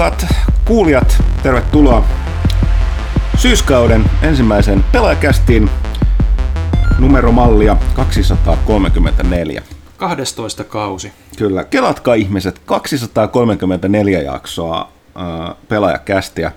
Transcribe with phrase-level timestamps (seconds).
[0.00, 0.26] Rakkaat
[0.64, 2.04] kuulijat, tervetuloa
[3.36, 5.70] syyskauden ensimmäisen pelaajakästiin
[6.98, 9.62] numeromallia 234.
[9.96, 11.12] 12 kausi.
[11.38, 16.52] Kyllä, kelatkaa ihmiset, 234 jaksoa äh, pelaajakästiä.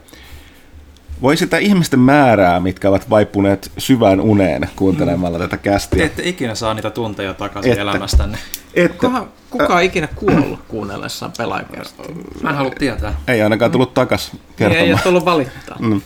[1.23, 6.05] Voi sitä ihmisten määrää, mitkä ovat vaipuneet syvään uneen kuuntelemalla tätä Te kästiä.
[6.05, 7.81] ette ikinä saa niitä tunteja takaisin Ette.
[7.81, 8.37] elämästänne.
[8.73, 12.03] Että, Kuka, kuka on ikinä kuollut kuunnellessaan pelaajakästä?
[12.41, 13.13] Mä en halua tietää.
[13.27, 14.91] ei ainakaan tullut takas Ei, ei kertomaan.
[14.93, 15.77] ole tullut valittaa.
[15.79, 16.01] Mm.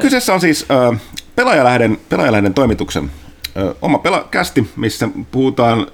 [0.00, 0.66] Kyseessä on siis
[1.36, 3.10] pelaajalähden, pelaajalähden toimituksen
[3.82, 5.86] oma pelakästi, missä puhutaan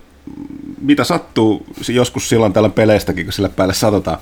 [0.81, 4.19] mitä sattuu joskus silloin tällä peleistäkin, kun sille päälle satotaan.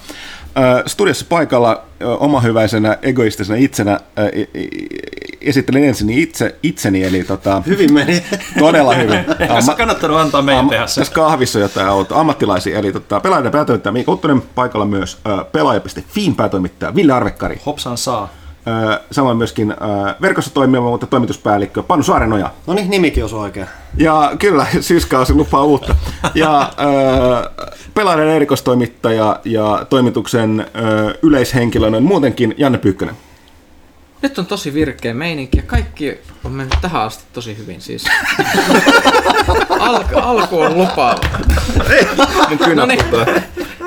[0.86, 1.82] Studiossa paikalla
[2.18, 4.00] omahyväisenä, egoistisena itsenä
[5.40, 8.22] esittelen ensin itse, itseni, eli tota, Hyvin meni.
[8.58, 9.24] todella hyvin.
[9.58, 11.00] Amma- kannattanut antaa meidän Amma- tehdä se.
[11.00, 12.20] Tässä kahvissa on jotain outoa.
[12.20, 15.18] Ammattilaisia, eli tota, pelaajan päätoimittaja Miika Uttonen, paikalla myös
[15.52, 17.60] pelaaja.fiin päätoimittaja Ville Arvekkari.
[17.66, 18.28] Hopsan saa.
[19.10, 19.74] Samoin myöskin
[20.20, 22.50] verkossa toimiva, mutta toimituspäällikkö Panu Saarenoja.
[22.66, 23.66] No niin, nimikin osui oikein.
[23.96, 25.94] Ja kyllä, syyskausi lupaa uutta.
[26.34, 26.72] Ja
[27.94, 30.66] pelaajan erikoistoimittaja ja toimituksen
[31.22, 33.14] yleishenkilö noin muutenkin Janne Pyykkönen.
[34.22, 38.04] Nyt on tosi virkeä meininki ja kaikki on mennyt tähän asti tosi hyvin siis.
[39.78, 41.20] Alku, alku on lupaava.
[42.48, 43.00] Mun kynä No niin.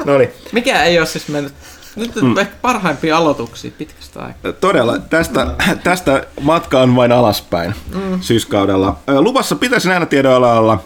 [0.05, 0.29] No niin.
[0.51, 1.53] Mikä ei ole siis mennyt
[1.97, 4.51] nyt on ehkä parhaimpia aloituksia pitkästä aikaa.
[4.51, 5.47] Todella, tästä,
[5.83, 8.21] tästä matka on vain alaspäin mm.
[8.21, 8.97] syyskaudella.
[9.19, 10.79] Luvassa pitäisi näillä tiedoilla olla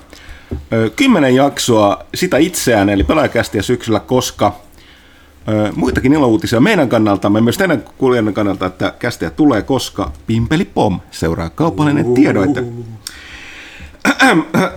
[0.73, 4.55] ö, kymmenen jaksoa sitä itseään, eli pelaajakästiä syksyllä, koska
[5.47, 10.65] ö, muitakin ilouutisia meidän kannalta, ja myös teidän kuulijoiden kannalta, että kästiä tulee, koska Pimpeli
[10.65, 12.63] Pom seuraa kaupallinen tiedoite.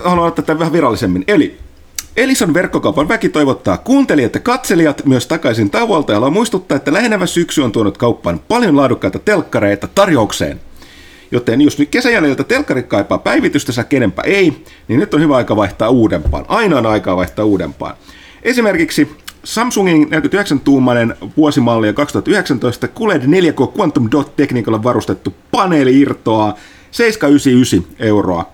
[0.05, 1.25] Haluan ottaa tämän vähän virallisemmin.
[1.27, 1.64] Eli
[2.17, 7.63] Elison verkkokaupan väki toivottaa kuuntelijat ja katselijat myös takaisin tauolta ja muistuttaa, että lähenevä syksy
[7.63, 10.61] on tuonut kauppaan paljon laadukkaita telkkareita tarjoukseen.
[11.31, 15.89] Joten jos nyt kesäjäljiltä telkkari kaipaa päivitystä, kenenpä ei, niin nyt on hyvä aika vaihtaa
[15.89, 16.45] uudempaan.
[16.49, 17.97] Aina on aikaa vaihtaa uudempaan.
[18.43, 26.55] Esimerkiksi Samsungin 49-tuumainen vuosimalli 2019 QLED 4K Quantum Dot tekniikalla varustettu paneeli irtoaa
[26.91, 28.53] 799 euroa.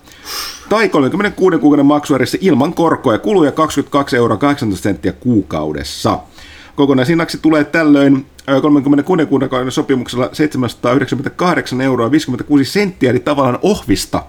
[0.69, 6.19] Tai 36 kuukauden maksuerissä ilman korkoja kuluja 22 euroa 18 senttiä kuukaudessa.
[6.75, 14.23] Kokonaishinnaksi tulee tällöin ö, 36 kuukauden sopimuksella 798 euroa 56 senttiä, eli tavallaan ohvista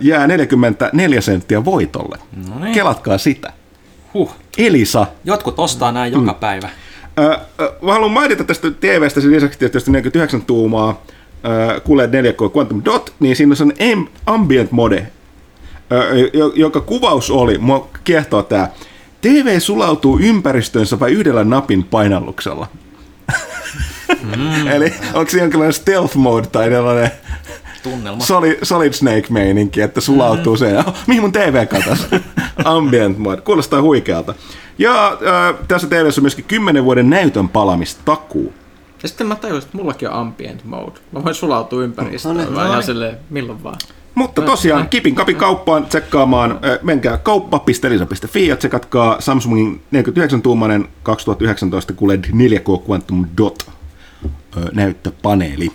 [0.00, 2.18] jää 44 senttiä voitolle.
[2.48, 2.74] No niin.
[2.74, 3.52] Kelatkaa sitä.
[4.14, 4.32] Huh.
[4.58, 5.06] Elisa.
[5.24, 6.68] Jotkut ostaa näin joka päivä.
[7.18, 11.02] Ö, ö, mä haluan mainita tästä TVstä sen lisäksi tietysti 49 tuumaa
[11.88, 15.06] QLED 4K Quantum Dot, niin siinä on Am- Ambient Mode,
[16.32, 18.72] jo- joka kuvaus oli, mua kiehtoo tää,
[19.20, 22.66] TV sulautuu ympäristöönsä vai yhdellä napin painalluksella.
[24.36, 24.68] Mm.
[24.74, 27.10] Eli onko se jonkinlainen stealth mode tai tällainen
[27.82, 28.24] Tunnelma.
[28.24, 30.58] solid, solid Snake-meininki, että sulautuu mm.
[30.58, 30.78] se.
[30.78, 32.06] Oh, mihin mun TV katas?
[32.64, 33.40] Ambient mode.
[33.40, 34.34] Kuulostaa huikealta.
[34.78, 38.52] Ja äh, tässä TVssä on myöskin 10 vuoden näytön palamistakuu.
[39.02, 41.00] Ja sitten mä tajusin, että mullakin on ambient mode.
[41.12, 42.86] Mä voin sulautua ympäristöön No niin, vaan no ihan niin.
[42.86, 43.76] silleen milloin vaan.
[44.14, 52.88] Mutta tosiaan, kipin kapin kauppaan tsekkaamaan, menkää kauppa.elisa.fi ja tsekatkaa Samsungin 49-tuumainen 2019 QLED 4K
[52.88, 53.70] Quantum Dot
[54.72, 55.72] näyttöpaneeli.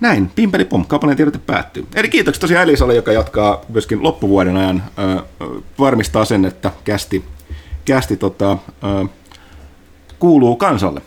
[0.00, 1.86] Näin, pimpeli pom, kaupallinen tiedote päättyy.
[1.94, 4.82] Eli kiitoksia tosiaan Elisalle, joka jatkaa myöskin loppuvuoden ajan,
[5.78, 7.24] varmistaa sen, että kästi,
[7.84, 9.08] kästi tota, äh,
[10.18, 11.02] kuuluu kansalle.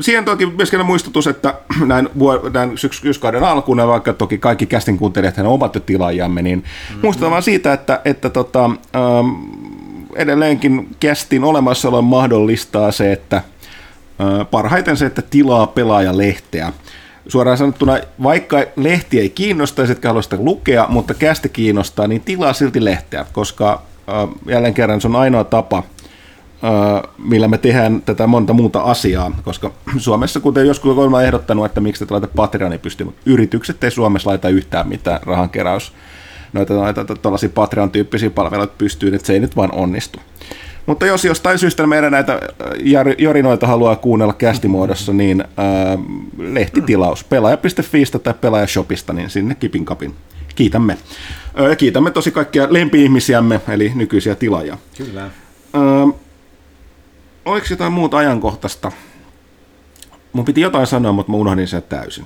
[0.00, 1.54] Siihen toki myöskin muistutus, että
[1.86, 2.08] näin,
[2.52, 7.00] näin syks- syyskauden alkuun, vaikka toki kaikki kästin kuuntelijat hän ovat jo tilaajamme, niin mm-hmm.
[7.02, 9.28] muistutan vaan siitä, että, että tota, ähm,
[10.16, 16.72] edelleenkin kästin olemassaolo mahdollistaa se, että äh, parhaiten se, että tilaa pelaajalehteä.
[17.28, 22.52] Suoraan sanottuna, vaikka lehti ei kiinnostaisi, etkä halua sitä lukea, mutta kästi kiinnostaa, niin tilaa
[22.52, 25.82] silti lehteä, koska äh, jälleen kerran se on ainoa tapa,
[27.18, 32.06] millä me tehdään tätä monta muuta asiaa, koska Suomessa, kuten joskus olen ehdottanut, että miksi
[32.06, 35.92] te laita Patreonin pystyyn, mutta yritykset ei Suomessa laita yhtään mitään rahankeräys,
[36.52, 40.20] noita, noita tuollaisia Patreon-tyyppisiä palveluita pystyyn, että se ei nyt vaan onnistu.
[40.86, 42.40] Mutta jos jostain syystä meidän näitä
[43.18, 45.98] jorinoita haluaa kuunnella kästimuodossa, niin äh,
[46.38, 50.14] lehtitilaus pelaaja.fiistä tai pelaajashopista, niin sinne kipin kapin.
[50.54, 50.96] Kiitämme.
[51.68, 54.78] Ja kiitämme tosi kaikkia lempi-ihmisiämme, eli nykyisiä tilaajia.
[54.96, 55.30] Kyllä.
[55.74, 56.21] Öö,
[57.44, 58.92] oliko jotain muuta ajankohtaista?
[60.32, 62.24] Mun piti jotain sanoa, mutta mä unohdin sen täysin.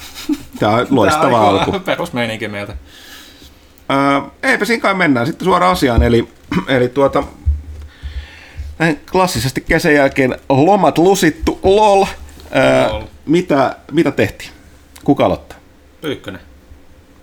[0.58, 1.80] Tää on loistava on alku.
[1.86, 2.76] Perusmeininki meiltä.
[3.90, 6.02] Öö, eipä siinä kai mennään sitten suoraan asiaan.
[6.02, 6.28] Eli,
[6.68, 7.24] eli tuota,
[8.78, 12.04] näin klassisesti kesän jälkeen lomat lusittu, lol.
[12.52, 13.02] Ää, Lol.
[13.26, 14.50] mitä, mitä tehtiin?
[15.04, 15.58] Kuka aloittaa?
[16.02, 16.40] Ykkönen.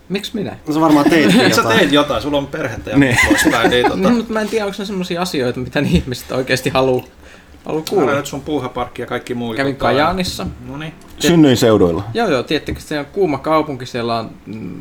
[0.10, 0.56] Miksi minä?
[0.68, 1.78] No sä varmaan teit Sä jotain.
[1.80, 3.18] teit jotain, sulla on perhettä ja Niin.
[3.28, 3.70] poispäin.
[3.70, 6.70] Niin, tota, No, mutta mä en tiedä, onko ne semmoisia asioita, mitä ne ihmiset oikeasti
[6.70, 7.06] haluaa
[7.68, 8.14] Kuule kuulla.
[8.14, 9.54] nyt sun puuhaparkki ja kaikki muu.
[9.54, 10.48] Kävin Kajaanissa.
[10.68, 10.94] No niin.
[11.20, 12.04] Synnyin seuduilla.
[12.14, 14.80] Joo, joo, tiettikö se on kuuma kaupunki, siellä on mm,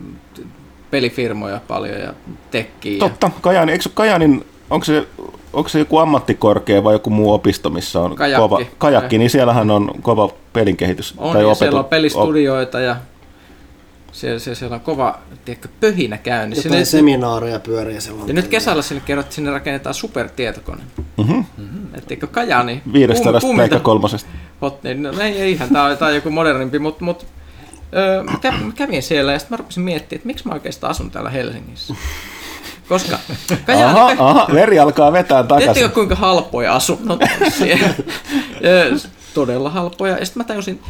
[0.91, 2.15] pelifirmoja paljon ja
[2.51, 2.99] tekkiä.
[2.99, 5.07] Totta, Kajani, eikö Kajanin, onko se,
[5.53, 8.43] onko se joku ammattikorkea vai joku muu opisto, missä on Kajakki.
[8.43, 11.15] kova, kajakki, niin siellähän on kova pelinkehitys.
[11.19, 12.97] On, tai ja opetu- siellä on pelistudioita ja
[14.17, 16.69] siellä, siellä, siellä on kova tiedätkö, pöhinä käynnissä.
[16.69, 18.29] Jotain Sinne, seminaareja pyörii silloin.
[18.29, 20.83] ja nyt kesällä sinne kerrottiin, että sinne rakennetaan supertietokone.
[21.17, 21.41] Mhm.
[21.95, 22.83] Että eikö Kajani?
[22.93, 24.31] 500 kuum- Pleikka kolmosesta.
[24.63, 27.27] Hot, niin, no, ei, eihän, tämä on, tää on joku modernimpi, mutta mut,
[27.97, 28.33] öö, mä,
[28.75, 31.95] kävin, siellä ja sitten mä rupesin miettimään, että miksi mä oikeastaan asun täällä Helsingissä.
[32.89, 33.19] Koska
[33.67, 35.75] Kajaani, Aha, aha, veri alkaa vetää takaisin.
[35.75, 37.89] Tiedättekö kuinka halpoja asunnot on siellä?
[39.35, 40.19] Todella halpoja.
[40.19, 40.81] Ja sitten mä tajusin,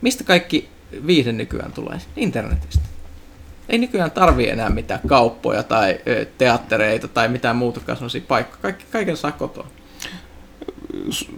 [0.00, 0.68] mistä kaikki
[1.06, 1.98] viihde nykyään tulee?
[2.16, 2.84] Internetistä.
[3.68, 5.98] Ei nykyään tarvi enää mitään kauppoja tai
[6.38, 8.62] teattereita tai mitään muutakaan sellaisia paikkoja.
[8.62, 9.66] Kaikki, kaiken saa kotoa.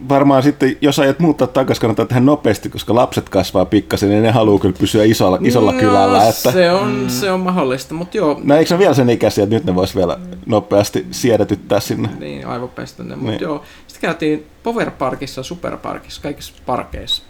[0.08, 4.30] Varmaan sitten, jos aiot muuttaa takaisin, kannattaa tehdä nopeasti, koska lapset kasvaa pikkasen, niin ne
[4.30, 6.28] haluaa kyllä pysyä isolla, isolla no, kylällä.
[6.28, 6.52] Että...
[6.52, 7.08] Se on, mm.
[7.08, 9.96] se on mahdollista, mutta joo, No eikö se vielä sen ikäisiä, että nyt ne vois
[9.96, 12.08] vielä nopeasti siedätyttää sinne?
[12.18, 13.40] niin aivopestäne, mutta Niin.
[13.42, 13.62] joo.
[13.86, 17.22] Sitten käytiin Power Parkissa, Super Parkissa, kaikissa parkeissa.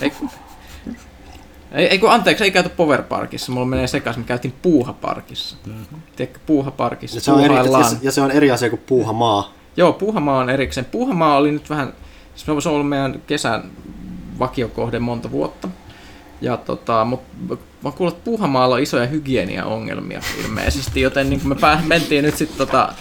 [0.00, 0.30] Ei, kun-
[1.74, 5.56] ei, ei kun anteeksi, ei käyty Power Parkissa, mulla menee sekaisin, me käytiin Puuhaparkissa.
[5.66, 6.00] Mm-hmm.
[6.16, 9.52] Tiedätkö, Puuhaparkissa, Ja se, on eri, ja, se- ja se on eri asia kuin puuhamaa.
[9.76, 10.84] Joo, Puuhamaa on erikseen.
[10.84, 11.92] Puuhamaa oli nyt vähän,
[12.34, 13.70] se on ollut meidän kesän
[14.38, 15.68] vakiokohde monta vuotta.
[16.40, 17.20] Ja tota, mut
[17.82, 22.58] mä kuulin, että Puuhamaalla on isoja hygieniaongelmia ilmeisesti, joten niin me pää, mentiin nyt sitten
[22.58, 22.92] tota,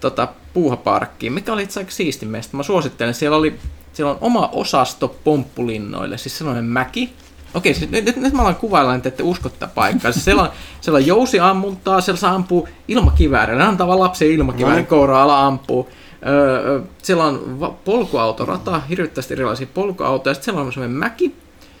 [0.00, 2.56] tota Puuhaparkkiin, mikä oli itse asiassa siisti meistä.
[2.56, 3.58] Mä suosittelen, siellä oli
[3.92, 7.12] siellä on oma osasto pomppulinnoille, siis sellainen mäki.
[7.54, 10.12] Okei, siis nyt, nyt, nyt mä alan kuvailla, että ette usko tätä paikkaa.
[10.12, 10.48] Siis siellä, on,
[10.80, 13.62] siellä on jousiammuntaa, siellä saa ampua ilmakiväärillä.
[13.62, 14.88] Ne antaa vaan lapsen ilmakiväärin No.
[14.88, 15.88] kouraa ala ampuu.
[16.26, 20.34] Öö, siellä on va- polkuautorata, hirvittävästi erilaisia polkuautoja.
[20.34, 21.34] Sitten siellä on semmoinen mäki.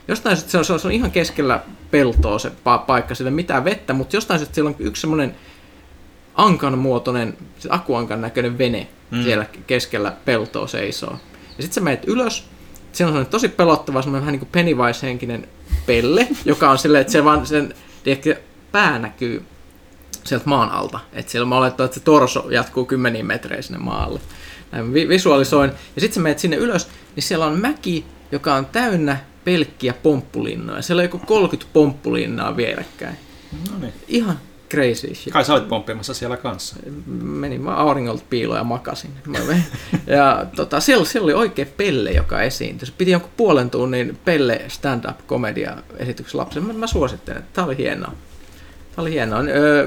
[0.08, 1.60] Jostain syystä se on, se on, se on ihan keskellä
[1.90, 5.34] peltoa se pa- paikka, sillä mitään vettä, mutta jostain syystä siellä on yksi semmoinen
[6.34, 9.22] ankan muotoinen, siis akuankan näköinen vene mm.
[9.22, 11.12] siellä keskellä peltoa seisoo.
[11.56, 12.44] Ja sitten sä menet ylös,
[12.92, 15.48] siellä on tosi pelottava, semmoinen vähän niin kuin Pennywise-henkinen
[15.86, 18.36] pelle, joka on silleen, että se vaan sen tiedätkö,
[18.72, 19.44] pää näkyy
[20.24, 21.00] sieltä maan alta.
[21.12, 24.20] Että siellä mä oletan, että se torso jatkuu kymmeniin metreihin sinne maalle.
[24.72, 25.70] Näin vi- visualisoin.
[25.94, 30.82] Ja sitten sä menet sinne ylös, niin siellä on mäki, joka on täynnä pelkkiä pomppulinnoja.
[30.82, 33.16] Siellä on joku 30 pomppulinnaa vierekkäin.
[33.70, 33.92] No niin.
[34.08, 34.38] Ihan
[34.74, 35.32] crazy shit.
[35.32, 36.76] Kai sä olit pomppimassa siellä kanssa.
[37.22, 39.10] Menin vaan auringolta piiloon ja makasin.
[39.26, 39.38] Mä.
[40.06, 42.86] Ja tota, siellä, siellä oli oikea Pelle, joka esiintyi.
[42.86, 46.66] Se piti jonkun puolen tunnin Pelle stand-up komedia esityksen lapselle.
[46.66, 48.12] Mä, mä suosittelen, että tää oli hienoa.
[48.94, 49.40] Tämä oli hienoa.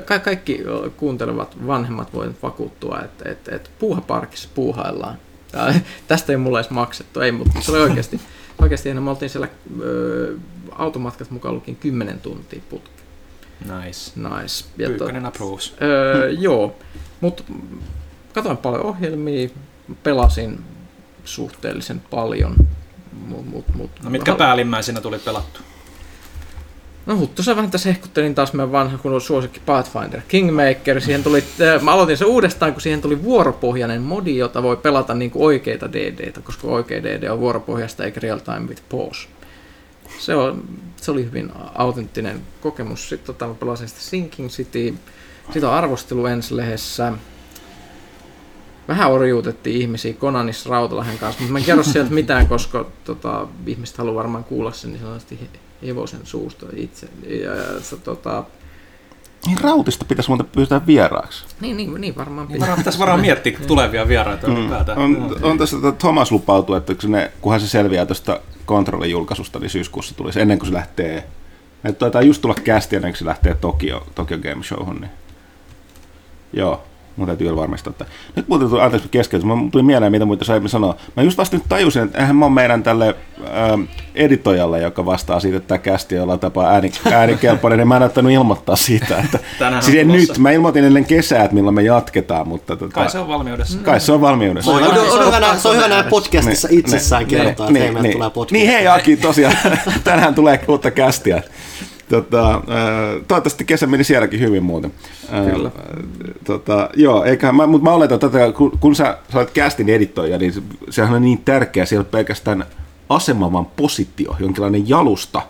[0.06, 5.18] Ka- kaikki ö, kuuntelevat vanhemmat voivat vakuuttua, että, että, että puuhaparkissa puuhaillaan.
[5.52, 8.22] Tää, tästä ei mulle edes maksettu, ei, mutta se oli oikeasti,
[8.62, 9.04] oikeasti hienoa.
[9.04, 9.48] Me oltiin siellä
[9.82, 10.36] öö,
[10.72, 12.97] automatkat mukaan lukin 10 tuntia putki.
[13.62, 14.12] Nice.
[14.16, 14.66] Nice.
[14.78, 15.76] Ja to- Pyykkönen approves.
[15.82, 16.76] Öö, joo,
[17.22, 17.44] mutta
[18.34, 19.50] katsoin paljon ohjelmia,
[20.04, 20.60] pelasin
[21.26, 22.56] suhteellisen paljon.
[23.28, 25.60] Mut, mut, mut, No mitkä päällimmäisenä tuli pelattu?
[27.06, 31.02] No Huttusen vähän tässä hehkuttelin taas meidän vanha kun suosikki Pathfinder Kingmaker.
[31.02, 35.14] Siihen tuli, äh, mä aloitin se uudestaan, kun siihen tuli vuoropohjainen modi, jota voi pelata
[35.14, 39.28] niin kuin oikeita DDtä, koska oikea DD on vuoropohjasta eikä real time with pause.
[40.20, 40.64] Se, on,
[40.98, 43.10] se oli hyvin autenttinen kokemus.
[43.10, 44.94] Sitten tota, pelasin sitä Sinking City.
[45.54, 47.14] Siitä on arvostelu ensi lehdessä.
[48.88, 53.98] Vähän orjuutettiin ihmisiä Konanissa Rautalahen kanssa, mutta mä en kerro sieltä mitään, koska tota, ihmiset
[53.98, 57.08] haluaa varmaan kuulla sen niin sanotusti he- hevosen suusta itse.
[57.28, 58.44] Ja, ja, se, tota,
[59.48, 61.46] Niin Rautista pitäisi muuten pyytää vieraaksi.
[61.62, 62.60] niin, niin, niin varmaan Niin pitää.
[62.68, 64.56] varmaan pitäisi varmaan miettiä tulevia vieraita Mm.
[64.56, 64.98] ylipäätään.
[64.98, 69.60] On, on tässä tota, Thomas lupautu, että kun ne, kunhan se selviää tuosta kontrollin julkaisusta,
[69.60, 71.24] niin syyskuussa tulisi ennen kuin se lähtee.
[71.84, 75.02] Että taitaa just tulla kästi ennen kuin se lähtee Tokyo, Tokyo Game Showhun.
[75.02, 75.12] Niin.
[76.54, 76.84] Joo,
[77.18, 77.92] mun täytyy vielä varmistaa.
[77.92, 78.06] Että...
[78.36, 80.96] Nyt muuten tuli, anteeksi keskeytys, mä tuli mieleen, mitä muita saimme sanoa.
[81.16, 83.82] Mä just vasta nyt tajusin, että eihän mä oon meidän tälle ähm,
[84.16, 88.04] editojalle, joka vastaa siitä, että tämä kästi on jollain tapaa ääni, äänikelpoinen, niin mä en
[88.04, 89.18] ottanut ilmoittaa siitä.
[89.18, 89.40] Että...
[89.60, 92.94] Tänään siis on en nyt, mä ilmoitin ennen kesää, että milloin me jatketaan, mutta tota,
[92.94, 93.80] Kai se on valmiudessa.
[93.84, 94.72] kai se on valmiudessa.
[94.72, 97.92] Se on, Voidaan se on, hyvä, se on hyvä näin podcastissa itsessään kertoa, että hei,
[97.92, 98.52] meille tulee podcast.
[98.52, 99.56] niin hei Aki, tosiaan,
[100.04, 101.44] tänään tulee uutta kästiä.
[102.10, 102.62] Tota, äh,
[103.28, 104.94] toivottavasti kesä meni sielläkin hyvin muuten.
[105.34, 105.72] Äh, Kyllä.
[106.44, 110.38] Tota, joo, eikä, mä, mutta mä oletan tätä, kun, kun sä, sä olet castin editoija,
[110.38, 112.66] niin se- sehän on niin tärkeä, siellä pelkästään
[113.10, 115.42] asema, vaan positio, jonkinlainen jalusta,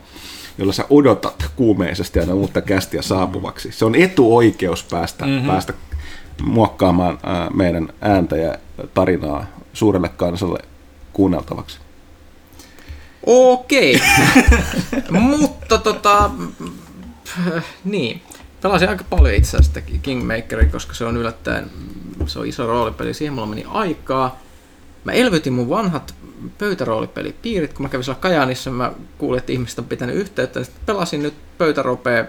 [0.58, 3.72] jolla sä odotat kuumeisesti aina uutta kästiä saapuvaksi.
[3.72, 5.48] Se on etuoikeus päästä, mm-hmm.
[5.48, 5.74] päästä
[6.44, 8.58] muokkaamaan äh, meidän ääntä ja
[8.94, 10.60] tarinaa suurelle kansalle
[11.14, 11.80] kuunneltavaksi.
[13.28, 14.02] Okei.
[15.12, 16.32] Mutta tota,
[17.86, 18.22] niin.
[18.62, 21.72] Pelasin aika paljon itse asiassa sitä Kingmakeria, koska se on yllättäen,
[22.26, 23.14] se on iso roolipeli.
[23.14, 24.40] Siihen mulla meni aikaa.
[25.04, 26.16] Mä elvytin mun vanhat
[26.58, 30.64] pöytäroolipelipiirit, kun mä kävin siellä Kajaanissa, mä kuulin, että ihmiset on pitänyt yhteyttä.
[30.64, 32.26] Sitten pelasin nyt pöytäropea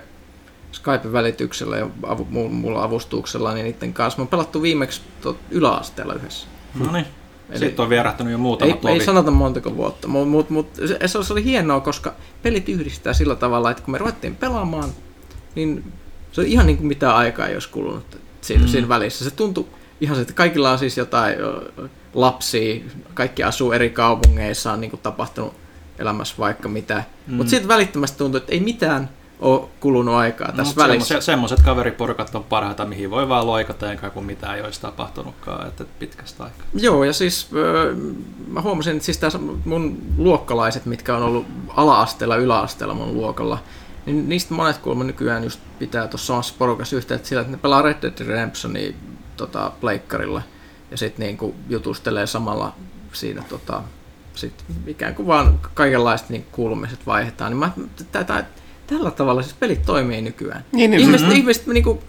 [0.72, 4.18] Skypen välityksellä ja avu, mu- mulla avustuksella niin niiden kanssa.
[4.18, 5.00] Mä oon pelattu viimeksi
[5.50, 6.48] yläasteella yhdessä.
[6.74, 7.06] No niin.
[7.50, 11.22] Eli- Sitten on vierähtänyt jo Ei, muutamat ei sanota montako vuotta, mutta mut, mut, se,
[11.22, 14.88] se oli hienoa, koska pelit yhdistää sillä tavalla, että kun me ruvettiin pelaamaan,
[15.54, 15.92] niin
[16.32, 18.68] se oli ihan niin kuin mitään aikaa ei olisi kulunut siinä, mm.
[18.68, 19.24] siinä välissä.
[19.24, 19.66] Se tuntui
[20.00, 21.36] ihan se, että kaikilla on siis jotain
[22.14, 25.54] lapsia, kaikki asuu eri kaupungeissa, on niin kuin tapahtunut
[25.98, 27.02] elämässä vaikka mitä.
[27.26, 27.34] Mm.
[27.34, 31.08] Mutta siitä välittömästi tuntui, että ei mitään ole kulunut aikaa tässä No, välissä.
[31.08, 35.68] semmoset- Semmoiset kaveriporukat on parhaita, mihin voi vaan loikata, enkä kun mitään ei olisi tapahtunutkaan
[35.68, 36.66] että pitkästä aikaa.
[36.74, 37.94] Joo, ja siis öö,
[38.48, 43.58] mä huomasin, että siis tässä mun luokkalaiset, mitkä on ollut ala-asteella, yläasteella mun luokalla,
[44.06, 47.82] niin niistä monet kuulemma nykyään just pitää tuossa samassa porukassa yhteyttä sillä, että ne pelaa
[47.82, 48.92] Red Dead Redemptionia
[49.36, 50.42] tota, pleikkarilla
[50.90, 52.72] ja sitten niinku jutustelee samalla
[53.12, 53.82] siinä tota,
[54.34, 57.50] sit ikään kuin vaan kaikenlaiset niin kuulumiset vaihdetaan.
[57.50, 57.70] Niin mä,
[58.12, 58.44] tä, tä,
[58.88, 60.64] tällä tavalla siis pelit toimii nykyään.
[60.72, 61.38] Niin, niin, ihmiset, mm-hmm.
[61.40, 62.02] ihmiset niinku,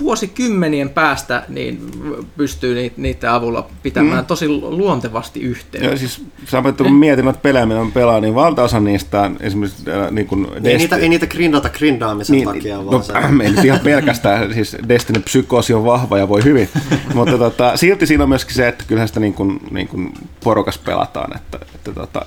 [0.00, 1.90] vuosikymmenien päästä niin
[2.36, 4.26] pystyy niitä, niiden avulla pitämään mm.
[4.26, 5.90] tosi luontevasti yhteyttä.
[5.90, 9.90] Ja siis samoin, kun mietin noita pelejä, mitä on pelaa, niin valtaosa niistä on esimerkiksi
[9.90, 13.12] äh, niin kuin Ei niitä, ei niitä grindata grindaamisen niin, takia, vaan no, se...
[13.44, 16.68] ei nyt ihan pelkästään, siis Destiny psykoosi on vahva ja voi hyvin,
[17.14, 20.78] mutta tota, silti siinä on myöskin se, että kyllähän sitä niin kuin, niin kuin porukas
[20.78, 22.26] pelataan, että, että tota,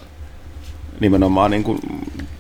[1.00, 1.80] nimenomaan niin kuin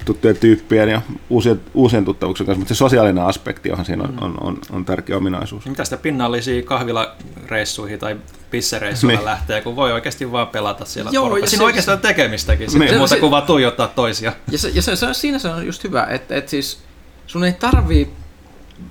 [0.06, 4.38] tuttujen tyyppien ja uusien, uusien tuttavuuksien kanssa, mutta se sosiaalinen aspekti, johon siinä on, on,
[4.42, 5.66] on, on tärkeä ominaisuus.
[5.66, 8.16] Mitä sitä pinnallisia kahvilareissuihin tai
[8.52, 9.26] pissereissuilla Niin.
[9.26, 11.46] lähtee, kun voi oikeasti vaan pelata siellä Joo, porukassa.
[11.46, 12.72] ja Siinä se- on oikeastaan tekemistäkin, Niin.
[12.72, 14.34] sitten, muuta Se- kuin vaan tuijottaa toisia.
[14.52, 16.80] Ja, se, ja se, se, siinä se on just hyvä, että, että siis
[17.28, 18.10] sun ei tarvii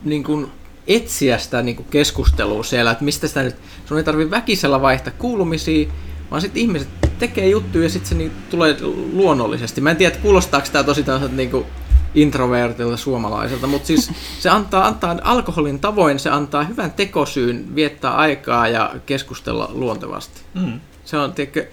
[0.04, 0.50] niin kuin,
[0.86, 3.56] etsiä sitä niin kuin keskustelua siellä, että mistä sitä nyt,
[3.86, 5.88] sun ei tarvii väkisellä vaihtaa kuulumisia,
[6.30, 8.76] vaan sitten ihmiset tekee juttuja ja sitten se niin, tulee
[9.12, 9.80] luonnollisesti.
[9.80, 11.66] Mä en tiedä, että kuulostaako tämä tosi tämmöiseltä niin kuin
[12.14, 18.68] introvertilta suomalaiselta, mutta siis se antaa, antaa alkoholin tavoin, se antaa hyvän tekosyyn viettää aikaa
[18.68, 20.40] ja keskustella luontevasti.
[20.54, 20.80] Mm.
[21.04, 21.66] Se on, tiedätkö,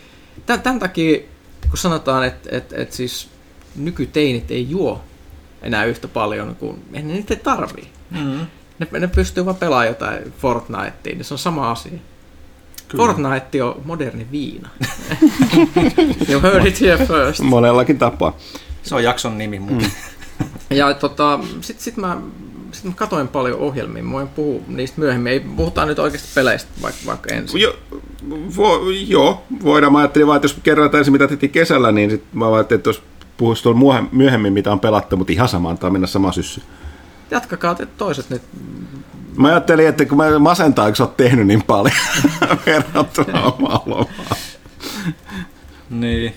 [0.46, 1.20] tämän, tämän takia,
[1.70, 3.30] kun sanotaan, että et, et siis
[3.76, 5.02] nykyteinit ei juo
[5.62, 7.88] enää yhtä paljon kuin en ne niitä tarvii.
[8.12, 8.40] Mm.
[8.80, 12.00] Ne, ne pystyy vaan pelaamaan jotain Fortnitea, niin se on sama asia.
[12.94, 13.06] Kyllä.
[13.06, 14.70] Fortnite on moderni viina.
[16.30, 17.42] you heard it here first.
[17.42, 18.38] Monellakin tapaa.
[18.84, 19.92] Se on jakson nimi muuten.
[20.70, 22.22] Ja tota, sit, sit mä,
[22.72, 25.34] sit mä katoin paljon ohjelmia, mä voin puhua niistä myöhemmin.
[25.34, 27.62] Ei, puhutaan nyt oikeasti peleistä vaikka, vaikka ensin.
[27.62, 27.76] Jo,
[28.58, 29.94] vo, joo, voidaan.
[29.94, 32.90] Mä ajattelin vaan, että jos kerrotaan ensin mitä tehtiin kesällä, niin sit mä ajattelin, että
[32.90, 33.04] jos
[33.38, 36.62] puhuisi tuolla myöhemmin, mitä on pelattu, mutta ihan sama, antaa mennä sama syssy.
[37.32, 38.42] Jatkakaa te toiset nyt.
[39.38, 41.96] Mä ajattelin, että kun mä masentaa, kun sä oot tehnyt niin paljon
[42.66, 44.38] verrattuna omaan lomaan.
[45.90, 46.34] Niin.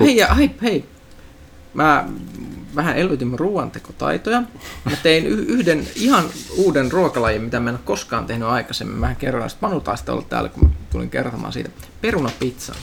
[0.00, 0.84] Hei, ja, hei, hei.
[1.74, 2.04] Mä
[2.76, 4.42] vähän elvytin mun ruoantekotaitoja.
[4.84, 6.24] Mä tein y- yhden ihan
[6.56, 8.98] uuden ruokalajin, mitä mä en ole koskaan tehnyt aikaisemmin.
[8.98, 11.70] Mä kerroin, että Panu taisi olla täällä, kun mä tulin kertomaan siitä.
[12.00, 12.74] Perunapizza.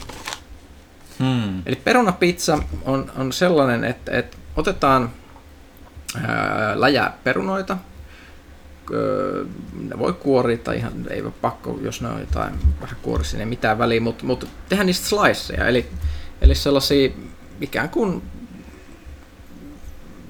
[1.19, 1.61] Hmm.
[1.65, 5.09] Eli perunapizza on, on sellainen, että, että otetaan
[6.27, 7.77] ää, läjää perunoita.
[8.91, 9.45] Öö,
[9.89, 13.41] ne voi kuoria tai ihan ei ole pakko, jos ne on jotain vähän kuorissa, niin
[13.41, 15.85] ei mitään väliä, mutta, mutta tehdään niistä sliceja, eli,
[16.41, 17.09] eli sellaisia
[17.61, 18.21] ikään kuin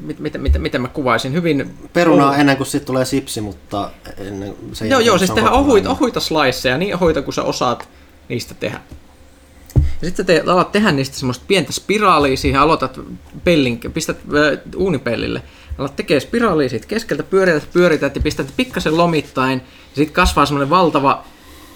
[0.03, 1.73] mit, mitä, mitä, miten mä kuvaisin, hyvin...
[1.93, 5.55] Perunaa ennen kuin sitten tulee sipsi, mutta ennen sen Joo, joo, se siis on tehdään
[5.55, 7.89] ohuita, ohuita sliceja, niin ohuita kuin sä osaat
[8.29, 8.81] niistä tehdä.
[9.75, 12.99] Ja sitten te alat tehdä niistä semmoista pientä spiraalia siihen, aloitat
[13.43, 15.41] pellin, pistät äh, uunipellille,
[15.77, 20.69] alat tekee spiraalia siitä keskeltä, pyörität, pyörität ja pistät pikkasen lomittain, ja sitten kasvaa semmoinen
[20.69, 21.23] valtava,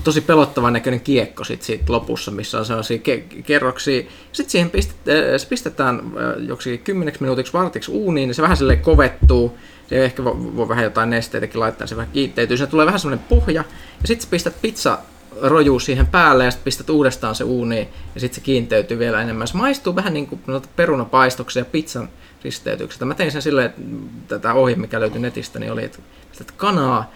[0.04, 4.04] tosi pelottavan näköinen kiekko sit siitä lopussa, missä on sellaisia ke- kerroksia.
[4.32, 8.58] Sitten siihen pistet, äh, se pistetään äh, joksikin kymmeneksi minuutiksi vartiksi uuniin, ja se vähän
[8.58, 9.58] silleen kovettuu,
[9.89, 13.25] se ehkä voi, voi vähän jotain nesteitäkin laittaa, se vähän kiitteytyy, se tulee vähän semmoinen
[13.30, 13.63] pohja,
[14.01, 14.98] ja sitten pistät pizza
[15.42, 19.48] rojuu siihen päälle ja sitten pistät uudestaan se uuniin ja sitten se kiinteytyy vielä enemmän.
[19.48, 22.10] Se maistuu vähän niin kuin noita perunapaistoksia ja pizzan
[22.48, 23.06] risteytykseltä.
[23.06, 23.82] Mä tein sen silleen, että
[24.27, 26.00] tätä ohje, mikä löytyi netistä, niin oli, että,
[26.42, 27.12] että kanaa,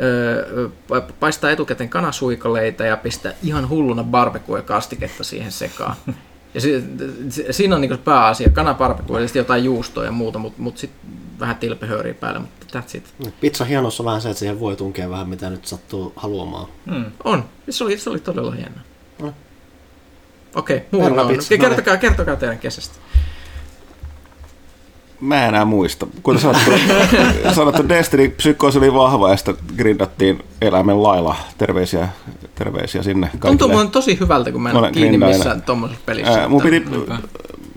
[0.00, 5.96] öö, pa- paistaa etukäteen kanasuikaleita ja pistää ihan hulluna barbecue kastiketta siihen sekaan.
[6.54, 6.84] Ja si-
[7.28, 11.10] si- siinä on niin pääasia, kanabarbecue ja sitten jotain juustoa ja muuta, mutta mut sitten
[11.40, 13.14] vähän tilpehööriä päälle, mutta that's it.
[13.40, 16.66] Pizza hienossa on vähän se, että siihen voi tunkea vähän mitä nyt sattuu haluamaan.
[16.86, 17.04] Mm.
[17.24, 18.80] On, se oli, se oli todella hienoa.
[19.18, 19.34] No.
[20.54, 21.38] Okei, okay, muuta on.
[21.60, 22.98] Kertokaa, kertokaa teidän kesästä.
[25.24, 26.06] Mä en enää muista.
[26.22, 26.70] Kuten sanottu,
[27.54, 31.36] sanottu Destiny Psychos oli vahva ja sitä grindattiin eläimen lailla.
[31.58, 32.08] Terveisiä,
[32.54, 33.72] terveisiä sinne Tuntuu kaikille.
[33.72, 36.40] mulle tosi hyvältä, kun mä en ole kiinni missään tuommoisessa pelissä.
[36.40, 36.84] Ää, mun piti,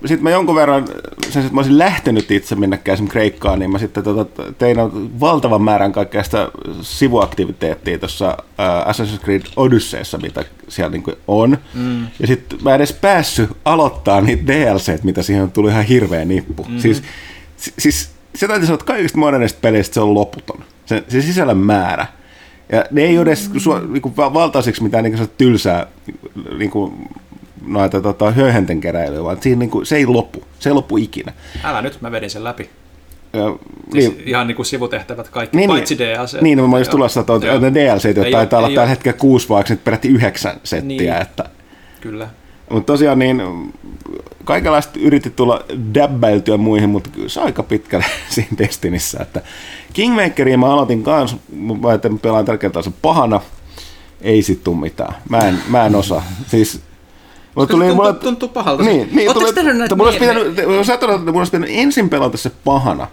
[0.01, 0.87] sitten mä jonkun verran,
[1.29, 4.77] sen että mä olisin lähtenyt itse minnekään esimerkiksi Kreikkaan, niin mä sitten tota, tein
[5.19, 6.49] valtavan määrän kaikkea sitä
[6.81, 8.37] sivuaktiviteettia tuossa
[8.85, 11.57] Assassin's Creed Odysseyssa, mitä siellä niin on.
[11.73, 12.07] Mm.
[12.19, 16.25] Ja sitten mä en edes päässyt aloittaa niitä DLC, mitä siihen on tullut ihan hirveä
[16.25, 16.63] nippu.
[16.63, 16.79] Mm-hmm.
[16.79, 17.03] Siis,
[17.57, 20.63] si- siis se täytyy sanoa, että kaikista modernista peleistä se on loputon.
[20.85, 22.07] Se, se sisällön määrä.
[22.71, 25.87] Ja ne ei ole edes sua, niinku, va- valtaisiksi mitään niinku, tylsää
[26.57, 26.93] niinku,
[27.65, 30.43] noita tota, höyhenten keräilyä, vaan siinä, niinku, se ei lopu.
[30.59, 31.33] Se ei lopu ikinä.
[31.63, 32.69] Älä nyt, mä vedin sen läpi.
[33.33, 33.55] Ja,
[33.91, 36.41] Siis niin, ihan niin kuin sivutehtävät kaikki, niin, paitsi niin, DLC.
[36.41, 38.89] Niin, no mä just tulossa, että on, ne DLC, joita Ei taitaa olla ei tällä
[38.89, 41.13] hetkellä kuusi, vaikka nyt peräti yhdeksän settiä.
[41.13, 41.21] Niin.
[41.21, 41.45] Että,
[42.01, 42.29] Kyllä.
[42.69, 43.41] Mutta tosiaan niin,
[44.43, 49.19] kaikenlaista yritti tulla dabbailtyä muihin, mutta kyllä se aika pitkälle siinä Destinissä.
[49.21, 49.41] Että
[49.93, 51.38] Kingmakeria mä aloitin kanssa,
[51.81, 53.41] mä että mä pelaan tällä kertaa sen pahana,
[54.21, 55.15] ei sit tuu mitään.
[55.29, 56.24] Mä en, mä en osaa.
[56.47, 56.81] Siis,
[57.55, 58.83] mulle Tuli, tuntuu, mulle, tuntuu pahalta.
[58.83, 62.10] niin, niin Oletteko tuli, näitä mulla olisi pitänyt, jos ajatellaan, että mulla olisi pitänyt ensin
[62.10, 63.08] pelata se pahana,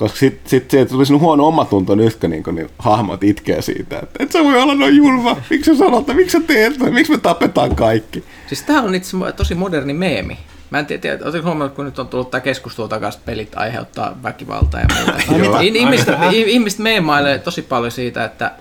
[0.00, 3.98] koska sitten sit, sit tuli sinun huono omatunto nyt, kun niin, niin hahmot itkee siitä,
[3.98, 7.18] että et sä voi olla noin julma, miksi sä sanot, miksi sä teet miksi me
[7.18, 8.24] tapetaan kaikki.
[8.46, 10.38] Siis tämä on itse tosi moderni meemi.
[10.70, 13.56] Mä en tiedä, tiedä oletko huomannut, kun nyt on tullut tämä keskustelu takaisin, että pelit
[13.56, 14.86] aiheuttaa väkivaltaa ja
[15.30, 15.58] muuta.
[15.58, 18.52] Niin ihmiset, ih- ihmiset meemailee tosi paljon siitä, että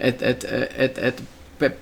[0.00, 1.22] et, et, et, et,
[1.58, 1.72] pe,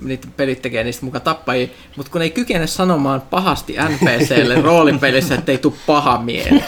[0.00, 5.58] niitä pelit tekee niistä muka tappajia, mutta kun ei kykene sanomaan pahasti NPClle roolipelissä, ettei
[5.58, 6.60] tule paha mieli.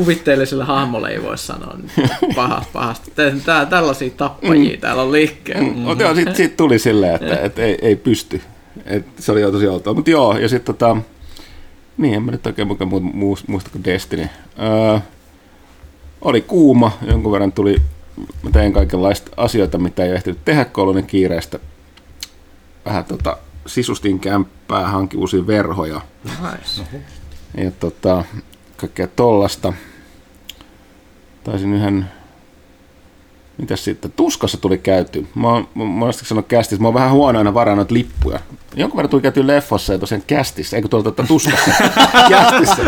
[0.00, 1.76] Kuvitteelliselle hahmolle ei voi sanoa
[2.36, 3.12] paha, pahasti.
[3.44, 5.68] Tää, tällaisia tappajia täällä on liikkeellä.
[5.68, 5.78] Mm.
[5.78, 8.42] Mutta joo, siitä, siitä tuli silleen, että et ei, ei pysty.
[8.86, 9.94] Et se oli jo tosi outoa.
[9.94, 10.96] Mutta joo, ja sitten tota,
[11.98, 12.68] niin en mä nyt oikein
[13.12, 14.28] muista, muista, kuin Destiny.
[14.62, 14.98] Öö,
[16.20, 17.76] oli kuuma, jonkun verran tuli,
[18.42, 21.58] mä tein kaikenlaista asioita, mitä ei ehtinyt tehdä koulunen kiireestä.
[22.84, 23.36] Vähän tota,
[23.66, 26.82] sisustin kämppää, hanki uusia verhoja Nice.
[27.64, 28.24] ja tota,
[28.76, 29.72] kaikkea tollasta.
[31.44, 32.06] Taisin yhden,
[33.58, 35.26] mitäs sitten, tuskassa tuli käyty.
[35.34, 38.38] Mä oon monesti sanonut kästissä, mä oon vähän huono aina varannut lippuja.
[38.76, 41.70] Jonkun verran tuli käyty leffossa ja tosiaan kästissä, eikö tuolta tuota tuskassa,
[42.28, 42.82] kästissä.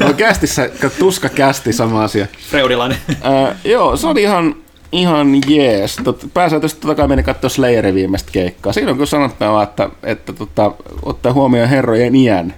[0.00, 2.26] No kästissä, ka- tuska kästi, sama asia.
[2.50, 2.98] Freudilainen.
[3.22, 4.54] Ää, joo, se oli ihan,
[4.92, 5.96] ihan jees.
[6.04, 8.72] Tot, pääsääntöisesti totta kai meni katsoa Slayerin viimeistä keikkaa.
[8.72, 12.54] Siinä on kyllä sanottavaa, että, että tota, ottaa huomioon herrojen iän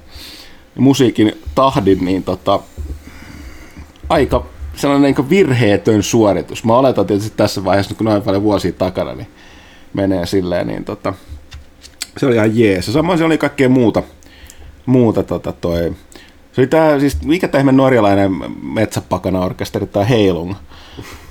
[0.78, 2.60] musiikin tahdin, niin tota,
[4.08, 6.64] aika sellainen niin virheetön suoritus.
[6.64, 9.28] Mä oletan tietysti tässä vaiheessa, kun noin paljon vuosia takana, niin
[9.94, 11.14] menee silleen, niin tota,
[12.16, 12.87] se oli ihan jees.
[12.87, 14.02] Samoin se oli kaikkea muuta,
[14.87, 15.92] muuta tota toi,
[16.52, 20.54] se oli tää, siis mikä tämä ihme norjalainen metsäpakana orkesteri, tai Heilung.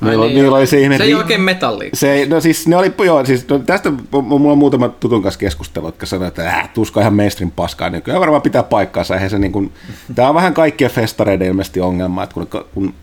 [0.02, 0.98] Niillä, Ai niin, niillä oli se ihme...
[0.98, 1.90] Se ei oikein metalli.
[1.94, 5.40] Se, no siis ne oli, joo, siis no tästä mu- mulla on muutama tutun kanssa
[5.40, 8.20] keskustelu, jotka sanoo, että äh, tuska ihan mainstream paskaa nykyään.
[8.20, 9.14] Varmaan pitää paikkaansa.
[9.14, 9.74] Eihän se niin kuin,
[10.16, 12.94] tämä on vähän kaikkien festareiden ilmeisesti ongelma, että kun, kun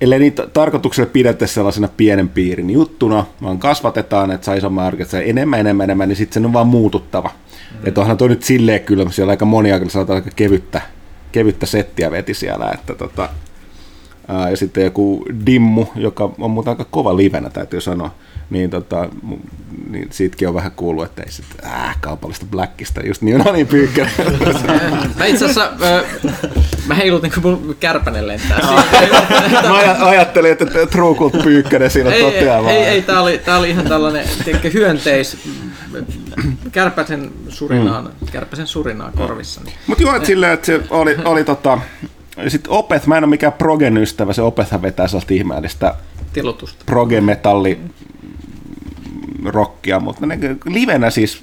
[0.00, 5.60] ellei niitä tarkoituksella pidetä sellaisena pienen piirin juttuna, vaan kasvatetaan, että saa isomman orkesterin enemmän,
[5.60, 7.30] enemmän, enemmän, niin sitten sen on vaan muututtava.
[7.72, 7.88] Mm.
[7.88, 10.80] Että onhan toi nyt silleen kyllä, siellä aika monia kyllä sanotaan aika kevyttä,
[11.32, 13.28] kevyttä settiä veti siellä, että tota,
[14.28, 18.14] Ää, ja sitten joku Dimmu, joka on muuten aika kova livenä, täytyy sanoa,
[18.50, 19.08] niin, tota,
[19.90, 23.66] niin siitäkin on vähän kuullut, että ei sitten äh, kaupallista Blackista, just niin, no niin
[23.66, 24.08] pyykkä.
[25.18, 25.72] Mä itse asiassa,
[26.86, 28.58] mä heilutin, kun mun kärpänen lentää.
[29.68, 32.74] Mä aj- ajattelin, että True Cult Pyykkönen siinä ei, ei, toteaa vaan.
[32.74, 35.36] ei, ei tää, oli, tää oli ihan tällainen tiedätkö, hyönteis,
[36.72, 38.26] kärpäsen surinaan, mm.
[38.32, 39.74] kärpäsen surinaa korvissani.
[39.86, 41.78] Mutta joo, että silleen, että se oli, oli tota,
[42.48, 45.94] sitten Opeth, mä en ole mikään Progen ystävä, se Opethhän vetää sellaista ihmeellistä
[46.32, 46.84] Tilutusta.
[46.86, 47.78] proge-metalli
[49.44, 51.42] rockia, mutta ne, livenä siis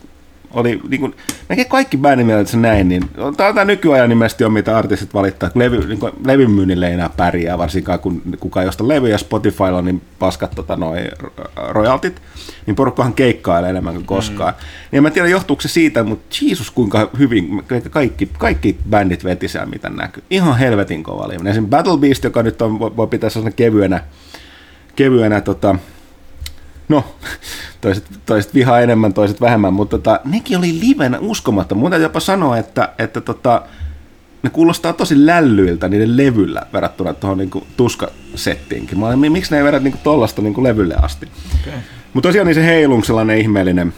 [0.55, 1.15] oli, niin kuin,
[1.49, 5.61] melkein kaikki bändin mielessä näin, niin tämä tämä nykyajan nimesti on, mitä artistit valittaa, kun
[5.61, 10.01] levy, niin levyn myynnille ei enää pärjää, varsinkaan kun kukaan ei osta levyjä Spotifylla, niin
[10.19, 10.97] paskat tota, noi
[11.69, 12.21] royaltit,
[12.65, 14.53] niin porukkahan keikkailee enemmän kuin koskaan.
[14.53, 14.59] Mm.
[14.91, 19.47] Niin en mä tiedä, johtuuko se siitä, mutta Jeesus kuinka hyvin kaikki, kaikki bändit veti
[19.47, 20.23] siellä, mitä näkyy.
[20.29, 21.35] Ihan helvetin kova live.
[21.35, 24.01] Esimerkiksi Battle Beast, joka nyt on, voi pitää sellaisena kevyenä,
[24.95, 25.75] kevyenä tota,
[26.89, 27.03] no,
[27.81, 31.75] toiset, toiset vihaa enemmän, toiset vähemmän, mutta tota, nekin oli livenä uskomatta.
[31.75, 33.61] Mun täytyy jopa sanoa, että, että tota,
[34.43, 38.99] ne kuulostaa tosi lällyiltä niiden levyllä verrattuna tuohon niin tuskasettiinkin.
[38.99, 41.27] Mä olin, miksi ne ei vedä niin tollasta niin levylle asti.
[41.61, 41.79] Okay.
[42.13, 43.93] Mutta tosiaan niin se heilung sellainen ihmeellinen.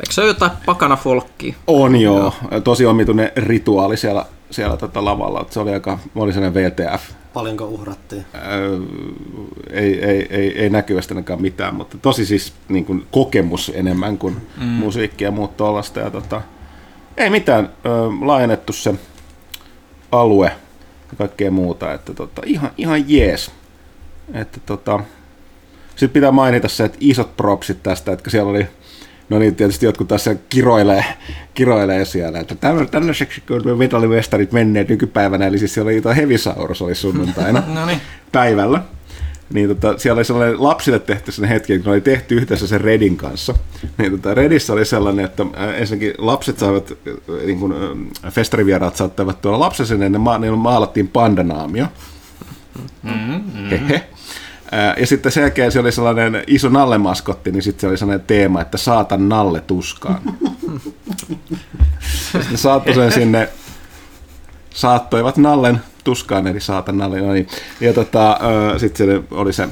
[0.00, 1.54] Eikö se ole jotain pakana folkkia?
[1.66, 2.34] On joo.
[2.50, 2.60] joo.
[2.60, 5.46] Tosi omituinen rituaali siellä, siellä tota lavalla.
[5.50, 8.26] Se oli aika, oli sellainen VTF Paljonko uhrattiin?
[8.34, 8.78] Öö,
[9.70, 14.36] ei, ei, ei, ei näkyvästi ainakaan mitään, mutta tosi siis niin kuin kokemus enemmän kuin
[14.56, 14.64] mm.
[14.64, 16.00] musiikki ja muut tuollaista.
[16.00, 16.42] Ja tota,
[17.16, 18.94] ei mitään, öö, laajennettu se
[20.12, 20.52] alue
[21.10, 23.50] ja kaikkea muuta, että tota, ihan, ihan jees.
[24.34, 25.00] Että tota,
[25.90, 28.66] sitten pitää mainita se, että isot propsit tästä, että siellä oli
[29.28, 31.04] No niin, tietysti jotkut tässä kiroilee,
[31.54, 32.54] kiroilee siellä, että
[32.90, 38.00] tällaiseksi kun metallimestarit menneet nykypäivänä, eli siis siellä oli jotain Hevisaurus oli sunnuntaina no niin.
[38.32, 38.82] päivällä.
[39.52, 43.16] Niin tota, siellä oli sellainen lapsille tehty sen hetki, kun oli tehty yhdessä sen Redin
[43.16, 43.54] kanssa.
[43.98, 48.96] Niin tota, Redissä oli sellainen, että äh, ensinnäkin lapset saivat, äh, niin kuin äh, festarivieraat
[48.96, 51.86] saattavat tuolla lapsen sinne, ne ma- maalattiin pandanaamio.
[53.02, 53.70] Mm-hmm.
[53.70, 54.08] Hehe.
[54.96, 58.60] Ja sitten sen jälkeen se oli sellainen iso Nalle-maskotti, niin sitten se oli sellainen teema,
[58.60, 60.20] että saatan Nalle tuskaan.
[62.32, 63.48] sitten saattoi sen sinne,
[64.70, 67.20] saattoivat Nallen tuskaan, eli saatan Nalle.
[67.20, 67.46] No niin.
[67.80, 68.38] Ja tota,
[68.76, 69.68] sitten se oli se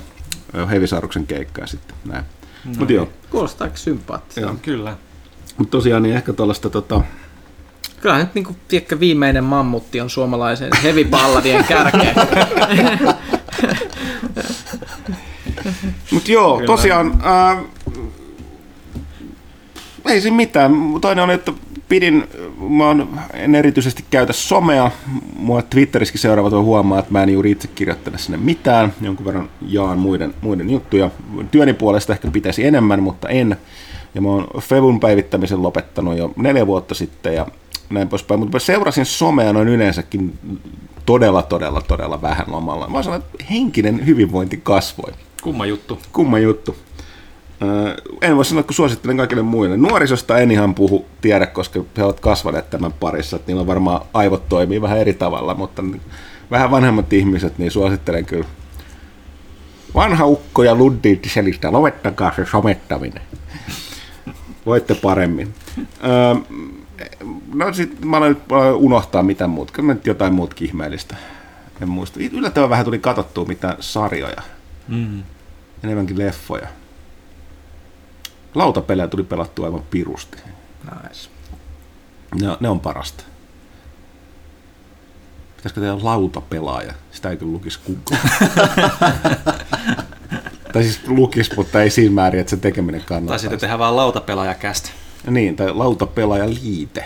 [0.70, 2.24] Hevisauruksen keikka ja sitten näin.
[2.64, 3.08] No Mut joo.
[3.30, 4.54] Kuulostaa aika sympaattista.
[4.62, 4.96] Kyllä.
[5.56, 7.00] Mutta tosiaan niin ehkä tuollaista tota,
[8.00, 12.14] Kyllä nyt niin kuin, tiedätkö, viimeinen mammutti on suomalaisen heavy balladien kärkeä.
[16.10, 16.66] Mutta joo, Kyllä.
[16.66, 17.62] tosiaan, ää,
[20.06, 20.72] ei siinä mitään.
[21.00, 21.52] Toinen on, että
[21.88, 22.24] pidin,
[22.68, 24.90] mä oon, en erityisesti käytä somea.
[25.36, 28.92] Mua Twitterissäkin seuraavat voi huomaa, että mä en juuri itse kirjoittele sinne mitään.
[29.00, 31.10] Jonkun verran jaan muiden, muiden juttuja.
[31.50, 33.56] Työni puolesta ehkä pitäisi enemmän, mutta en.
[34.14, 37.46] Ja mä oon Fevun päivittämisen lopettanut jo neljä vuotta sitten ja
[37.90, 38.40] näin poispäin.
[38.40, 40.38] Mutta mä seurasin somea noin yleensäkin
[41.06, 42.88] todella, todella, todella vähän lomalla.
[42.88, 45.12] Mä sanon, että henkinen hyvinvointi kasvoi.
[45.44, 45.98] Kumma juttu.
[46.12, 46.76] Kumma juttu.
[48.22, 49.76] En voi sanoa, kun suosittelen kaikille muille.
[49.76, 53.36] Nuorisosta en ihan puhu, tiedä, koska he ovat kasvaneet tämän parissa.
[53.36, 55.82] Että niillä on varmaan aivot toimii vähän eri tavalla, mutta
[56.50, 58.44] vähän vanhemmat ihmiset, niin suosittelen kyllä.
[59.94, 63.22] Vanha ukko ja Luddi selistä, lopettakaa se somettaminen.
[64.66, 65.54] Voitte paremmin.
[66.04, 66.56] Öö,
[67.54, 68.36] no sit mä aloin
[68.74, 71.16] unohtaa mitä muut, kyllä nyt jotain muut ihmeellistä.
[71.82, 72.20] En muista.
[72.32, 74.42] Yllättävän vähän tuli katsottua mitään sarjoja.
[74.88, 75.22] Mm.
[75.84, 76.68] Enemmänkin leffoja.
[78.54, 80.38] Lautapelejä tuli pelattua aivan pirusti.
[80.84, 81.28] Nice.
[82.40, 83.24] Ne, ne on parasta.
[85.56, 86.94] Pitäisikö tehdä lautapelaaja?
[87.10, 88.20] Sitä ei kyllä lukisi kukaan.
[90.72, 93.32] tai siis lukisi, mutta ei siinä määrin, että se tekeminen kannattaa.
[93.32, 94.90] Tai sitten tehdään vaan lautapelaajakästä.
[95.26, 97.04] Niin, tai lautapelaaja liite.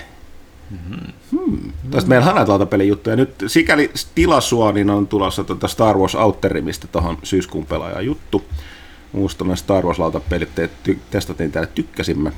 [0.71, 1.13] Mm-hmm.
[1.31, 1.73] Hmm.
[1.91, 3.17] Tästä meillä on näitä lautapelijuttuja.
[3.17, 8.45] Nyt sikäli tilasua, niin on tulossa tuota Star Wars Outerimista tuohon syyskuun pelaajan juttu.
[9.13, 10.49] Muusta Star Wars lautapelit
[11.11, 12.33] testattiin täällä, tykkäsimme.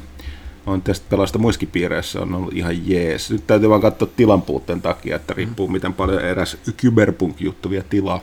[0.66, 3.30] On tästä pelaista muissakin piireissä on ollut ihan jees.
[3.30, 5.72] Nyt täytyy vaan katsoa tilan puutteen takia, että riippuu mm.
[5.72, 8.20] miten paljon eräs Cyberpunk-juttu vie tilaa.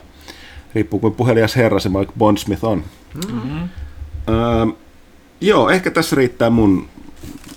[0.74, 2.84] Riippuu kuin puhelias herra se Mike Bondsmith on.
[3.14, 3.68] Mm-hmm.
[4.28, 4.66] Öö,
[5.40, 6.88] joo, ehkä tässä riittää mun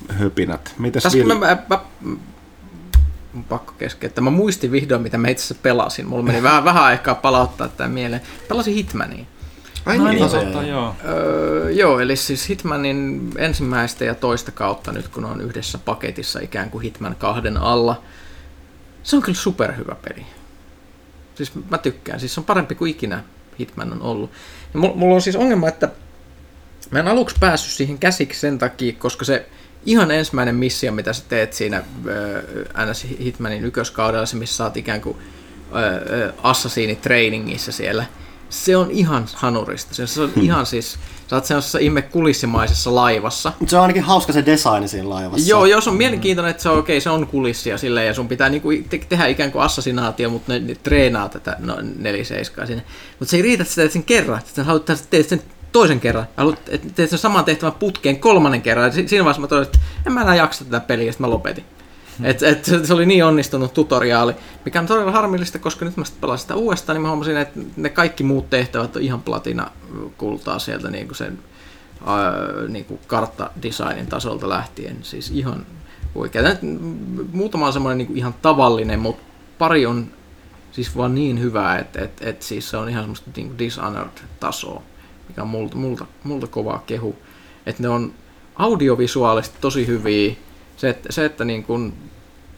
[0.09, 0.75] höpinät.
[0.79, 1.35] Mitäs Tässä vielä?
[1.35, 1.79] Mä, mä, mä,
[3.49, 4.23] pakko keskeyttää.
[4.23, 6.07] Mä muistin vihdoin, mitä mä itse asiassa pelasin.
[6.07, 8.21] Mulla meni vähän, vähän aikaa palauttaa tämä mieleen.
[8.47, 9.25] Pelasin Hitmania.
[9.85, 10.95] Ai no, niin, totta, joo.
[11.05, 16.69] Öö, joo, eli siis Hitmanin ensimmäistä ja toista kautta nyt, kun on yhdessä paketissa ikään
[16.69, 18.01] kuin Hitman kahden alla.
[19.03, 20.25] Se on kyllä superhyvä peli.
[21.35, 22.19] Siis mä tykkään.
[22.19, 23.23] Siis se on parempi kuin ikinä
[23.59, 24.31] Hitman on ollut.
[24.73, 25.89] Ja mulla on siis ongelma, että
[26.91, 29.45] mä en aluksi päässyt siihen käsiksi sen takia, koska se
[29.85, 34.77] ihan ensimmäinen missio, mitä sä teet siinä äh, NS Hitmanin ykköskaudella, se missä sä oot
[34.77, 38.05] ikään kuin äh, assassini-trainingissa siellä,
[38.51, 39.95] se on ihan hanurista.
[39.95, 40.43] Se, se on hmm.
[40.43, 40.97] ihan siis,
[41.29, 43.53] sä oot sellaisessa ihme kulissimaisessa laivassa.
[43.67, 45.49] Se on ainakin hauska se design siinä laivassa.
[45.49, 48.13] Joo, joo, se on mielenkiintoinen, että se on okei, okay, se on kulissia silleen, ja
[48.13, 52.23] sun pitää niinku te- tehdä ikään kuin assassinaatio, mutta ne, ne treenaa tätä no, 4
[52.23, 52.83] sinne.
[53.19, 55.99] Mutta se ei riitä, että sä teet sen kerran, että sä haluat tehdä sen toisen
[55.99, 56.27] kerran.
[56.37, 58.85] Haluat, että teet sen saman tehtävän putkeen kolmannen kerran.
[58.85, 61.27] Ja si- siinä vaiheessa mä totesin, että en mä enää jaksa tätä peliä, ja sitten
[61.27, 61.65] mä lopetin.
[62.23, 64.33] Et, et, se oli niin onnistunut tutoriaali,
[64.65, 67.59] mikä on todella harmillista, koska nyt mä sitten pelasin sitä uudestaan, niin mä huomasin, että
[67.77, 69.71] ne kaikki muut tehtävät on ihan platina
[70.17, 71.39] kultaa sieltä niin kuin sen
[72.67, 74.97] niin kuin karttadesignin tasolta lähtien.
[75.01, 75.65] Siis ihan
[76.15, 76.41] huikea.
[76.41, 76.59] Nyt
[77.33, 79.23] Muutama on semmoinen niin kuin ihan tavallinen, mutta
[79.57, 80.07] pari on
[80.71, 84.81] siis vaan niin hyvää, että et, et siis se on ihan semmoista niin Dishonored-tasoa,
[85.27, 87.15] mikä on multa, multa, multa kovaa kehu.
[87.65, 88.13] Että ne on
[88.55, 90.35] audiovisuaalisesti tosi hyviä.
[90.81, 91.93] Se, että, se, että niin kuin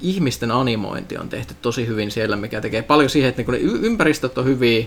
[0.01, 3.87] ihmisten animointi on tehty tosi hyvin siellä, mikä tekee paljon siihen, että niin kuin ne
[3.87, 4.85] ympäristöt on hyviä,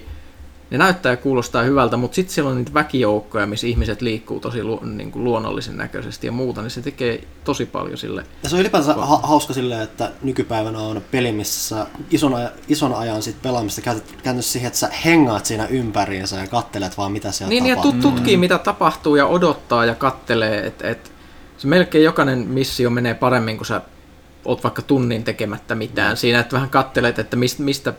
[0.71, 4.63] ne näyttää ja kuulostaa hyvältä, mutta sitten siellä on niitä väkijoukkoja, missä ihmiset liikkuu tosi
[4.63, 8.25] lu, niin kuin luonnollisen näköisesti ja muuta, niin se tekee tosi paljon sille.
[8.43, 12.51] Ja se on ylipäänsä ha- hauska silleen, että nykypäivänä on peli, missä sä ison, ajan,
[12.69, 17.33] ison ajan sit pelaamista käytännössä siihen, että sä hengaat siinä ympäriinsä ja kattelet vaan mitä
[17.33, 18.01] siellä Niin, ja tapahtuu.
[18.01, 21.13] tut- tutkii mitä tapahtuu ja odottaa ja kattelee, että et,
[21.59, 23.81] se melkein jokainen missio menee paremmin, kun sä
[24.45, 26.17] oot vaikka tunnin tekemättä mitään.
[26.17, 27.95] Siinä, että vähän kattelet, että mistä, mistä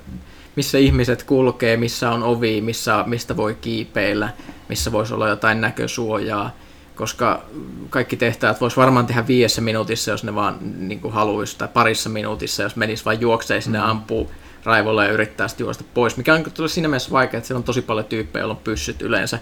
[0.57, 4.29] missä ihmiset kulkee, missä on ovi, missä, mistä voi kiipeillä,
[4.69, 6.55] missä voisi olla jotain näkösuojaa,
[6.95, 7.43] koska
[7.89, 12.09] kaikki tehtävät vois varmaan tehdä viidessä minuutissa, jos ne vaan niin kuin haluaisi, tai parissa
[12.09, 14.31] minuutissa, jos menisi vain juoksee sinne ampuu
[14.63, 17.81] raivolle ja yrittää sitten juosta pois, mikä on siinä mielessä vaikea, että siellä on tosi
[17.81, 19.39] paljon tyyppejä, joilla on pyssyt yleensä,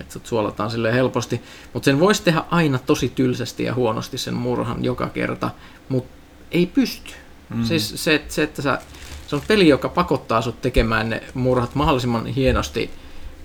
[0.00, 1.40] että sut suolataan sille helposti,
[1.72, 5.50] mutta sen voisi tehdä aina tosi tylsästi ja huonosti sen murhan joka kerta,
[5.88, 6.12] mutta
[6.50, 7.12] ei pysty.
[7.54, 7.64] Mm.
[7.64, 8.78] Siis se, että- se, että sä,
[9.26, 12.90] se on peli, joka pakottaa sut tekemään ne murhat mahdollisimman hienosti,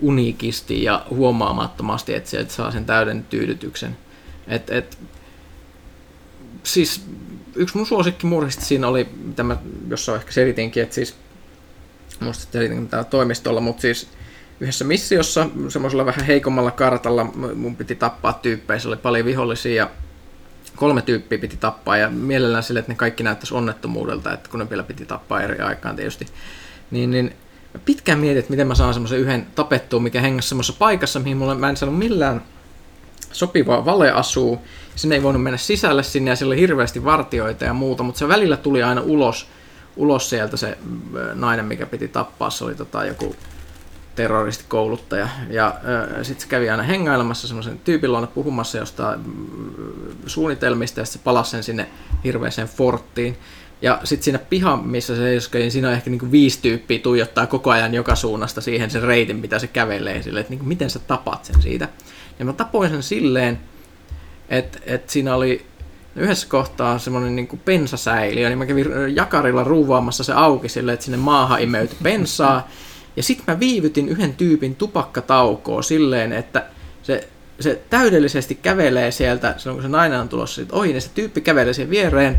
[0.00, 3.96] uniikisti ja huomaamattomasti, että sieltä saa sen täyden tyydytyksen.
[4.46, 4.98] Et, et,
[6.62, 7.06] siis
[7.54, 9.56] yksi mun suosikkimurhista siinä oli, mitä mä
[9.88, 11.16] jossain ehkä selitinkin, että siis,
[12.20, 14.08] muista selitin täällä toimistolla, mutta siis
[14.60, 19.90] yhdessä missiossa, semmoisella vähän heikommalla kartalla, mun piti tappaa tyyppejä, se oli paljon vihollisia ja
[20.76, 24.70] kolme tyyppiä piti tappaa ja mielellään sille, että ne kaikki näyttäisi onnettomuudelta, että kun ne
[24.70, 26.26] vielä piti tappaa eri aikaan tietysti.
[26.90, 27.34] Niin, niin
[27.74, 31.36] mä pitkään mietin, että miten mä saan semmoisen yhden tapettua, mikä hengässä semmoisessa paikassa, mihin
[31.36, 32.42] mulle mä en saanut millään
[33.32, 34.58] sopivaa valeasua.
[34.96, 38.28] Sinne ei voinut mennä sisälle sinne ja siellä oli hirveästi vartioita ja muuta, mutta se
[38.28, 39.48] välillä tuli aina ulos,
[39.96, 40.78] ulos sieltä se
[41.34, 42.50] nainen, mikä piti tappaa.
[42.50, 43.36] Se oli tota, joku
[44.14, 45.28] terroristikouluttaja.
[45.50, 45.74] Ja
[46.22, 49.74] sitten se kävi aina hengailemassa semmoisen tyypin luona puhumassa jostain mm,
[50.26, 51.86] suunnitelmista ja sitten se palasi sen sinne
[52.24, 53.36] hirveäseen forttiin.
[53.82, 57.46] Ja sitten siinä piha, missä se seiskoi, niin siinä on ehkä niinku viisi tyyppiä tuijottaa
[57.46, 60.98] koko ajan joka suunnasta siihen sen reitin, mitä se kävelee sille, että niinku miten sä
[60.98, 61.88] tapat sen siitä.
[62.38, 63.60] Ja mä tapoin sen silleen,
[64.48, 65.66] että et siinä oli
[66.16, 71.18] yhdessä kohtaa semmoinen niin pensasäiliö, niin mä kävin jakarilla ruuvaamassa se auki silleen, että sinne
[71.18, 72.68] maahan imeytyi bensaa.
[73.16, 76.64] Ja sitten mä viivytin yhden tyypin tupakkataukoa silleen, että
[77.02, 77.28] se,
[77.60, 81.40] se täydellisesti kävelee sieltä, silloin kun se nainen on tulossa siitä ohi, niin se tyyppi
[81.40, 82.38] kävelee siihen viereen,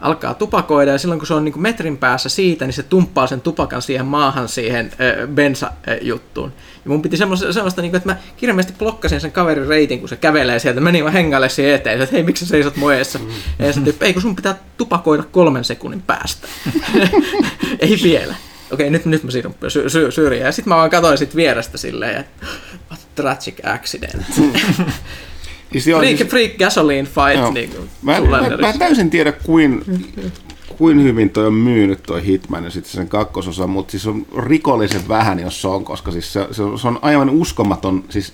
[0.00, 3.40] alkaa tupakoida ja silloin kun se on niin metrin päässä siitä, niin se tumppaa sen
[3.40, 6.52] tupakan siihen maahan siihen ö, bensa-juttuun.
[6.84, 10.08] Ja mun piti semmoista, semmoista niin kuin, että mä kirjaimellisesti blokkasin sen kaverin reitin, kun
[10.08, 13.18] se kävelee sieltä, menin vaan hengalle siihen eteen, että hei, miksi sä seisot mun eessä?
[13.58, 16.48] Ja se tyyppi, ei kun sun pitää tupakoida kolmen sekunnin päästä.
[17.80, 18.34] ei vielä.
[18.72, 20.46] Okei, nyt, nyt mä siirryn sy- sy- syrjään.
[20.46, 22.46] Ja sitten mä vaan katsoin sit vierestä silleen, että
[22.90, 24.26] what tragic accident.
[25.72, 27.52] Siis joo, Freak, siis- freak gasoline fight, Joo.
[27.52, 29.84] niin kuin Mä en, mä, mä en täysin tiedä, kuin,
[30.78, 35.08] kuin hyvin toi on myynyt toi Hitman ja sitten sen kakkososa, mutta siis on rikollisen
[35.08, 38.32] vähän, jos se on, koska siis se, se, se on aivan uskomaton, siis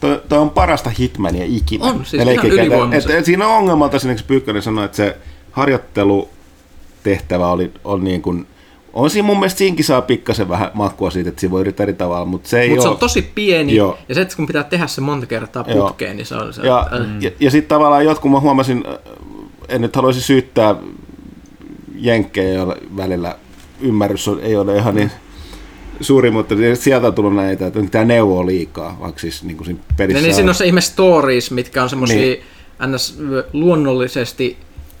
[0.00, 1.84] toi, toi on parasta Hitmania ikinä.
[1.84, 5.16] On, siis ihan et, et siinä on ongelmalta, esimerkiksi Pyykkönen sanoi, että se
[5.52, 8.46] harjoittelutehtävä oli, on niin kuin,
[8.92, 11.92] on siinä mun mielestä siinkin saa pikkasen vähän makkua siitä, että siinä voi yrittää eri
[11.92, 13.98] tavalla, mutta se ei Mutta se on tosi pieni, Joo.
[14.08, 15.86] ja se, että kun pitää tehdä se monta kertaa Joo.
[15.86, 16.62] putkeen, niin se on se.
[16.62, 18.94] Ja, äh, ja, ja sitten tavallaan jotkut mä huomasin, äh,
[19.68, 20.74] en nyt haluaisi syyttää
[21.96, 23.36] jenkkejä, joilla välillä
[23.80, 25.10] ymmärrys on, ei ole ihan niin
[26.00, 29.80] suuri, mutta sieltä on tullut näitä, että tämä neuvoo liikaa, vaikka siis niin kuin siinä
[29.96, 32.42] pelissä Ja niin siinä on se ihme stories, mitkä on semmoisia Niin.
[32.86, 33.18] ns.
[33.52, 34.56] luonnollisesti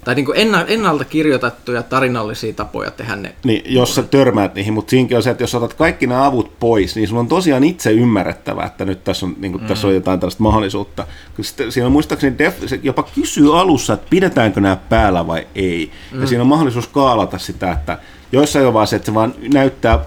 [0.08, 3.34] tai niin kuin enna, ennalta kirjoitettuja tarinallisia tapoja tehdä ne.
[3.44, 6.58] Niin, jos sä törmäät niihin, mutta siinäkin on se, että jos otat kaikki nämä avut
[6.58, 9.68] pois, niin sun on tosiaan itse ymmärrettävä, että nyt tässä on, niin kuin, mm.
[9.68, 11.06] tässä on jotain tällaista mahdollisuutta.
[11.40, 15.90] Sitten, siinä on muistaakseni def, se jopa kysyy alussa, että pidetäänkö nämä päällä vai ei.
[16.12, 16.20] Mm.
[16.20, 17.98] Ja siinä on mahdollisuus kaalata sitä, että
[18.32, 19.98] joissain on vaan se, että se vaan näyttää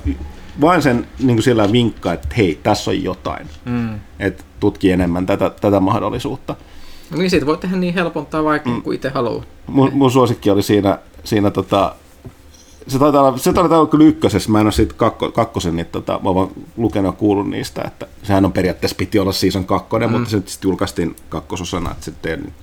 [0.62, 3.48] vain sen niin kuin sillä vinkkaa, että hei, tässä on jotain.
[3.66, 4.00] Mm.
[4.20, 6.56] Että tutki enemmän tätä, tätä mahdollisuutta.
[7.18, 8.82] Niin siitä voi tehdä niin helpon tai vaikean Mm.
[8.82, 9.44] kuin itse haluaa.
[9.68, 11.96] Mun, mun suosikki oli siinä, siinä tota,
[12.88, 15.86] se taitaa olla, se taitaa olla kyllä ykkösessä, mä en ole siitä kakko, kakkosen, niin
[15.86, 16.48] tota, mä oon vaan
[16.78, 20.14] lukenut ja kuullut niistä, että sehän on periaatteessa piti olla season kakkonen, mm.
[20.14, 22.54] mutta se nyt sitten julkaistiin kakkososana, että sitten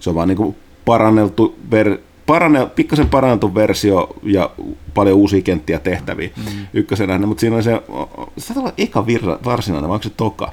[0.00, 4.50] se on vaan niinku paranneltu, ver, paranne, pikkasen paranneltu versio ja
[4.94, 6.66] paljon uusia kenttiä tehtäviä mm.
[6.74, 7.82] ykkösenä, mutta siinä on se,
[8.38, 10.52] se taitaa olla eka virra, varsinainen, vai onko se toka?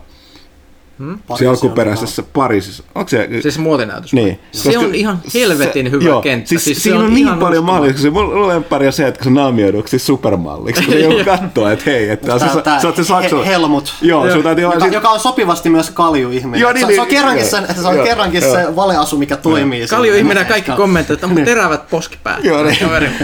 [1.00, 1.20] Hmm?
[1.38, 2.84] Se alkuperäisessä Pariisissa.
[2.96, 3.30] Onko se?
[3.42, 4.14] Siis muotinäytös.
[4.14, 4.40] Niin.
[4.52, 6.50] Se Koska on ihan helvetin se, hyvä joo, kenttä.
[6.50, 8.12] Siis, siis siinä on, on niin paljon mahdollisuuksia.
[8.12, 10.84] Mulla on pari se, että se naamioiduksi siis supermalliksi.
[10.84, 13.44] Kun se joku katsoo, että hei, että sä, sä, sä oot se saksa.
[13.44, 13.94] Helmut.
[14.02, 14.44] Joo, joo.
[14.44, 14.94] Täytyy joka, sit...
[14.94, 16.62] joka, on sopivasti myös kalju-ihminen.
[16.62, 19.88] Joo, niin, se, se, on kerrankin, se, se, on kerrankin se valeasu, mikä toimii.
[19.88, 22.44] Kalju-ihminen kaikki kommentoivat, että on terävät poskipäät.
[22.44, 22.78] Joo, niin.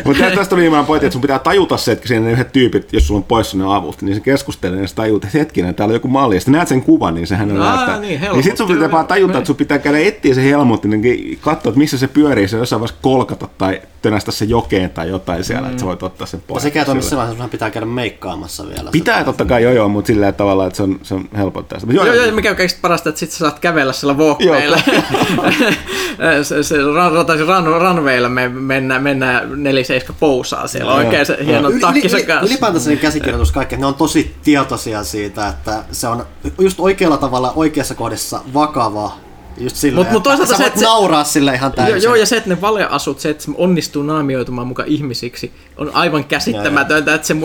[0.06, 2.94] Mutta tästä tuli viimeinen pointti, että sun pitää tajuta se, että siinä ne yhdet tyypit,
[2.94, 5.92] jos sulla on poissa ne avut, niin se keskustelee ja sä tajut, että hetkinen, täällä
[5.92, 6.36] on joku malli.
[6.36, 8.00] Ja sitten näet sen kuvan, niin sehän on näyttää.
[8.00, 11.40] Niin, niin sit sun pitää vaan tajuta, että sun pitää käydä etsiä se helmutti, niin
[11.42, 15.44] katsoa, että missä se pyörii, se jossain vaiheessa kolkata tai tönästä se jokeen tai jotain
[15.44, 15.70] siellä, mm.
[15.70, 16.64] että sä voit ottaa sen pois.
[16.64, 18.90] Ja sekä toimi sellainen, että pitää käydä meikkaamassa vielä.
[18.92, 21.94] Pitää totta kai joo joo, mutta sillä tavalla, että se on, se on helpottaa sitä.
[21.94, 24.80] Joo, joo, joo, mikä on kaikista parasta, että sit sä saat kävellä sillä walkmaylla.
[26.44, 26.76] se, se
[27.14, 32.28] rataisin ran, runwaylla me mennään, mennään 47 pousaa siellä, oikein se hieno no, takkisen yli,
[32.28, 32.46] kanssa.
[32.46, 36.26] Ylipäätänsä se käsikirjoitus kaikki, ne on tosi tietoisia siitä, että se on
[36.60, 39.12] just oikealla tavalla oikeassa kohdassa vakava
[39.58, 42.04] Just silleen, mut, mut toisaalta se, että se, nauraa sille ihan täysin.
[42.04, 46.24] Joo, ja se, että ne valeasut, se, että se onnistuu naamioitumaan mukaan ihmisiksi, on aivan
[46.24, 47.36] käsittämätöntä, että se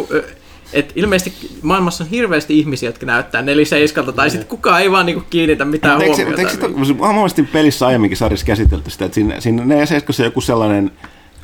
[0.73, 5.25] et ilmeisesti maailmassa on hirveästi ihmisiä, jotka näyttää 47 tai sitten kukaan ei vaan niinku
[5.31, 6.41] kiinnitä mitään eikö, huomiota.
[6.41, 10.93] Eikö, eikö, mä oon pelissä aiemminkin sarjassa käsitelty sitä, että siinä, siinä 47 joku sellainen,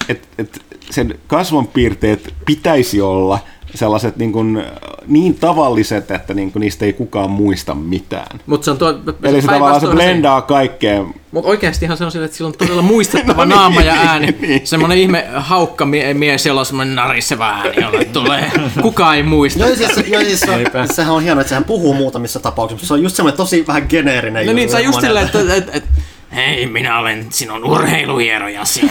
[0.08, 0.60] että, että
[0.90, 3.38] sen kasvonpiirteet pitäisi olla–
[3.74, 4.64] sellaiset niin, kuin,
[5.06, 8.40] niin tavalliset, että niin kuin, niistä ei kukaan muista mitään.
[8.46, 11.04] Mut se on tuo, Eli se tavallaan se blendaa kaikkea.
[11.30, 14.26] Mutta oikeastihan se on sillä, että sillä on todella muistettava no, naama niin, ja ääni.
[14.32, 14.66] Niin, niin.
[14.66, 18.52] Semmoinen ihme haukka mies, jolla on semmoinen nariseva ääni, jolle tulee.
[18.82, 19.60] Kukaan ei muista.
[19.60, 22.94] Joo, siis, joo, siis on, sehän on hienoa, että sehän puhuu muutamissa tapauksissa, mutta se
[22.94, 24.46] on just semmoinen tosi vähän geneerinen.
[24.46, 25.88] No niin, se on just silleen, että, että, että
[26.34, 28.80] hei, minä olen sinun urheiluhierojasi.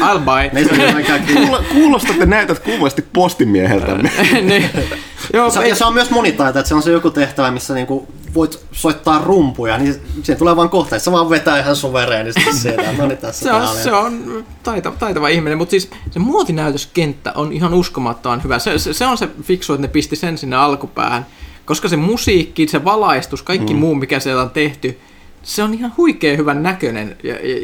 [0.00, 0.62] I'll buy.
[1.72, 3.94] Kuulostat, että näytät kuumasti postimieheltä.
[4.42, 4.70] niin.
[5.32, 8.08] Joo, se, ja se on myös monitaita, että se on se joku tehtävä, missä niinku
[8.34, 12.92] voit soittaa rumpuja, niin siihen tulee vaan kohta, että se vaan vetää ihan suvereenisti sieltä.
[12.98, 17.52] No niin, tässä se, on, se on taitava, taitava ihminen, mutta siis se muotinäytöskenttä on
[17.52, 18.58] ihan uskomattoman hyvä.
[18.58, 21.26] Se, se, se on se fiksu, että ne pisti sen sinne alkupäähän,
[21.64, 23.80] koska se musiikki, se valaistus, kaikki mm.
[23.80, 25.00] muu, mikä siellä on tehty,
[25.42, 27.56] se on ihan huikean hyvän näköinen, ja, ja,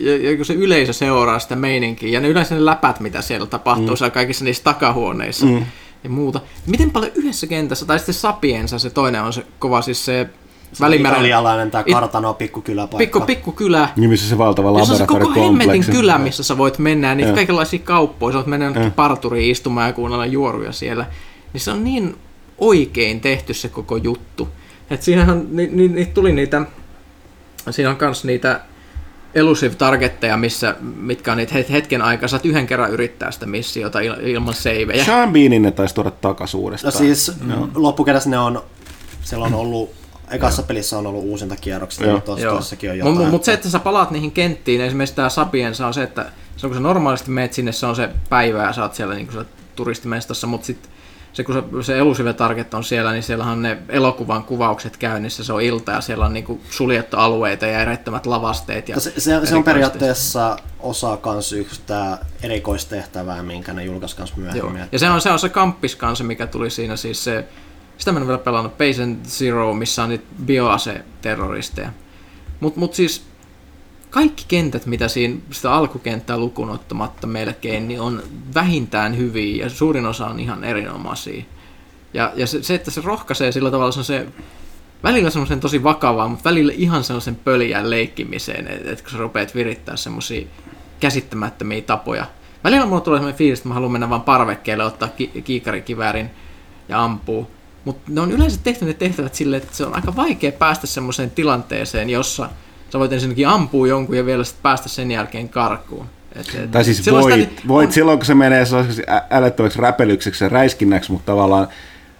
[0.00, 3.46] ja, ja kun se yleisö seuraa sitä meininkiä, ja ne yleensä ne läpät, mitä siellä
[3.46, 3.96] tapahtuu, mm.
[3.96, 5.66] siellä kaikissa niissä takahuoneissa mm.
[6.04, 6.40] ja muuta.
[6.66, 10.26] Miten paljon yhdessä kentässä, tai sitten Sapiensa, se toinen on se kova, siis se
[10.80, 11.16] Välimeren...
[11.16, 12.98] Italialainen tämä kartano pikkukyläpaikka.
[12.98, 13.88] Pikku, pikkukylä.
[13.96, 15.26] Niin missä se valtava laboratoriokompleksi.
[15.26, 18.46] Se on se koko hemmetin kylä, missä sä voit mennä, niitä kaikenlaisia kauppoja, sä voit
[18.46, 18.90] mennä ja.
[18.90, 21.06] parturiin istumaan ja kuunnella juoruja siellä.
[21.52, 22.16] Niin se on niin
[22.58, 24.48] oikein tehty se koko juttu.
[24.90, 26.62] että siinähän ni, ni, ni, tuli niitä
[27.70, 28.60] Siinä on myös niitä
[29.34, 32.28] elusive targetteja, missä, mitkä on niitä hetken aikaa.
[32.28, 35.04] Saat yhden kerran yrittää sitä missiota ilman saveja.
[35.04, 36.94] Sean Beanin ne taisi tuoda takaisin uudestaan.
[36.94, 37.70] No siis mm.
[37.74, 38.62] loppukädessä ne on,
[39.22, 39.94] siellä on ollut
[40.30, 43.16] ekassa pelissä on ollut uusinta kierroksia, mutta tuossakin on jotain.
[43.16, 46.26] Mutta mut se, että sä palaat niihin kenttiin, esimerkiksi tämä Sapiensa on se, että
[46.56, 49.14] se on, kun sä normaalisti meet sinne, se on se päivä ja sä oot siellä
[49.14, 49.28] niin
[49.76, 50.90] turistimestassa, mutta sitten
[51.36, 55.44] se kun se, se Elusive Target on siellä, niin siellä on ne elokuvan kuvaukset käynnissä,
[55.44, 58.88] se on ilta ja siellä on niinku suljettu alueita ja erättömät lavasteet.
[58.88, 64.76] Ja se, se, se on periaatteessa osa kans yhtä erikoistehtävää, minkä ne julkaisi kans myöhemmin.
[64.76, 64.88] Joo.
[64.92, 67.48] Ja se on, se on se kamppis kanssa, mikä tuli siinä siis se,
[67.98, 71.88] sitä mä en vielä pelannut, Patient Zero, missä on niitä bioase-terroristeja.
[72.60, 73.22] Mutta mut siis
[74.16, 78.22] kaikki kentät, mitä siinä sitä alkukenttää lukuun ottamatta melkein, niin on
[78.54, 81.44] vähintään hyviä ja suurin osa on ihan erinomaisia.
[82.14, 84.26] Ja, ja se, se, että se rohkaisee sillä tavalla, se on se
[85.02, 89.54] välillä semmoisen tosi vakavaa, mutta välillä ihan semmoisen pöljään leikkimiseen, että et kun sä rupeat
[89.54, 90.46] virittää semmoisia
[91.00, 92.26] käsittämättömiä tapoja.
[92.64, 96.30] Välillä mulla tulee semmoinen fiilis, että mä haluan mennä vaan parvekkeelle, ottaa ki- kiikarikiväärin
[96.88, 97.50] ja ampuu.
[97.84, 101.30] Mutta ne on yleensä tehty ne tehtävät silleen, että se on aika vaikea päästä semmoiseen
[101.30, 102.48] tilanteeseen, jossa–
[102.96, 106.06] sä voit ensinnäkin ampua jonkun ja vielä sit päästä sen jälkeen karkuun.
[106.36, 107.92] Et, et, tai siis voit, sitä, voit on...
[107.92, 108.64] silloin, kun se menee
[109.30, 111.68] älyttömäksi räpelykseksi ja räiskinnäksi, mutta tavallaan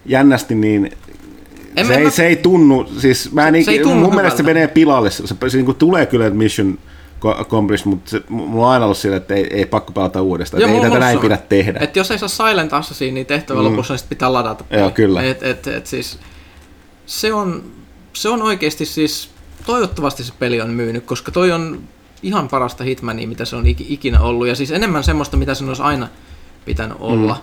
[0.06, 0.92] jännästi niin
[1.76, 2.10] en, se, en ei, mä...
[2.10, 4.16] se ei tunnu, siis mä en se, se ei tunnu mun hyvältä.
[4.16, 6.78] mielestä se menee pilalle, se, se, se niin tulee kyllä mission
[7.24, 10.70] accomplished, mutta se, mulla on aina ollut sillä, että ei, ei pakko pelata uudestaan, Joo,
[10.70, 11.78] ei tätä näin pidä tehdä.
[11.82, 13.64] Et jos ei saa Silent Assassin, niin tehtävä mm.
[13.64, 14.64] lopussa niin pitää ladata.
[14.70, 15.22] Joo, kyllä.
[15.22, 16.18] Et, et, et, siis,
[17.06, 17.64] se, on,
[18.12, 19.35] se on oikeasti siis
[19.66, 21.80] toivottavasti se peli on myynyt, koska toi on
[22.22, 24.46] ihan parasta Hitmania, mitä se on ik- ikinä ollut.
[24.46, 26.08] Ja siis enemmän semmoista, mitä sen olisi aina
[26.64, 27.34] pitänyt olla.
[27.34, 27.40] Mm.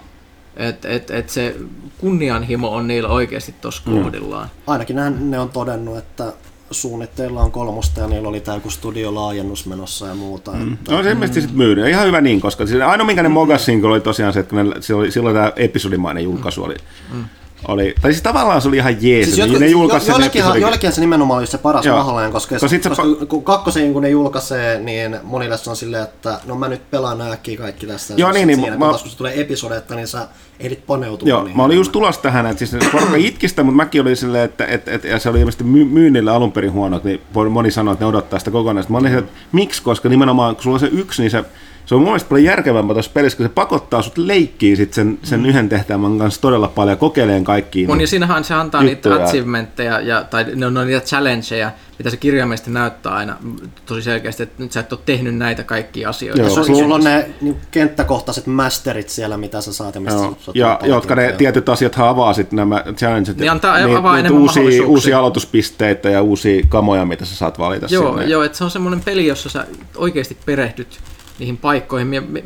[0.57, 1.55] Että et, et se
[1.97, 4.03] kunnianhimo on niillä oikeasti tuossa mm.
[4.03, 4.49] kohdillaan.
[4.67, 6.34] Ainakin ne, ne on todennut, että
[6.71, 10.51] suunnitteilla on kolmosta ja niillä oli tämä joku studiolaajennus menossa ja muuta.
[10.51, 10.78] Mm.
[10.89, 11.88] No se ilmeisesti sitten myynyt.
[11.88, 14.76] Ihan hyvä niin, koska siis ainoa minkä ne mogasin oli tosiaan se, että kun ne,
[14.82, 16.76] silloin, silloin tämä episodimainen julkaisu oli.
[17.13, 17.26] Mm.
[17.68, 20.91] Oli, tai siis tavallaan se oli ihan jees, siis jotkut, ne julkaisi jo, joillekin, joillekin
[20.91, 21.97] se nimenomaan oli se paras Joo.
[21.97, 26.03] mahdollinen, koska, koska, koska se, kun kakkosen kun ne julkaisee, niin monille se on silleen,
[26.03, 28.14] että no mä nyt pelaan äkkiä kaikki tästä.
[28.18, 30.28] Joo, niin, niin, siinä, mä, kun se tulee episodetta, niin sä
[30.59, 31.30] ehdit paneutua.
[31.30, 34.43] Joo, niin mä olin just tulossa tähän, että siis porukka itkistä, mutta mäkin olin silleen,
[34.43, 37.93] että, että, että, ja se oli ilmeisesti my, myynnillä alun perin huono, niin moni sanoi,
[37.93, 38.91] että ne odottaa sitä kokonaista.
[38.91, 41.43] Mä olin että miksi, koska nimenomaan kun sulla on se yksi, niin se
[41.86, 45.20] se on mun mielestä paljon järkevämpää tuossa pelissä, kun se pakottaa sut leikkiin sit sen,
[45.24, 45.46] sen mm.
[45.46, 47.92] yhden tehtävän kanssa todella paljon, kokeileen kaikkiin.
[47.92, 49.16] On, ja siinähän se antaa juttuja.
[49.16, 53.38] niitä achievementteja, ja, tai ne on, ne on niitä challengeja, mitä se kirjaimellisesti näyttää aina
[53.86, 56.42] tosi selkeästi, että nyt sä et ole tehnyt näitä kaikkia asioita.
[56.42, 56.50] Joo.
[56.50, 60.38] Sulla, sulla on ne niin, kenttäkohtaiset masterit siellä, mitä sä saat ja mistä Joo.
[60.40, 63.38] sä Ja jotka ne tietyt asiat avaa sitten nämä challenget.
[63.38, 67.88] Niin antaa niin, avaa niin, uusia, uusia aloituspisteitä ja uusia kamoja, mitä sä saat valita
[67.90, 68.26] joo, sinne.
[68.26, 69.66] Joo, että se on semmoinen peli, jossa sä
[69.96, 71.00] oikeasti perehdyt
[71.40, 72.14] niihin paikkoihin.
[72.14, 72.44] Ja me,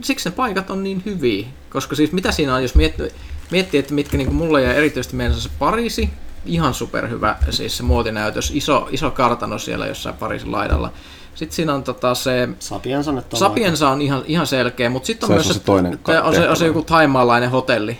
[0.00, 3.10] siksi ne paikat on niin hyviä, koska siis mitä siinä on, jos miettii,
[3.50, 6.10] miettii että mitkä niin mulle ja erityisesti meidän se Pariisi,
[6.46, 10.92] ihan superhyvä siis se muotinäytös, iso, iso kartano siellä jossain Pariisin laidalla.
[11.34, 12.48] Sitten siinä on tota se...
[12.58, 15.98] Sapiensa, on Sapiensa on ihan, ihan selkeä, mutta sitten on se myös se, se, toinen
[16.22, 17.98] on se, on se joku taimaalainen hotelli.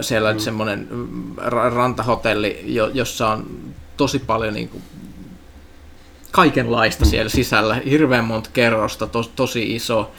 [0.00, 0.38] Siellä mm.
[0.38, 0.88] semmoinen
[1.74, 2.64] rantahotelli,
[2.94, 3.46] jossa on
[3.96, 4.82] tosi paljon niin kuin
[6.30, 10.10] kaikenlaista siellä sisällä, hirveän monta kerrosta, to, tosi iso,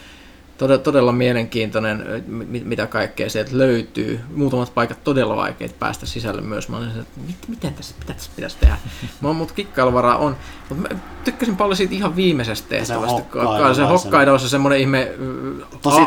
[0.58, 2.24] todella, todella mielenkiintoinen,
[2.64, 4.20] mitä kaikkea sieltä löytyy.
[4.34, 6.68] Muutamat paikat todella vaikeita päästä sisälle myös.
[6.68, 8.76] Mä olin, että miten tässä, mitä tässä pitäisi tehdä?
[9.20, 10.36] Mutta kikkailuvaraa on.
[10.68, 13.22] Mutta mä tykkäsin paljon siitä ihan viimeisestä tehtävästä.
[13.68, 15.12] Se, se Hokkaido on se semmoinen ihme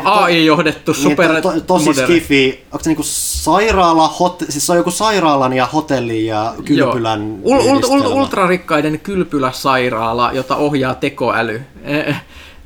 [0.04, 2.64] AI-johdettu super niin, to, to, Tosi skifi.
[2.72, 7.58] Onko se niinku sairaala, hot, siis se on joku sairaalan ja hotellin ja kylpylän Ul,
[7.58, 11.62] ul, ul, ultrarikkaiden kylpyläsairaala, jota ohjaa tekoäly.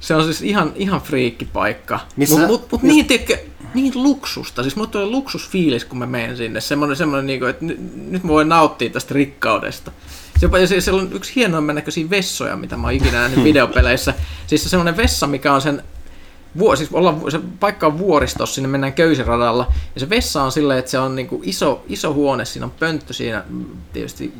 [0.00, 2.00] Se on siis ihan, ihan friikkipaikka.
[2.16, 3.38] Mutta mut, mut niin, tiedätkö,
[3.74, 4.62] niin luksusta.
[4.62, 6.60] Siis mulle tulee luksusfiilis, kun mä menen sinne.
[6.60, 7.64] Semmoinen, semmoinen niin kuin, että
[8.10, 9.92] nyt mä voin nauttia tästä rikkaudesta.
[10.42, 14.14] Jopa, ja siellä on yksi hienoimman näköisiä vessoja, mitä mä oon ikinä nähnyt videopeleissä.
[14.46, 15.82] Siis se semmoinen vessa, mikä on sen
[16.58, 20.78] Vuo, siis olla, se paikka on vuoristossa, sinne mennään köysiradalla, ja se vessa on silleen,
[20.78, 23.44] että se on niinku iso, iso huone, siinä on pönttö siinä,
[23.92, 24.34] tietysti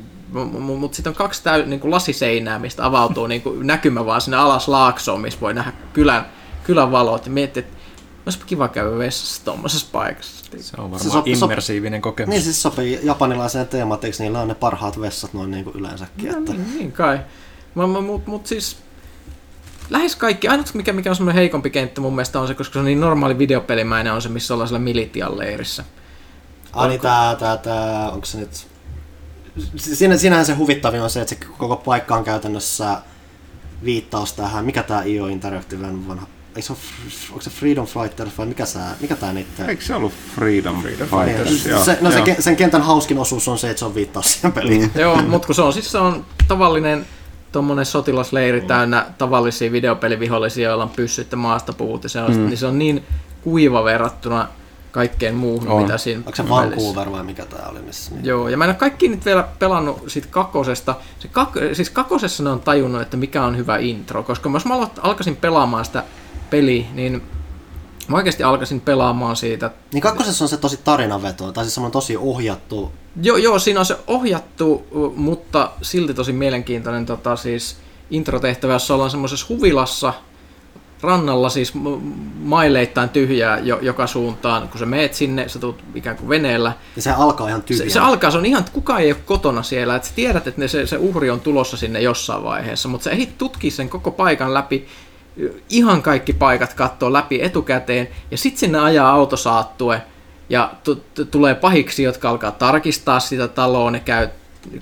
[0.78, 4.36] mutta sitten on kaksi täy, niin kuin lasiseinää, mistä avautuu niin kuin näkymä vaan sinne
[4.36, 6.26] alas laaksoon, missä voi nähdä kylän,
[6.64, 7.76] kylän valot ja miettiä, että
[8.26, 10.44] olisipa kiva käydä vessassa tuommoisessa paikassa.
[10.58, 12.30] Se on varmaan se sopii, immersiivinen kokemus.
[12.30, 16.32] Niin siis sopii japanilaiseen teemaan, että niillä on ne parhaat vessat noin niin kuin yleensäkin.
[16.32, 16.52] No, että...
[16.52, 17.20] niin, niin kai.
[17.74, 18.76] Mutta mut, mut siis
[19.90, 22.78] lähes kaikki, ainut mikä, mikä on semmoinen heikompi kenttä mun mielestä on se, koska se
[22.78, 25.84] on niin normaali videopelimäinen, on se, missä ollaan siellä militian leirissä.
[26.72, 28.69] Ah, niin tää, tää, tää, onko se nyt
[29.76, 32.98] siinä, siinähän se huvittavin on se, että se koko paikka on käytännössä
[33.84, 36.80] viittaus tähän, mikä tämä IO Interactive on vanha, Eikö se ole,
[37.30, 39.66] onko se Freedom Fighters vai mikä, sä, mikä tämä niitä?
[39.66, 41.64] Eikö se ollut Freedom, Freedom Fighters?
[41.64, 44.52] Niin, se, no se, sen kentän hauskin osuus on se, että se on viittaus siihen
[44.52, 44.90] peliin.
[44.94, 45.00] Mm.
[45.00, 47.06] Joo, mutta kun se on siis se on tavallinen
[47.52, 52.46] tuommoinen sotilasleiri täynnä tavallisia videopelivihollisia, joilla on pyssyt ja maasta puhut, ja se on, mm.
[52.46, 53.04] niin se on niin
[53.42, 54.48] kuiva verrattuna
[54.90, 55.82] kaikkeen muuhun, on.
[55.82, 57.82] mitä siinä Onko se Vancouver vai mikä tämä oli?
[57.82, 58.24] Missä niin?
[58.24, 60.94] Joo, ja mä en ole kaikki nyt vielä pelannut siitä kakosesta.
[61.18, 64.74] Se kak, siis kakosessa ne on tajunnut, että mikä on hyvä intro, koska jos mä
[65.00, 66.04] alkaisin pelaamaan sitä
[66.50, 67.22] peliä, niin
[68.08, 69.70] mä oikeasti alkaisin pelaamaan siitä.
[69.92, 72.92] Niin kakkosessa on se tosi tarinaveto, tai siis on tosi ohjattu.
[73.22, 74.86] Joo, joo, siinä on se ohjattu,
[75.16, 77.76] mutta silti tosi mielenkiintoinen tota, siis
[78.10, 80.12] introtehtävä, jossa ollaan semmoisessa huvilassa,
[81.02, 81.72] rannalla siis
[82.40, 84.68] maileittain tyhjää jo, joka suuntaan.
[84.68, 86.72] Kun sä meet sinne, sä tulet ikään kuin veneellä.
[86.96, 87.88] Ja se alkaa ihan tyhjää.
[87.88, 89.96] Se, se alkaa, se on ihan, kukaan ei ole kotona siellä.
[89.96, 93.10] Et sä tiedät, että ne, se, se uhri on tulossa sinne jossain vaiheessa, mutta sä
[93.10, 94.86] ehdit tutkia sen koko paikan läpi.
[95.68, 98.08] Ihan kaikki paikat katsoo läpi etukäteen.
[98.30, 100.02] Ja sitten sinne ajaa autosaattue
[100.50, 104.28] ja t- t- tulee pahiksi, jotka alkaa tarkistaa sitä taloa, ne käy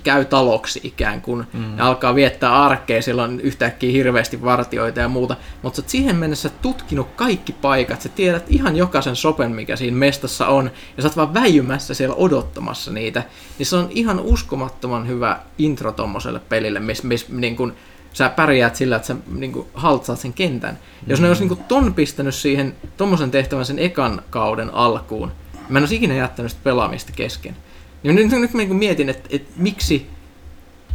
[0.03, 1.77] käy taloksi ikään kuin mm.
[1.77, 6.15] ja alkaa viettää arkea, siellä on yhtäkkiä hirveästi vartioita ja muuta, mutta sä oot siihen
[6.15, 11.09] mennessä tutkinut kaikki paikat, sä tiedät ihan jokaisen sopen, mikä siinä mestassa on, ja sä
[11.09, 13.23] oot vaan väijymässä siellä odottamassa niitä,
[13.57, 17.73] niin se on ihan uskomattoman hyvä intro tommoselle pelille, missä mis, niin kun,
[18.13, 20.73] sä pärjäät sillä, että sä niin kuin, haltsaat sen kentän.
[20.73, 21.09] Mm.
[21.09, 25.31] Jos ne olisi niin kuin, ton pistänyt siihen tommosen tehtävän sen ekan kauden alkuun,
[25.69, 27.55] mä en olisi ikinä jättänyt sitä pelaamista kesken.
[28.03, 30.09] Niin nyt, nyt mä niin mietin, että, että miksi,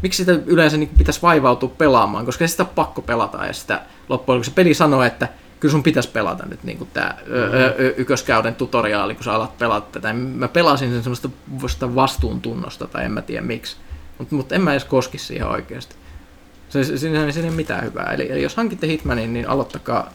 [0.02, 4.36] miksi sitä yleensä niin pitäisi vaivautua pelaamaan, koska sitä ole pakko pelata ja sitä loppujen
[4.36, 5.28] lopuksi se peli sanoo, että
[5.61, 7.94] kyllä sun pitäisi pelata nyt niin tämä mm-hmm.
[7.96, 10.12] ykköskäyden tutoriaali, kun sä alat pelata tätä.
[10.12, 13.76] Mä pelasin sen semmoista semmoista vastuuntunnosta tai en mä tiedä miksi,
[14.18, 15.94] mutta mut en mä edes koski siihen oikeasti.
[16.68, 18.12] Se, se, siinä, siinä ei ole mitään hyvää.
[18.14, 20.11] Eli, eli jos hankitte Hitmanin, niin aloittakaa,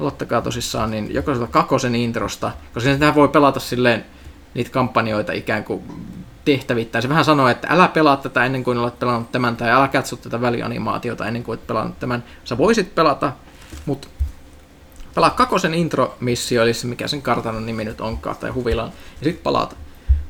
[0.00, 4.04] aloittakaa tosissaan niin jokaisella kakosen introsta, koska sitä voi pelata silleen
[4.54, 5.82] niitä kampanjoita ikään kuin
[6.44, 7.02] tehtävittäin.
[7.02, 10.16] Se vähän sanoo, että älä pelaa tätä ennen kuin olet pelannut tämän, tai älä katso
[10.16, 12.24] tätä välianimaatiota ennen kuin olet pelannut tämän.
[12.44, 13.32] Sä voisit pelata,
[13.86, 14.08] mutta
[15.14, 19.42] pelaa kakosen intro-missio, eli se mikä sen kartanon nimi nyt onkaan, tai huvilan, ja sitten
[19.42, 19.76] palaat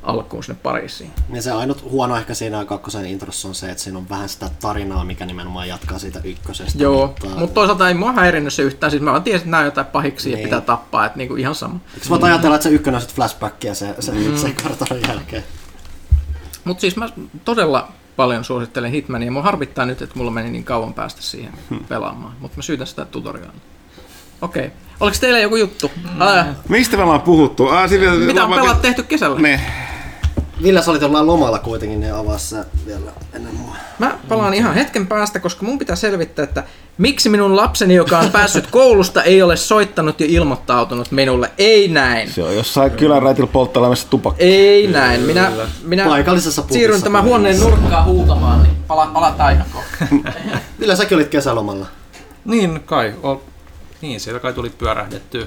[0.03, 1.11] alkuun sinne Pariisiin.
[1.33, 4.51] Ja se ainut huono ehkä siinä kakkosen introssa on se, että siinä on vähän sitä
[4.61, 6.83] tarinaa, mikä nimenomaan jatkaa siitä ykkösestä.
[6.83, 9.61] Joo, mutta, mutta toisaalta ei mua häirinnyt se yhtään, siis mä vaan tiesin, että nämä
[9.61, 10.39] on jotain pahiksi niin.
[10.39, 11.81] ja pitää tappaa, että niinku ihan sama.
[11.95, 14.37] Eikö voit ajatella, että se ykkönen on sitten flashbackia se, se, mm.
[14.37, 15.45] se kartanon jälkeen?
[16.65, 17.09] Mutta siis mä
[17.45, 19.31] todella paljon suosittelen Hitmania.
[19.31, 21.85] Mua harvittaa nyt, että mulla meni niin kauan päästä siihen hmm.
[21.85, 23.61] pelaamaan, mutta mä syytän sitä tutoriaalia.
[24.43, 24.67] Okei.
[24.67, 24.77] Okay.
[25.01, 25.91] Oliko teillä joku juttu?
[26.15, 26.23] Mm.
[26.23, 26.47] Äh.
[26.69, 27.69] Mistä me ollaan puhuttu?
[27.69, 29.41] Ah, sillä, Mitä on pelat tehty kesällä?
[29.41, 29.61] Ne.
[30.63, 33.77] Ville, sä olit jollain lomalla kuitenkin, avaa se vielä ennen mua.
[33.99, 36.65] Mä palaan ihan hetken päästä, koska mun pitää selvittää, että
[36.99, 41.51] miksi minun lapseni, joka on päässyt koulusta, ei ole soittanut ja ilmoittautunut minulle.
[41.59, 42.33] Ei näin.
[42.33, 44.47] Se on jossain kylän raitilla polttelemassa tupakkaa.
[44.47, 45.21] Ei näin.
[45.21, 49.67] Minä, minä Paikallisessa siirryn tämän huoneen nurkkaan huutamaan, niin pala, palataan ihan
[50.81, 51.87] Ville, säkin olit kesälomalla.
[52.45, 53.15] Niin kai.
[54.03, 55.47] Niin, siellä kai tuli pyörähdettyä.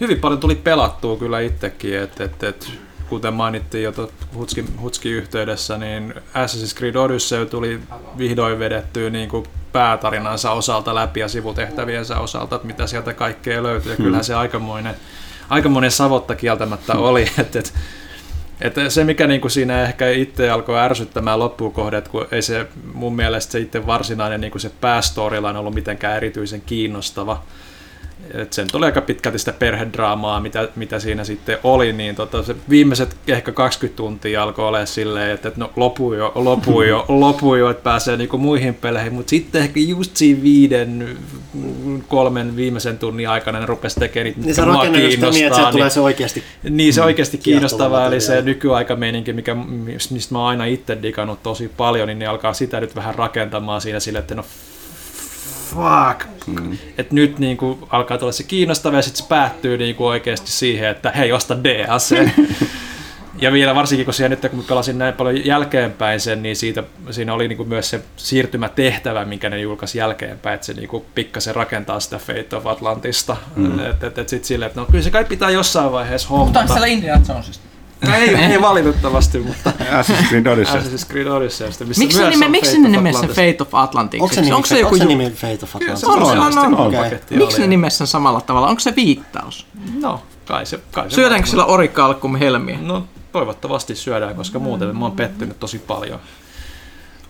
[0.00, 2.70] Hyvin paljon tuli pelattua kyllä itsekin, että et, et,
[3.08, 3.92] kuten mainittiin jo
[4.34, 7.80] Hutski, Hutski-yhteydessä, niin Assassin's Creed Odyssey tuli
[8.18, 13.92] vihdoin vedettyä niin kuin päätarinansa osalta läpi ja sivutehtäviensä osalta, että mitä sieltä kaikkea löytyy.
[13.92, 14.94] Ja kyllähän se aikamoinen,
[15.48, 17.70] aikamoinen savotta kieltämättä oli, että, että
[18.60, 22.42] että se, mikä niin kuin siinä ehkä itse alkoi ärsyttämään loppuun kohde, että kun ei
[22.42, 27.42] se mun mielestä se itse varsinainen niin kuin se päästoryline ollut mitenkään erityisen kiinnostava,
[28.34, 32.56] et sen tuli aika pitkälti sitä perhedraamaa, mitä, mitä siinä sitten oli, niin tota, se
[32.68, 37.54] viimeiset ehkä 20 tuntia alkoi olla silleen, että, että no lopu jo, lopu jo, lopu
[37.54, 41.18] jo, että pääsee niinku muihin peleihin, mutta sitten ehkä just siinä viiden,
[42.08, 44.62] kolmen viimeisen tunnin aikana ne rupesi tekemään niitä, niin se
[44.92, 45.30] kiinnostaa.
[45.30, 49.54] Niin, että se tulee se oikeasti Niin se oikeasti kiinnostavaa, eli se nykyaika-meininki, mikä,
[50.10, 53.80] mistä mä oon aina itse digannut tosi paljon, niin ne alkaa sitä nyt vähän rakentamaan
[53.80, 54.44] siinä sille, että no
[55.76, 56.46] fuck.
[56.46, 56.78] Mm.
[56.98, 60.50] Että nyt niin kuin, alkaa tulla se kiinnostava ja sitten se päättyy niin kuin oikeasti
[60.50, 62.30] siihen, että hei, osta DLC.
[63.38, 67.34] ja vielä varsinkin, kun siellä nyt kun pelasin näin paljon jälkeenpäin sen, niin siitä, siinä
[67.34, 71.54] oli niin kuin myös se siirtymätehtävä, minkä ne julkaisi jälkeenpäin, että se niin kuin pikkasen
[71.54, 73.36] rakentaa sitä Fate of Atlantista.
[73.56, 73.78] Mm.
[73.78, 76.44] Että et, et sitten silleen, että no kyllä se kai pitää jossain vaiheessa hommata.
[76.44, 77.75] Puhutaanko siellä Indiana Jonesista?
[78.02, 79.72] Ei, ei valitettavasti, mutta...
[79.80, 80.80] Assassin's Creed Odyssey.
[80.80, 84.22] Assassin's Creed Odyssey, missä miksi myös nime, miksi ne nimessä Fate of Atlantic?
[84.22, 86.00] Onko se, nimi, onko se, joku onko se nimi Fate of Atlantic?
[86.00, 86.86] Se on, on, on, on.
[86.86, 87.18] Okay.
[87.30, 88.68] Miksi ne nimessä on samalla tavalla?
[88.68, 89.66] Onko se viittaus?
[90.00, 90.80] No, kai se...
[90.90, 92.78] Kai se Syödäänkö sillä orikalkkum helmiä?
[92.80, 96.20] No, toivottavasti syödään, koska muuten mä oon pettynyt tosi paljon.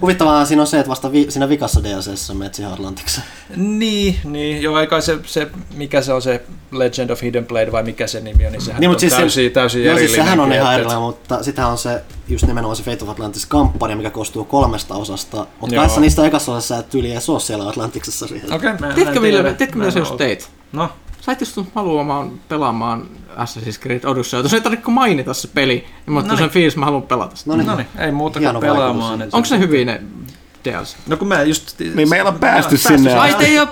[0.02, 3.26] Huvittavaa siinä on se, että vasta vi, siinä vikassa DLCssä menet siihen Atlantikseen.
[3.56, 4.62] Niin, niin.
[4.62, 8.20] Joo, eikä se, se, mikä se on se Legend of Hidden Blade vai mikä se
[8.20, 10.08] nimi on, niin sehän niin, on siis täysin, se, täysin erillinen.
[10.08, 13.96] Siis sehän on ihan erillinen, mutta sitähän on se just nimenomaan se Fate of Atlantis-kampanja,
[13.96, 15.46] mikä koostuu kolmesta osasta.
[15.60, 18.26] Mutta kanssa niistä ekassa osassa et tyyli ei ole siellä Atlantiksessa.
[18.26, 20.50] Okei, okay, Tiedätkö, tiedätkö mitä se just teit?
[20.72, 20.90] No?
[21.26, 23.02] Sä et just haluamaan pelaamaan
[23.36, 24.40] Assassin's Creed Odyssey.
[24.40, 25.86] Tuossa ei tarvitse mainita se peli.
[26.06, 27.50] Mä no sen fiilis, mä haluan pelata sitä.
[27.50, 29.22] No niin, ei muuta kuin pelaamaan.
[29.22, 30.02] Onko se hyvin ne
[30.66, 30.96] DLC.
[31.06, 31.80] No kun mä just...
[31.94, 33.14] Niin meillä on päästy sinne.
[33.14, 33.68] Ai te ei ole...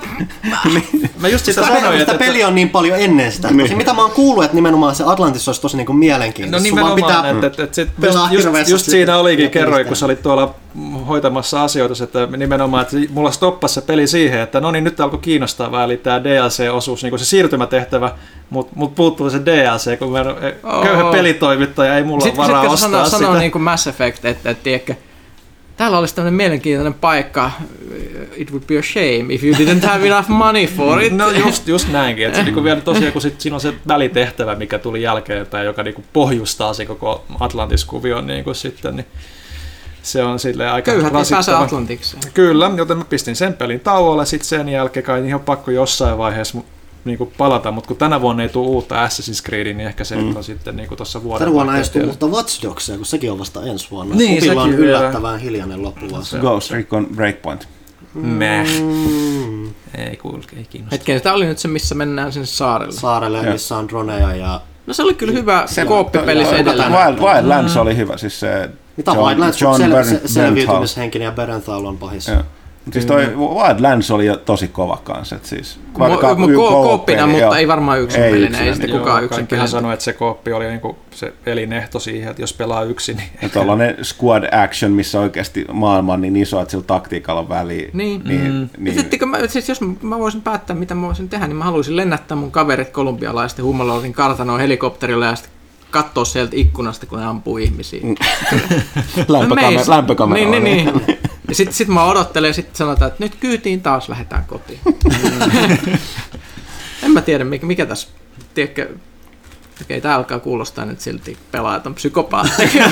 [1.20, 2.12] mä just sitä sanoin, että...
[2.12, 3.50] Sitä peli on niin paljon ennen sitä.
[3.50, 3.76] Niin.
[3.76, 6.68] mitä mä oon kuullut, että nimenomaan se Atlantis olisi tosi niinku mielenkiintoista.
[6.68, 10.06] No nimenomaan, pitää että, että, että sit just, just, just siinä olikin kerroin, kun sä
[10.06, 10.54] olit tuolla
[11.08, 15.18] hoitamassa asioita, että nimenomaan, että mulla stoppasi se peli siihen, että no niin, nyt alkoi
[15.18, 18.12] kiinnostavaa, eli tämä DLC-osuus, niin kuin se siirtymätehtävä,
[18.50, 20.20] mutta mut puuttuu se DLC, kun mä,
[20.62, 20.84] oh.
[20.84, 23.18] köyhä pelitoimittaja ei mulla sit, varaa sit, ostaa sanoo, sitä.
[23.18, 24.94] Sanoo niin kuin Mass Effect, että, että, että
[25.76, 27.50] täällä olisi tämmöinen mielenkiintoinen paikka.
[28.36, 31.12] It would be a shame if you didn't have enough money for it.
[31.12, 32.26] No just, just näinkin.
[32.26, 35.82] Että se niinku vielä tosiaan, kun sit, siinä on se välitehtävä, mikä tuli jälkeenpäin, joka
[35.82, 39.06] niinku pohjustaa se koko Atlantis-kuvion niinku sitten, niin
[40.02, 41.58] se on sille aika Köyhät rasittava.
[41.58, 42.16] Atlantiksi.
[42.34, 46.58] Kyllä, joten mä pistin sen pelin tauolle, sitten sen jälkeen kai ihan pakko jossain vaiheessa
[47.04, 50.16] niin kuin palata, mutta kun tänä vuonna ei tule uutta Assassin's Creedia, niin ehkä se
[50.16, 50.36] mm.
[50.36, 53.38] on sitten niin tuossa vuoden Tänä vuonna ei tule uutta Watch Dogsia, kun sekin on
[53.38, 54.14] vasta ensi vuonna.
[54.16, 56.38] Niin, sekin on yllättävän hiljainen loppuvuosi.
[56.38, 57.68] Ghost Recon Breakpoint.
[58.14, 58.68] Meh.
[58.80, 59.66] Mm.
[59.94, 60.96] Ei kuulu, ei kiinnosta.
[60.96, 62.92] Hetken, tämä oli nyt se, missä mennään sinne saarelle.
[62.92, 63.52] Saarelle, ja.
[63.52, 64.60] missä on droneja ja...
[64.86, 66.92] No se oli kyllä hyvä se, kooppipeli se edelleen.
[66.92, 67.80] Wild, Wild Lands mm.
[67.80, 70.28] oli hyvä, siis se Mitä John- Wildlands John sel- Bern- se- Bernthal.
[70.28, 72.28] selviytymishenkinen ja Berenthal on pahis.
[72.28, 72.42] Joo.
[72.84, 75.78] Mut Siis toi Wildlands oli jo tosi kova kanssa, et siis...
[75.94, 78.98] Mo- mo- ko- kooppina, mutta ei varmaan yksin Ei ei sitten niin.
[78.98, 79.66] kukaan Joo, yksin pelaa.
[79.66, 83.48] sanoi, että se kooppi oli niinku se elinehto siihen, että jos pelaa yksin, niin Ja
[83.48, 87.88] tuollainen squad action, missä oikeasti maailma on niin iso, että sillä taktiikalla on väliä.
[87.92, 88.22] Niin.
[88.24, 88.68] niin, Mm.
[88.78, 88.96] niin.
[88.96, 91.96] Ja sitten, mä, siis jos mä voisin päättää, mitä mä voisin tehdä, niin mä haluaisin
[91.96, 95.54] lennättää mun kaverit kolumbialaisten Humalodin kartanoon helikopterilla ja sitten
[95.90, 98.00] katsoa sieltä ikkunasta, kun ne ampuu ihmisiä.
[98.02, 98.14] Mm.
[99.28, 100.50] Lämpökamer- meis- lämpökameralla.
[100.58, 101.18] Niin, niin, niin.
[101.54, 104.80] Ja sitten sit mä odottelen ja sitten sanotaan, että nyt kyytiin taas lähdetään kotiin.
[107.02, 108.08] en mä tiedä, mikä, mikä tässä,
[108.54, 108.88] tiedätkö,
[109.82, 112.84] okei, tää alkaa kuulostaa nyt silti pelaajat on psykopaatteja.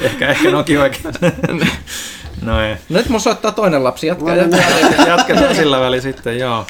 [0.00, 1.14] ehkä, ehkä ne onkin oikein.
[2.42, 2.76] No ei.
[2.88, 4.36] Nyt mun soittaa toinen lapsi, jatkaa.
[4.36, 5.06] Jatkaa.
[5.06, 6.66] Jatketaan sillä välin sitten, joo.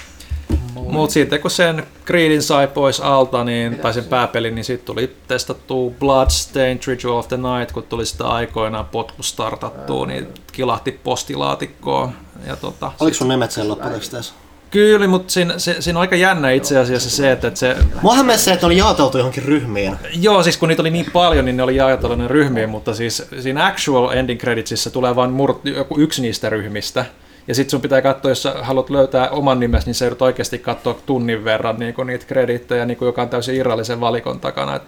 [0.89, 5.17] Mutta sitten kun sen Creedin sai pois alta, niin, tai sen pääpelin, niin sitten tuli
[5.29, 12.13] testattu Bloodstained Ritual of the Night, kun tuli sitä aikoinaan potku startattua, niin kilahti postilaatikkoon.
[12.47, 14.35] Ja tota, Oliko sun Nemetseen lopputeksteissä?
[14.71, 18.45] Kyllä, mutta siinä, se, siinä on aika jännä itse asiassa se, että, että se, mielestä
[18.45, 19.97] se, että on jaoteltu johonkin ryhmiin.
[20.13, 23.23] joo, siis kun niitä oli niin paljon, niin ne oli jaettu ne ryhmiin, mutta siis
[23.41, 27.05] siinä actual ending creditsissa tulee vain mur, joku yksi niistä ryhmistä.
[27.49, 30.59] Ja sitten sun pitää katsoa, jos sä haluat löytää oman nimesi, niin sä joudut oikeasti
[30.59, 34.77] katsoa tunnin verran niin niitä kredittejä, niin joka on täysin irrallisen valikon takana.
[34.77, 34.83] Et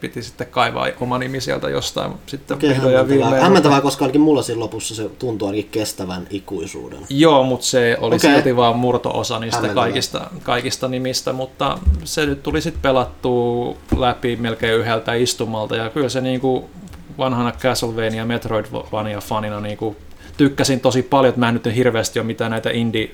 [0.00, 2.12] piti sitten kaivaa oma nimi sieltä jostain.
[2.26, 3.40] Sitten Okei, hämmentävää.
[3.40, 6.98] hämmentävää, koska ainakin mulla siinä lopussa se tuntuu ainakin kestävän ikuisuuden.
[7.08, 8.34] Joo, mutta se oli Okei.
[8.34, 14.74] silti vaan murto-osa niistä kaikista, kaikista nimistä, mutta se nyt tuli sitten pelattua läpi melkein
[14.74, 16.70] yhdeltä istumalta, ja kyllä se niinku
[17.18, 19.96] vanhana Castlevania Metroidvania-fanina niinku
[20.36, 23.10] tykkäsin tosi paljon, että mä en nyt hirveästi ole mitään näitä indie,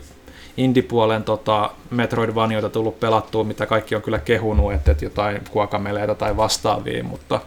[0.57, 6.37] indie-puolen tota, Metroidvanioita tullut pelattua, mitä kaikki on kyllä kehunut, että, että jotain kuakameleita tai
[6.37, 7.41] vastaavia, mutta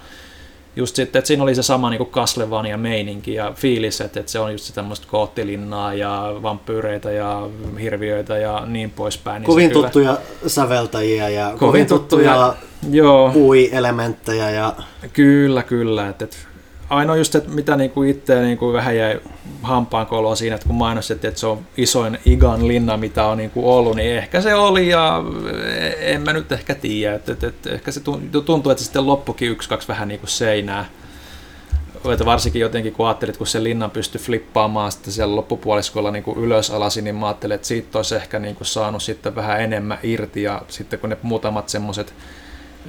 [0.76, 4.40] just sitten, että siinä oli se sama niin Castlevania meininki ja fiilis, että, että se
[4.40, 7.50] on just tämmöistä koottilinnaa ja vampyyreitä ja
[7.82, 9.42] hirviöitä ja niin poispäin.
[9.42, 10.18] Niin Kovin kyllä- tuttuja
[10.48, 12.56] säveltäjiä ja kovin, Kovin tuttuja,
[12.90, 14.74] joo, pui-elementtejä ja
[15.14, 16.10] kyllä, kyllä.
[16.10, 16.38] Että, että
[16.94, 19.20] ainoa just, että mitä niinku itse niinku vähän jäi
[19.62, 23.74] hampaan koloa siinä, että kun mainostettiin, että se on isoin Igan linna, mitä on niinku
[23.74, 25.24] ollut, niin ehkä se oli ja
[26.00, 27.16] en mä nyt ehkä tiedä.
[27.16, 28.00] Että, että, että ehkä se
[28.46, 30.86] tuntuu, että se sitten loppukin yksi, kaksi vähän niin kuin seinää.
[32.12, 36.40] Että varsinkin jotenkin kun ajattelit, kun se linnan pystyi flippaamaan sitten siellä loppupuoliskolla niin kuin
[36.40, 39.98] ylös alasin, niin mä ajattelin, että siitä olisi ehkä niin kuin saanut sitten vähän enemmän
[40.04, 42.14] irti ja sitten kun ne muutamat semmoiset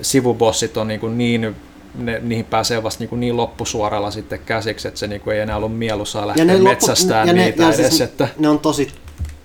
[0.02, 1.56] sivubossit on niin, kuin niin
[1.94, 5.42] ne, niihin pääsee vasta niin, kuin niin loppusuoralla sitten käsiksi, että se niin kuin ei
[5.42, 7.88] enää ollut mieluisaa lähteä loppu- metsästään ja ne, niitä ja edes.
[7.88, 8.88] siis että, ne on tosi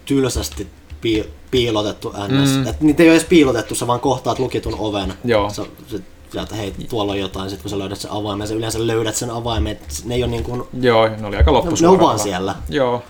[0.05, 0.67] tylsästi
[1.01, 2.55] pii- piilotettu ns.
[2.55, 2.67] Mm.
[2.67, 5.13] Et niitä ei ole edes piilotettu, sä vaan kohtaat lukitun oven.
[5.23, 5.49] Joo.
[5.49, 5.97] Sä, sä,
[6.33, 9.15] sä, että hei, tuolla on jotain, sit kun sä löydät sen avaimen, sä yleensä löydät
[9.15, 11.99] sen avaimen, ne ei ole niin kuin, joo, ne oli aika ne loppusuoralla.
[12.01, 12.55] on vaan siellä.
[12.69, 13.03] Joo,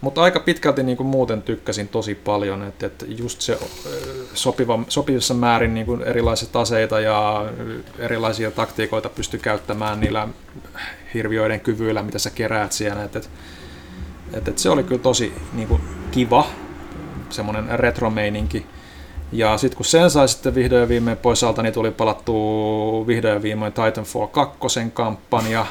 [0.00, 3.58] mutta aika pitkälti niin kuin muuten tykkäsin tosi paljon, että, että just se
[4.34, 7.46] sopiva, sopivissa määrin niin kuin erilaiset aseita ja
[7.98, 10.28] erilaisia taktiikoita pysty käyttämään niillä
[11.14, 13.04] hirviöiden kyvyillä, mitä sä keräät siellä.
[13.04, 13.30] Että, että,
[14.32, 15.80] että, että se oli kyllä tosi niin kuin
[16.10, 16.46] kiva,
[17.30, 18.66] semmoinen retromeininki.
[19.32, 23.34] Ja sitten kun sen sai sitten vihdoin ja viimein pois alta, niin tuli palattua vihdoin
[23.34, 24.58] ja viimein Titanfall 2
[24.94, 25.66] kampanja.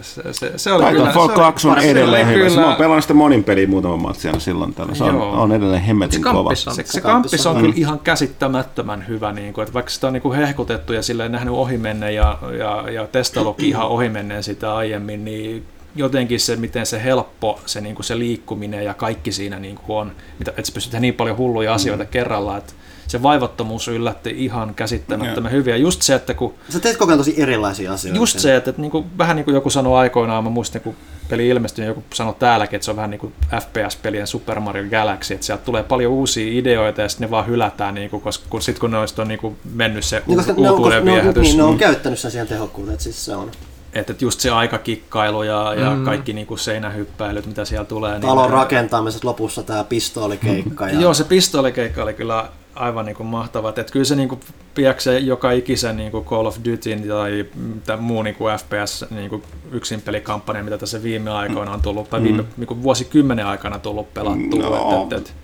[0.00, 2.38] Se, se, se oli kyllä, Titanfall se 2 on edelleen hyvä.
[2.48, 4.94] kyllä- Mä oon pelannut sitä monin peliä muutaman matsia silloin tällä.
[4.94, 5.30] Se on, Joo.
[5.42, 6.34] on edelleen hemmetin Se kova.
[6.34, 6.74] kamppis on.
[6.74, 9.90] Se, se Se kamppis kamppis on on- kyllä ihan käsittämättömän hyvä, niin kuin, että vaikka
[9.90, 14.42] sitä on niin kuin hehkutettu ja sille nähnyt ohimenne ja, ja, ja testailukin ihan ohimenneen
[14.42, 15.64] sitä aiemmin, niin
[15.96, 19.96] jotenkin se, miten se helppo se, niin kuin se liikkuminen ja kaikki siinä niin kuin
[19.96, 22.72] on, että sä pystyt niin paljon hulluja asioita kerralla, että
[23.12, 25.70] se vaivattomuus yllätti ihan käsittämättömän hyvin.
[25.70, 28.18] Ja just se, että kun Sä teet koko ajan tosi erilaisia asioita.
[28.18, 30.96] Just se, että, että niin kuin, vähän niin kuin joku sanoi aikoinaan, mä muistan kun
[31.28, 34.84] peli ilmestyi, niin joku sanoi täälläkin, että se on vähän niin kuin FPS-pelien Super Mario
[34.90, 38.46] Galaxy, että sieltä tulee paljon uusia ideoita ja sitten ne vaan hylätään, niin kuin, koska
[38.50, 41.16] kun, sit kun ne on, on niin kuin mennyt se Niin, koska uutuuden ne on,
[41.16, 41.42] viehätys.
[41.42, 43.50] niin, ne on käyttänyt sen siihen tehokkuuteen, että siis se on.
[43.92, 46.04] Että, just se aikakikkailu ja, ja Mm.
[46.04, 48.20] kaikki niin kuin seinähyppäilyt, mitä siellä tulee.
[48.20, 50.88] Talon niin, rakentamisessa lopussa tää pistoolikeikka.
[50.88, 51.00] Ja...
[51.00, 53.68] Joo, se pistolikeikka oli kyllä aivan niin kuin mahtava.
[53.68, 54.40] Että kyllä se niin kuin,
[54.74, 59.30] piäksee joka ikisen niin kuin Call of Dutyn tai mitä muu niin kuin FPS niin
[59.30, 63.78] kuin yksin pelikampanja, mitä tässä viime aikoina on tullut, tai viime niin kuin vuosikymmenen aikana
[63.78, 64.62] tullut pelattua.
[64.62, 65.02] No.
[65.06, 65.34] Et, et, et,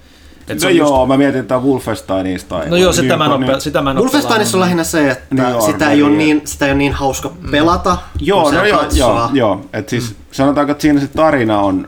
[0.50, 2.48] et se No on joo, just, mä mietin tätä Wolfensteinista.
[2.58, 5.10] tai- no joo, sitä mä en ole, niin- sitä mä en Wolfensteinissa on lähinnä se,
[5.10, 8.68] että Niin, sitä, ei ole niin, sitä ei ole niin hauska pelata, Joo, no se
[8.68, 9.60] joo, joo, joo.
[9.72, 11.86] Et siis sanotaanko, että siinä se tarina on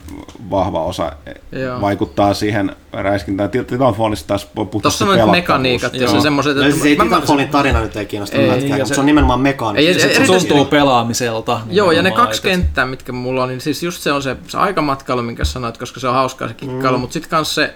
[0.51, 1.13] vahva osa
[1.53, 1.81] Joo.
[1.81, 3.51] vaikuttaa siihen räiskintään.
[3.51, 6.13] Titanfallissa taas Tuossa puhtaasti on mekaniikat ja Joo.
[6.15, 9.07] se semmoiset, No, siis ei Titanfallin tarina nyt ei kiinnosta Ei, mutta se- se on
[9.07, 9.55] nimenomaan ei,
[9.95, 11.61] Se- Se se- erityisesti- tuntuu pelaamiselta.
[11.71, 14.37] Joo, ja ne kaksi että- kenttää, mitkä mulla on, niin siis just se on se,
[14.49, 17.01] se aikamatkailu, minkä sanoit, koska se on hauskaa se kikkailu, mm.
[17.01, 17.75] mutta sitten kans se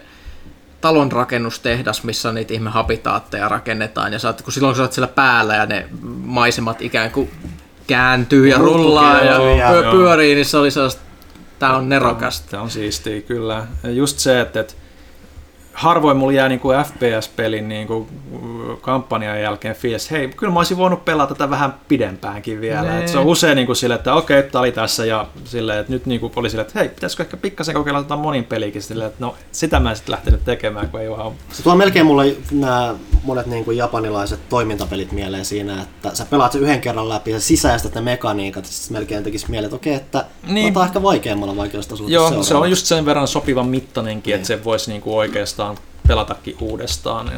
[0.84, 5.12] talon rakennustehdas, missä niitä ihme habitaatteja rakennetaan, ja saat, kun silloin kun sä oot siellä
[5.14, 5.88] päällä ja ne
[6.24, 7.30] maisemat ikään kuin
[7.86, 11.02] kääntyy ja rullaa ja, ja- pyörii, niin se oli sellaista,
[11.58, 12.50] tää on nerokasta.
[12.50, 13.66] Tämä on siistiä, kyllä.
[13.82, 14.74] Ja just se, että, että
[15.74, 18.08] harvoin mulla jää niin kuin FPS-pelin niin kuin
[18.80, 22.82] kampanjan jälkeen fiilis, hei, kyllä mä olisin voinut pelata tätä vähän pidempäänkin vielä.
[22.82, 23.00] Nee.
[23.00, 25.92] Et se on usein niin kuin sille, että okei, tämä oli tässä ja silleen, että
[25.92, 29.10] nyt niin kuin oli silleen, että hei, pitäisikö ehkä pikkasen kokeilla tätä monin pelikin silleen,
[29.10, 32.36] että no sitä mä en sitten lähtenyt tekemään, kun ei vaan Se tuo melkein mulle
[32.52, 32.94] nämä
[33.24, 37.40] monet niin kuin japanilaiset toimintapelit mieleen siinä, että sä pelaat sen yhden kerran läpi ja
[37.40, 40.66] sisäistät ne mekaniikat, siis melkein tekisi mieleen, että okei, että Niin.
[40.66, 42.10] otetaan ehkä vaikeammalla vaikeustasolla.
[42.10, 44.36] Joo, se on just sen verran sopivan mittanenkin, Niin.
[44.36, 45.63] että se voisi niinku oikeastaan
[46.08, 47.32] pelatakin uudestaan,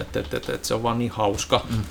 [0.00, 1.66] että et, et, et se on vaan niin hauska.
[1.70, 1.82] Mm.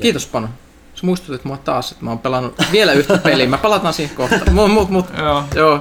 [0.00, 0.48] Kiitos Panu.
[0.94, 3.48] Sä muistutit mua taas, että mä oon pelannut vielä yhtä peliä.
[3.48, 4.50] Mä palataan siihen kohta.
[4.50, 5.44] Mut, mut, mut, Joo.
[5.54, 5.80] joo.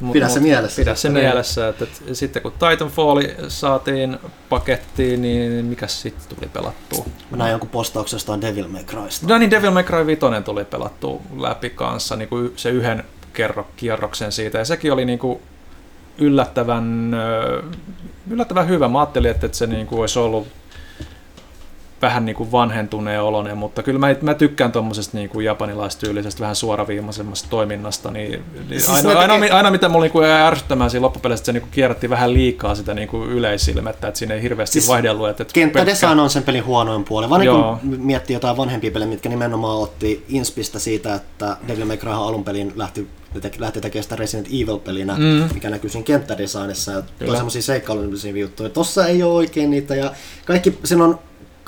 [0.00, 0.82] Mut, Pidä se mielessä.
[0.82, 1.24] Pidä se Niin.
[1.24, 7.04] mielessä, että, että sitten kun Titanfall saatiin pakettiin, niin mikä sitten tuli pelattua?
[7.30, 9.26] Mä näin jonkun postauksen jostain Devil May Crysta.
[9.26, 13.66] No niin, Devil May Cry 5 tuli pelattua läpi kanssa, niin kuin se yhden kerro,
[13.76, 15.40] kierroksen siitä, ja sekin oli niin kuin
[16.18, 17.16] yllättävän,
[18.30, 18.88] yllättävän hyvä.
[18.88, 20.48] Mä ajattelin, että että se niin kuin olisi ollut
[22.02, 26.56] vähän niin kuin vanhentuneen oloinen, mutta kyllä mä, mä tykkään tuommoisesta niin kuin japanilaistyyllisestä, vähän
[26.56, 30.90] suoraviimaisemmasta toiminnasta, niin, niin Siis aina, aina, tekee- aina, mitä mulla niin kuin jäi ärsyttämään
[30.90, 34.34] siinä loppupeleissä, että se niin kuin kierrätti vähän liikaa sitä niin kuin yleisilmettä, että siinä
[34.34, 35.28] ei hirveästi Siis vaihdellut.
[35.28, 37.30] Että, että Kenttädesign on sen pelin huonoin puoli.
[37.30, 37.78] Vaan Joo.
[37.80, 42.44] kun miettii jotain vanhempia pelejä, mitkä nimenomaan otti inspistä siitä, että Devil May Cry alun
[42.44, 43.08] pelin lähti,
[43.58, 45.48] lähti tekemään sitä Resident Evil-pelinä, Mm.
[45.54, 48.68] mikä näkyy siinä kenttädesignissa ja toi semmosia seikkailullisia juttuja.
[48.68, 50.12] Tossa ei ole oikein niitä ja
[50.44, 51.18] kaikki, siinä on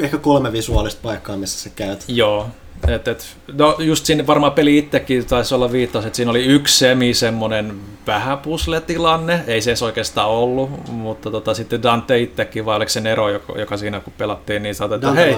[0.00, 2.04] ehkä kolme visuaalista paikkaa, missä sä käyt.
[2.08, 2.48] Joo.
[2.88, 6.78] Et, et, no just siinä varmaan peli itsekin taisi olla viittaus, että siinä oli yksi
[6.78, 12.76] semi semmonen vähän puzzle-tilanne, ei se edes oikeastaan ollut, mutta tota, sitten Dante itsekin, vai
[12.76, 15.36] oliko se Nero, joka, joka siinä kun pelattiin, niin sanoi, että hei,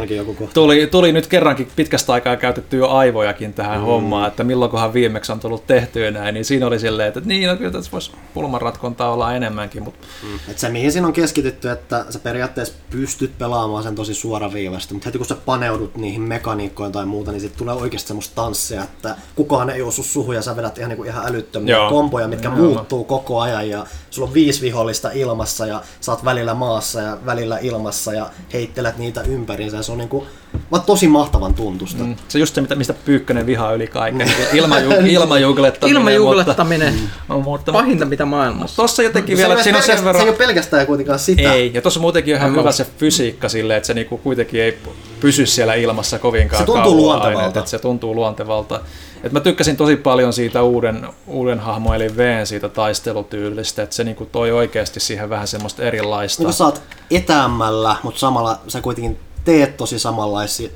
[0.54, 3.84] tuli, tuli nyt kerrankin pitkästä aikaa käytetty jo aivojakin tähän mm.
[3.84, 7.56] hommaan, että milloinkohan viimeksi on tullut tehtyä näin, niin siinä oli silleen, että niin, no
[7.56, 10.06] kyllä tässä voisi pulmanratkontaa olla enemmänkin, mutta
[10.48, 15.08] Et se mihin siinä on keskitytty, että sä periaatteessa pystyt pelaamaan sen tosi suoraviivasti, mutta
[15.08, 19.16] heti kun sä paneudut niihin mekaniikkoihin tai muuta, niin sit tulee oikeasti semmoista tanssia, että
[19.34, 21.90] kukaan ei osu suhun ja sä vedät ihan, niinku ihan älyttömiä Joo.
[21.90, 22.56] komboja, mitkä Joo.
[22.56, 27.18] muuttuu koko ajan ja sulla on viisi vihollista ilmassa ja sä oot välillä maassa ja
[27.26, 30.26] välillä ilmassa ja heittelet niitä ympäriinsä ja se on niinku
[30.70, 32.04] vaan tosi mahtavan tuntusta.
[32.04, 35.96] mm, se just se, mitä- mistä Pyykkönen vihaa yli kaiken, ilmaju, ilmajuuglettaminen.
[36.00, 36.94] Ilmajuulettaminen,
[37.28, 38.76] Mutta, mutta, pahinta mitä maailmassa.
[38.76, 40.22] Tossa jotenkin Se, vielä, ei että siinä on sen pelkästään, se verran...
[40.24, 41.52] ei ole pelkästään kuitenkaan sitä.
[41.52, 44.78] Ei, ja tuossa muutenkin on ihan hyvä se fysiikka silleen, että se niinku kuitenkin ei
[45.20, 47.38] pysy siellä ilmassa kovinkaan Se tuntuu luontevalta.
[47.38, 48.80] aina, että se tuntuu luontevalta.
[49.22, 54.04] Et mä tykkäsin tosi paljon siitä uuden, uuden hahmo eli Veen siitä taistelutyylistä, että se
[54.04, 56.42] niinku toi oikeasti siihen vähän semmoista erilaista.
[56.42, 60.68] Niin sä oot etäämmällä, mutta samalla sä kuitenkin teet tosi samanlaisia,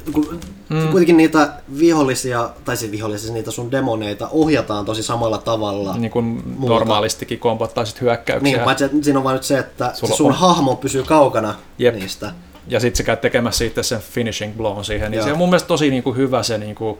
[0.68, 0.88] mm.
[0.88, 5.96] kuitenkin niitä vihollisia, tai siis vihollisia, niitä sun demoneita ohjataan tosi samalla tavalla.
[5.96, 8.56] niin kuin normaalistikin kombottaisit hyökkäyksiä.
[8.56, 11.54] Niin, paitsi siinä on vain nyt se, että Sulla se sun on- hahmo pysyy kaukana
[11.78, 11.94] Jep.
[11.94, 12.32] niistä.
[12.68, 15.26] Ja sitten sä käyt tekemässä sitten sen finishing blown siihen, niin Joo.
[15.26, 16.98] se on mun mielestä tosi niinku hyvä se niinku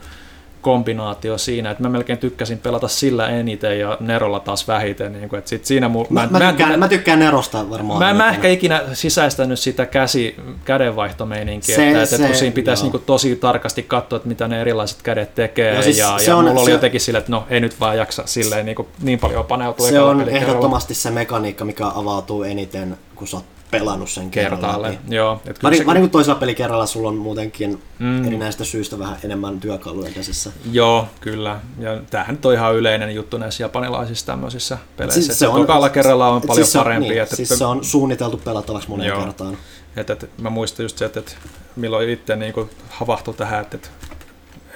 [0.61, 5.49] kombinaatio siinä, että mä melkein tykkäsin pelata sillä eniten ja Nerolla taas vähiten, niinku, että
[5.51, 7.99] sit siinä mu- Mä, mä, en- tykkään, mä tykkään Nerosta varmaan.
[7.99, 12.83] Mä en mä ehkä ikinä sisäistänyt sitä käsi, kädenvaihtomeininkiä, Se- että, että, se- siinä pitäisi
[12.83, 16.37] niinku tosi tarkasti katsoa, että mitä ne erilaiset kädet tekee, ja, siis ja, se ja
[16.37, 19.19] on- mulla oli se- jotenkin sille, että no ei nyt vaan jaksa silleen niinku, niin
[19.19, 23.45] paljon paneutua Se on ehdottomasti se mekaniikka, mikä avautuu eniten, kun sä oot
[23.81, 24.89] pelannut sen kertaalle.
[24.89, 25.15] läpi.
[25.15, 28.25] Joo, et kyllä Varin, sekin- varin kuin toisella pelikerralla sulla on muutenkin Mm.
[28.27, 30.51] erinäistä syistä vähän enemmän työkaluja käsissä.
[30.73, 31.61] Joo, kyllä.
[31.79, 35.15] Ja tämähän nyt on ihan yleinen juttu näissä japanilaisissa tämmöisissä peleissä.
[35.15, 37.09] Siis Siis se on, tokalla kerralla on et paljon siis se parempi.
[37.09, 39.21] Niin, että, siis se on suunniteltu pelattavaksi moneen Joo.
[39.23, 39.57] kertaan.
[39.97, 41.33] että, että, mä muistan just se, että, että
[41.77, 42.55] milloin itse niin
[42.89, 43.89] havahtui tähän, että, että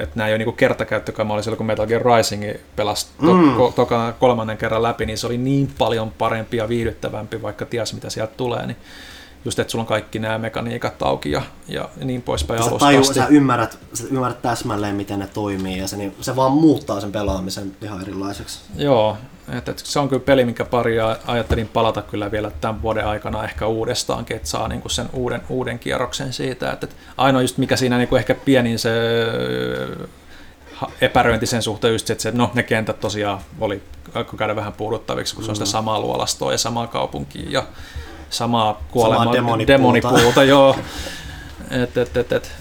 [0.01, 2.45] että nämä ei ole niin kertakäyttökamali silloin, kun Metal Gear Rising
[2.77, 3.55] pelasi to, Mm.
[3.55, 7.95] ko, toka, kolmannen kerran läpi, niin se oli niin paljon parempi ja viihdyttävämpi, vaikka ties
[7.95, 8.77] mitä sieltä tulee, niin
[9.45, 13.01] just, että sulla on kaikki nämä mekaniikat auki ja, ja niin poispäin sä, alusta taju,
[13.01, 13.15] asti.
[13.15, 17.13] sä, ymmärrät, sä ymmärrät täsmälleen, miten ne toimii, ja se, niin, se vaan muuttaa sen
[17.13, 18.61] pelaamisen ihan erilaiseksi.
[18.77, 19.17] Joo,
[19.53, 23.67] että, se on kyllä peli, minkä paria ajattelin palata kyllä vielä tämän vuoden aikana ehkä
[23.67, 26.73] uudestaankin, että saa niinku sen uuden, uuden kierroksen siitä.
[26.73, 26.87] Että,
[27.17, 28.91] ainoa just mikä siinä niinku ehkä pienin se
[31.01, 33.83] epäröinti sen suhteen just se, että se, no, ne kentät tosiaan oli
[34.15, 37.67] alkoi käydä vähän puuduttaviksi, kun se on sitä samaa luolastoa ja samaa kaupunkia ja
[38.31, 39.73] samaa kuolemaa, demonipuuta.
[39.73, 40.77] demonipuuta joo.
[41.71, 42.53] Et, et, et, et.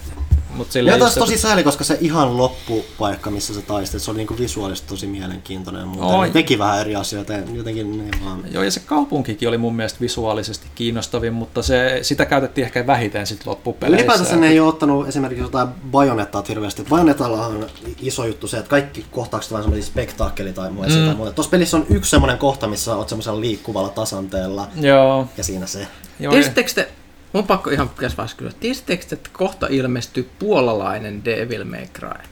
[0.58, 4.16] Mut Ja taas just, tosi sääli, koska se ihan loppupaikka, missä sä taistelit, se oli
[4.16, 5.88] niinku visuaalisesti tosi mielenkiintoinen.
[5.88, 6.26] Mutta Oi.
[6.26, 8.44] ne teki vähän eri asioita jotenkin ne vaan...
[8.50, 13.26] Joo, ja se kaupunkikin oli mun mielestä visuaalisesti kiinnostavin, mutta se, sitä käytettiin ehkä vähiten
[13.26, 14.04] sitten loppupeleissä.
[14.04, 16.84] Ylipäätänsä ne ei ole ottanut esimerkiksi jotain bajonettaa hirveästi.
[16.88, 17.66] Bajonettallahan on
[18.02, 20.90] iso juttu se, että kaikki kohtaukset on semmoisia spektaakkeli tai muuta.
[20.90, 21.16] Mm.
[21.16, 21.32] muuta.
[21.32, 25.86] Tuossa pelissä on yksi semmoinen kohta, missä oot semmoisella liikkuvalla tasanteella Joo, ja siinä se.
[26.20, 26.88] joo Tiesittekö te,
[27.32, 32.22] mun pakko ihan vaiheessa kysyä, tiesittekö te, että kohta ilmestyy puolalainen Devil May Cry?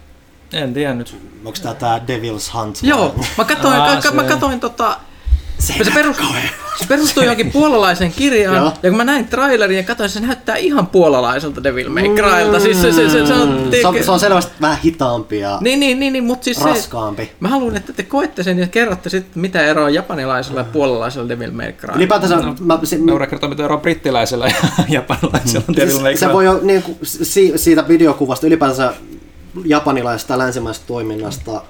[0.52, 1.16] en tiennyt.
[1.44, 2.78] Onko tää tää Devil's Hunt?
[2.82, 5.00] Joo, mä katsoin, Aa, ka, mä katsoin tota,
[5.58, 6.16] se, perus,
[6.78, 8.72] se perustuu johonkin puolalaiseen kirjaan, Joo.
[8.82, 12.60] ja kun mä näin trailerin ja katsoin, se näyttää ihan puolalaiselta Devil May Crylta.
[12.60, 15.58] Siis se, se, se, se, on, Mm, se, on, se on selvästi vähän hitaampi ja
[15.60, 17.32] Niin, niin, niin, niin mutta siis se, raskaampi.
[17.40, 21.28] mä haluan, että te koette sen ja kerrotte sitten, mitä eroa on japanilaisella ja puolalaisella
[21.28, 21.94] Devil May Cry.
[21.96, 24.54] Ylipäätänsä mä, se, Noura kertoo, mitä eroa brittiläisellä ja
[24.88, 25.76] japanilaisella Mm.
[25.76, 28.92] Devil May Siis se voi jo niin kuin, si, siitä videokuvasta ylipäänsä
[29.64, 31.62] japanilaisesta ja länsimaisesta toiminnasta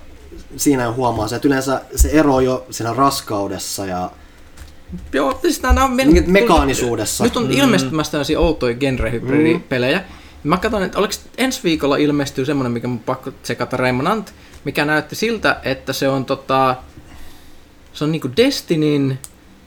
[0.57, 4.11] siinä jo huomaa se, että yleensä se ero jo siinä raskaudessa ja
[5.13, 6.43] Joo, siis nämä on mielenkiintoisia.
[6.43, 7.25] mekaanisuudessa.
[7.25, 10.01] Nyt on ilmestymässä tällaisia outoja genre-hybridipelejä.
[10.45, 14.35] Mä katson, että oliko ensi viikolla ilmestyy semmoinen, mikä mun pakko tsekata Remnant,
[14.65, 16.77] mikä näytti siltä, että se on tota,
[17.93, 19.19] se on niinku Destinyn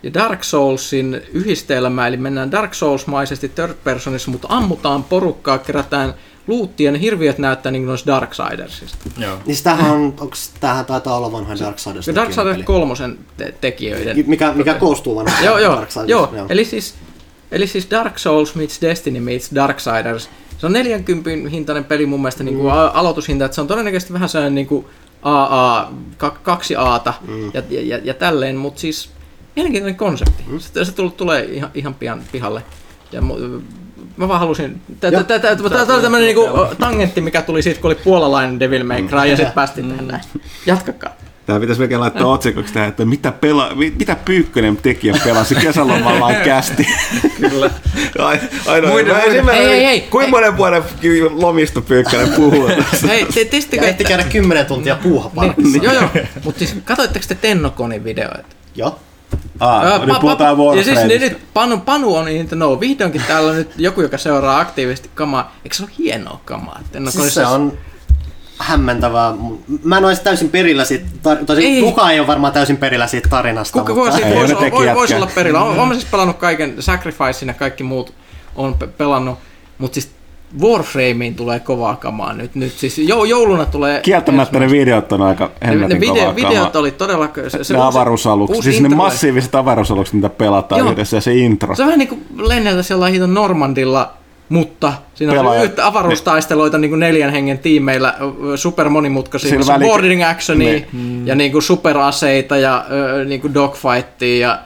[0.03, 6.13] ja Dark Soulsin yhdistelmä, eli mennään Dark Souls-maisesti third personissa, mutta ammutaan porukkaa, kerätään
[6.91, 9.09] ne hirviöt näyttää niin kuin noissa Darksidersista.
[9.17, 9.37] Joo.
[9.45, 12.07] Niin tämähän, on, onks, tämähän taitaa olla vanha Darksiders.
[12.07, 16.09] Ja Darksiders kolmosen te- tekijöiden Mikä, mikä koostuu vanhasta joo, joo, Darksiders.
[16.09, 16.29] joo.
[16.49, 16.95] Eli, siis,
[17.51, 20.29] eli siis Dark Souls meets Destiny meets Darksiders.
[20.57, 22.79] Se on 40 hintainen peli mun mielestä niin kuin mm.
[22.93, 24.85] aloitushinta, että se on todennäköisesti vähän sellainen niin kuin
[25.21, 27.51] AA, ka- kaksi Aata mm.
[27.53, 29.09] ja, ja, ja, ja tälleen, mutta siis
[29.55, 30.43] mielenkiintoinen konsepti.
[30.47, 30.59] Mm.
[30.59, 32.63] Se, se tulee, tulee ihan, ihan pian pihalle.
[33.11, 33.21] Ja
[34.17, 35.17] mä vaan halusin, tämä
[35.93, 39.53] oli tämmöinen niinku tangentti, mikä tuli siitä, kun oli puolalainen Devil May Cry, ja sitten
[39.55, 40.21] päästiin tähän näin.
[40.65, 41.13] Jatkakaa.
[41.45, 46.35] Tämä pitäisi melkein laittaa otsikoksi tähän, että mitä, pela, mi- mitä Pyykkönen tekijä pelasi kesälomallaan
[46.35, 46.87] kästi.
[47.49, 47.69] Kyllä.
[48.19, 50.01] Ai- Ainoa, Muiden- mä muiden- esimerkiksi- Ei, ei, ei.
[50.01, 50.83] Kuinka monen vuoden
[51.31, 52.69] lomista Pyykkönen puhuu?
[53.07, 56.09] Hei, te, testikö, Ehti käydä 10 tuntia puuha niin, joo, joo.
[56.43, 58.43] Mutta siis katsoitteko te Tennokonin videoita?
[58.75, 58.99] Joo.
[59.59, 62.55] Ah, Ää, nyt pa- puhutaan pa- Ja siis niin, nyt Panu, Panu on niin, että
[62.55, 65.55] no vihdoinkin täällä on nyt joku, joka seuraa aktiivisesti kamaa.
[65.63, 66.79] Eikö se ole hienoa kamaa?
[66.91, 67.77] Tennokonissa Siis se on
[68.57, 69.33] hämmentävää.
[69.83, 71.81] Mä en olisi täysin perillä siitä, tar- tosi Ei.
[71.81, 73.79] kukaan ei ole varmaan täysin perillä siitä tarinasta.
[73.79, 74.97] Kuka mutta- siitä Ei, voisi ne olla, voi, tekijätkään.
[74.97, 75.63] vois olla perillä?
[75.63, 78.13] Olen siis pelannut kaiken, Sacrificein ja kaikki muut
[78.55, 79.39] on pe- pelannut,
[79.77, 80.09] mutta siis
[80.61, 82.55] Warframeen tulee kovaa kamaa nyt.
[82.55, 84.01] nyt siis jou, jouluna tulee...
[84.01, 86.71] Kieltämättä ne videot on aika ne, hemmetin ne video, kovaa videot kamaa.
[86.75, 87.29] oli todella...
[87.47, 90.91] Se, se ne avaruusalukset, siis ne intro- massiiviset avaruusalukset, mitä pelataan Joo.
[90.91, 91.75] yhdessä ja se intro.
[91.75, 94.13] Se on vähän niin kuin lenneltä siellä hiton Normandilla,
[94.49, 98.13] mutta siinä on Pelaaja- se yhtä avaruustaisteluita niin kuin neljän hengen tiimeillä,
[98.55, 101.27] super monimutkaisia, Sillä missä on väli- boarding actionia Niin.
[101.27, 102.85] ja niin kuin superaseita ja
[103.27, 104.59] niin kuin dogfightia ja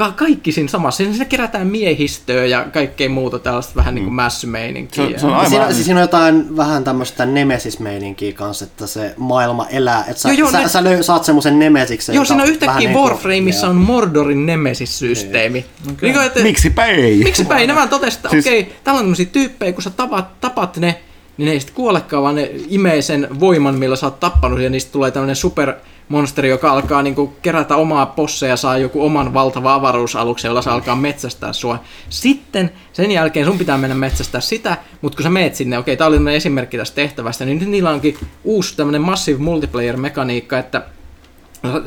[0.00, 1.04] ka- kaikki siinä samassa.
[1.04, 5.06] Siinä, kerätään miehistöä ja kaikkea muuta tällaista vähän niin kuin mässymeininkiä.
[5.10, 9.14] Se- se on aivan- Siinä, siis siinä on jotain vähän tämmöistä nemesis-meininkiä kanssa, että se
[9.16, 10.04] maailma elää.
[10.08, 12.14] Että sä, Joo, joo, sä, ne- sä löy, saat semmoisen nemesiksen.
[12.14, 15.64] Joo, siinä on yhtäkkiä niinku- Warframeissa on Mordorin nemesis-systeemi.
[16.02, 17.16] Niin kuin, että- Miksipä ei?
[17.24, 17.66] Miksipä ei?
[17.66, 21.00] Ne vaan totesi, että Siis- okei, täällä on tämmöisiä tyyppejä, kun sä tapat, tapat ne,
[21.36, 24.70] niin ne ei sitten kuolekaan, vaan ne imee sen voiman, millä sä oot tappanut, ja
[24.70, 29.74] niistä tulee tämmöinen supermonsteri, joka alkaa niinku kerätä omaa posseja ja saa joku oman valtava
[29.74, 31.78] avaruusaluksen, jolla se alkaa metsästää sua.
[32.08, 36.06] Sitten sen jälkeen sun pitää mennä metsästää sitä, mutta kun sä meet sinne, okei, tää
[36.06, 40.82] oli esimerkki tästä tehtävästä, niin nyt niillä onkin uusi tämmöinen massive multiplayer-mekaniikka, että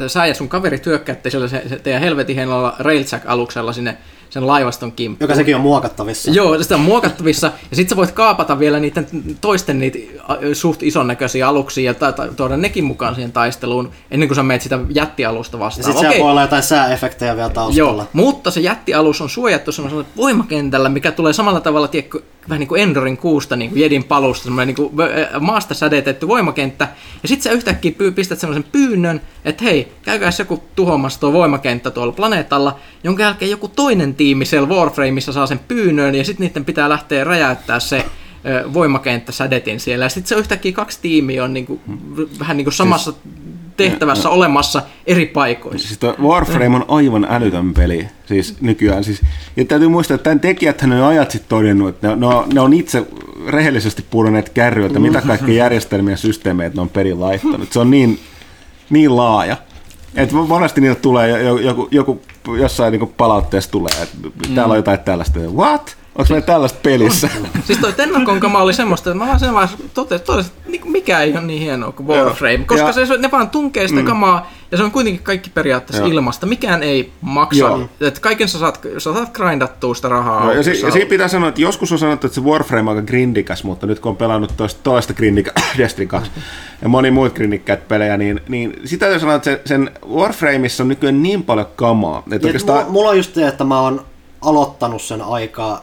[0.07, 3.97] sä ja sun kaveri työkkäätte siellä se, se teidän helvetin hienolla Railjack-aluksella sinne
[4.33, 5.23] sen laivaston kimppuun.
[5.29, 6.31] Joka sekin on muokattavissa.
[6.31, 7.51] Joo, sitä on muokattavissa.
[7.69, 9.07] Ja sit sä voit kaapata vielä niiden
[9.41, 9.99] toisten niitä
[10.53, 14.43] suht ison näköisiä aluksia ja ta- ta- tuoda nekin mukaan siihen taisteluun, ennen kuin sä
[14.43, 15.83] meet sitä jättialusta Ja vastaan.
[15.83, 18.01] sitten siellä voi olla jotain sääefektejä vielä taustalla.
[18.01, 22.19] Joo, mutta se jättialus on suojattu semmoisella voimakentällä, mikä tulee samalla tavalla, tiedätkö,
[22.49, 25.07] vähän niin kuin Endorin kuusta, niin kuin Jedin palusta, semmoinen niin kuin
[25.39, 26.87] maasta sädetetty voimakenttä.
[27.23, 31.91] Ja sitten sä yhtäkkiä pyy- pistät semmoisen pyynnön, että hei, käykääs joku tuhoamassa tuo voimakenttä
[31.91, 36.65] tuolla planeetalla, jonka jälkeen joku toinen tiimi siellä Warframeissa saa sen pyynnön, ja sitten niiden
[36.65, 38.05] pitää lähteä räjäyttää se
[38.73, 40.05] voimakenttä sädetin siellä.
[40.05, 41.79] Ja sitten se yhtäkkiä kaksi tiimiä on niin kuin,
[42.39, 43.13] vähän niin kuin samassa
[43.77, 45.87] tehtävässä olemassa eri paikoissa.
[45.87, 49.03] Siis Warframe on aivan älytön peli siis nykyään.
[49.03, 49.21] Siis,
[49.55, 52.49] ja täytyy muistaa, että tämän tekijät on jo ajat sitten todennut, että ne, ne, on,
[52.53, 53.05] ne on itse
[53.47, 57.73] rehellisesti pudonneet kärryiltä, mitä kaikkia järjestelmiä ja systeemeitä ne on perin laittanut.
[57.73, 58.19] Se on niin,
[58.89, 59.57] niin laaja.
[60.15, 62.21] Et monesti niitä tulee joku, joku,
[62.59, 64.17] jossain niin palautteessa tulee, että
[64.55, 65.39] täällä on jotain tällaista.
[65.39, 65.97] What?
[66.15, 67.29] Onko meillä tällaista pelissä?
[67.65, 70.33] Siis toi Tennakon kama oli semmoista, että mä vaan sen vaiheessa totesin, että
[70.67, 73.99] niin mikä ei ole niin hienoa kuin Warframe, koska Ja- se, ne vaan tunkee sitä
[74.01, 74.05] mm.
[74.07, 76.11] kamaa, ja se on kuitenkin kaikki periaatteessa Joo.
[76.11, 76.45] ilmasta.
[76.45, 77.59] Mikään ei maksa.
[77.59, 77.89] Joo.
[78.01, 80.43] Että kaiken sä saat, sä saat grindattua sitä rahaa.
[80.45, 82.97] No, ja, si- ja siinä pitää sanoa, että joskus on sanottu, että se Warframe on
[82.97, 86.31] aika grindikäs, mutta nyt kun on pelannut toista, toista 2
[86.81, 90.87] ja moni muut grindikkäät pelejä, niin, niin sitä täytyy sanoa, että se, sen Warframeissa on
[90.87, 92.19] nykyään niin paljon kamaa.
[92.31, 94.05] Että Ja oikeastaan, mulla, mulla on just se, että mä oon
[94.41, 95.81] aloittanut sen aikaa,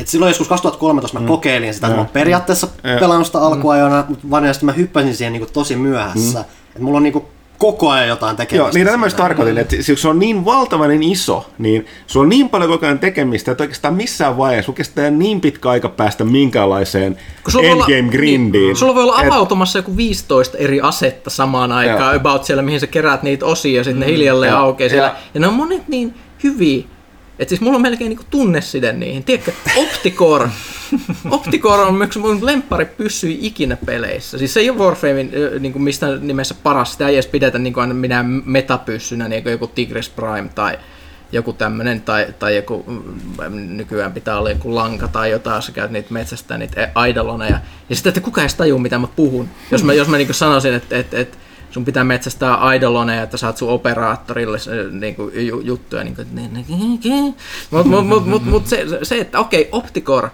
[0.00, 2.98] että silloin joskus 2013 mä kokeilin sitä, että mä oon periaatteessa Joo.
[3.00, 6.40] pelannut sitä alkuajona, mutta varsinaisesti mä hyppäsin siihen niinku tosi myöhässä.
[6.68, 7.28] Että mulla on niinku
[7.58, 8.56] koko ajan jotain tekemistä.
[8.68, 9.28] Joo, niin tätä mä just siinä.
[9.28, 12.98] tarkoitin, että se- se on niin valtavan iso, niin sulla on niin paljon koko ajan
[12.98, 17.72] tekemistä, että oikeastaan missään vaiheessa sulla kestää niin pitkä aika päästä minkäänlaiseen Kun sulla voi
[17.72, 18.66] olla- endgame grindiin.
[18.66, 22.20] Niin, sulla voi olla Et- avautumassa joku 15 eri asetta samaan aikaan, Joo.
[22.20, 25.08] about siellä, mihin sä keräät niitä osia, ja sitten ne hiljalleen aukeaa siellä.
[25.08, 26.84] Ja- Ja ne on monet niin hyviä,
[27.40, 29.24] että siis mulla on melkein niinku tunneside niihin.
[29.24, 30.48] Tiedätkö, Opticore.
[31.30, 34.38] Opticore on yksi mun lemppari pyssyi ikinä peleissä.
[34.38, 36.92] Siis se ei ole Warframein niinku mistä nimessä paras.
[36.92, 40.78] Sitä ei edes pidetä niinku aina minä metapyssynä, niin joku Tigris Prime tai
[41.32, 45.90] joku tämmönen, tai, tai joku, mm, nykyään pitää olla joku lanka tai jotain, sä käyt
[45.90, 47.60] niitä metsästä, niitä aidaloneja.
[47.90, 49.48] Ja sitten, että kukaan ei tajua, mitä mä puhun.
[49.70, 51.38] Jos mä, jos mä niinku sanoisin, että, että, että
[51.70, 56.04] sun pitää metsästää aidaloneja, että saat sun operaattorille se, niinku, ju, juttuja.
[56.04, 56.22] Niinku,
[57.70, 60.28] mutta mut, mut, mut, mut se, se, että okei, Opticore,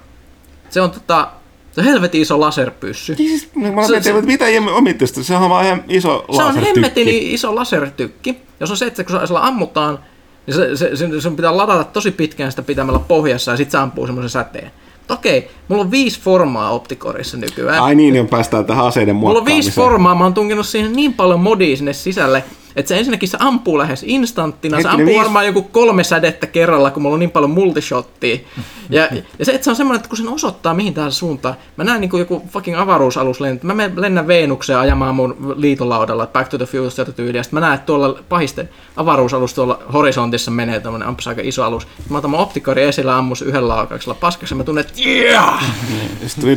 [0.70, 1.28] se on tota,
[1.72, 3.14] se on helvetin iso laserpyssy.
[3.18, 5.84] Niin siis, mä Se- mietin, se- että mitä jemme omitte sitä, sehän on vaan ihan
[5.88, 6.68] iso Se on lasertykki.
[6.80, 8.38] hemmetin iso lasertykki.
[8.60, 9.98] Jos on se, että kun sillä ammutaan,
[10.46, 13.78] niin se, se, se, sun pitää ladata tosi pitkään sitä pitämällä pohjassa ja sitten se
[13.78, 14.70] ampuu semmoisen säteen.
[15.08, 17.82] Okei, mulla on viisi formaa Opticorissa nykyään.
[17.82, 19.84] Ai niin, niin päästään tähän aseiden Mulla on viisi muokkaamiseen.
[19.84, 22.44] formaa, mä oon tunkenut siihen niin paljon modia sinne sisälle,
[22.76, 26.46] että se ensinnäkin se ampuu lähes instanttina, se Hetkinen, ampuu viisi- varmaan joku kolme sädettä
[26.46, 28.36] kerralla, kun mulla on niin paljon multishottia.
[28.90, 29.08] Ja,
[29.38, 32.00] ja se, että se on semmoinen, että kun sen osoittaa mihin tahansa suuntaan, mä näen
[32.00, 36.58] niin kuin joku fucking avaruusalus lennä, mä menen, lennän Veenukseen ajamaan mun liitolaudalla, Back to
[36.58, 41.26] the Future tyyliä, sitten mä näen, että tuolla pahisten avaruusalus tuolla horisontissa menee tämmönen ampas
[41.28, 41.86] aika iso alus.
[42.10, 45.64] Mä otan mun optikori esillä ammus yhdellä laukauksella paskaksi ja mä tunnen, että yeah!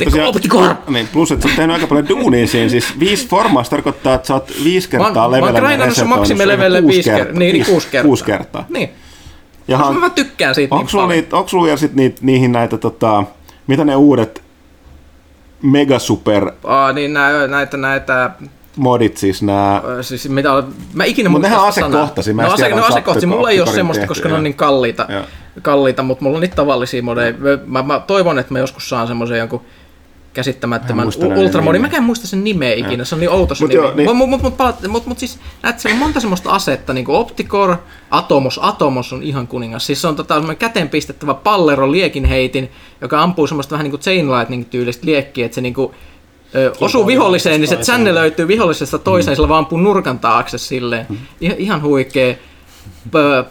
[0.04, 0.76] Tosiaan- Opticore!
[0.88, 2.68] Niin, plus, että sä oot tehnyt aika paljon duunia siinä.
[2.68, 5.28] Siis viisi formaa, se tarkoittaa, että sä oot viisi Mä kertaa
[6.09, 7.38] mä oon resetannut maksimilevelle kuusi viisi kertaa.
[7.38, 8.06] Niin, niin kuusi kertaa.
[8.06, 8.64] Kuusi kertaa.
[8.68, 8.90] Niin.
[9.68, 12.18] Ja Koska han- mä tykkään siitä Onko niin sulla, niitä, onko sulla vielä sit niitä,
[12.22, 13.24] niihin näitä, tota,
[13.66, 14.42] mitä ne uudet
[15.62, 18.30] mega super Aa, niin nää, näitä, näitä,
[18.76, 19.82] modit, siis nämä...
[20.00, 22.86] siis mitä on, mä ikinä Mut muista nehän sitä asekohtaisia, mä no, ase, no onko
[22.86, 25.08] asekohtaisia, mulla ei ole semmoista, tehty, koska ne on niin kalliita,
[25.62, 27.34] kalliita mutta mulla on niitä tavallisia modeja.
[27.66, 29.62] Mä, mä, toivon, että mä joskus saan semmoisen jonkun
[30.32, 31.04] käsittämättömän
[31.72, 31.90] nimeä.
[31.90, 33.82] Mä en muista sen nimeä ikinä, se on niin outo se Mut nimi.
[33.96, 34.54] niin- Mut, mut, mut,
[34.88, 37.76] mut, mut siis näet, siellä on monta semmoista asetta, niin kuin Opticore,
[38.10, 39.86] Atomos, Atomos on ihan kuningas.
[39.86, 42.70] Siis se on tota, semmoinen käteen pistettävä pallero liekinheitin,
[43.00, 45.92] joka ampuu semmoista vähän niin kuin chain lightning tyylistä liekkiä, että se niin kuin,
[46.54, 51.06] ö, osuu viholliseen, niin se sänne löytyy vihollisesta toiseen, sillä vaan ampuu nurkan taakse silleen.
[51.40, 52.34] Ihan, ihan huikea.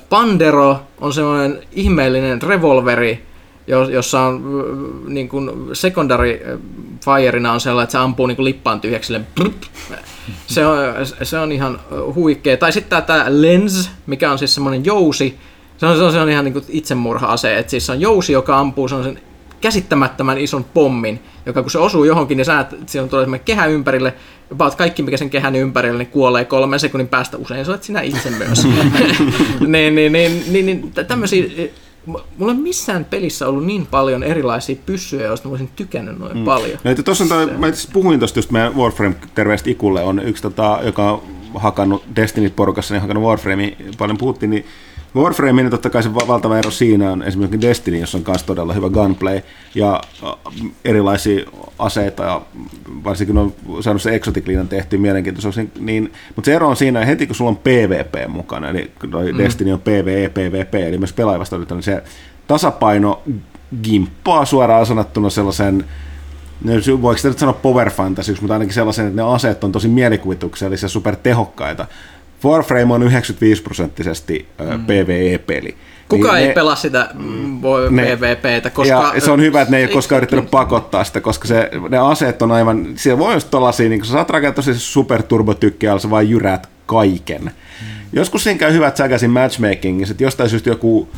[0.10, 3.26] Pandero on semmoinen ihmeellinen revolveri,
[3.70, 6.60] jossa on äh, niin kuin secondary äh,
[7.06, 9.14] fireina on sellainen, että se ampuu niin kuin lippaan tyhjäksi
[10.48, 10.78] se, on,
[11.24, 12.58] se on ihan äh, huikea.
[12.58, 15.38] Tai sitten tämä lens, mikä on siis semmoinen jousi,
[15.78, 18.34] se on, se on, se on ihan niin kuin itsemurha-ase, että siis se on jousi,
[18.34, 19.20] joka ampuu sen
[19.62, 24.14] käsittämättömän ison pommin, joka kun se osuu johonkin, niin sä siellä tulee semmoinen kehä ympärille,
[24.52, 28.02] about kaikki mikä sen kehän ympärille, niin kuolee kolmen sekunnin päästä usein, sä olet sinä
[28.02, 28.68] itse myös.
[29.68, 31.46] niin, niin, niin, niin, niin tä- tämmöisiä,
[32.38, 36.44] mulla ole missään pelissä ollut niin paljon erilaisia pyssyjä, joista mä olisin tykännyt noin mm.
[36.44, 36.80] paljon.
[36.84, 40.44] No, että tuossa on toi, mä puhuin tuosta just meidän Warframe, terveistä Ikulle, on yksi,
[40.44, 41.22] tota, joka on
[41.56, 44.66] hakannut Destiny-porukassa, niin hakannut Warframe, paljon puhuttiin, niin
[45.16, 48.44] Warframe, niin totta kai se va- valtava ero siinä on esimerkiksi Destiny, jossa on myös
[48.44, 49.42] todella hyvä gunplay
[49.76, 51.46] ja äh, erilaisia
[51.80, 52.42] aseita ja
[53.04, 57.28] varsinkin on saanut se Exotic Liinan tehty mielenkiintoiseksi, niin, mutta se ero on siinä, heti
[57.28, 61.84] kun sulla on PvP mukana, eli noi Destiny on PvE, PvP, eli myös pelaajasta niin
[61.84, 62.04] se
[62.48, 63.22] tasapaino
[63.84, 65.86] gimppaa suoraan sanottuna sellaisen
[66.64, 69.88] No, voiko sitä nyt sanoa power fantasyksi, mutta ainakin sellaisen, että ne aseet on tosi
[69.88, 71.86] mielikuvituksellisia ja supertehokkaita.
[72.46, 74.86] Warframe on 95 prosenttisesti mm.
[74.86, 75.76] PvE-peli.
[76.10, 79.12] Kukaan Niin ei ne- pelaa sitä mm, PvPtä, koska...
[79.16, 81.98] ja se on hyvä, että ne ei ole koskaan yrittänyt pakottaa sitä, koska se, ne
[81.98, 86.10] aseet on aivan, siellä voi olla tollasia, niin kun sä saat rakentaa tosi superturbotykkiä, sä
[86.10, 87.52] vaan jyräät kaiken.
[88.14, 91.10] Joskus siinä käy hyvät säkäsin matchmakingissa, että jostain syystä joku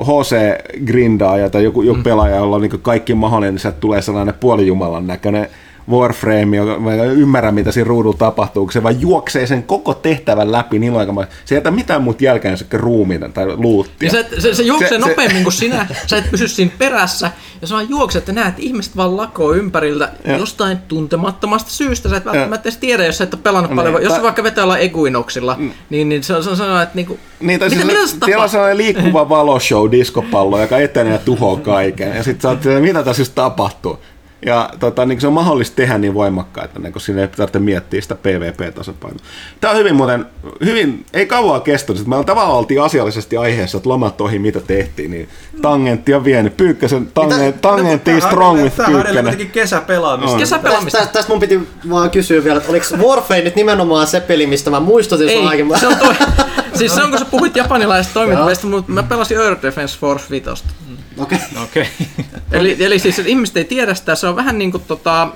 [0.00, 5.06] HC-grindaaja tai joku, joku pelaaja, jolla on niin kaikki mahdollinen, niin sieltä tulee sellainen puolijumalan
[5.06, 5.48] näköinen
[5.90, 10.52] Warframe, joka mä ymmärrä, mitä siinä ruudulla tapahtuu, kun se vaan juoksee sen koko tehtävän
[10.52, 11.24] läpi niin aikaa.
[11.44, 14.06] Se ei jätä mitään muuta jälkeen se ruumiita tai luuttia.
[14.06, 16.72] Ja se, se, se juoksee Se- se, se- nopeammin kuin sinä, sä et pysy siinä
[16.78, 17.30] perässä,
[17.60, 20.36] ja sä vaan juokset, että näet ihmiset vaan lakoo ympäriltä Ja.
[20.36, 22.08] jostain tuntemattomasta syystä.
[22.08, 24.02] Sä et välttämättä edes tiedä, jos sä et ole pelannut Niin, paljon.
[24.02, 25.58] Jos tai- sä vaikka vetää olla Equinoxilla,
[25.90, 28.16] niin, niin se on, se on sellainen, että niinku, Niin, tai mitä, siis, mitä se,
[28.24, 32.16] siellä on sellainen liikkuva valoshow, diskopallo, joka etenee ja tuhoaa kaiken.
[32.16, 33.98] Ja sitten sä oot, mitä tässä just tapahtuu.
[34.46, 38.00] Ja tota, niin se on mahdollista tehdä niin voimakkaita, niin kun sinne ei tarvitse miettiä
[38.00, 39.24] sitä PvP-tasapainoa.
[39.60, 40.26] Tämä on hyvin muuten,
[40.64, 42.06] hyvin, ei kauan kestänyt.
[42.06, 45.28] Me tavallaan oltiin asiallisesti aiheessa, että lomat ohi, mitä tehtiin, niin
[45.62, 46.56] tangentti on vienyt.
[46.56, 50.32] Pyykkäsen tangen, tangentti strong with Tämä kesäpelaamista.
[50.32, 50.38] On.
[50.38, 50.98] Kesäpelaamista.
[50.98, 54.70] Tästä, tästä mun piti vaan kysyä vielä, että oliko Warframe nyt nimenomaan se peli, mistä
[54.70, 55.80] mä muistutin sun Ei, aiemmin?
[55.80, 56.14] se on toi,
[56.88, 60.50] siis se on kun sä puhuit japanilaisesta toimintapeistä, mutta mä pelasin Earth Defense Force 5.
[61.18, 61.38] Okei.
[61.62, 61.88] Okei.
[62.52, 65.28] Eli, eli siis että ihmiset ei tiedä sitä, se on vähän niin kuin tota,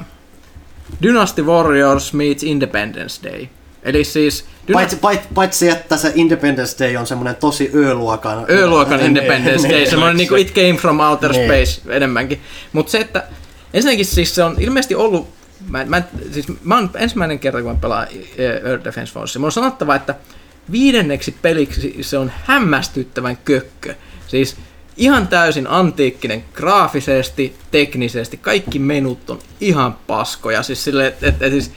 [1.03, 3.47] Dynasty Warriors meets Independence Day.
[3.83, 8.47] Eli siis Dyna- Paitsi, paitsi, paitsi, että se Independence Day on semmoinen tosi Ö-luokan...
[8.51, 9.77] Ö-luokan Niin, Independence niin.
[9.77, 11.47] Day, semmoinen niinku It Came from Outer Niin.
[11.67, 12.41] Space enemmänkin.
[12.73, 13.25] Mutta se, että
[13.75, 15.29] ensinnäkin siis se on ilmeisesti ollut,
[15.69, 18.07] mä, mä, siis mä oon ensimmäinen kerta, kun mä pelaan
[18.39, 20.15] Earth Defense Force, mun on sanottava, että
[20.73, 23.95] viidenneksi peliksi se on hämmästyttävän kökkö.
[24.29, 24.57] Siis
[24.97, 30.63] ihan täysin antiikkinen graafisesti, teknisesti, kaikki menut on ihan paskoja.
[30.63, 31.71] Siis sille, et, et, et, siis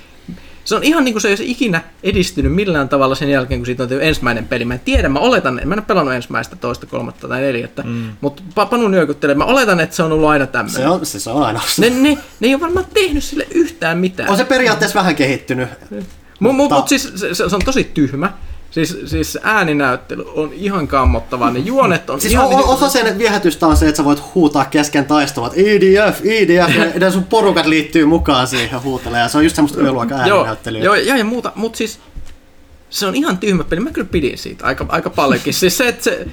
[0.65, 3.65] se on ihan niin kuin se ei olisi ikinä edistynyt millään tavalla sen jälkeen, kun
[3.65, 4.65] siitä on tehty ensimmäinen peli.
[4.65, 8.11] Mä en tiedä, mä oletan, mä en ole pelannut ensimmäistä, toista, kolmatta tai neljättä, mm.
[8.21, 10.81] mutta Panu nyökyttelee, mä oletan, että se on ollut aina tämmöinen.
[10.81, 11.61] Se on, se, se on aina.
[11.77, 14.29] Ne, ne, ne ei ole varmaan tehnyt sille yhtään mitään.
[14.29, 15.69] On se periaatteessa vähän kehittynyt.
[15.89, 16.01] Mut,
[16.39, 18.33] mut, Mutta- mut siis se, se, se on tosi tyhmä.
[18.71, 22.45] Siis, siis ääninäyttely on ihan kammottavaa, ne juonet on Siis ihan...
[22.45, 26.75] o- osa sen viehätystä on se, että sä voit huutaa kesken taistelua, että EDF, EDF,
[26.75, 30.37] ja edes sun porukat liittyy mukaan siihen huutelee, ja se on just semmoista Ö-luokan joo,
[30.37, 30.81] ääninäyttelyä.
[30.83, 31.99] joo, ja, ja muuta, mutta siis
[32.89, 33.79] se on ihan tyhmä peli.
[33.81, 35.53] Mä kyllä pidin siitä aika, aika paljonkin.
[35.53, 36.27] siis se, että se,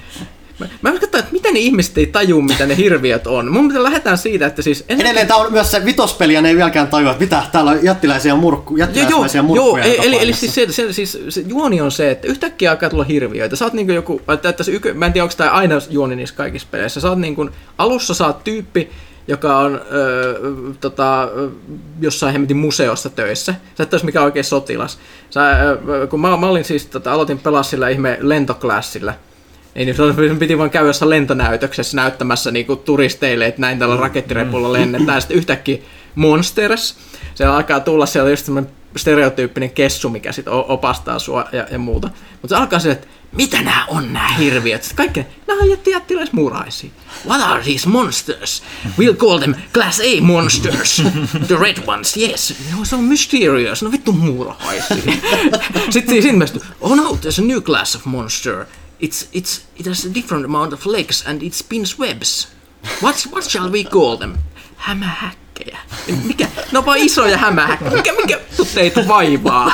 [0.59, 3.52] mä, mä katsoin, että miten ne ihmiset ei taju, mitä ne hirviöt on.
[3.52, 4.80] Mun pitää lähdetään siitä, että siis...
[4.88, 7.70] ensinnäkin- Edelleen tää on myös se vitospeli, ja ne ei vieläkään tajua, että mitä, täällä
[7.70, 9.84] on jättiläisiä, murkku, Joo, joo, jättiläisiä joo murkkuja.
[9.84, 12.90] eli, joka eli, eli siis, se, se, siis se juoni on se, että yhtäkkiä alkaa
[12.90, 13.57] tulla hirviöitä.
[13.57, 16.16] Sä oot niinku joku, että, että se ykö, mä en tiedä onko tämä aina juoni
[16.16, 17.00] niissä kaikissa peleissä.
[17.00, 18.90] Sä oot niinku, alussa sä oot tyyppi,
[19.28, 20.40] joka on öö,
[20.80, 21.28] tota,
[22.00, 23.54] jossain hemmetin museossa töissä.
[23.74, 24.98] Sä et olisi mikään oikein sotilas.
[25.30, 29.12] Sä, öö, kun mä, mä olin siis, tota, aloitin pelaa sillä ihme lentoklassilla,
[29.77, 34.72] ei niin, se piti vaan käydä jossain lentonäytöksessä näyttämässä niinku turisteille, että näin tällä rakettirepulla
[34.72, 35.20] lennetään.
[35.20, 35.79] Sitten yhtäkkiä
[36.14, 36.97] Monsters,
[37.35, 42.11] siellä alkaa tulla siellä just semmoinen stereotyyppinen kessu, mikä sitten opastaa sua ja, ja muuta.
[42.33, 44.83] Mutta se alkaa sille, että mitä nämä on nämä hirviöt?
[44.83, 46.91] Sitten kaikki, nämä on jätti jättiläismuraisia.
[47.27, 48.62] What are these monsters?
[48.87, 51.03] We'll call them Class A monsters.
[51.47, 52.55] The red ones, yes.
[52.79, 53.83] No, se on mysterious.
[53.83, 54.97] No vittu muurahaisia.
[55.91, 58.66] Sitten siinä ilmestyy, oh no, there's a new class of monster.
[59.03, 62.49] It's, it's, it has a different amount of legs and it spins webs.
[63.03, 64.34] What, what shall we call them?
[64.76, 65.78] Hämähäkkejä.
[66.24, 66.49] Mikä?
[66.72, 67.90] Ne on vaan isoja hämähäkkejä.
[67.90, 68.38] Mikä, mikä
[68.74, 69.72] teitä vaivaa?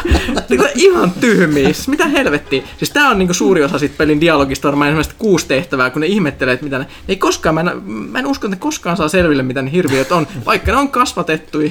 [0.74, 1.64] Ihan tyhmiä.
[1.64, 2.62] Siis mitä helvettiä?
[2.78, 6.06] Siis tää on niinku suuri osa sit pelin dialogista, varmaan ensimmäistä kuusi tehtävää, kun ne
[6.06, 6.84] ihmettelee, että mitä ne...
[6.84, 9.72] ne ei koskaan, mä en, mä en usko, että ne koskaan saa selville, mitä ne
[9.72, 11.70] hirviöt on, vaikka ne on kasvatettuja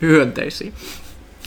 [0.00, 0.72] hyönteisiä.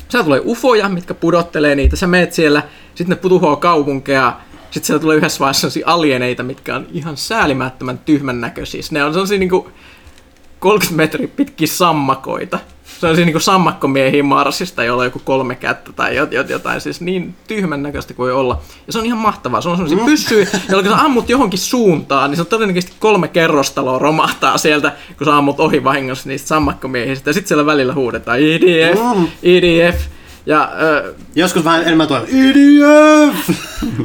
[0.10, 1.96] Siellä tulee ufoja, mitkä pudottelee niitä.
[1.96, 2.64] Sä meet siellä,
[2.96, 4.40] sitten ne tuhoaa kaupunkeja.
[4.72, 8.82] Sitten siellä tulee yhdessä vaiheessa sellaisia alieneita, mitkä on ihan säälimättömän tyhmän näköisiä.
[8.92, 9.72] Ne on sellaisia niinku
[10.60, 12.60] 30 metriä pitkiä sammakoita.
[13.00, 16.82] Sellaisia niinku sammakkomiehiä Marsista, joilla on joku kolme kättä tai jot- jot- jotain.
[16.82, 18.62] Siis niin tyhmän näköistä kuin olla.
[18.88, 19.62] Ja se on ihan mahtavaa.
[19.62, 23.28] Se on sellaisia pyssyjä, joilla kun sä ammut johonkin suuntaan, niin se on todennäköisesti kolme
[23.28, 27.30] kerrostaloa romahtaa sieltä, kun sä ammut ohi vahingossa niistä sammakkomiehistä.
[27.30, 29.28] Ja sitten siellä välillä huudetaan IDF, Mm.
[29.44, 30.02] IDF.
[30.46, 33.50] Ja ö, Joskus vähän enemmän tuolla, EDF!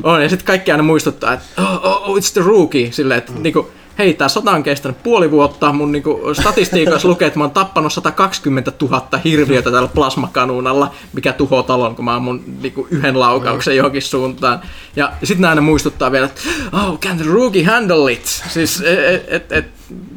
[0.03, 3.33] on, ja sitten kaikki aina muistuttaa, että oh, oh, oh, it's the rookie, silleen, että
[3.33, 3.43] mm.
[3.43, 7.51] niinku, hei, tää sota on kestänyt puoli vuotta, mun niinku, statistiikoissa lukee, että mä oon
[7.51, 13.77] tappanut 120 000 hirviötä tällä plasmakanuunalla, mikä tuhoaa talon, kun mä ammun niinku, yhden laukauksen
[13.77, 14.61] johonkin suuntaan.
[14.97, 16.41] Ja sitten aina muistuttaa vielä, että
[16.73, 18.27] oh, can the rookie handle it?
[18.49, 19.67] Siis, et, et, et,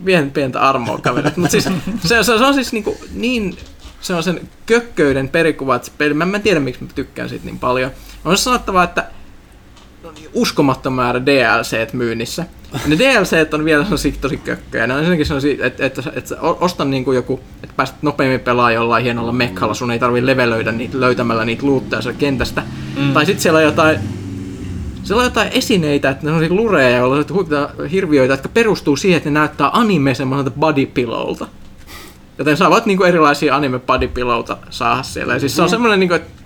[0.05, 1.37] pientä, pientä armoa kaverit.
[1.37, 1.71] Mutta siis, se,
[2.07, 3.57] se, se, on siis niinku, niin
[4.01, 7.45] se on sen kökköyden perikuva, että se peli, mä, en tiedä miksi mä tykkään siitä
[7.45, 7.91] niin paljon.
[8.26, 9.07] On sanottava, että
[10.03, 12.45] on uskomattoman määrä DLC myynnissä.
[12.88, 14.88] Ne DLC on vielä sellaisia tosi kökköjä.
[14.88, 18.73] Ne on ensinnäkin sellaisia, että, että, että, ostan niin kuin joku, että pääset nopeammin pelaamaan
[18.73, 22.63] jollain hienolla mekkalla, sun ei tarvitse levelöidä niitä löytämällä niitä luutteja sieltä kentästä.
[22.97, 23.13] Mm.
[23.13, 23.99] Tai sitten siellä on jotain
[25.03, 29.30] siellä on jotain esineitä, että ne on lureja, joilla on hirviöitä, jotka perustuu siihen, että
[29.30, 31.47] ne näyttää anime semmoiselta bodypillowlta.
[32.39, 35.33] Joten sä voit niinku erilaisia anime bodypillowta saada siellä.
[35.33, 36.43] Ja siis se on semmoinen, niinku, että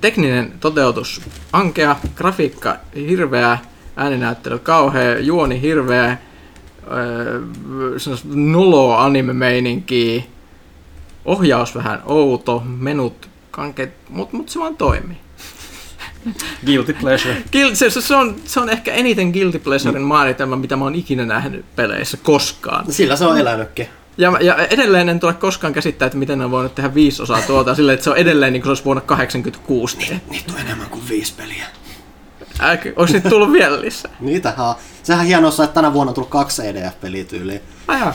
[0.00, 1.22] tekninen toteutus
[1.52, 3.58] ankea, grafiikka hirveä,
[3.96, 6.18] ääninäyttely kauhea, juoni hirveä,
[6.90, 7.40] öö,
[7.98, 10.22] semmoista noloa anime-meininkiä,
[11.24, 15.25] ohjaus vähän outo, menut kankeet, mutta mut se vaan toimii.
[16.66, 17.34] Guilty pleasure.
[17.34, 21.26] Guil- se, se, on, se on ehkä eniten Guilty Pleasurein määritelmä, mitä mä oon ikinä
[21.26, 22.92] nähnyt peleissä koskaan.
[22.92, 23.88] Sillä se on elänytkin.
[24.18, 27.42] Ja, ja edelleen en tule koskaan käsittää, että miten ne on voinut tehdä viisi osaa
[27.42, 30.16] tuota, silleen, että se on edelleen niin kuin se olisi vuonna 86 tehty.
[30.30, 31.66] Niitä on enemmän kuin viisi peliä.
[32.60, 34.16] Äk, onko niitä tullut vielä lisää?
[34.20, 34.74] Niitähän on.
[35.02, 37.60] Sehän on hienoa, että tänä vuonna on tullut kaksi EDF-peliä tyyliin.
[37.88, 38.14] Ajaa.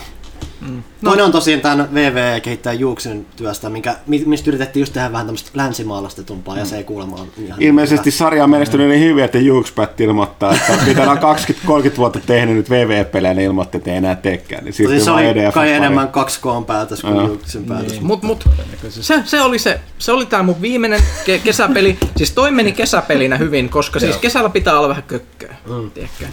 [0.61, 0.81] No.
[1.03, 5.51] Toinen on tosiaan tämän VV-kehittäjä Juuksin työstä, minkä, mi- mistä yritettiin just tehdä vähän tämmöistä
[5.53, 10.01] länsimaalastetumpaa, ja se ei kuulemma ole ihan Ilmeisesti sarja on menestynyt niin hyvin, että Jukespat
[10.01, 14.63] ilmoittaa, että mitä on 20-30 vuotta tehnyt nyt VV-pelejä, niin ilmoitti, että ei enää teekään.
[14.63, 15.75] Niin siirtyy se oli EDF kai pariin.
[15.75, 17.27] enemmän 2K päätös kuin.
[17.27, 17.91] Juuksin päätös.
[17.91, 18.05] Niin.
[18.05, 18.49] Mut, mut,
[18.89, 21.97] se, se, oli se, se oli tää mun viimeinen ke- kesäpeli.
[22.17, 25.55] Siis toi meni kesäpelinä hyvin, koska siis kesällä pitää olla vähän kökköä.
[25.69, 25.91] Mm.
[25.91, 26.25] Tiedätkö?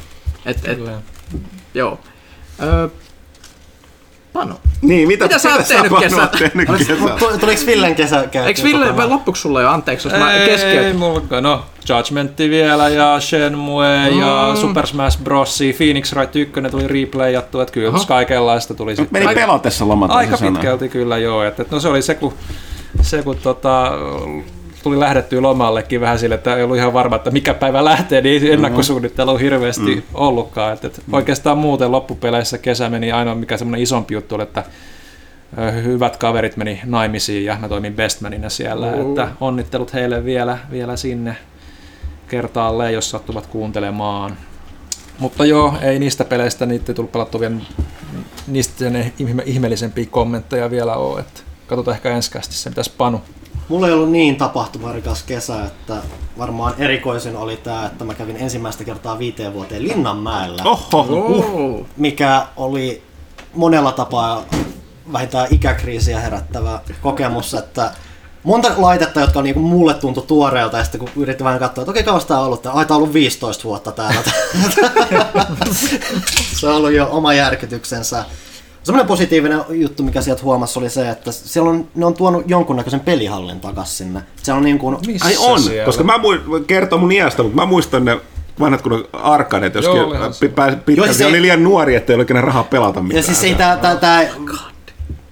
[0.46, 0.92] Et, et, Kyllä.
[1.74, 1.98] joo.
[2.62, 2.88] Öö,
[4.38, 4.54] Pano.
[4.82, 6.68] Niin, mitä, Mitä sä oot tehnyt oot tehnyt
[7.18, 9.10] tu- Tuliko Villen kesä käytyä Eikö Ville, vai kokonaan?
[9.10, 10.96] loppuks sulla jo anteeksi, jos mä Ei, keskeytän?
[10.96, 14.20] mulla, no, Judgmentti vielä ja Shenmue mm.
[14.20, 15.58] ja Super Smash Bros.
[15.76, 19.22] Phoenix Wright 1 tuli replayattu, että kyllä kaikenlaista tuli sitten.
[19.22, 20.10] Meni pelatessa lomat.
[20.10, 21.44] Aika pitkälti kyllä joo.
[21.44, 22.34] Että, no se oli se, kun,
[23.02, 23.92] se, kun tota,
[24.82, 28.42] tuli lähdettyä lomallekin vähän sille, että ei ollut ihan varma, että mikä päivä lähtee, niin
[28.42, 30.02] ei ennakkosuunnittelu hirveästi mm.
[30.14, 30.72] ollutkaan.
[30.72, 34.64] Että, että oikeastaan muuten loppupeleissä kesä meni ainoa mikä semmoinen isompi juttu oli, että
[35.84, 39.08] hyvät kaverit meni naimisiin ja mä toimin bestmanina siellä, Oho.
[39.08, 41.36] että onnittelut heille vielä, vielä sinne
[42.28, 44.36] kertaalleen, jos sattuvat kuuntelemaan.
[45.18, 47.56] Mutta joo, ei niistä peleistä, niitä ei tullut pelattua vielä,
[48.46, 48.84] niistä
[49.20, 53.20] ihme- ihmeellisempiä kommentteja vielä ole, että katsotaan ehkä ensi kästissä, mitäs Panu.
[53.68, 55.96] Mulla ei ollut niin tapahtumarikas kesä, että
[56.38, 61.86] varmaan erikoisin oli tämä, että mä kävin ensimmäistä kertaa viiteen vuoteen Linnanmäellä, Oho, Oh.
[61.96, 63.02] mikä oli
[63.54, 64.42] monella tapaa
[65.12, 67.90] vähintään ikäkriisiä herättävä kokemus, että
[68.42, 72.02] monta laitetta, jotka niinku mulle tuntui tuoreelta, ja sitten kun yritti vähän katsoa, että okei,
[72.02, 74.20] kauas tää on ollut, ai tää on ollut 15 vuotta täällä.
[76.60, 78.24] se on ollut jo oma järkytyksensä.
[78.88, 83.00] Semmoinen positiivinen juttu, mikä sieltä huomasi, oli se, että siellä on, ne on tuonut jonkunnäköisen
[83.00, 84.20] pelihallin takas sinne.
[84.42, 85.84] Se on niin kuin, Missä Ai on, siellä?
[85.84, 88.20] koska mä mui- kertoo mun iästä, mutta mä muistan ne
[88.60, 90.40] vanhat kun arkadet, joskin Joo, olihan se.
[90.40, 93.02] pi- pääsi Joo, pitkälti, siis ei- oli liian nuori, että ei ole oikein rahaa pelata
[93.02, 93.16] mitään.
[93.16, 94.22] ja siis ei tää, tää, tää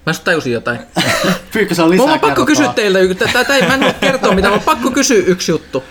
[0.06, 0.78] Mä just tajusin jotain.
[1.52, 2.98] Pyykkösen on lisää Mulla on pakko kysyä teiltä,
[3.44, 5.82] tää, mä en voi kertoa mitä, mutta pakko kysyä yksi juttu.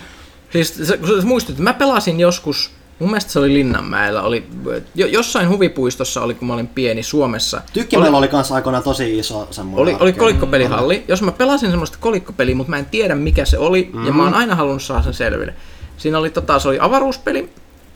[0.51, 4.47] Siis se, kun sä muistit, mä pelasin joskus, mun mielestä se oli Linnanmäellä, oli,
[4.95, 7.61] jo, jossain huvipuistossa oli, kun mä olin pieni Suomessa.
[7.73, 9.81] Tykkimäellä oli kans aikoinaan tosi iso semmoinen.
[9.81, 11.03] Oli, oli kolikkopelihalli.
[11.07, 14.05] Jos mä pelasin semmoista kolikkopeliä, mutta mä en tiedä mikä se oli, mm.
[14.05, 15.53] ja mä oon aina halunnut saada sen selville.
[15.97, 17.49] Siinä oli, tota, se oli avaruuspeli,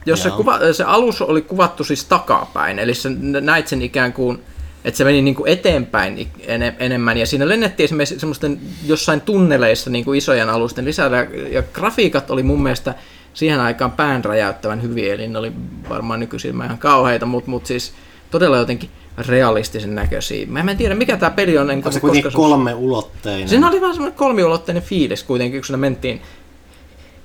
[0.06, 3.10] jossa kuva, se alus oli kuvattu siis takapäin, eli sä
[3.42, 4.40] näit sen ikään kuin,
[4.86, 6.32] että se meni niin kuin eteenpäin
[6.80, 11.64] enemmän, ja siinä lennettiin esimerkiksi semmoisten jossain tunneleissa niin kuin isojen alusten lisällä, ja, ja
[11.74, 12.96] grafiikat oli mun mielestä
[13.40, 15.52] siihen aikaan pään räjäyttävän hyviä, eli ne oli
[15.90, 17.94] varmaan nykyisin ihan kauheita, mutta mut siis
[18.32, 20.46] todella jotenkin realistisen näköisiä.
[20.48, 23.50] Mä en tiedä, mikä tämä peli on, Onko se ole kuitenkin koskaan kolme ulotteinen?
[23.50, 26.22] Siinä oli vaan semmoinen kolmiulotteinen fiilis kuitenkin, kun mentiin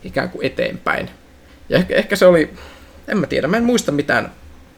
[0.04, 1.10] ikään kuin eteenpäin.
[1.68, 2.50] Ja ehkä, ehkä se oli,
[3.08, 4.32] en mä tiedä, mä en muista mitään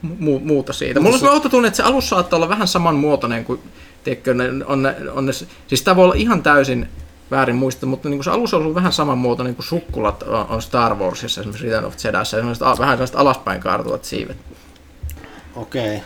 [0.05, 0.99] mu- muuta siitä.
[0.99, 3.59] Mulla on se outo tunne, että se alus saattaa olla vähän samanmuotoinen kuin,
[4.03, 5.31] tiedätkö, ne, on, ne, on ne,
[5.67, 6.87] siis tämä voi olla ihan täysin
[7.31, 10.95] väärin muista, mutta niin kuin se alus on ollut vähän samanmuotoinen kuin sukkulat on, Star
[10.95, 11.95] Warsissa, esimerkiksi Return of
[12.61, 14.37] a- vähän sellaiset alaspäin kaartuvat siivet.
[15.55, 16.01] Okei.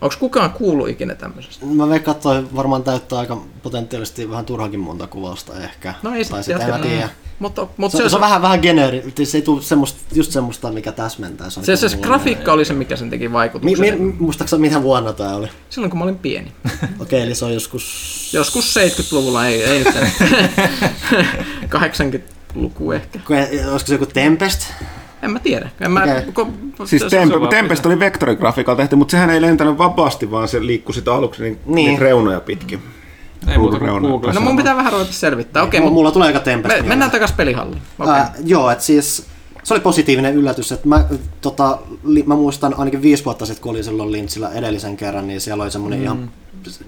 [0.00, 1.66] Onko kukaan kuullut ikinä tämmöisestä?
[1.66, 5.94] Mä veikkaan, että varmaan täyttää aika potentiaalisesti vähän turhankin monta kuvausta ehkä.
[6.02, 7.08] No ei tai sit sitten en mä tiedä.
[7.38, 10.92] Mutta, mutta Se, se, on vähän, vähän geneeri, se ei tule semmoista, just semmoista, mikä
[10.92, 11.50] täsmentää.
[11.50, 14.00] se, se, se grafiikka oli se, mikä sen teki Mi, vaikutuksen.
[14.02, 15.48] mi, muistaaksä mitä vuonna tää oli?
[15.70, 16.52] Silloin kun mä olin pieni.
[17.00, 18.30] Okei, eli se on joskus...
[18.32, 19.94] Joskus 70-luvulla, ei, ei nyt
[21.64, 23.18] 80-luku ehkä.
[23.72, 24.60] Olisiko se joku Tempest?
[25.22, 25.70] En mä tiedä.
[25.80, 26.32] En mä, Okei.
[26.32, 26.48] ko,
[26.84, 30.94] Siis se- Tempe, Tempest oli vektorigrafiikalla tehty, mutta sehän ei lentänyt vapaasti, vaan se liikkui
[30.94, 31.74] sitä aluksi niin, Niin.
[31.74, 31.98] niin.
[31.98, 32.82] reunoja pitkin.
[33.48, 34.34] Ei muuta kuin.
[34.34, 35.62] No mun pitää vähän ruveta selvittää.
[35.62, 36.82] Okei, Okay, Mulla tulee aika Tempest.
[36.82, 37.82] me, mennään takaisin pelihalliin.
[37.98, 38.14] Okei.
[38.14, 39.26] Ää, joo, että siis
[39.62, 41.04] se oli positiivinen yllätys, että mä,
[41.40, 45.40] tota, li, mä muistan ainakin viisi vuotta sitten, kun olin silloin Lynchillä edellisen kerran, niin
[45.40, 46.04] siellä oli semmoinen mm.
[46.04, 46.30] ihan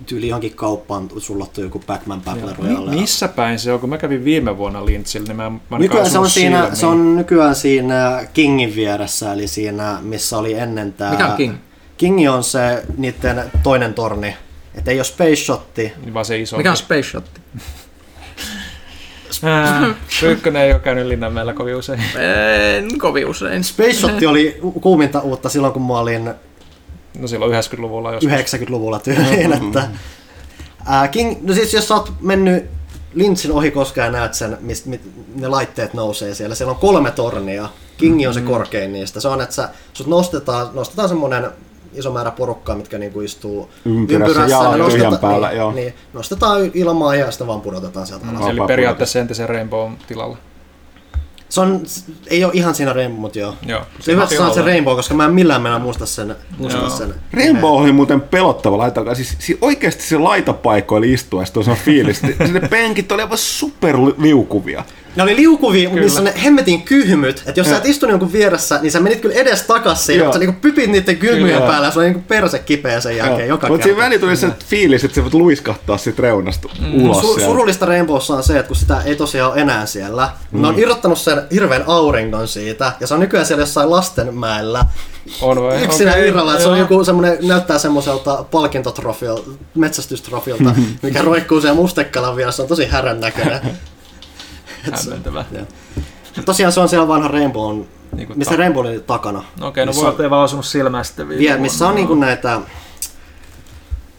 [0.06, 2.90] tyyli johonkin kauppaan sullottu joku Pac-Man Battle Royale.
[2.90, 3.80] Mi- missä päin se on?
[3.80, 6.76] Kun mä kävin viime vuonna Lintsillä, niin mä, mä Nykyään se on, siinä, silmiin.
[6.76, 11.10] se on nykyään siinä Kingin vieressä, eli siinä, missä oli ennen tämä...
[11.10, 11.54] Mikä on King?
[11.96, 14.36] Kingi on se niiden toinen torni.
[14.74, 15.92] Että ei ole Space Shotti.
[16.04, 16.56] Niin Vaan se iso.
[16.56, 17.24] Mikä on Space Shot?
[20.22, 22.00] Ykkönen ei ole käynyt Linnanmäellä kovin usein.
[22.78, 23.64] En kovin usein.
[23.64, 26.30] Space Shotti oli kuuminta uutta silloin, kun mä olin
[27.18, 28.32] No silloin 90-luvulla joskus.
[28.32, 29.52] 90-luvulla tyyliin.
[29.52, 29.88] Että,
[30.86, 32.64] ää, King, no siis jos sä oot mennyt
[33.14, 35.00] Linchin ohi koskaan ja näet sen, mistä mit,
[35.34, 36.54] ne laitteet nousee siellä.
[36.54, 37.68] Siellä on kolme tornia.
[37.96, 39.20] Kingi on se korkein niistä.
[39.20, 41.50] Se on, että sä, sut nostetaan, nostetaan semmonen
[41.94, 45.72] iso määrä porukkaa, mitkä niinku istuu Ympyrässä, ja jalat nosteta- tyhjän päällä, niin, joo.
[45.72, 48.38] Niin, nostetaan ilmaan ja sitten vaan pudotetaan sieltä alas.
[48.38, 50.36] Se oli Vapaa periaatteessa entisen Rainbow tilalla.
[51.52, 51.82] Se on,
[52.26, 53.56] ei ole ihan siinä Rainbow, mutta joo.
[53.66, 53.82] Joo.
[54.00, 54.62] Se hyvä, että sanoit se.
[54.62, 56.36] Rainbow, koska mä en millään mennä muista sen.
[56.58, 56.90] Muista Joo.
[56.90, 59.14] sen Rainbow oli muuten pelottava laita.
[59.14, 62.22] Siis, siis oikeasti se laitapaikko oli istuessa tuossa fiilis.
[62.52, 64.84] ne penkit oli aivan superliukuvia.
[65.16, 67.42] Ne oli liukuvia, mutta niissä on ne hemmetin kyhmyt.
[67.46, 70.18] Että jos sä et istunut jonkun vieressä, niin sä menit kyllä edes takas Joo.
[70.18, 71.70] mutta sä niinku pypit niiden kyhmyjen Kyllä.
[71.70, 74.48] päällä ja sulla oli niinku perse kipeä sen jälkeen joka Mutta siinä väliin tuli se
[74.66, 77.16] fiilis, että se voit luiskahtaa sit reunasta ulos.
[77.16, 80.62] Su- surullista Rainbowssa on se, että kun sitä ei tosiaan ole enää siellä, mm.
[80.62, 84.84] ne on irrottanut sen hirveän auringon siitä, ja se on nykyään siellä jossain lastenmäellä
[85.42, 85.82] On vai?
[85.82, 91.76] yksinä Okei, irralla, että se on joku semmoinen, näyttää semmoiselta palkintotrofilta, metsästystrofilta, mikä roikkuu siellä
[91.76, 93.60] mustekalan vieressä, se on tosi härän näköinen.
[94.90, 95.44] Hämmentävä.
[95.52, 95.64] Joo.
[96.44, 97.82] Tosiaan se on siellä vanha Rainbow,
[98.16, 99.44] Niin kuin missä ta- Rainbow oli takana.
[99.60, 102.60] No okei, no missä voi vaan osunut silmään sitten viime Vie, missä on niinku näitä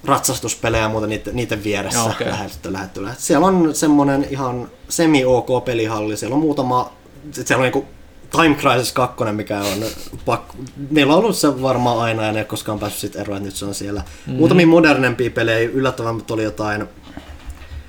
[0.04, 2.14] ratsastuspelejä ja muuta niiden, niiden vieressä okay.
[2.14, 2.28] okei.
[2.28, 3.24] lähetty, lähetty, lähetty.
[3.24, 6.94] Siellä on semmonen ihan semi-ok pelihalli, siellä on muutama,
[7.32, 7.86] siellä on niinku
[8.32, 9.84] Time Crisis 2, mikä on
[10.26, 10.56] pakko,
[10.90, 13.48] niillä on ollut se varmaan aina ja ne ei ole koskaan päässyt sit eroon, että
[13.48, 14.00] nyt se on siellä.
[14.00, 14.40] Mm-hmm.
[14.40, 16.88] Muutamia modernempia pelejä, yllättävän oli jotain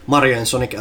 [0.06, 0.74] Mario Sonic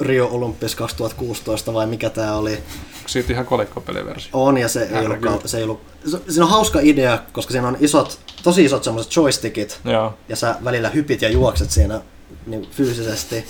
[0.00, 2.58] Rio Olympics 2016 vai mikä tää oli.
[3.06, 4.30] Siitä ihan kolikkopeliversio.
[4.32, 5.80] On ja se ei, ollut, se ei ollut,
[6.28, 10.14] siinä on hauska idea, koska siinä on isot, tosi isot semmoiset joystickit, Joo.
[10.28, 12.00] ja sä välillä hypit ja juokset siinä
[12.46, 13.44] niin fyysisesti.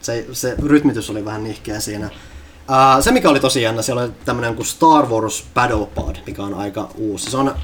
[0.00, 2.06] Se, se rytmitys oli vähän nihkeä siinä.
[2.06, 6.42] Uh, se mikä oli tosi jännä, siellä oli tämmönen kuin Star Wars Battle Pod, mikä
[6.42, 7.30] on aika uusi.
[7.30, 7.54] Se on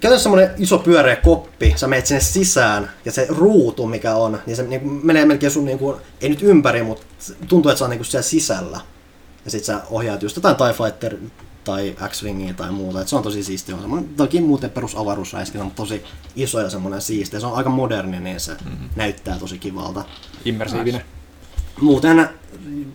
[0.00, 4.56] käytännössä semmoinen iso pyöreä koppi, sä menet sinne sisään ja se ruutu mikä on, niin
[4.56, 7.06] se niinku menee melkein sun niinku, ei nyt ympäri, mutta
[7.48, 8.80] tuntuu, että se on niinku siellä sisällä.
[9.44, 11.16] Ja sit sä ohjaat just jotain TIE Fighter
[11.64, 13.00] tai X-Wingia tai muuta.
[13.00, 13.72] Et se on tosi siisti.
[13.72, 16.04] On semmoinen, toki muuten perus avaruusräiskintä, mutta tosi
[16.36, 17.40] iso ja semmoinen siisti.
[17.40, 18.88] Se on aika moderni, niin se mm-hmm.
[18.96, 20.04] näyttää tosi kivalta.
[20.44, 21.02] Immersiivinen.
[21.80, 22.28] Muuten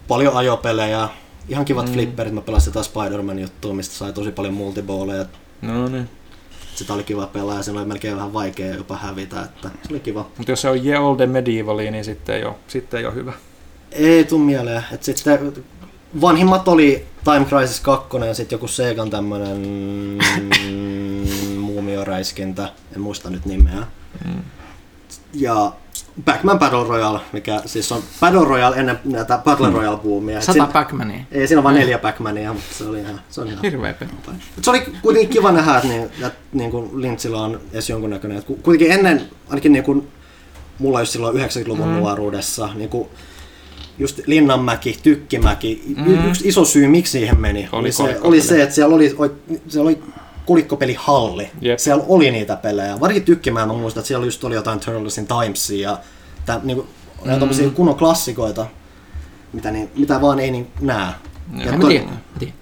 [0.07, 1.09] paljon ajopelejä,
[1.49, 1.93] ihan kivat mm.
[1.93, 2.33] flipperit.
[2.33, 5.25] Mä pelasin jotain Spider-Man juttua, mistä sai tosi paljon multiballeja.
[5.61, 6.09] No niin.
[6.81, 9.99] Sitä oli kiva pelaa ja siinä oli melkein vähän vaikea jopa hävitä, että se oli
[9.99, 10.27] kiva.
[10.37, 13.33] Mutta jos se on Ye Olde Medievalia, niin sitten ei ole, sitten ei ole hyvä.
[13.91, 14.83] Ei tuu mieleen.
[14.91, 15.53] Et sitten
[16.21, 19.67] vanhimmat oli Time Crisis 2 ja sitten joku Segan tämmönen
[21.59, 23.87] muumioräiskintä, en muista nyt nimeä.
[24.25, 24.41] Mm.
[25.33, 25.71] Ja
[26.25, 30.41] Pac-Man Battle Royale, mikä siis on Battle Royale ennen näitä Battle Royale boomia.
[30.41, 31.19] Sata siinä- Pac-Mania.
[31.31, 33.95] Ei, siinä on vain neljä Pac-Mania, mutta se oli ihan, se on ihan Hirveä
[34.61, 38.37] se oli kuitenkin kiva nähdä, että, niin, että niin kuin Lynchillä on edes jonkunnäköinen.
[38.37, 40.07] Että ku- kuitenkin ennen, ainakin niin kuin
[40.79, 41.93] mulla just silloin 90-luvun mm.
[41.93, 43.09] nuoruudessa, niin kuin
[43.99, 46.27] just Linnanmäki, Tykkimäki, mm.
[46.29, 48.27] yksi iso syy miksi siihen meni, Oli oli, se, kolikkopeli.
[48.29, 49.15] oli se, että siellä oli,
[49.67, 50.03] siellä oli
[50.45, 51.51] kolikkopelihalli.
[51.61, 51.79] Jep.
[51.79, 52.99] Siellä oli niitä pelejä.
[52.99, 55.97] Varsinkin Tykkimään mä muistan, että siellä just oli jotain Turtles in Timesia ja
[56.45, 56.87] tää, niin kuin,
[57.61, 57.71] mm.
[57.73, 58.65] kunnon klassikoita,
[59.53, 61.13] mitä, niin, mitä vaan ei niin näe.
[61.65, 62.55] Ja mä tiedän, mä tiedän.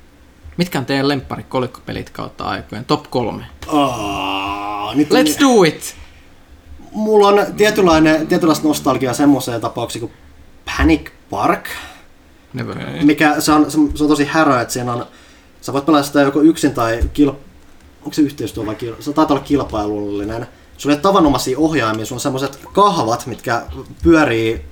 [0.58, 2.86] Mitkä on teidän lemppari kolikkopelit kautta aikojen?
[2.86, 3.44] Top kolme.
[3.68, 5.96] Aa, nyt on- Let's do it!
[6.92, 10.14] Mulla on tietynlainen, tietynlaista nostalgiaa semmoiseen tapaukseen kuin
[10.78, 11.70] Panic Park,
[12.54, 12.78] Never.
[13.04, 15.06] Mikä se on, se on tosi härö, että siinä on,
[15.62, 17.32] sä voit pelata sitä joko yksin tai kil,
[18.02, 20.48] onko se yhteistyö vai kil, se taitaa olla kilpailullinen.
[20.78, 23.66] Sulla ei tavanomaisia ohjaimia, sulla on semmoiset kahvat, mitkä
[24.04, 24.66] pyörii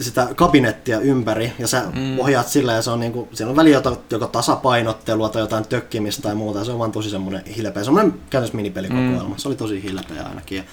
[0.00, 2.18] sitä kabinettia ympäri ja sä mm.
[2.18, 6.34] ohjaat sillä ja se on niinku, siellä on väliä joko tasapainottelua tai jotain tökkimistä tai
[6.34, 9.28] muuta ja se on vaan tosi semmoinen hilpeä, semmoinen käytännössä minipelikokoelma.
[9.28, 9.36] Mm.
[9.36, 10.56] Se oli tosi hilpeä ainakin.
[10.56, 10.64] Ja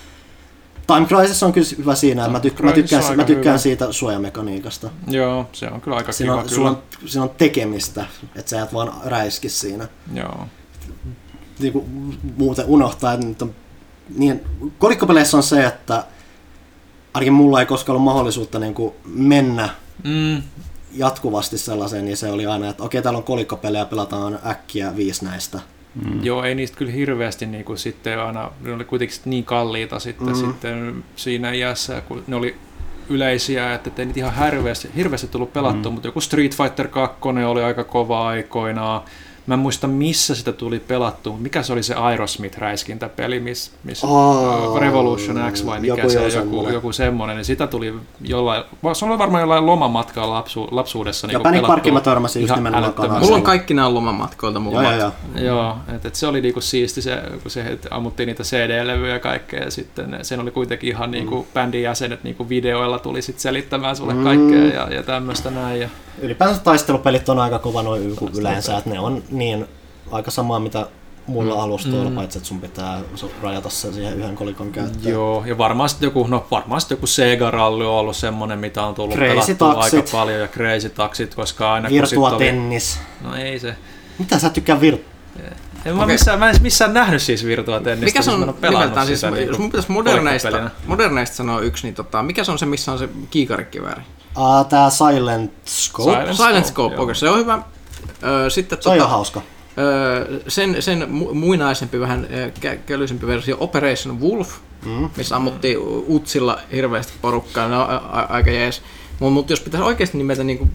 [0.88, 3.58] Time Crisis on kyllä hyvä siinä, että mä, tyk- mä, tykkään, mä tykkään hyvä.
[3.58, 4.90] siitä suojamekaniikasta.
[5.08, 6.56] Joo, se on kyllä aika Siinä kiva on, kyllä.
[6.56, 8.06] sulla on, siinä on tekemistä,
[8.36, 9.88] että sä et vaan räiski siinä.
[10.14, 10.48] Joo.
[11.62, 13.56] Niin kuin muuten unohtaa, että nyt on,
[14.18, 14.42] niin,
[14.80, 16.04] kolikkopeleissä on se, että
[17.14, 19.70] ainakin mulla ei koskaan ollut mahdollisuutta niin kuin mennä
[20.04, 20.42] Mm,
[20.94, 25.60] jatkuvasti sellaisen, niin se oli aina, että okei, täällä on kolikkopelejä, pelataan äkkiä viisi näistä.
[26.06, 26.24] Mm.
[26.24, 30.28] Joo, ei niistä kyllä hirveästi niin kuin sitten aina, ne oli kuitenkin niin kalliita sitten,
[30.28, 30.36] mm.
[30.36, 32.56] sitten siinä iässä, kun ne oli
[33.10, 35.94] yleisiä, että ei niitä ihan hirveästi, hirveästi tullut pelattua, mm.
[35.94, 39.02] mutta joku Street Fighter 2 oli aika kova aikoinaan.
[39.48, 41.38] Mä en muista, missä sitä tuli pelattu.
[41.38, 46.70] Mikä se oli se Aerosmith-räiskintäpeli, missä miss oh, Revolution X vai mikä joku se, joku,
[46.70, 47.36] joku semmoinen.
[47.36, 48.64] Niin sitä tuli jollain,
[48.94, 51.28] se oli varmaan jollain lomamatkalla lapsu, lapsuudessa.
[51.28, 54.84] Niin ja Panic Parkin mä törmäsin just nimenomaan Mulla on kaikki nämä lomamatkoilta mulla.
[54.84, 55.46] Joo, joo, joo.
[55.46, 59.20] joo et, et se oli niinku siisti se, kun se että ammuttiin niitä CD-levyjä ja
[59.20, 59.64] kaikkea.
[59.64, 61.12] Ja sitten sen oli kuitenkin ihan mm.
[61.12, 64.24] niinku bändin jäsenet niinku videoilla tuli sit selittämään sulle mm.
[64.24, 65.82] kaikkea ja, ja tämmöistä näin.
[65.82, 65.90] Ja...
[66.20, 69.66] Ylipäänsä taistelupelit on aika kova noin yleensä, että ne on niin
[70.12, 70.88] aika samaa, mitä
[71.28, 71.62] muilla mm.
[71.62, 72.16] alustoilla, mm.
[72.16, 73.02] paitsi että sun pitää
[73.42, 75.14] rajata se siihen yhden kolikon käyttöön.
[75.14, 79.16] Joo, ja varmasti joku, no varmasti joku Sega Rally on ollut semmonen, mitä on tullut
[79.16, 83.00] Crazy pelattua aika paljon, ja Crazy Taxit, koska aina Virtua kun Tennis.
[83.24, 83.30] Oli...
[83.30, 83.76] No ei se.
[84.20, 85.12] Mitä sä tykkää Virtua?
[85.86, 86.14] En mä, okay.
[86.14, 88.06] missään, mä en missään nähnyt siis Virtua Tennistä.
[88.06, 92.24] Mikä se on nimeltään siis, sitä, jos mun pitäisi moderneista, moderneista sanoa yksi, niin tota,
[92.24, 94.02] mikä se on se, missä on se kiikarikivääri?
[94.38, 96.12] Uh, tää Silent Scope.
[96.12, 97.62] Silent, Silent Scope, okei, okay, se on hyvä.
[98.50, 99.42] sitten, se tota, on jo hauska.
[100.48, 102.28] Sen, sen muinaisempi, vähän
[102.86, 104.50] kälyisempi versio Operation Wolf,
[104.86, 105.10] mm.
[105.18, 105.78] missä ammuttiin
[106.08, 108.82] utsilla hirveästi porukkaa, no, a, a, aika jees.
[109.20, 110.72] Mutta jos pitäisi oikeasti nimetä niin kuin,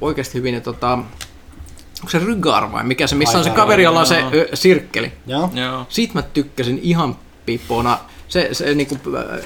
[0.00, 4.00] oikeasti hyvin, niin tota, onko se Rygar vai mikä se, missä on se kaveri, jolla
[4.00, 5.12] on se ö, sirkkeli.
[5.26, 5.50] Joo.
[5.88, 7.98] Siitä mä tykkäsin ihan pipona.
[8.32, 9.00] Se, se niin kuin,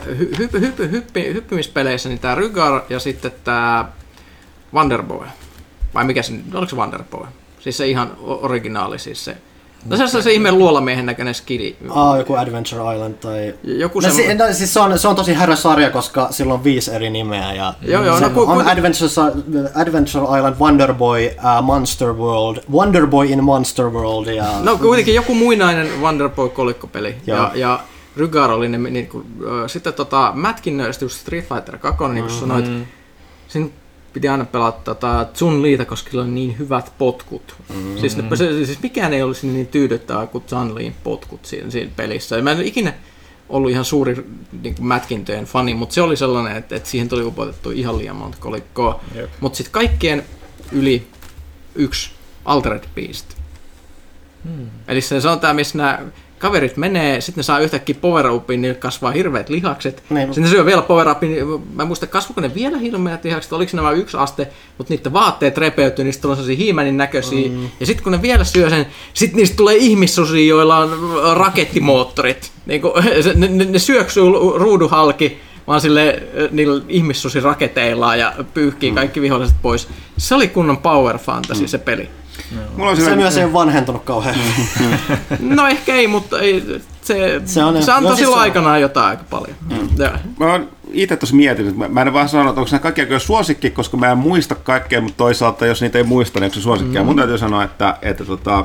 [0.06, 3.84] hy, hy, hy, hy, hyppi, hyppimispeleissä niin tämä Rygar ja sitten tämä
[4.74, 5.26] Wonderboy.
[5.94, 7.26] Vai mikä se, oliko se Wonderboy?
[7.60, 9.36] Siis se ihan originaali, siis se.
[9.84, 11.76] No se on se ihme luolamiehen näköinen skidi.
[11.90, 13.54] Ah, joku Adventure Island tai...
[13.64, 16.64] Joku no, se, no, siis se, on, se on tosi härä sarja, koska sillä on
[16.64, 17.54] viisi eri nimeä.
[17.54, 19.08] Ja joo, joo, no, ku, on ku, Adventure,
[19.74, 24.46] Adventure Island, Wonderboy, uh, Monster World, Wonderboy in Monster World ja...
[24.62, 27.16] No kuitenkin joku muinainen Wonderboy kolikkopeli.
[27.26, 27.80] Ja, ja
[28.16, 32.40] Rygar oli ne, niin, kuin, uh, sitten tota, Mätkin Street Fighter 2, niin kuin mm-hmm.
[32.40, 32.86] sanoit,
[33.48, 33.68] siinä
[34.12, 37.54] piti aina pelata tota Chun Liita, koska sillä oli niin hyvät potkut.
[37.68, 37.98] Mm-hmm.
[37.98, 41.90] Siis, ne, se, siis mikään ei olisi niin tyydyttävää kuin Chun Liin potkut siinä, siinä
[41.96, 42.36] pelissä.
[42.36, 42.92] Ja mä en ikinä
[43.48, 44.26] ollut ihan suuri
[44.62, 48.16] niin kuin mätkintöjen fani, mutta se oli sellainen, että, että siihen tuli upotettu ihan liian
[48.16, 49.00] monta kolikkoa.
[49.16, 49.30] Yep.
[49.40, 50.24] Mutta sitten kaikkien
[50.72, 51.06] yli
[51.74, 52.10] yksi
[52.44, 53.26] Altered Beast.
[54.44, 54.70] Hmm.
[54.88, 56.02] Eli se on tämä, missä nämä
[56.38, 60.02] kaverit menee, sitten ne saa yhtäkkiä power upin, niin kasvaa hirveät lihakset.
[60.10, 60.26] Niin.
[60.26, 63.52] Sitten ne syö vielä power upin, niin mä en muista kasvuko ne vielä hirveät lihakset,
[63.52, 64.48] oliko vain yksi aste,
[64.78, 67.48] mutta niiden vaatteet repeytyy, niistä tulee sellaisia hiimänin näköisiä.
[67.48, 67.68] Mm.
[67.80, 70.90] Ja sitten kun ne vielä syö sen, sitten niistä tulee ihmissusia, joilla on
[71.36, 72.50] rakettimoottorit.
[72.66, 72.92] Niin kun,
[73.34, 74.24] ne, ne, ne syöksyy
[74.56, 78.94] ruuduhalki, vaan sille niillä ihmissusi raketeillaan ja pyyhkii mm.
[78.94, 79.88] kaikki viholliset pois.
[80.18, 81.68] Se oli kunnon power fantasy mm.
[81.68, 82.08] se peli.
[82.76, 84.36] Mulla on se myös ei vanhentunut kauhean.
[85.40, 89.56] no ehkä ei, mutta ei, se, se, on, se antoi silloin aikanaan jotain aika paljon.
[89.70, 89.88] Mm.
[90.38, 93.18] Mä oon itse tuossa miettinyt, mä, mä en vaan sano, että onko nämä kaikki aika
[93.18, 96.60] suosikki, koska mä en muista kaikkea, mutta toisaalta jos niitä ei muista, niin onko se
[96.60, 96.98] suosikki.
[96.98, 97.04] Mm.
[97.04, 98.64] Mun täytyy sanoa, että, että tota,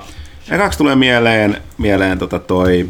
[0.51, 2.87] ekaksi tulee mieleen, mieleen tota toi,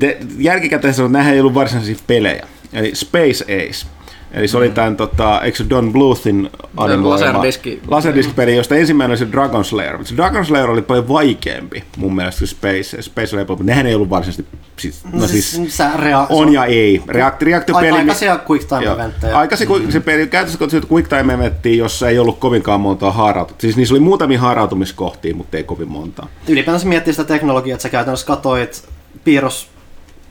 [0.00, 2.46] de, jälkikäteen sanoa, että nämähän ei ollut varsinaisia pelejä.
[2.72, 3.86] Eli Space Ace.
[4.32, 7.80] Eli se oli tämän, tota, eikö Don Bluthin animoima Laserdiski.
[7.88, 10.04] Laserdisk-peli, josta ensimmäinen oli se Dragon Slayer.
[10.04, 13.02] Se Dragon Slayer oli paljon vaikeampi mun mielestä kuin Space.
[13.02, 17.02] Space oli paljon, nehän ei ollut varsinaisesti, siis, no siis, Sä rea- on ja ei.
[17.08, 19.38] React, reaktio-peli, aikaisia quick time eventteja.
[19.38, 19.90] Aikaisia, mm.
[19.90, 23.60] se peli, käytössä kun quick time eventtiä, jossa ei ollut kovinkaan montaa haarautumista.
[23.60, 26.28] Siis niissä oli muutamia haarautumiskohtia, mutta ei kovin montaa.
[26.48, 28.88] Ylipäänsä miettii sitä teknologiaa, että sä käytännössä katoit
[29.24, 29.68] piirros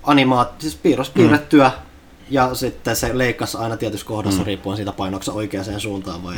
[0.03, 1.84] animaat, siis piirros piirrettyä mm
[2.29, 4.45] ja sitten se leikkasi aina tietyssä kohdassa mm.
[4.45, 6.35] riippuen siitä painoksa oikeaan suuntaan vai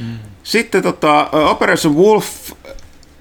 [0.00, 0.18] Mm.
[0.42, 2.26] Sitten tota, Operation Wolf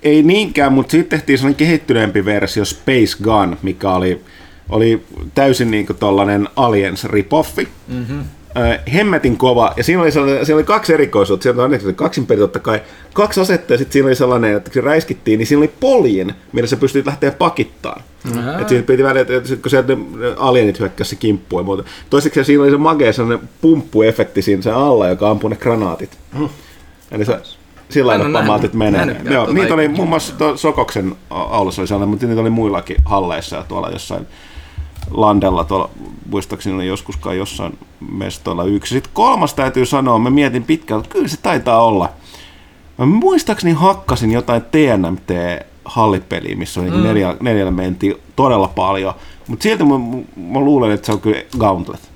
[0.03, 4.23] ei niinkään, mutta sitten tehtiin sellainen kehittyneempi versio Space Gun, mikä oli,
[4.69, 5.05] oli
[5.35, 5.97] täysin niin kuin
[6.55, 7.67] Aliens ripoffi.
[7.87, 8.23] Mm-hmm
[8.93, 12.59] hemmetin kova, ja siinä oli, sellainen, siinä oli kaksi erikoisuutta, sieltä on kaksin peli totta
[12.59, 12.81] kai,
[13.13, 16.33] kaksi asetta, ja sitten siinä oli sellainen, että kun se räiskittiin, niin siinä oli poljin,
[16.51, 18.01] millä sä pystyt lähteä pakittaan.
[18.23, 18.49] Mm-hmm.
[18.49, 19.97] Että siinä piti välillä, että kun sieltä
[20.37, 21.83] alienit hyökkäsi kimppuun ja muuta.
[22.09, 26.17] Toiseksi siinä oli se magea sellainen pumppuefekti siinä sen alla, joka ampui ne granaatit.
[26.39, 26.49] Mm.
[27.11, 27.39] Eli se,
[27.89, 29.21] sillä lailla pamaatit menee.
[29.23, 33.55] Joo, tuota niitä oli muun muassa Sokoksen aulussa oli sellainen, mutta niitä oli muillakin halleissa
[33.55, 34.27] ja tuolla jossain
[35.11, 35.89] Landella tuolla,
[36.29, 37.77] muistaakseni oli joskus kai jossain
[38.11, 38.95] mestoilla yksi.
[38.95, 42.09] Sitten kolmas täytyy sanoa, mä mietin pitkään, että kyllä se taitaa olla.
[42.97, 45.29] Mä muistaakseni hakkasin jotain TNMT
[45.85, 47.03] hallipeliä, missä on mm.
[47.03, 49.13] neljä, neljä elementtiä todella paljon,
[49.47, 49.95] mutta silti mä,
[50.35, 52.09] mä, luulen, että se on kyllä Gauntlet.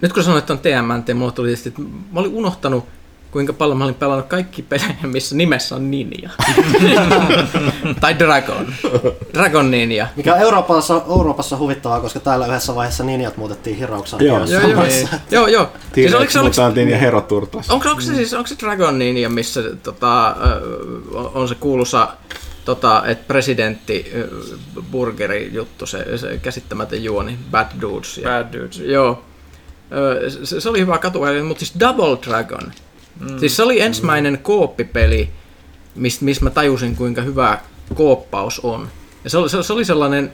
[0.00, 1.82] Nyt kun sanoit on TMNT, mulla tuli tietysti, että
[2.12, 2.84] mä olin unohtanut
[3.34, 6.30] kuinka paljon mä olin pelannut kaikki pelejä, missä nimessä on Ninja.
[8.00, 8.66] tai Dragon.
[9.34, 10.06] Dragon Ninja.
[10.16, 14.24] Mikä on Euroopassa, Euroopassa huvittavaa, koska täällä yhdessä vaiheessa ninjat muutettiin Hirouksan.
[14.24, 14.44] Joo.
[14.44, 14.84] Joo, joo,
[15.30, 15.72] joo, joo.
[15.94, 17.70] Siis oliko, se- oliko, Mutantin ja Hero Turtles.
[17.70, 20.36] onko, onko, se siis, onko se Dragon Ninja, missä tota,
[21.34, 22.08] on se kuuluisa,
[22.64, 24.12] tota, että presidentti
[24.90, 28.18] burgeri juttu, se, se käsittämätön juoni, Bad Dudes.
[28.18, 28.78] Ja, Bad dudes.
[28.78, 29.22] Joo.
[30.44, 32.72] Se, se oli hyvä katuväli, mutta siis Double Dragon.
[33.20, 33.38] Mm.
[33.38, 35.30] Siis se oli ensimmäinen kooppipeli,
[35.94, 37.58] mistä mis mä tajusin, kuinka hyvä
[37.94, 38.88] kooppaus on.
[39.24, 40.32] Ja se oli, se, se oli sellainen,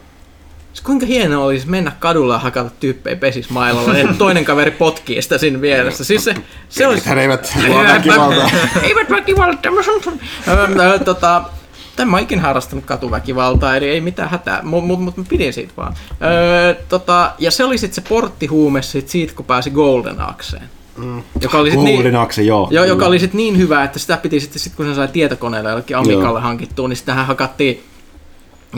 [0.73, 5.39] se kuinka hienoa olisi mennä kadulla ja hakata tyyppejä pesismailalla ja toinen kaveri potkii sitä
[5.39, 6.05] siinä vieressä.
[6.05, 6.35] Siis se,
[6.69, 7.09] se olisi...
[7.09, 7.55] Hän eivät
[7.87, 8.51] väkivaltaa.
[8.89, 9.73] Eivät väkivaltaa.
[10.49, 11.45] Ö, ö, tota,
[11.99, 15.73] en mä ikinä harrastanut katuväkivaltaa, eli ei mitään hätää, mutta mut, mut mä pidin siitä
[15.77, 15.95] vaan.
[16.23, 20.71] Öö, tota, ja se oli sitten se porttihuume sit siitä, kun pääsi Golden Axeen.
[20.97, 21.23] Mm.
[21.41, 22.69] Joka oli sit niin, Axe, joo.
[22.71, 25.71] jo, joka oli sit niin hyvä, että sitä piti sitten, sit kun se sai tietokoneelle
[25.71, 27.85] jollekin Amigalle hankittua, niin sitähän hakattiin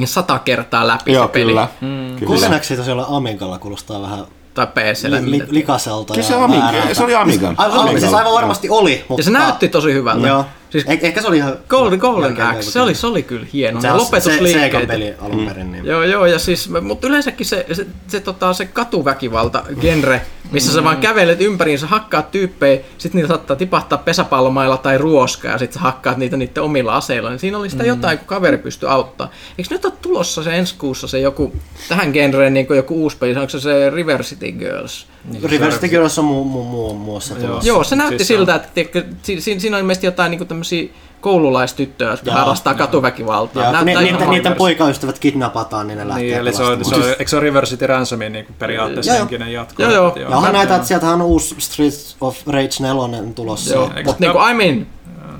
[0.04, 1.46] sata kertaa läpi Joo, se peli.
[1.46, 1.68] kyllä.
[1.80, 2.16] Mm.
[2.18, 2.40] kyllä.
[2.40, 4.24] Kolmeksi tosiaan Amigalla kuulostaa vähän
[4.54, 5.24] Tai PClle.
[5.24, 6.14] li, li, likaselta.
[6.14, 7.54] Kyllä ja se, se oli Amigan.
[7.58, 9.20] Aivan, aivan, siis aivan varmasti oli, mutta...
[9.20, 10.26] Ja se näytti tosi hyvältä.
[10.28, 10.44] Joo.
[10.72, 11.58] Siis eh, ehkä se oli ihan...
[11.68, 13.80] Golden, Golden Axe, se oli, se oli kyllä hieno.
[13.80, 14.88] Se on se, lopetusliikkeet.
[14.88, 15.72] peli alun perin.
[15.72, 15.86] Niin.
[15.86, 20.20] Joo, joo, ja siis, mutta yleensäkin se, se, se, tota, se katuväkivalta genre,
[20.50, 20.74] missä mm.
[20.74, 25.72] sä vaan kävelet ympäriinsä, hakkaat tyyppejä, sit niitä saattaa tipahtaa pesäpallomailla tai ruoska, ja sit
[25.72, 27.88] sä hakkaat niitä niiden omilla aseilla, niin siinä oli sitä mm.
[27.88, 29.30] jotain, kun kaveri pystyy auttaa.
[29.58, 31.56] Eikö nyt ole tulossa se ensi kuussa se joku,
[31.88, 35.06] tähän genreen niin joku uusi peli, onko se se River City Girls?
[35.42, 37.68] Reverse City Girls on muu, muu, muu muassa tulossa.
[37.68, 40.06] Joo, se näytti Siis siis se on- siltä, että tiedätkö, si, si, siinä on ilmeisesti
[40.06, 40.88] jotain niin tämmöisiä
[41.20, 43.62] koululaistyttöjä, jotka Joo, harrastaa katuväkivaltaa.
[43.64, 44.58] Ja, Näyttää ni, ihan niiden, niiden mankerista.
[44.58, 47.66] poikaystävät kidnapataan, niin ne lähtee Niin, eli se on, se on, eikö se ole River
[47.66, 49.20] City Ransomin niin periaatteessa Joo, joo.
[49.22, 49.82] henkinen jatko?
[49.82, 50.12] Joo, joo.
[50.16, 53.74] Ja onhan näitä, että sieltähän on uusi Streets of Rage 4 tulossa.
[53.74, 54.86] Joo, mutta niinku I'm in.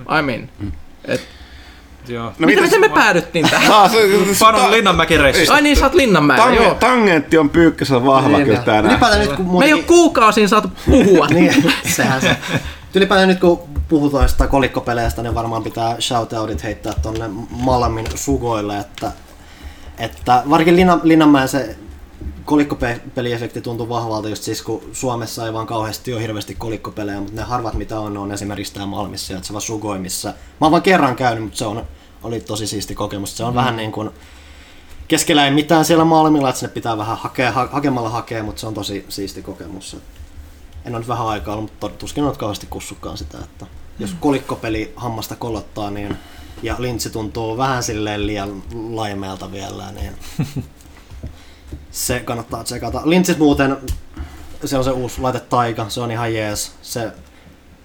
[0.08, 0.48] I'm in.
[1.04, 1.20] Et,
[2.08, 2.32] Joo.
[2.38, 3.72] No mitäs- miten me päädyttiin tähän?
[3.72, 3.96] Ah, se,
[4.34, 5.54] se, Panon Linnanmäki reissusta.
[5.54, 6.74] Ai niin, sä oot Linnanmäellä, Tange, joo.
[6.74, 8.64] tangentti on pyykkässä vahva Niin, kyllä niin.
[8.64, 8.86] tänään.
[8.86, 11.26] Ylipäätään nyt kun Me ei ole kuukausiin saatu puhua.
[11.34, 12.36] niin, sehän se.
[12.94, 19.12] Ylipäätään nyt kun puhutaan sitä kolikkopeleistä, niin varmaan pitää shoutoutit heittää tonne Malamin sugoille, että,
[19.98, 21.76] että varsinkin Linna, Linnanmäen se
[22.44, 27.42] kolikkopeliefekti tuntuu vahvalta just siis, kun Suomessa ei vaan kauheasti ole hirveästi kolikkopelejä, mutta ne
[27.42, 31.44] harvat mitä on, on esimerkiksi tää Malmissa sijaitseva Sugoi, missä mä oon vaan kerran käynyt,
[31.44, 31.86] mutta se on,
[32.22, 33.36] oli tosi siisti kokemus.
[33.36, 33.56] Se on mm.
[33.56, 34.10] vähän niin kuin
[35.08, 38.66] keskellä ei mitään siellä Malmilla, että sinne pitää vähän hakea, ha, hakemalla hakea, mutta se
[38.66, 39.96] on tosi siisti kokemus.
[40.84, 43.66] En ole nyt vähän aikaa ollut, mutta tuskin olet kauheasti kussukkaan sitä, että
[43.98, 46.16] jos kolikkopeli hammasta kolottaa, niin
[46.62, 50.12] ja linssi tuntuu vähän silleen liian laimeelta vielä, niin
[51.92, 53.02] se kannattaa tsekata.
[53.04, 53.76] Linssit muuten,
[54.64, 56.72] se on se uusi laite Taika, se on ihan jees.
[56.82, 57.12] Se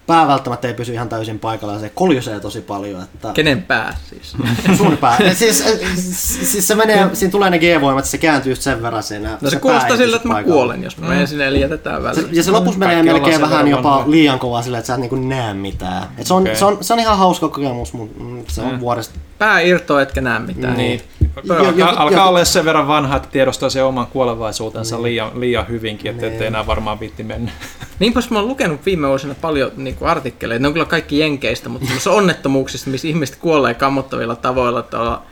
[0.08, 3.02] pää välttämättä ei pysy ihan täysin paikalla ja se koljusee tosi paljon.
[3.02, 4.36] Että Kenen pää siis?
[4.78, 5.18] sun pää.
[5.34, 9.30] siis, äh, siis, se menee, siinä tulee ne G-voimat, se kääntyy just sen verran siinä.
[9.40, 10.54] No se pää kuulostaa siltä, pysy että mä paikalla.
[10.54, 12.36] kuolen, jos mä menen sinne eli jätetään Se, väliin.
[12.36, 14.10] ja se lopussa menee Kaikki ollaan melkein vähän jopa vanhoja.
[14.10, 16.02] liian kovaa silleen, että sä et niinku näe mitään.
[16.18, 16.56] Et se, on, Okei.
[16.56, 19.18] se, on, se on ihan hauska kokemus, mutta mm, se on vuodesta.
[19.38, 20.76] Pää irtoaa, etkä näe mitään.
[20.76, 21.02] Niin.
[21.36, 25.40] Alkaa, Jo- jo- alkaa jo- olla sen verran vanha, että tiedostaa sen oman kuolevaisuutensa liian,
[25.40, 26.32] liian hyvinkin, että Niin.
[26.32, 27.50] ettei enää varmaan viitti mennä.
[27.98, 31.68] Niinpäs mä oon lukenut viime vuosina paljon niin kuin artikkeleita, ne on kyllä kaikki jenkeistä,
[31.68, 35.22] mutta semmoisista onnettomuuksista, missä ihmiset kuolee kammottavilla tavoilla tuolla,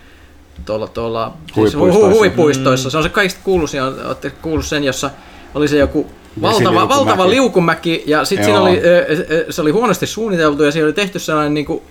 [0.66, 2.08] tuolla, tuolla siis hu- Huipuistoissa.
[2.08, 2.90] hu- huipuistoissa.
[2.90, 5.10] Se on se kaikista kuuluisin, olette kuullut sen, jossa
[5.54, 6.06] oli se joku
[6.42, 8.80] valtava, valtava liukumäki ja sitten siinä oli,
[9.50, 11.82] se oli huonosti suunniteltu ja siinä oli tehty sellainen niin kuin,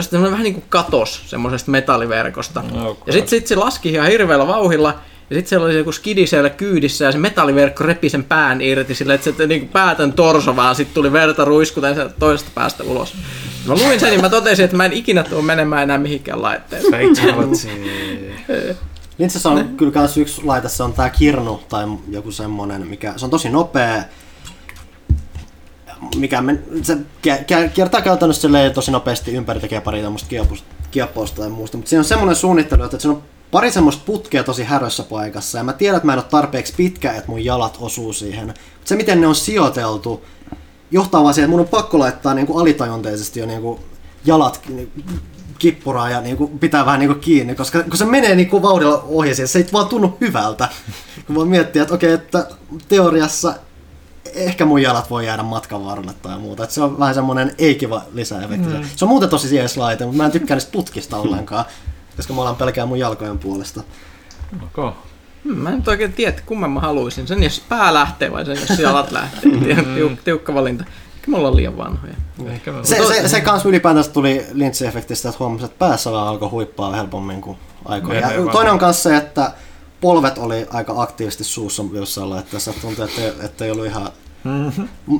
[0.00, 2.62] semmoinen vähän niin kuin katos semmoisesta metalliverkosta.
[2.84, 4.98] Oh, ja sitten sit se laski ihan hirveällä vauhilla,
[5.30, 8.60] ja sitten siellä oli se joku skidi siellä kyydissä, ja se metalliverkko repi sen pään
[8.60, 12.84] irti sillä, että se niin päätön torso vaan sitten tuli verta ruiskuten sieltä toisesta päästä
[12.84, 13.14] ulos.
[13.66, 17.10] Mä luin sen, niin mä totesin, että mä en ikinä tule menemään enää mihinkään laitteeseen.
[19.18, 23.24] Lintsissä on kyllä kans yksi laite, se on tää kirnu tai joku semmonen, mikä, se
[23.24, 24.02] on tosi nopea.
[26.16, 26.96] Mikä men, se
[27.74, 30.28] kiertää käytännössä tosi nopeasti ympäri, tekee pari tämmöistä
[30.90, 31.76] kiepausta tai muusta.
[31.76, 35.58] Mutta siinä on semmonen suunnittelu, että siinä on pari semmoista putkea tosi härössä paikassa.
[35.58, 38.46] Ja mä tiedän, että mä en ole tarpeeksi pitkä, että mun jalat osuu siihen.
[38.46, 40.24] Mutta se, miten ne on sijoiteltu,
[40.90, 43.80] johtaa vaan siihen, että mun on pakko laittaa niin kuin alitajunteisesti jo niin kuin
[44.24, 44.92] jalat niin
[45.58, 48.62] kippuraa ja niin kuin pitää vähän niin kuin kiinni, koska kun se menee niin kuin
[48.62, 50.68] vauhdilla ohi, siihen, se ei vaan tunnu hyvältä.
[51.26, 52.46] Kun vaan miettii, että okei, että
[52.88, 53.54] teoriassa
[54.34, 56.62] ehkä mun jalat voi jäädä matkan varrelle tai muuta.
[56.62, 58.68] Että se on vähän semmoinen ei-kiva lisäefekti.
[58.68, 58.84] Mm.
[58.96, 61.64] Se on muuten tosi jees laite, mutta mä en tykkää niistä putkista ollenkaan,
[62.16, 63.82] koska mä alan pelkää mun jalkojen puolesta.
[64.64, 64.90] Okay.
[65.44, 67.26] Hmm, Mä en nyt oikein tiedä, että kumman mä haluaisin.
[67.26, 69.50] Sen jos pää lähtee vai sen jos jalat lähtee.
[69.94, 70.84] Tiuk, tiukka valinta.
[71.26, 72.14] Me ollaan liian vanhoja.
[72.46, 76.92] Ehkä Se, se, se kans ylipäätänsä tuli linssiefektistä, että huomasi, että päässä vaan alkoi huippaa
[76.92, 78.26] helpommin kuin aikoina.
[78.26, 79.52] Menee Ja toinen on kanssa se, että
[80.00, 82.72] polvet oli aika aktiivisesti suussa jossain laitteessa.
[82.80, 84.08] Tuntui, että, että ei ollut ihan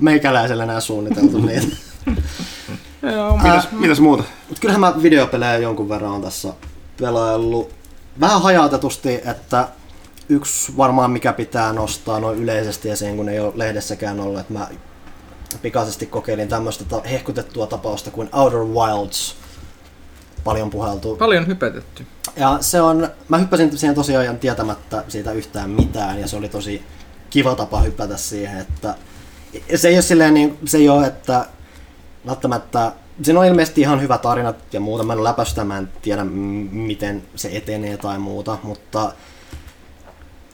[0.01, 1.77] meikäläiselle enää suunniteltu niitä.
[3.03, 4.23] Joo, Mitäs, mitäs muuta?
[4.49, 6.49] Mutta kyllähän mä videopelejä jonkun verran on tässä
[7.01, 7.75] pelaillut.
[8.21, 9.69] Vähän hajautetusti, että
[10.29, 14.69] yksi varmaan mikä pitää nostaa noin yleisesti esiin, kun ei ole lehdessäkään ollut, että mä
[15.63, 19.37] pikaisesti kokeilin tämmöistä ta- hehkutettua tapausta kuin Outer Wilds.
[20.45, 21.17] Paljon puheltu.
[21.17, 22.07] paljon hypetetty.
[22.37, 26.83] Ja se on, mä hyppäsin siihen tosiaan tietämättä siitä yhtään mitään ja se oli tosi
[27.31, 28.95] kiva tapa hypätä siihen, että
[29.77, 31.47] se ei ole silleen niin, se ei ole, että
[32.27, 35.89] välttämättä, siinä on ilmeisesti ihan hyvä tarina ja muuta, mä en ole läpäistä, mä en
[36.03, 39.13] tiedä miten se etenee tai muuta, mutta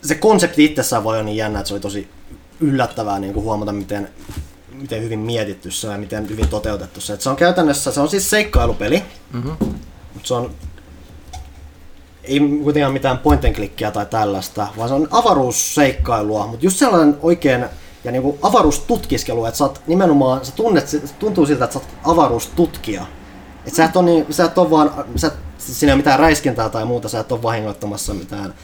[0.02, 2.08] se konsepti itsessään voi olla niin jännä, että se oli tosi
[2.60, 4.08] yllättävää niin kuin huomata, miten,
[4.72, 7.12] miten hyvin mietitty se on ja miten hyvin toteutettu se.
[7.12, 9.02] Että se on käytännössä, se on siis seikkailupeli,
[9.32, 9.48] Mhm.
[10.14, 10.50] mutta se on
[12.24, 17.16] ei kuitenkaan mitään point and clickia tai tällaista, vaan se on avaruusseikkailua, mutta just sellainen
[17.22, 17.64] oikein
[18.06, 22.12] ja niinku avaruustutkiskelu, että sä oot nimenomaan, sä tunnet, se tuntuu siltä, että sä oot
[22.12, 23.06] avaruustutkija.
[23.66, 26.84] Et sä et ole, niin, sä et ole vaan, sä siinä ei mitään räiskintää tai
[26.84, 28.54] muuta, sä et ole vahingoittamassa mitään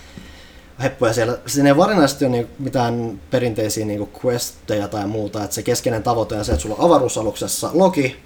[0.82, 1.39] heppuja siellä.
[1.47, 6.36] Siinä ei varsinaisesti ole niinku mitään perinteisiä niinku questeja tai muuta, että se keskeinen tavoite
[6.36, 8.16] on se, että sulla on avaruusaluksessa logi,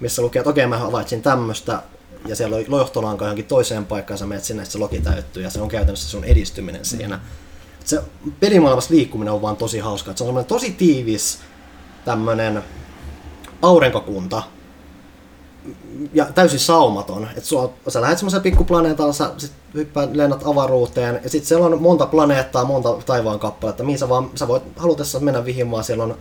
[0.00, 1.82] missä lukee, että okei mä havaitsin tämmöistä,
[2.26, 5.50] ja siellä on johtolanka johonkin toiseen paikkaan, sä menet sinne, että se logi täyttyy, ja
[5.50, 7.20] se on käytännössä sun edistyminen siinä.
[7.88, 8.02] Se
[8.40, 11.38] pelimaailmassa liikkuminen on vaan tosi hauska, että se on semmoinen tosi tiivis
[12.04, 12.62] tämmönen
[13.62, 14.42] aurinkokunta,
[16.14, 17.28] ja täysin saumaton.
[17.36, 21.82] Et sua, sä lähdet semmoisen pikkuplaneetalla, sä sit hyppäät, lennät avaruuteen, ja sitten siellä on
[21.82, 26.18] monta planeettaa, monta taivaan kappaletta, mihin sä, vaan, sä voit halutessa mennä vihimaan, siellä on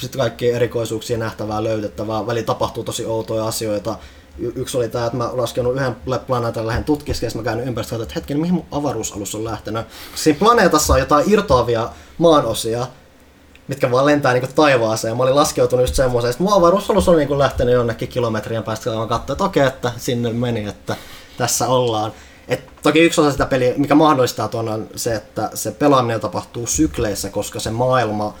[0.00, 2.26] sitten kaikkia erikoisuuksia nähtävää, löydettävää.
[2.26, 3.98] Väli tapahtuu tosi outoja asioita.
[4.38, 5.96] Y- yksi oli tämä, että mä laskenut yhden
[6.26, 9.86] planeetan lähden tutkiskeen, mä käyn ympäristöä, että hetken, mihin mun avaruusalus on lähtenyt.
[10.14, 11.88] Siinä planeetassa on jotain irtoavia
[12.18, 12.86] maanosia,
[13.68, 15.12] mitkä vaan lentää niinku taivaaseen.
[15.12, 18.90] Ja mä olin laskeutunut just semmoiseen, että mun avaruusalus on niinku lähtenyt jonnekin kilometrien päästä,
[18.90, 20.96] kun mä katsoin, että okei, että sinne meni, että
[21.36, 22.12] tässä ollaan.
[22.48, 26.66] Et toki yksi osa sitä peliä, mikä mahdollistaa tuon on se, että se pelaaminen tapahtuu
[26.66, 28.34] sykleissä, koska se maailma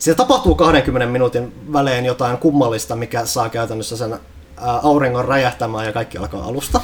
[0.00, 4.20] siellä tapahtuu 20 minuutin välein jotain kummallista, mikä saa käytännössä sen
[4.82, 6.80] auringon räjähtämään ja kaikki alkaa alusta.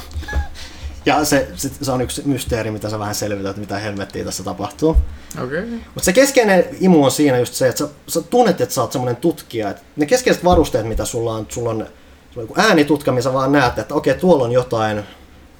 [1.06, 4.44] Ja se, sit, se on yksi mysteeri, mitä sä vähän selvität, että mitä helvettiä tässä
[4.44, 4.96] tapahtuu.
[5.44, 5.58] Okei.
[5.58, 5.70] Okay.
[5.70, 8.92] Mutta se keskeinen imu on siinä just se, että sä, sä tunnet, että sä oot
[8.92, 9.70] semmoinen tutkija.
[9.70, 11.86] Et ne keskeiset varusteet, mitä sulla on, sulla on,
[12.30, 15.02] sulla on äänitutka, missä vaan näet, että okei, tuolla on jotain,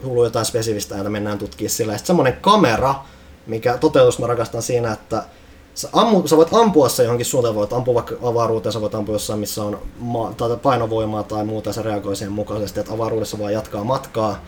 [0.04, 1.92] hullu jotain spesifistä ääntä, mennään tutkimaan sillä.
[1.92, 2.94] Ja sitten semmoinen kamera,
[3.46, 5.22] mikä toteutus mä rakastan siinä, että
[5.76, 9.14] sä, ammu, sä voit ampua se johonkin suuntaan, voit ampua vaikka avaruuteen, sä voit ampua
[9.14, 13.38] jossain, missä on maa, tai painovoimaa tai muuta, ja se reagoi siihen mukaisesti, että avaruudessa
[13.38, 14.44] vaan jatkaa matkaa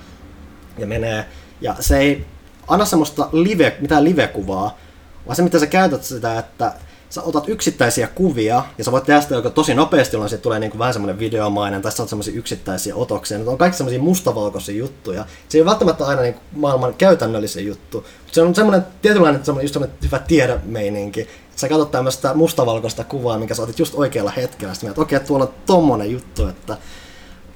[0.78, 1.26] ja menee.
[1.60, 2.26] Ja se ei
[2.68, 4.78] anna semmoista live, mitään live-kuvaa,
[5.26, 6.72] vaan se mitä sä käytät sitä, että
[7.10, 10.58] sä otat yksittäisiä kuvia ja sä voit tehdä sitä joko tosi nopeasti, jolloin siitä tulee
[10.58, 13.38] niinku vähän semmoinen videomainen, tai sä otat semmoisia yksittäisiä otoksia.
[13.38, 15.24] Ne on kaikki semmoisia mustavalkoisia juttuja.
[15.48, 19.64] Se ei ole välttämättä aina niinku maailman käytännöllisen juttu, mutta se on semmoinen tietynlainen semmoinen,
[19.64, 21.28] just semmoinen hyvä tiedemeininki.
[21.56, 24.74] Sä katsot tämmöistä mustavalkoista kuvaa, mikä sä otit just oikealla hetkellä.
[24.74, 26.76] Sitten että okei, tuolla on tommonen juttu, että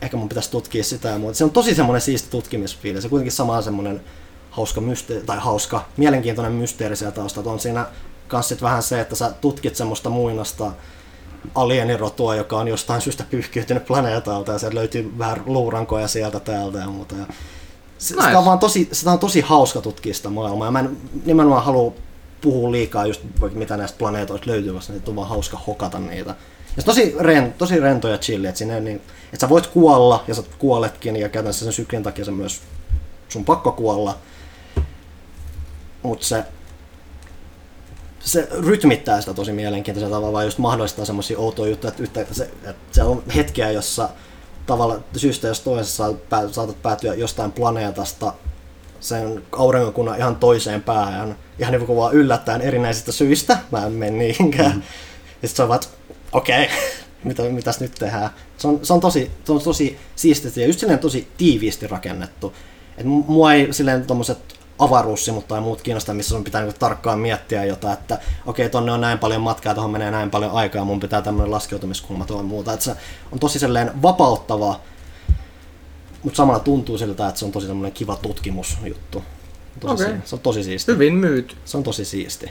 [0.03, 1.39] ehkä mun pitäisi tutkia sitä ja muuta.
[1.39, 3.03] Se on tosi semmoinen siisti tutkimisfiili.
[3.03, 4.01] Se kuitenkin sama semmoinen
[4.51, 7.53] hauska mysteeri, tai hauska, mielenkiintoinen mysteeri siellä taustalla.
[7.53, 7.87] On siinä
[8.33, 10.73] kans sit vähän se, että sä tutkit semmoista muinasta
[11.55, 16.87] alienirotua, joka on jostain syystä pyyhkiytynyt planeetalta ja sieltä löytyy vähän luurankoja sieltä täältä ja
[16.87, 17.15] muuta.
[17.15, 17.25] Ja
[17.99, 18.27] se, Nice.
[18.27, 21.65] sitä, on vaan tosi, sitä on tosi hauska tutkia sitä maailmaa ja mä en nimenomaan
[21.65, 21.93] halua
[22.41, 23.21] puhua liikaa just
[23.53, 26.35] mitä näistä planeetoista löytyy, koska niitä on vaan hauska hokata niitä.
[26.77, 29.67] Ja se tosi, ren, tosi rento ja chilli, että, siinä ei niin, että sä voit
[29.67, 32.61] kuolla ja sä kuoletkin ja käytännössä sen syklin takia se myös
[33.29, 34.19] sun pakko kuolla.
[36.03, 36.45] Mutta se,
[38.25, 42.45] se rytmittää sitä tosi mielenkiintoisella tavalla, vaan just mahdollistaa semmoisia outoja juttuja, että, yhtä, se,
[42.45, 44.09] että se on hetkiä, jossa
[44.67, 46.15] tavalla syystä jos toisessa
[46.51, 48.33] saatat päätyä jostain planeetasta
[49.01, 54.19] sen aurinkokunnan ihan toiseen päähän, ihan niin kuin vaan yllättäen erinäisistä syistä, mä en mene
[54.19, 54.77] niinkään.
[54.77, 54.83] Mm.
[55.43, 55.89] Ja sit vaan, että
[56.33, 56.77] okei, okay,
[57.25, 58.31] mitä, mitäs nyt tehdään.
[58.59, 62.53] Se on, se on tosi, se on tosi siististi ja just silleen tosi tiiviisti rakennettu.
[62.99, 64.39] Et mu- mua ei silleen tommoset
[64.79, 68.93] avaruussimut tai muut kiinnostaa, missä sun pitää niinku tarkkaan miettiä jotain, että okei, okay, tonne
[68.93, 72.73] on näin paljon matkaa, tuohon menee näin paljon aikaa, mun pitää tämmöinen laskeutumiskulma tuohon muuta.
[72.73, 72.97] Et se
[73.33, 74.81] on tosi silleen vapauttava,
[76.23, 79.25] mutta samalla tuntuu siltä, että se on tosi semmoinen kiva tutkimusjuttu.
[79.81, 80.17] Tosi okay.
[80.25, 80.93] Se on tosi siisti.
[80.93, 81.57] Hyvin myyt.
[81.65, 82.47] Se on tosi siisti.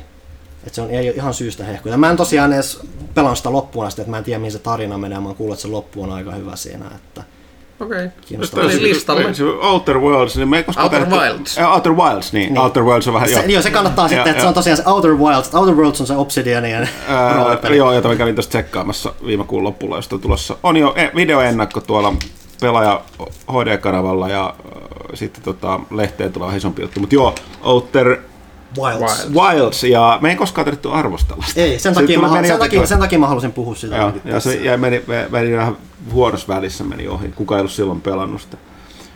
[0.63, 1.97] että se on ihan syystä hehkuja.
[1.97, 2.79] Mä en tosiaan edes
[3.13, 5.53] pelannut sitä loppuun asti, että mä en tiedä mihin se tarina menee, mä oon kuullut,
[5.53, 6.85] että se loppu on aika hyvä siinä.
[6.95, 7.23] Että
[7.81, 8.07] Okei.
[8.27, 8.65] kiinnostavaa.
[8.65, 9.33] Oli listalle.
[9.33, 11.57] Se Outer Worlds, niin me ei koskaan Outer Wilds.
[11.57, 12.53] Ä, Outer Wilds, niin.
[12.53, 12.57] Niin.
[12.57, 15.11] Outer Worlds on vähän, Se, joo, se kannattaa sitten, että se on tosiaan se Outer
[15.15, 15.55] Wilds.
[15.55, 16.89] Outer Worlds on se Obsidianien
[17.35, 17.77] roolipeli.
[17.77, 20.55] joo, jota mä kävin tuosta tsekkaamassa viime kuun lopulla, josta on tulossa.
[20.63, 22.13] On jo e- videoennakko tuolla
[22.61, 23.01] pelaaja
[23.51, 26.99] HD-kanavalla ja äh, sitten tota, lehteen tulee vähän isompi juttu.
[26.99, 28.17] Mutta joo, Outer
[28.77, 29.27] Wilds.
[29.29, 29.35] Wild.
[29.35, 31.61] Wilds, ja me ei koskaan tarvittu arvostella sitä.
[31.61, 33.95] Ei, sen Se takia, mä, sen, jotenkin takia, sen takia mä halusin puhua sitä.
[33.95, 35.77] Joo, ja se jäi, meni, meni vähän
[36.11, 37.27] huonossa välissä meni ohi.
[37.27, 38.57] Kuka ei ollut silloin pelannut sitä.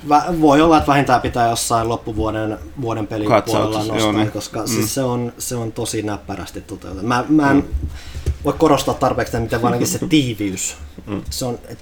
[0.09, 4.31] Vä- Voi olla, että vähintään pitää jossain loppuvuoden vuoden pelin Katsauksessa, puolella joo, nostaa, niin.
[4.31, 4.67] koska Mm.
[4.67, 7.07] siis se, on, se on tosi näppärästi toteutettu.
[7.07, 7.63] Mä, mä en
[8.43, 10.75] voi korostaa tarpeeksi, miten ainakin se tiiviys.
[11.29, 11.79] Se on, et,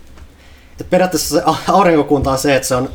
[0.82, 2.90] et periaatteessa se au- aurinkokunta on se, että se on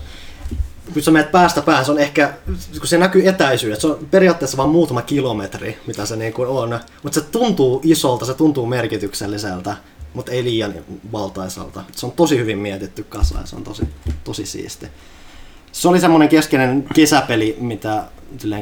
[0.93, 2.35] kun sä menet päästä päähän, se on ehkä,
[2.79, 6.81] kun se näkyy etäisyydet, se on periaatteessa vain muutama kilometri, mitä se niin kuin on.
[7.03, 9.77] Mutta se tuntuu isolta, se tuntuu merkitykselliseltä,
[10.15, 10.75] mutta ei liian
[11.13, 11.85] valtaisalta.
[11.93, 13.83] Se on tosi hyvin mietitty kasa ja se on tosi,
[14.25, 14.87] tosi siisti.
[15.73, 18.05] Se oli semmoinen keskeinen kesäpeli, mitä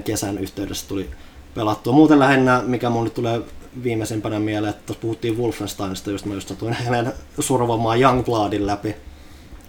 [0.04, 1.10] kesän yhteydessä tuli
[1.54, 1.92] pelattua.
[1.92, 3.42] Muuten lähinnä, mikä mun nyt tulee
[3.82, 8.96] viimeisimpänä mieleen, että puhuttiin Wolfensteinista, just mä just satuin hänen survomaan Youngbloodin läpi.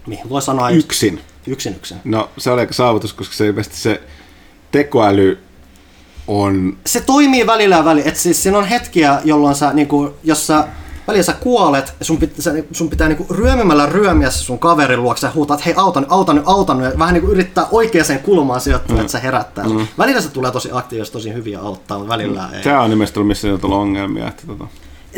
[0.06, 1.20] Mihin voi sanoa just- Yksin.
[1.46, 1.96] yksin yksin.
[2.04, 4.02] No se oli aika saavutus, koska se ilmeisesti se
[4.72, 5.38] tekoäly
[6.26, 6.76] on...
[6.86, 8.08] se toimii välillä ja välillä.
[8.08, 10.64] Että siis siinä on hetkiä, jolloin sä, niinku, jos sä
[11.08, 15.26] välillä sä kuolet ja sun, pit, sä, sun pitää niinku ryömimällä ryömiä sun kaverin luokse
[15.26, 16.92] ja huutaa, että hei auta nyt, auta nyt, auta nyt.
[16.92, 19.00] Ja vähän niinku yrittää oikeaan kulmaan sijoittua, mm.
[19.00, 19.64] että se herättää.
[19.64, 19.86] Mm.
[19.98, 22.62] Välillä se tulee tosi aktiivisesti, tosi hyviä auttaa, mutta välillä ei.
[22.62, 24.28] Tämä on nimesti missä ei ole tullut ongelmia.
[24.28, 24.64] Että tota.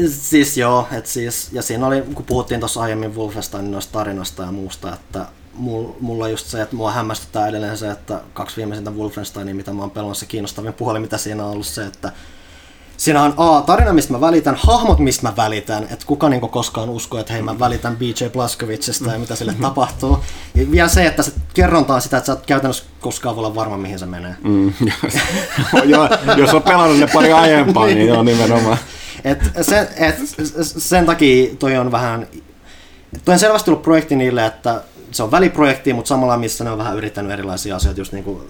[0.09, 4.53] Siis joo, et siis, ja siinä oli, kun puhuttiin tuossa aiemmin Wolfensteinin noista tarinoista ja
[4.53, 9.55] muusta, että mul- mulla just se, että mua hämmästyttää edelleen se, että kaksi viimeisintä Wolfensteinia,
[9.55, 12.13] mitä mä oon pelannut, se kiinnostavin puoli, mitä siinä on ollut se, että
[12.97, 16.91] siinä on A, tarina, mistä mä välitän, hahmot, mistä mä välitän, että kuka niinku koskaan
[16.91, 20.19] uskoo, että hei mä välitän BJ Blaskovicista ja mitä sille tapahtuu.
[20.55, 23.55] Ja vielä se, että se kerronta on sitä, että sä et käytännössä koskaan voi olla
[23.55, 24.35] varma, mihin se menee.
[24.45, 24.73] Mm,
[25.85, 28.79] joo, jos on pelannut ne pari aiempaa, niin joo nimenomaan.
[29.25, 30.17] Et sen, et
[30.79, 32.27] sen takia toi on vähän,
[33.25, 36.79] toi on selvästi ollut projekti niille, että se on väliprojekti, mutta samalla missä ne on
[36.79, 38.43] vähän yrittänyt erilaisia asioita, just niinku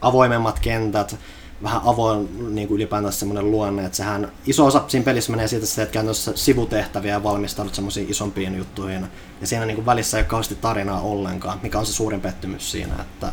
[0.00, 1.16] avoimemmat kentät,
[1.62, 5.66] vähän avoin niin kuin ylipäätänsä semmoinen luonne, että sehän iso osa siinä pelissä menee siitä,
[5.82, 9.06] että käytännössä sivutehtäviä ja valmistaudut semmoisiin isompiin juttuihin.
[9.40, 12.70] Ja siinä niin kuin välissä ei ole kauheasti tarinaa ollenkaan, mikä on se suurin pettymys
[12.70, 13.32] siinä, että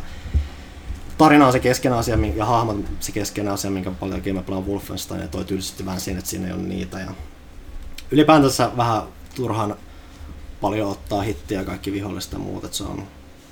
[1.22, 5.20] tarina on se keskeinen asia ja hahmot se keskeinen asia, minkä paljon mä pelaan Wolfenstein
[5.20, 7.00] ja toi tyylisesti vähän siinä, että siinä ei ole niitä.
[7.00, 7.10] Ja
[8.10, 9.02] ylipäätänsä vähän
[9.34, 9.76] turhan
[10.60, 13.02] paljon ottaa hittiä kaikki viholliset ja muut, että se on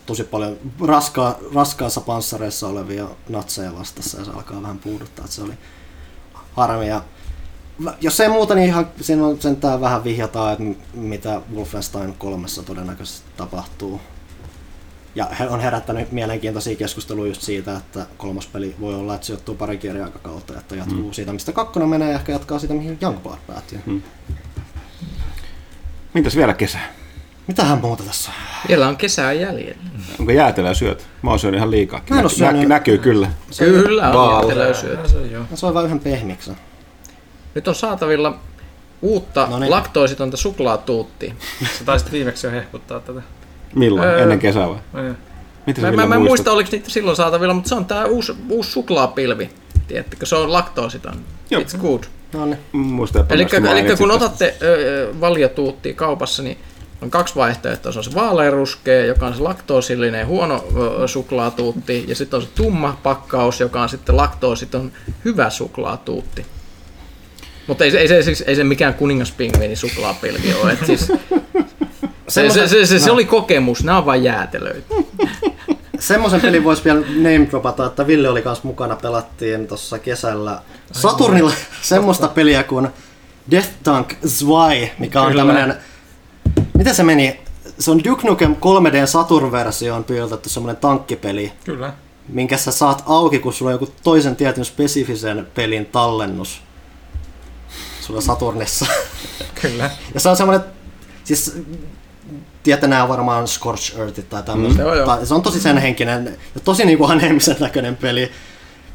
[0.07, 5.43] tosi paljon raska, raskaassa panssareissa olevia natseja vastassa ja se alkaa vähän puuduttaa, että se
[5.43, 5.55] oli
[6.53, 6.89] harmi.
[6.89, 7.03] Ja
[8.01, 10.65] jos ei muuta, niin ihan siinä on sentään vähän vihjataan, että
[10.95, 14.01] mitä Wolfenstein kolmessa todennäköisesti tapahtuu.
[15.15, 19.27] Ja he on herättänyt mielenkiintoisia keskusteluja just siitä, että kolmas peli voi olla, että se
[19.27, 21.12] sijoittuu pari kirja-aikakautta, että jatkuu mm.
[21.12, 23.81] siitä, mistä kakkonen menee ja ehkä jatkaa siitä, mihin Youngblood päätyy.
[23.87, 24.03] Mm.
[26.15, 26.78] Mitäs vielä kesä?
[27.47, 28.31] Mitähän muuta tässä?
[28.69, 29.82] Vielä on kesää jäljellä.
[30.20, 31.07] Onko jäätelöä syöt?
[31.23, 32.01] Mä oon syönyt ihan liikaa.
[32.11, 33.31] Mä en Näky, syönyt- näky, näkyy kyllä.
[33.59, 34.55] Kyllä on
[35.31, 35.45] joo.
[35.51, 36.57] No, se on vain yhden pehmiksen.
[37.55, 38.39] Nyt on saatavilla
[39.03, 39.70] uutta Noniin.
[39.70, 41.35] laktoositonta suklaatuuttia.
[41.78, 43.23] Sä taisit viimeksi jo hehkuttaa tätä.
[43.75, 44.09] Milloin?
[44.09, 44.23] Öö.
[44.23, 45.05] Ennen kesää vai?
[45.07, 45.13] Ei.
[45.67, 48.33] Mitä Mä, mä, mä en muista, oliko niitä silloin saatavilla, mutta se on tää uusi,
[48.49, 49.51] uusi suklaapilvi.
[49.89, 51.15] Tiedättekö, se on laktoositon.
[51.51, 51.63] Joo.
[51.63, 52.05] It's good.
[52.33, 52.59] No niin.
[52.73, 54.25] Muista, että Eli, eli kun tästä.
[54.25, 56.59] otatte ö, valiotuuttia kaupassa, niin
[57.03, 57.93] on kaksi vaihtoehtoa.
[57.93, 60.65] Se on se vaaleanruskea, joka on se laktoosillinen huono
[61.03, 64.93] ö, suklaatuutti, ja sitten on se tumma pakkaus, joka on sitten laktoositon
[65.25, 66.47] hyvä suklaatuutti.
[67.67, 70.73] Mutta ei, se- ei, se, siis, ei se mikään kuningaspingviini suklaapilvi ole.
[70.73, 71.13] Et siis,
[72.31, 74.94] se, se, se, se, se, oli kokemus, nämä on vain jäätelöitä.
[75.98, 80.62] Semmoisen pelin voisi vielä name dropata, että Ville oli kanssa mukana, pelattiin tuossa kesällä
[80.93, 81.52] Saturnilla
[81.82, 82.89] semmoista peliä kuin
[83.51, 85.44] Death Tank Zwei, mikä on Kyllä.
[85.44, 85.77] tämmönen,
[86.78, 87.40] miten se meni?
[87.78, 91.93] Se on Duke Nukem 3D Saturn-versioon piirretty semmoinen tankkipeli, Kyllä.
[92.28, 96.62] minkä sä saat auki, kun sulla on joku toisen tietyn spesifisen pelin tallennus
[98.01, 98.86] sulla Saturnissa.
[99.62, 99.90] Kyllä.
[100.15, 100.65] Ja se on semmoinen,
[101.24, 101.57] siis
[102.62, 104.78] tiedätte nämä varmaan Scorch Earthit tai tämmöistä.
[104.82, 105.07] Mm, joo, joo.
[105.07, 108.31] Tai Se on tosi sen henkinen ja tosi niinku aneemisen näköinen peli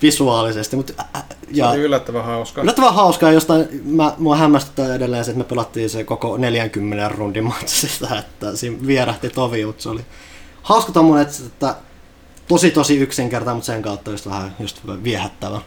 [0.02, 0.76] visuaalisesti.
[0.76, 2.62] Mutta, ä- ä- ja Oli yllättävän hauska.
[2.62, 7.44] yllättävän hauskaa jostain, mä, mua hämmästyttää edelleen se, että me pelattiin se koko 40 rundin
[7.44, 10.02] matsi sitä, että siinä vierähti tovi, mutta se oli
[10.62, 11.76] hauska tommonen, että, että
[12.48, 15.62] tosi tosi yksinkertainen, mutta sen kautta just vähän just viehättävä.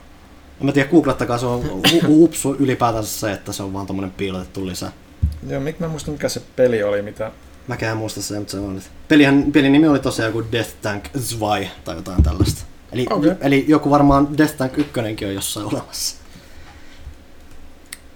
[0.61, 4.67] En mä tiedä, googlettakaa, se on hupsu ylipäätänsä se, että se on vaan tommonen piilotettu
[4.67, 4.93] lisä.
[5.49, 7.31] Joo, mä muistan mikä se peli oli, mitä...
[7.69, 8.81] Mäkään en muista se, mutta se on.
[9.09, 12.65] Pelihän, pelin nimi oli tosiaan joku Death Tank Zwei tai jotain tällaista.
[12.93, 13.33] Eli, Okei.
[13.41, 14.93] eli joku varmaan Death Tank 1
[15.27, 16.17] on jossain olemassa.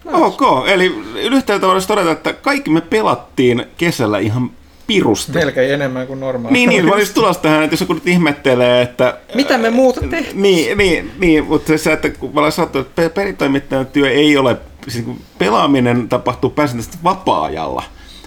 [0.04, 4.50] Ok, eli yhteyttä voisi todeta, että kaikki me pelattiin kesällä ihan
[4.86, 5.32] pirusti.
[5.32, 6.52] Melkein enemmän kuin normaali.
[6.52, 9.18] Niin, niin, mä olisin tulossa tähän, että jos joku nyt ihmettelee, että...
[9.34, 10.42] Mitä me muuta tehtiin?
[10.42, 14.36] Niin, niin, niin mutta se, että kun mä olen sanottu, että pe- pelitoimittajan työ ei
[14.36, 14.56] ole,
[14.88, 17.82] siis kun pelaaminen tapahtuu pääsääntöisesti vapaa-ajalla,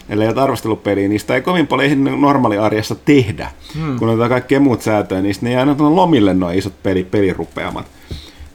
[0.09, 3.51] ellei ole arvostelupeliä, sitä ei kovin paljon ehdi normaali arjessa tehdä.
[3.75, 3.99] Hmm.
[3.99, 7.85] Kun on kaikkea muut säätöä, niin sitten ne jää aina lomille nuo isot peli, pelirupeamat.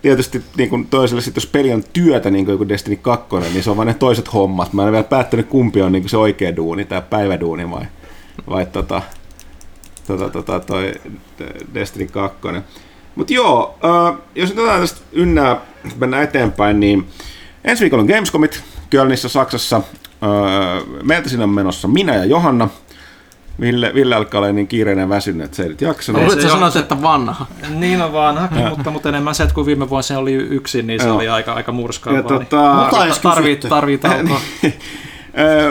[0.03, 3.71] Tietysti niin kun toiselle, sit jos peli on työtä, niin kuin Destiny 2, niin se
[3.71, 4.73] on vain ne toiset hommat.
[4.73, 7.85] Mä en vielä päättänyt, kumpi on niin se oikea duuni, tämä päiväduuni vai,
[8.49, 9.03] vai tota,
[10.07, 10.95] tota, tota, toi
[11.75, 12.39] Destiny 2.
[13.15, 15.61] Mutta joo, äh, jos nyt otetaan tästä ynnää,
[15.97, 17.07] mennään eteenpäin, niin
[17.65, 19.83] ensi viikolla on Gamescomit Kölnissä Saksassa.
[20.23, 22.69] Äh, meiltä siinä on menossa minä ja Johanna.
[23.61, 26.23] Ville, Ville alkaa olla niin kiireinen ja väsynyt, että se ei nyt jaksanut.
[26.23, 27.47] Ei Luulet, jo- sanoit, että vanha.
[27.69, 31.01] Niin on vanhakin, mutta, mutta enemmän se, että kun viime vuonna se oli yksin, niin
[31.01, 31.17] se Joo.
[31.17, 32.23] oli aika, aika Ja murskaavaa.
[32.23, 34.41] tota, Mutta edes tarvii, tarvii taukoa.
[35.39, 35.71] Öö,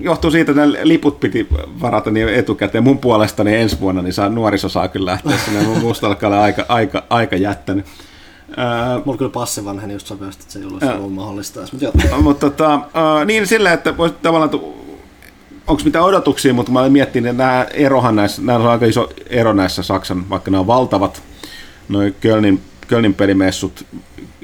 [0.00, 1.46] johtuu siitä, että ne liput piti
[1.80, 2.84] varata niin etukäteen.
[2.84, 5.62] Mun puolestani ensi vuonna niin saa, nuoriso saa kyllä lähteä sinne.
[5.62, 7.86] Mun musta alkaa olla aika, aika, aika jättänyt.
[8.58, 10.96] Öö, Mulla kyllä passi vanheni just sopeasti, että se ei Joo.
[10.96, 11.60] ollut mahdollista.
[12.22, 12.80] Mutta tota,
[13.24, 14.50] niin sillä, että vois tavallaan,
[15.66, 19.08] onko mitään odotuksia, mutta mä olen miettinyt, että nämä erohan näissä, nämä on aika iso
[19.30, 21.22] ero näissä Saksan, vaikka nämä on valtavat,
[21.88, 23.86] noin Kölnin, Kölnin pelimessut,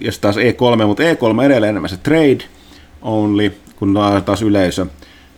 [0.01, 2.45] ja taas E3, mutta E3 on edelleen enemmän se trade
[3.03, 4.87] only, kun taas yleisö,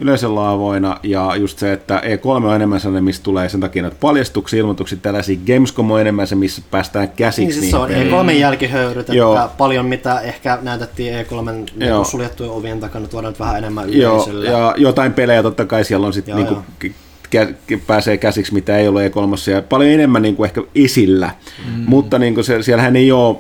[0.01, 3.97] yleisön laavoina, ja just se, että E3 on enemmän sellainen, mistä tulee sen takia näitä
[4.01, 8.13] paljastuksia, ilmoituksia, tällaisia Gamescom on enemmän se, missä päästään käsiksi Niin siis se on niihin
[8.13, 9.35] E3 jälkihöyryt, Joo.
[9.35, 11.99] että paljon mitä ehkä näytettiin E3 Joo.
[11.99, 14.47] niin suljettujen ovien takana, tuodaan nyt vähän enemmän Joo, yleisölle.
[14.47, 16.95] ja jotain pelejä totta kai siellä on sitten Joo, niinku,
[17.33, 17.79] joo.
[17.87, 21.31] pääsee käsiksi, mitä ei ole E3, ja paljon enemmän niinku ehkä esillä,
[21.67, 21.85] mm.
[21.87, 23.37] mutta niinku se, siellähän ei ole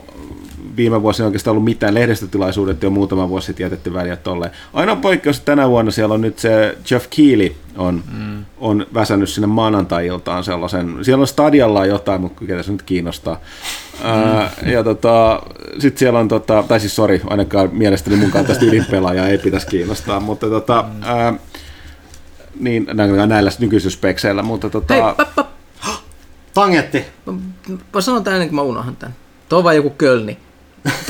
[0.76, 4.52] viime vuosina oikeastaan ollut mitään lehdistötilaisuudet jo muutama vuosi sitten jätetty väliä tolleen.
[4.72, 8.44] Ainoa poikkeus tänä vuonna siellä on nyt se Jeff Keely on, mm.
[8.58, 13.34] on väsännyt sinne maanantai-iltaan sellaisen, siellä on stadialla jotain, mutta ketä se nyt kiinnostaa.
[13.34, 14.06] Mm.
[14.06, 15.42] Ää, ja tota,
[15.78, 20.20] sitten siellä on, tota, tai siis sori, ainakaan mielestäni mun kaltaista ydinpelaajaa ei pitäisi kiinnostaa,
[20.20, 21.02] mutta tota, mm.
[21.02, 21.34] ää,
[22.60, 25.46] niin näillä, näillä nykyisillä spekseillä, mutta tota, Hei, pap, pap.
[26.54, 27.04] Tangetti!
[27.94, 29.14] Mä sanon tän ennen kuin mä unohan tän.
[29.48, 30.38] Tuo on vaan joku Kölni.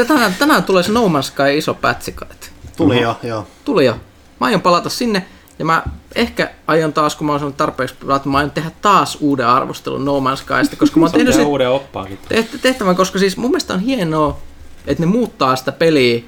[0.06, 2.52] Tänään, tänään tulee se No Man's Sky iso pätsikait.
[2.76, 3.46] Tuli jo, joo.
[3.64, 3.92] Tuli jo.
[4.40, 5.26] Mä aion palata sinne
[5.58, 5.82] ja mä
[6.14, 10.04] ehkä aion taas, kun mä oon saanut tarpeeksi pelata, mä aion tehdä taas uuden arvostelun
[10.04, 12.18] No Man's Skysta, koska mä oon tehnyt sen uuden oppaakin.
[12.34, 14.38] teht- tehtävän, koska siis mun mielestä on hienoa,
[14.86, 16.22] että ne muuttaa sitä peliä,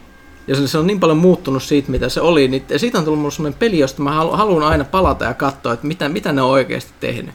[0.47, 3.32] ja se- on niin paljon muuttunut siitä, mitä se oli, niin siitä on tullut mulle
[3.35, 6.51] sellainen peli, josta mä halu- haluan aina palata ja katsoa, että mitä, mitä ne on
[6.51, 7.35] oikeasti tehnyt.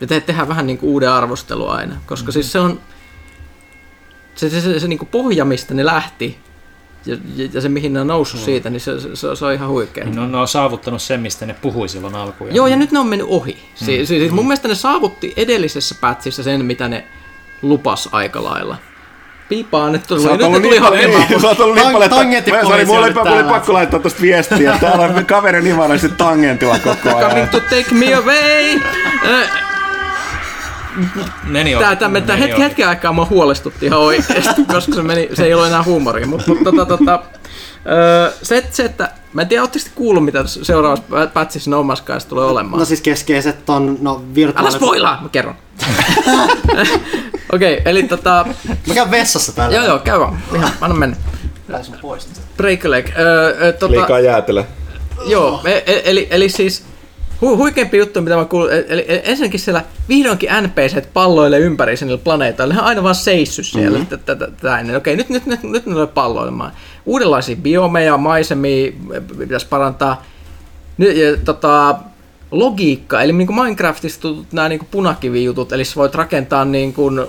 [0.00, 2.32] Ja te- tehdään vähän niin kuin uuden arvostelun aina, koska mm-hmm.
[2.32, 2.80] siis se on
[4.38, 6.38] se, se, se, se niin kuin pohja, mistä ne lähti,
[7.06, 8.44] ja, ja, ja se mihin ne on noussut mm.
[8.44, 10.04] siitä, niin se, se, se, se on ihan huikea.
[10.04, 12.54] Ne on, ne on saavuttanut sen, mistä ne puhui silloin alkuun.
[12.54, 13.58] Joo, ja nyt ne on mennyt ohi.
[13.74, 17.04] Si- si- siis mun mielestä ne saavutti edellisessä pätsissä sen, mitä ne
[17.62, 18.76] lupas aika lailla.
[19.48, 21.28] Piipaa, nyt tuli, Sä oot nyt ne ollut tuli niin paljon, hakemaan.
[21.30, 23.34] niin, sä oot ollut niin Tang- paljon, että tangentti mä- poliisi mulla oli, oli mulla
[23.44, 27.30] oli pakko laittaa tosta viestiä, täällä on kaveri nimaraisesti tangentilla koko ajan.
[27.30, 28.80] Coming to take me away!
[31.44, 32.62] Meni Tää, tää, meni hetki, ohi.
[32.62, 36.26] hetken aikaa mua huolestutti ihan oikeesti, koska se, meni, se ei ollut enää huumoria.
[36.26, 37.22] Mutta mut, tota, tota,
[37.88, 41.04] öö, se, se, että mä en tiedä, ootteko te kuullut, mitä seuraavassa
[41.34, 42.78] pätsissä No Man's Skyssa tulee olemaan?
[42.78, 44.80] No siis keskeiset on, no Älä virtuaaliset...
[44.80, 45.54] spoilaa, mä kerron.
[47.52, 48.46] Okei, okay, eli tota,
[48.86, 49.76] Mä käyn vessassa tällä.
[49.76, 51.16] joo joo, käy vaan, ihan, anna mennä.
[51.70, 52.28] Pääsin pois.
[52.56, 53.08] Break a leg.
[53.18, 54.64] Öö, öö, tota, Liikaa jäätelä.
[55.26, 56.84] Joo, e- e- eli, eli siis
[57.42, 62.18] hu- huikeampi juttu, mitä mä kuulin, eli, eli ensinnäkin siellä vihdoinkin NPCt palloille ympäri niillä
[62.18, 64.18] planeetoilla, ne on aina vaan seissyt siellä mm-hmm.
[64.18, 64.96] tätä, ennen.
[64.96, 66.72] Okei, nyt, nyt, nyt, nyt ne tulee palloilemaan.
[67.06, 70.24] Uudenlaisia biomeja, maisemia e, pitäisi parantaa.
[70.98, 71.98] Nyt, ja, tota,
[72.50, 77.20] logiikka, eli niin kuin Minecraftista tutut nämä niin punakivijutut, eli sä voit rakentaa niin kuin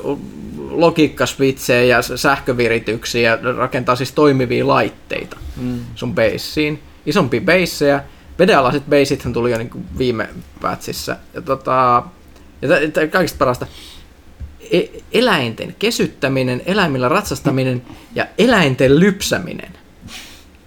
[0.69, 5.79] logiikkasvitsejä ja sähkövirityksiä, ja rakentaa siis toimivia laitteita mm.
[5.95, 6.79] sun beissiin.
[7.05, 8.03] Isompia beissejä.
[8.39, 10.29] Vedenalaiset beisithän tuli jo niin kuin viime
[10.61, 11.17] pätsissä.
[11.33, 12.03] Ja, tota,
[12.61, 13.67] ja tä- tä- kaikista parasta,
[14.71, 17.81] e- eläinten kesyttäminen, eläimillä ratsastaminen
[18.15, 19.71] ja eläinten lypsäminen.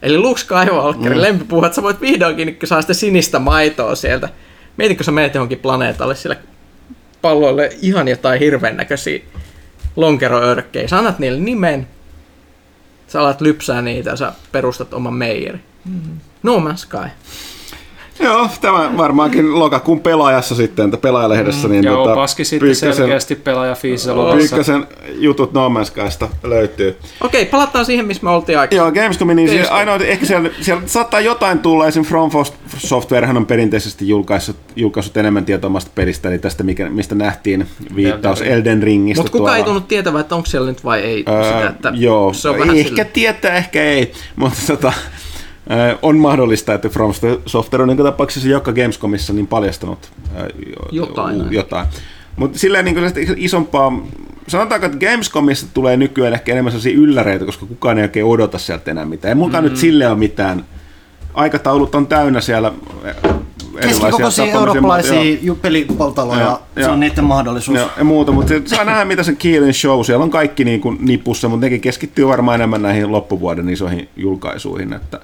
[0.03, 1.23] Eli Luke Skywalkerin mm.
[1.23, 4.29] lempipuhu, että sä voit vihdoinkin saa sitä sinistä maitoa sieltä.
[4.77, 6.37] Mietitkö sä menet johonkin planeetalle sillä
[7.23, 9.21] palloille ihan jotain hirveän näköisiä
[9.97, 10.89] lonkeroörkkejä.
[10.89, 11.89] Sä annat niille nimen,
[13.07, 15.59] sä alat lypsää niitä ja sä perustat oman meijeri.
[16.43, 17.09] No Man's Sky.
[18.29, 21.69] Joo, tämä varmaankin lokakuun pelaajassa sitten, että pelaajalehdessä.
[21.69, 23.77] Niin Ja tota, opaski sitten selkeästi pelaaja.
[24.37, 26.97] Pyykkösen jutut No Man's Skysta löytyy.
[27.21, 28.95] Okei, palataan siihen, missä me oltiin aikaisemmin.
[28.97, 29.77] Joo, Gamescomin, niin Gamescom.
[29.77, 32.05] ainoa, ehkä siellä, siellä saattaa jotain tulla, esim.
[32.05, 32.31] From
[32.79, 37.67] Softwarehan on perinteisesti julkaissut, julkaissut enemmän tietoa omasta pelistä, eli tästä, mikä, mistä nähtiin
[37.97, 39.23] viittaus Elden Elden Ringistä.
[39.23, 42.33] Mutta kukaan ei tunnu tietävää, että onko siellä nyt vai ei Öö, sitä, että joo,
[42.33, 44.93] se on vähän ehkä sille- tietää, ehkä ei, mutta tota,
[46.03, 47.13] on mahdollista, että From
[47.47, 50.13] Software on niin tapauksessa joka Gamescomissa niin paljastanut
[50.67, 51.87] jo- Jotain jotain.
[52.37, 53.93] Mutta silleen niin kuin isompaa,
[54.49, 58.91] sanotaanko, että Gamescomissa tulee nykyään ehkä enemmän sellaisia ylläreitä, koska kukaan ei oikein odota sieltä
[58.91, 59.31] enää mitään.
[59.31, 59.71] Ei mullakaan Mm.
[59.71, 60.65] nyt sille ole mitään.
[61.35, 62.73] Aikataulut on täynnä siellä
[63.05, 63.15] ö,
[63.81, 67.79] Keskikokoisia eurooppalaisia pelipoltaloja, Joo, se on niiden mahdollisuus.
[67.79, 70.81] Joo, ja muuta, mutta se, saa nähdä, mitä se Kielen show, siellä on kaikki niin
[70.81, 75.21] kuin nipussa, mutta nekin keskittyy varmaan enemmän näihin loppuvuoden isoihin julkaisuihin, että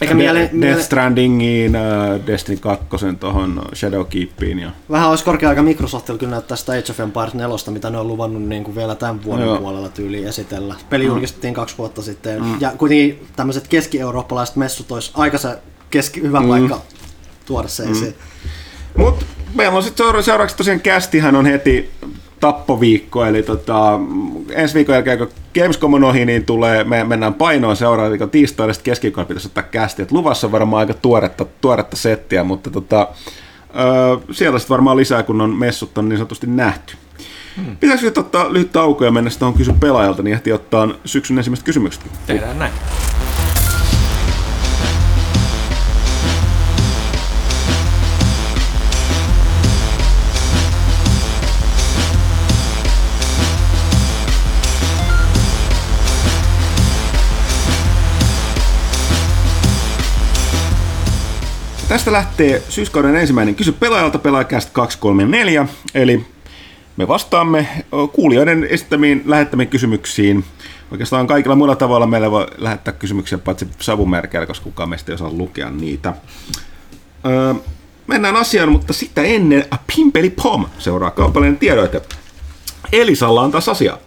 [0.00, 2.86] Eikä miele, Death miele, Strandingiin, äh, Destiny 2,
[3.20, 7.56] tuohon Shadowkeepiin ja vähän olisi korkea aika Microsoftilla kyllä näyttää sitä Age of Empires 4,
[7.70, 9.58] mitä ne on luvannut niin kuin vielä tämän vuoden Joo.
[9.58, 10.74] puolella tyyliin esitellä.
[10.90, 15.58] Peli julkistettiin kaksi vuotta sitten, ja kuitenkin tämmöiset keski-eurooppalaiset messut olisi aika se
[15.90, 16.80] keski, hyvä paikka
[17.50, 18.14] tuoda se esiin.
[18.96, 21.90] Mutta meillä on sitten seura- seuraavaksi tosiaan kästihän on heti
[22.40, 24.00] tappoviikko, eli tota,
[24.50, 28.72] ensi viikon jälkeen, kun Gamescom on ohi, niin tulee, me mennään painoon seuraava viikon tiistaina,
[28.72, 30.02] sitten keskiviikkona pitäisi ottaa kästi.
[30.02, 33.08] Et luvassa on varmaan aika tuoretta, tuoretta settiä, mutta tota,
[33.78, 36.94] öö, siellä sitten varmaan lisää, kun on messut on niin sanotusti nähty.
[37.56, 37.76] Hmm.
[37.76, 41.64] Pitäisikö nyt ottaa lyhyt tauko ja mennä sitten kysy pelaajalta, niin ehti ottaa syksyn ensimmäiset
[41.64, 42.02] kysymykset.
[42.26, 42.72] Tehdään näin.
[61.90, 66.26] Tästä lähtee syyskauden ensimmäinen kysy pelaajalta pelaajakästä 234, eli
[66.96, 67.68] me vastaamme
[68.12, 70.44] kuulijoiden esittämiin lähettämiin kysymyksiin.
[70.90, 75.30] Oikeastaan kaikilla muilla tavoilla meille voi lähettää kysymyksiä paitsi savumerkeillä, koska kukaan meistä ei osaa
[75.32, 76.14] lukea niitä.
[77.26, 77.54] Öö,
[78.06, 82.02] mennään asiaan, mutta sitä ennen a Pimpeli Pom seuraa kaupallinen tiedoite.
[82.92, 83.98] Elisalla on taas asiaa.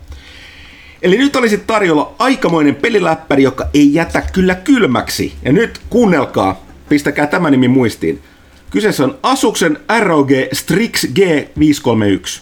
[1.02, 5.34] Eli nyt olisi tarjolla aikamoinen peliläppäri, joka ei jätä kyllä kylmäksi.
[5.46, 8.22] Ja nyt kuunnelkaa, pistäkää tämä nimi muistiin.
[8.70, 12.42] Kyseessä on Asuksen ROG Strix G531.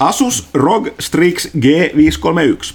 [0.00, 2.74] Asus ROG Strix G531.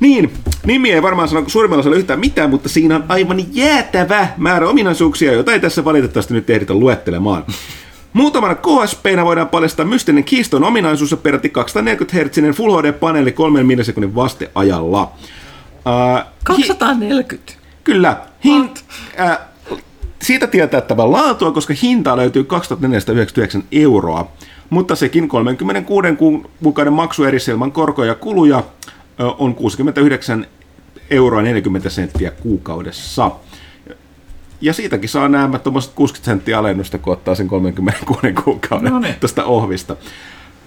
[0.00, 0.32] Niin,
[0.66, 5.32] nimi ei varmaan sano suurimmalla osalla yhtään mitään, mutta siinä on aivan jäätävä määrä ominaisuuksia,
[5.32, 7.44] joita ei tässä valitettavasti nyt ehditä luettelemaan.
[8.12, 14.14] Muutamana KSPnä voidaan paljastaa mystinen kiiston ominaisuus ja peräti 240 Hz Full HD-paneeli 3 millisekunnin
[14.14, 15.02] vasteajalla.
[15.02, 17.55] Uh, 240.
[17.86, 18.16] Kyllä.
[18.44, 18.70] Hin,
[19.20, 19.38] äh,
[20.22, 24.32] siitä tietää tämän laatua, koska hinta löytyy 2499 euroa,
[24.70, 28.62] mutta sekin 36 kuun- kuukauden maksuerissä ilman korkoja ja kuluja
[29.20, 30.46] ö, on 69
[31.10, 33.30] euroa 40 senttiä kuukaudessa.
[34.60, 39.14] Ja siitäkin saa nämä tuommoiset 60 senttiä alennusta, kun ottaa sen 36 kuukauden No niin.
[39.20, 39.96] tästä ohvista.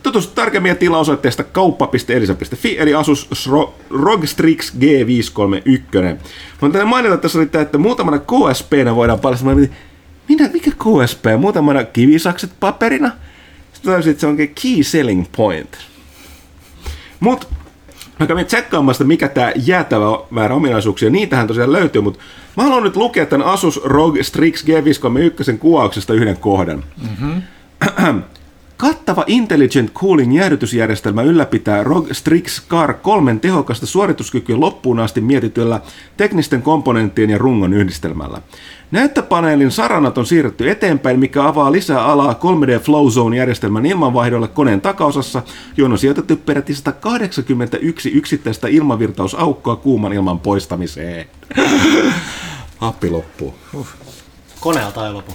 [0.03, 6.17] Tutustu tarkemmin ja tilaa osoitteesta kauppa.elisa.fi, eli Asus Sro- ROG Strix G531.
[6.61, 9.55] Mutta täytyy mainita, että tässä oli tämä, että muutamana KSPnä voidaan paljastaa.
[9.55, 9.61] Mä
[10.29, 11.25] Minä, mikä KSP?
[11.37, 13.11] Muutamana kivisakset paperina?
[13.73, 15.77] Sitten tajusin, että se onkin key selling point.
[17.19, 17.47] Mutta
[18.19, 21.09] Mä kävin tsekkaamaan sitä, mikä tämä jäätävä määrä ominaisuuksia.
[21.09, 22.19] Niitähän tosiaan löytyy, mutta
[22.57, 26.83] mä haluan nyt lukea tämän Asus ROG Strix G531 kuvauksesta yhden kohdan.
[28.79, 35.81] Kattava Intelligent Cooling jäähdytysjärjestelmä ylläpitää ROG Strix Car 3 tehokasta suorituskykyä loppuun asti mietityllä
[36.17, 38.41] teknisten komponenttien ja rungon yhdistelmällä.
[38.91, 45.41] Näyttöpaneelin saranat on siirretty eteenpäin, mikä avaa lisää alaa 3D Flow Zone-järjestelmän ilmanvaihdolle koneen takaosassa,
[45.77, 51.25] johon on sijoitettu peräti 181 yksittäistä ilmavirtausaukkoa kuuman ilman poistamiseen.
[52.77, 53.55] Happi loppuu.
[54.59, 55.31] Koneelta ei lopu.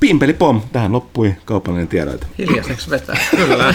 [0.00, 2.26] Pimpeli pom, tähän loppui kaupallinen tiedoite.
[2.38, 3.16] Hiljaiseksi vetää.
[3.36, 3.74] Kyllä.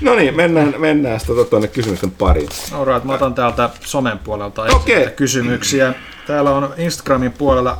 [0.00, 2.48] No niin, mennään, mennään sitten tuonne kysymysten pariin.
[2.72, 5.10] Alright, mä otan täältä somen puolelta okay.
[5.16, 5.94] kysymyksiä.
[6.26, 7.78] Täällä on Instagramin puolella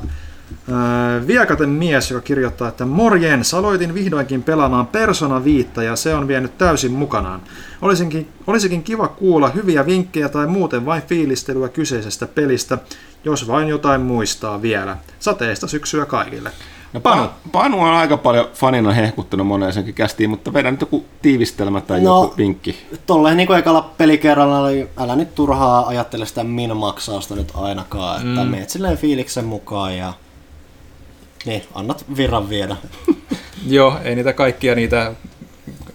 [0.72, 6.28] äh, viekaten mies, joka kirjoittaa, että Morjens, aloitin vihdoinkin pelaamaan Persona 5 ja se on
[6.28, 7.42] vienyt täysin mukanaan.
[7.82, 12.78] Olisinkin, olisikin kiva kuulla hyviä vinkkejä tai muuten vain fiilistelyä kyseisestä pelistä,
[13.24, 14.96] jos vain jotain muistaa vielä.
[15.18, 16.50] Sateista syksyä kaikille.
[16.94, 17.28] No, Panu.
[17.52, 22.00] Panu on aika paljon fanina hehkuttanut moneen senkin kästiin, mutta vedän nyt joku tiivistelmä tai
[22.00, 22.22] No.
[22.22, 22.76] joku vinkki.
[23.06, 28.44] Tolleen niin kuin ekalla pelikerralla oli, älä nyt turhaa ajattele sitä min-maksausta nyt ainakaan, että
[28.44, 28.50] mm.
[28.50, 30.12] meet silleen fiiliksen mukaan ja
[31.46, 32.76] niin, annat virran viedä.
[33.66, 35.12] Joo, ei niitä kaikkia niitä,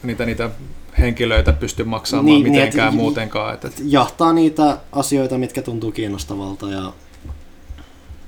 [0.04, 0.50] niitä, niitä
[1.00, 3.54] henkilöitä pysty maksamaan Niin, niin, niin, mitenkään et- muutenkaan.
[3.54, 6.94] Että, että Jahtaa niitä asioita, mitkä tuntuu kiinnostavalta ja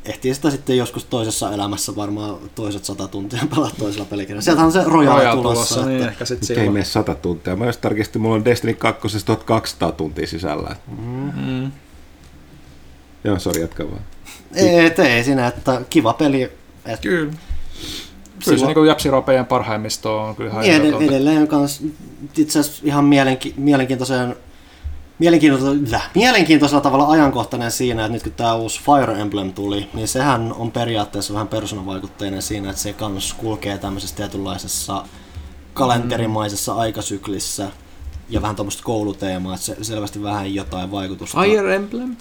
[0.06, 4.41] ehtii sitä sitten joskus toisessa elämässä varmaan toiset sata tuntia pelata toisella pelikirjalla.
[4.41, 5.41] Sieltähän on se Royal tulossa.
[5.41, 7.56] tulossa, niin että, ehkä sitten Nyt ei mene 100 tuntia.
[7.56, 10.76] Mä just tarkistin, mulla on Destiny 2 1200 tuntia sisällä.
[11.03, 11.72] Mm.
[13.23, 14.02] Joo, sori, jatka vaan.
[14.56, 16.41] ei, et ei siinä, että kiva peli.
[16.86, 17.34] Et, Kyllä.
[18.45, 21.84] Kyllä se niin Japsi Ropejen parhaimmisto on kyllä ihan Niin, ed- edelleen kans
[22.38, 24.36] itse asiassa ihan mielenki- mielenkiintoisen
[25.22, 30.53] mielenkiintoisella, mielenkiintoisella tavalla ajankohtainen siinä, että nyt kun tämä uusi Fire Emblem tuli, niin sehän
[30.57, 35.03] on periaatteessa vähän persoonavaikutteinen siinä, että se kans kulkee tämmöisessä tietynlaisessa
[35.73, 37.68] kalenterimaisessa aikasyklissä
[38.30, 41.41] ja vähän tuommoista kouluteemaa, että se selvästi vähän jotain vaikutusta.
[41.41, 42.15] Fire Emblem?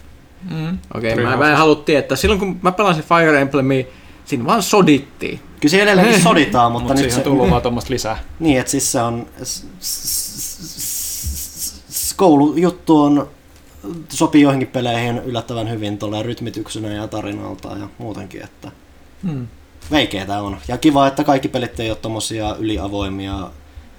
[0.51, 0.79] Mm.
[0.95, 2.17] Okei, okay, mä, mä en halua tietää.
[2.17, 3.85] Silloin kun mä pelasin Fire Emblemia,
[4.25, 5.41] siinä vaan sodittiin.
[5.61, 8.19] Kyllä se edelleenkin soditaan, mutta Mutta nyt siihen se, on tullut vaan tuommoista lisää.
[8.41, 9.27] Niin, että siis se on...
[9.43, 10.30] s- s-
[12.21, 13.29] Koulujuttu on
[14.09, 18.71] sopii joihinkin peleihin yllättävän hyvin tuolla rytmityksenä ja tarinalta ja muutenkin, että
[19.23, 19.47] Mm.
[19.91, 20.57] veikeetä on.
[20.69, 23.51] Ja kiva, että kaikki pelit ei ole tommosia yliavoimia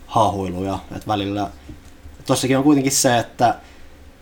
[0.07, 1.49] haahuiluja, että välillä
[2.26, 3.56] tossakin on kuitenkin se, että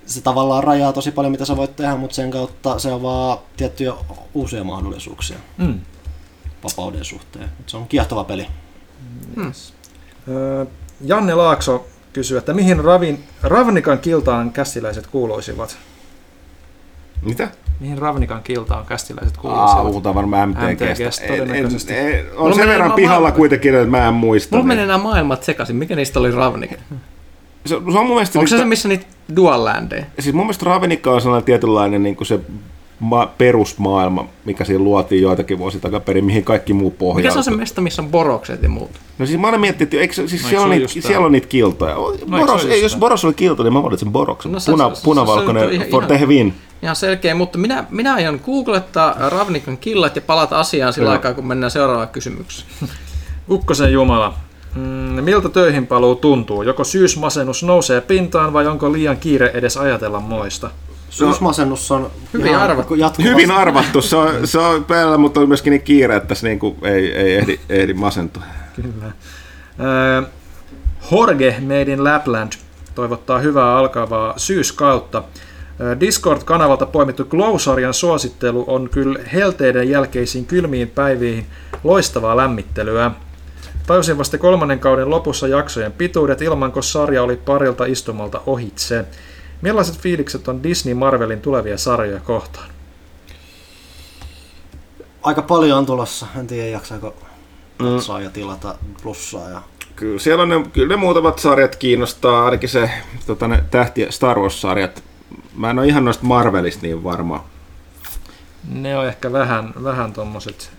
[0.06, 3.94] se tavallaan rajaa tosi paljon mitä sä voit tehdä, mutta sen kautta se avaa tiettyjä
[4.34, 5.80] uusia mahdollisuuksia Mm.
[6.64, 7.50] vapauden suhteen.
[7.68, 8.48] Se on kiehtova peli.
[10.28, 10.66] Öö,
[11.06, 11.86] Janne Laakso
[12.20, 15.78] kysyy, että mihin Ravin, Ravnikan kiltaan kästiläiset kuuluisivat?
[17.22, 17.48] Mitä?
[17.80, 19.86] Mihin Ravnikan kiltaan kästiläiset Aa, kuuluisivat?
[19.88, 20.66] puhutaan varmaan MTGstä.
[21.04, 21.26] MTGstä.
[21.26, 24.56] En- en- Mulla on sen verran pihalla ma- kuitenkin, että mä en muista.
[24.56, 24.68] Mulla niin.
[24.68, 25.76] menee nämä maailmat sekaisin.
[25.76, 26.72] Mikä niistä oli Ravnik?
[26.72, 26.78] Se,
[27.66, 28.40] se on mun mielestä...
[28.40, 29.06] Onko se se, missä niitä
[29.36, 30.06] dual landeja?
[30.20, 32.40] Siis mun mielestä Ravenikka on sellainen tietynlainen niin kuin se
[33.00, 37.16] ma- perusmaailma, mikä siinä luotiin joitakin vuosia takaperin, mihin kaikki muu pohjautuu.
[37.22, 38.92] Mikä se on se mesta, missä on borokset ja muut?
[39.20, 41.08] No siis mä olen miettinyt, että eikö, se- siis No, siellä, eikö on se niitä,
[41.08, 41.96] siellä on niitä kiltoja.
[42.14, 42.96] eikö Boros, se ei, jos?
[42.98, 44.52] Boros oli kilto, niin mä valitsen Boroksen.
[44.52, 46.54] No se- Puna, se- se- punavalkoinen se on ihan- for ihan- the win.
[46.82, 51.12] Ihan selkeä, mutta minä, minä aion googlettaa Ravnikan killat ja palata asiaan sillä Joo.
[51.14, 52.70] aikaa, kun mennään seuraavaan kysymykseen.
[53.50, 54.34] Ukkosen Jumala.
[54.76, 54.82] Mm,
[55.24, 56.64] miltä töihin paluu tuntuu?
[56.64, 60.70] Joko syysmasennus nousee pintaan vai onko liian kiire edes ajatella moista?
[61.10, 62.96] Syysmasennus on Hyvin ihan arvattu.
[62.96, 66.48] jatkuvasti- Hyvin arvattu, se on, se on päällä, mutta on myöskin niin kiire, että se
[66.48, 68.44] niin kuin ei, ei ehdi, ehdi masentua.
[68.76, 69.12] Kyllä.
[69.80, 70.22] Öö,
[71.12, 72.52] Jorge Made in Lapland
[72.96, 75.24] toivottaa hyvää alkavaa syyskautta.
[75.82, 81.46] Öö, Discord-kanavalta poimittu Glow-sarjan suosittelu on kyllä helteiden jälkeisiin kylmiin päiviin
[81.84, 83.12] loistavaa lämmittelyä.
[83.88, 89.06] Tajusin vasta kolmannen kauden lopussa jaksojen pituudet ilman, kun sarja oli parilta istumalta ohitse.
[89.62, 92.70] Millaiset fiilikset on Disney Marvelin tulevia sarjoja kohtaan?
[95.24, 96.28] Aika paljon on tulossa.
[96.40, 97.16] En tiedä jaksaako
[97.78, 99.50] katsoa ja tilata plussaa.
[99.50, 99.62] Ja...
[99.96, 102.90] Kyllä siellä on ne, kyllä ne muutamat sarjat kiinnostaa, ainakin se
[103.28, 105.04] tota, ne tähti Star Wars-sarjat.
[105.56, 107.46] Mä en ole ihan noista Marvelista niin varma.
[108.70, 110.72] Ne on ehkä vähän, vähän tommoset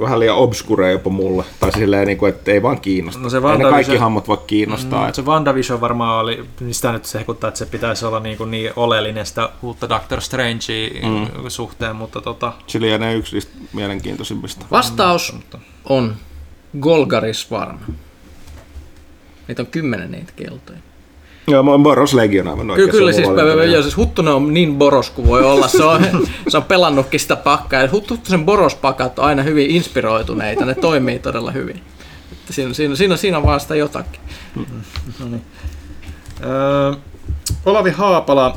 [0.00, 1.44] Vähän liian obskureja jopa mulle.
[1.60, 3.22] Tai silleen, niin kuin, että ei vaan kiinnosta.
[3.22, 5.06] No se ei ne kaikki hammot voi kiinnostaa.
[5.06, 8.38] Mm, se WandaVision varmaan oli, niin sitä nyt se hekuttaa, että se pitäisi olla niin,
[8.38, 11.48] kuin niin oleellinen sitä uutta Doctor Strangea mm.
[11.48, 12.52] suhteen, mutta tota...
[12.66, 14.66] Se lienee yksi niistä mielenkiintoisimmista.
[14.70, 16.16] Vastaus mutta on
[16.80, 17.78] Golgaris Farm.
[19.48, 20.78] Niitä on kymmenen niitä keltoja.
[21.46, 22.90] Joo, mä oon Boros Legion aivan Kyllä, oikein.
[22.90, 23.64] kyllä siis, valinta.
[23.64, 25.68] joo, siis Huttunen on niin boros kuin voi olla.
[25.68, 26.02] Se on,
[26.48, 27.80] se on pelannutkin sitä pakkaa.
[27.82, 30.64] Ja Hut- Huttusen borospakat on aina hyvin inspiroituneita.
[30.64, 31.76] Ne toimii todella hyvin.
[32.32, 34.20] Että siinä, siinä, siinä, siinä on vaan sitä jotakin.
[36.44, 36.92] Öö,
[37.66, 38.56] Olavi Haapala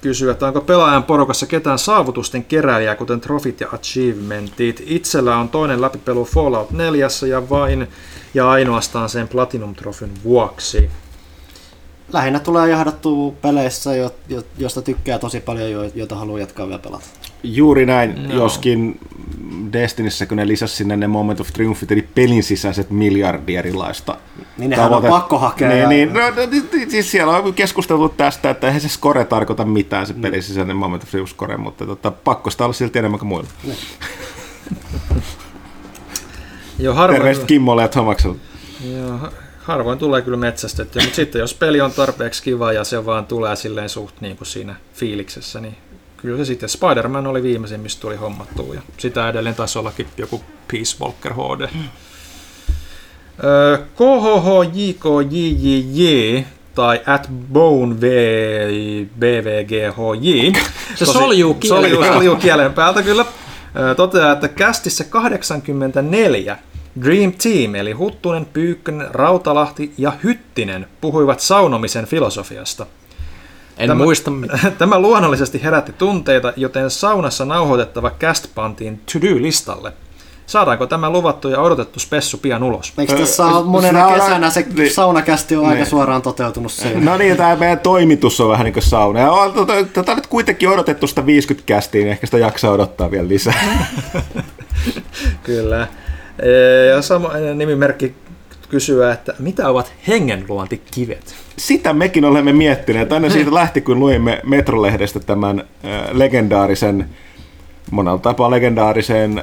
[0.00, 4.82] kysyy, että onko pelaajan porukassa ketään saavutusten keräilijää, kuten trofit ja achievementit.
[4.86, 7.88] Itsellä on toinen läpipelu Fallout 4 ja vain
[8.34, 10.90] ja ainoastaan sen Platinum Trofyn vuoksi.
[12.12, 16.78] Lähinnä tulee jahdattua peleissä, jo, jo, josta tykkää tosi paljon, jo, joita haluaa jatkaa vielä
[16.78, 17.04] pelata.
[17.42, 18.34] Juuri näin, No.
[18.34, 19.00] joskin
[19.72, 24.16] Destinissä, kun ne lisäsi sinne ne Moment of Triumphit, eli pelin sisäiset miljardi erilaista
[24.58, 25.68] Niin nehän on pakko hakea.
[25.68, 28.88] Niin, ja- niin, no, no, niin, niin, siis siellä on keskusteltu tästä, että eihän se
[28.88, 32.72] score tarkoita mitään, se pelin sisäinen Moment of Triumph score, mutta tota, pakko sitä olla
[32.72, 33.48] silti enemmän kuin muilla.
[36.78, 38.36] Jo harvoin, Terveiset Kimmolle ja Tomakselle.
[38.96, 39.18] Joo,
[39.68, 43.56] harvoin tulee kyllä metsästettyä, mutta sitten jos peli on tarpeeksi kiva ja se vaan tulee
[43.56, 45.76] silleen suht niin kuin siinä fiiliksessä, niin
[46.16, 50.42] kyllä se sitten Spider-Man oli viimeisin, mistä tuli hommattua ja sitä edelleen taisi ollakin joku
[50.72, 51.68] Peace Walker HD.
[53.44, 55.24] Öö, KHHJKJJJ
[56.74, 58.04] tai at bone v,
[59.18, 60.52] BVGHJ.
[60.94, 63.24] Se soljuu kielen soljuu, soljuu kielen päältä kyllä.
[63.76, 66.58] Öö, toteaa, että kästissä 84
[67.04, 72.86] Dream Team eli Huttunen, Pyykkönen, Rautalahti ja Hyttinen puhuivat saunomisen filosofiasta.
[73.78, 74.72] En Tämä- muista mitään.
[74.78, 79.92] Tämä luonnollisesti herätti tunteita, joten saunassa nauhoitettava cast pantiin to-do-listalle.
[80.46, 82.92] Saadaanko tämä luvattu ja odotettu spessu pian ulos?
[82.98, 84.90] Eikö tässä ole monena se on- kesänä se niin.
[84.94, 85.86] saunakästi on aika Niin.
[85.86, 87.00] suoraan toteutunut siinä?
[87.00, 89.20] No niin, tämä meidän toimitus on vähän niin kuin sauna.
[89.20, 92.72] Ja on, tota, tätä on nyt kuitenkin odotettu sitä 50 kästiin, niin ehkä sitä jaksaa
[92.72, 93.86] odottaa vielä lisää.
[95.42, 95.86] Kyllä.
[96.42, 98.14] Ee, Ja sama nimimerkki
[98.68, 101.34] kysyä, että mitä ovat hengenluontikivet?
[101.56, 103.12] Sitä mekin olemme miettineet.
[103.12, 107.08] Aina siitä lähti, kun luimme Metrolehdestä tämän äh, legendaarisen,
[107.90, 109.42] monella tapaa legendaarisen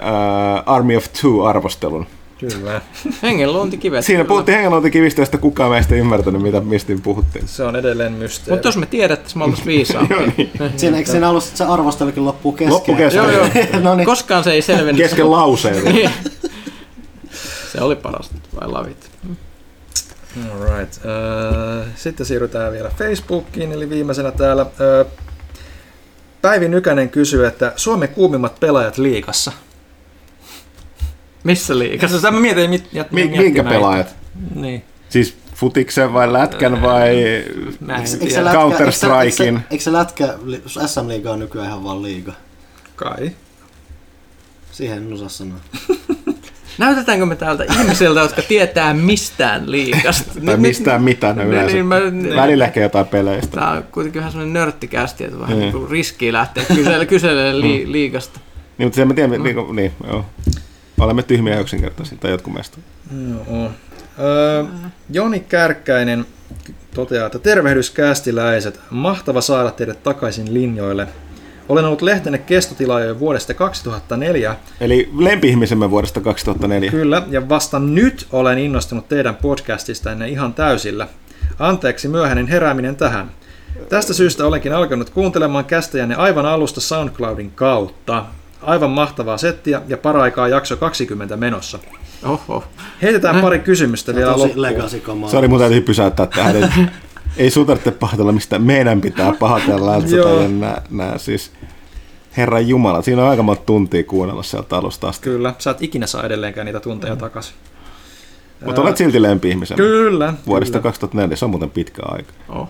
[0.65, 2.05] Army of Two-arvostelun.
[2.39, 2.81] Kyllä.
[3.23, 4.05] Hengenluontikivet.
[4.05, 4.27] Siinä kyllä.
[4.27, 7.47] puhuttiin hengenluontikivistä, josta kukaan meistä ei ymmärtänyt, mitä, mistä puhuttiin.
[7.47, 8.55] Se on edelleen mysteeri.
[8.55, 10.17] Mutta jos me tiedettäisiin, me oltaisiin viisaampia.
[10.77, 12.73] Siinä, eikö siinä alussa se arvostelukin loppuu kesken?
[12.73, 13.23] Loppu kesken.
[13.23, 13.47] Joo, joo.
[13.83, 14.05] no niin.
[14.05, 14.97] Koskaan se ei selvennyt.
[14.97, 16.11] Kesken lauseen.
[17.75, 19.11] Se oli parasta, vai lavit.
[20.51, 20.97] Alright.
[20.97, 24.63] Uh, sitten siirrytään vielä Facebookiin, eli viimeisenä täällä.
[24.63, 25.11] Uh,
[26.41, 29.51] Päivi Nykänen kysyy, että Suomen kuumimmat pelaajat liikassa.
[31.43, 32.17] Missä liikassa?
[32.17, 33.77] Tässä mä mietin, mit, jät, Mi- minkä näitä.
[33.77, 34.15] pelaajat?
[34.55, 34.83] Niin.
[35.09, 37.09] Siis futiksen vai lätkän vai
[38.19, 38.43] tiedä.
[38.45, 39.59] lätkä, Counter-Strikein.
[39.71, 40.33] Eikö se lätkä,
[40.85, 42.33] SM-liiga on nykyään ihan vaan liiga?
[42.95, 43.31] Kai.
[44.71, 45.57] Siihen en osaa sanoa.
[46.77, 50.31] Näytetäänkö me täältä ihmisiltä, jotka tietää mistään liikasta?
[50.45, 51.73] tai mistään mitään ne Niin, yleensä.
[51.73, 53.55] niin, mä- Välillä ehkä jotain peleistä.
[53.55, 55.59] Tämä on kuitenkin vähän semmoinen nörttikästi, että vähän Mm.
[55.61, 58.39] niin kuin riskiä lähteä kysele, kyselemään li, liikasta.
[58.77, 60.25] Niin, mutta sen mä tiedän, niin, niin, niin joo.
[60.99, 62.77] Olemme tyhmiä yksinkertaisia, tai jotkut meistä.
[63.29, 63.71] Joo.
[64.19, 64.63] Öö,
[65.09, 66.25] Joni Kärkkäinen
[66.95, 68.79] toteaa, että tervehdys kästiläiset.
[68.89, 71.07] Mahtava saada teidät takaisin linjoille.
[71.69, 74.55] Olen ollut lehtenne kestotilaaja jo vuodesta 2004.
[74.81, 76.91] Eli lempi-ihmisemme vuodesta 2004.
[76.91, 81.07] Kyllä, ja vasta nyt olen innostunut teidän podcastistanne ihan täysillä.
[81.59, 83.31] Anteeksi myöhäinen herääminen tähän.
[83.89, 88.25] Tästä syystä olenkin alkanut kuuntelemaan kästäjänne aivan alusta SoundCloudin kautta.
[88.61, 91.79] Aivan mahtavaa settiä ja paraikaa jakso 20 menossa.
[92.23, 92.63] Oho.
[93.01, 95.29] Heitetään pari kysymystä vielä loppuun.
[95.29, 96.55] Sori, mun täytyy pysäyttää tähän.
[97.37, 99.95] Ei sun tarvitse pahoitella, mistä meidän pitää pahoitella.
[99.95, 100.29] Että Joo.
[100.29, 101.51] tota, nää, nää, siis,
[102.37, 105.23] Herran Jumala, siinä on aika monta tuntia kuunnella sieltä alusta asti.
[105.23, 107.55] Kyllä, sä et ikinä saa edelleenkään niitä tunteja takaisin.
[108.65, 109.77] Mutta olet silti lempi-ihmisen.
[109.77, 110.33] Kyllä.
[110.47, 110.83] Vuodesta kyllä.
[110.83, 112.31] 2004, se on muuten pitkä aika.
[112.49, 112.69] Oh.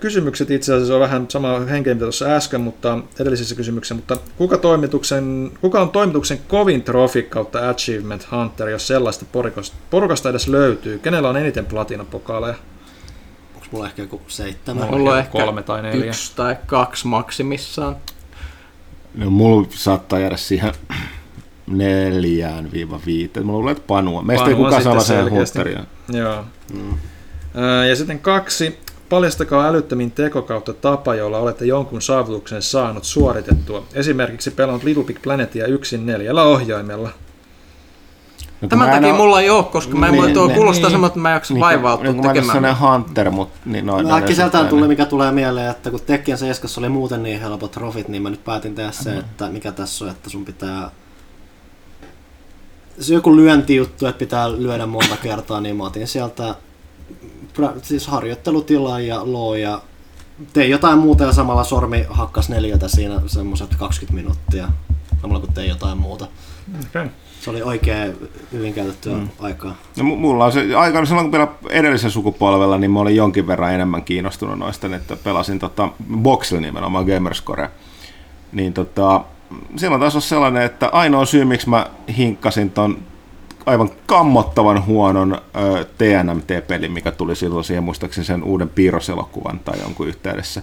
[0.00, 4.58] Kysymykset itse asiassa on vähän sama henkeä mitä tuossa äsken, mutta edellisissä kysymyksissä, mutta kuka,
[4.58, 10.98] toimituksen, kuka on toimituksen kovin trofi kautta Achievement Hunter, jos sellaista porukasta, porukasta edes löytyy?
[10.98, 12.54] Kenellä on eniten platinapokaaleja?
[13.74, 14.84] Mulla ehkä joku seitsemän?
[14.84, 16.04] Mulla- Mulla on ehkä kolme tai neljä.
[16.06, 17.96] yksi tai kaksi maksimissaan.
[19.14, 20.72] No, mulla saattaa jäädä siihen
[21.66, 23.46] neljään viiva viiteen.
[23.46, 24.22] Mulla luulen, että panua.
[24.22, 25.84] Meistä ei on kukaan saa sen hunteria.
[26.12, 26.44] Joo.
[26.72, 26.94] Mm.
[27.88, 28.78] Ja sitten kaksi.
[29.08, 33.84] Paljastakaa älyttömin teko kautta tapa, jolla olette jonkun saavutuksen saanut suoritettua.
[33.94, 37.10] Esimerkiksi pelannut Little Big Planetia yksin neljällä ohjaimella.
[38.64, 40.56] No, Tämän takia oo- mulla ei ole, koska mä en Niin, voi tuo niin.
[40.56, 40.90] kuulostaa Niin.
[40.90, 42.44] semmoinen, että mä en jaksa Niin, vaivautua niin, tekemään.
[42.56, 44.08] sellainen hunter, mutta niin noin.
[44.08, 48.08] No, äkkiseltään tuli, mikä tulee mieleen, että kun Tekken 7 oli muuten niin helpot trofit,
[48.08, 50.90] niin mä nyt päätin tehdä se, että mikä tässä on, että sun pitää...
[53.00, 56.54] Se on joku lyöntijuttu, että pitää lyödä monta kertaa, niin mä otin sieltä
[57.82, 59.80] siis harjoittelutilaa ja loo ja
[60.52, 64.68] tein jotain muuta ja samalla sormi hakkas neljätä siinä semmoiset 20 minuuttia.
[65.22, 66.26] Samalla kun tein jotain muuta.
[66.88, 67.08] Okay.
[67.44, 68.16] Se oli oikein
[68.52, 69.28] hyvin käytettyä mm.
[69.40, 69.74] aikaa.
[69.96, 73.46] No, mu- mulla on se, aikana silloin kun pelaa edellisen sukupolvella, niin mä olin jonkin
[73.46, 77.70] verran enemmän kiinnostunut noista, niin että pelasin tota, Boxilla nimenomaan Gamerscore.
[78.52, 79.24] Niin tota,
[79.76, 82.98] silloin taas on sellainen, että ainoa syy, miksi mä hinkkasin ton
[83.66, 85.42] aivan kammottavan huonon
[85.98, 90.62] TNMT-pelin, mikä tuli silloin siihen muistaakseni sen uuden piirroselokuvan tai jonkun yhteydessä.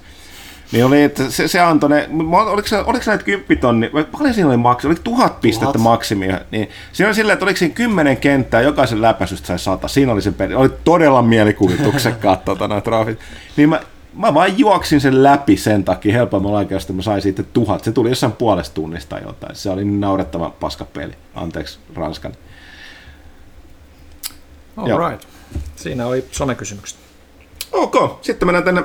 [0.71, 4.03] Niin oli, että se, se antoi ne, oliko, se, oliko se näitä 10 tonni, vai
[4.03, 5.83] paljon siinä oli maksimi, oliko tuhat pistettä Tuhat.
[5.83, 10.11] maksimia, niin siinä oli silleen, että oliko siinä kymmenen kenttää, jokaisen läpäisystä sai sata, siinä
[10.11, 13.19] oli se peli, oli todella mielikuvituksekkaat tota, nämä trafit,
[13.57, 13.79] niin mä,
[14.13, 18.09] mä vaan juoksin sen läpi sen takia helpommalla oikeasti, mä sain siitä tuhat, se tuli
[18.09, 22.33] jossain puolesta tunnista tai jotain, se oli niin naurettavan paska peli, anteeksi Ranskan.
[24.85, 24.99] Joo.
[24.99, 25.27] All right.
[25.75, 27.10] Siinä oli somekysymykset.
[27.71, 28.83] Ok, sitten mennään tänne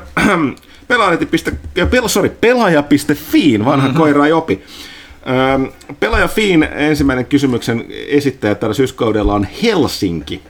[1.90, 4.00] pel, sorry, pelaaja.fiin, vanha mm-hmm.
[4.00, 4.62] koira ei opi.
[5.28, 5.64] Ähm,
[6.00, 10.42] pelaaja Fiin ensimmäinen kysymyksen esittäjä tällä syyskaudella on Helsinki.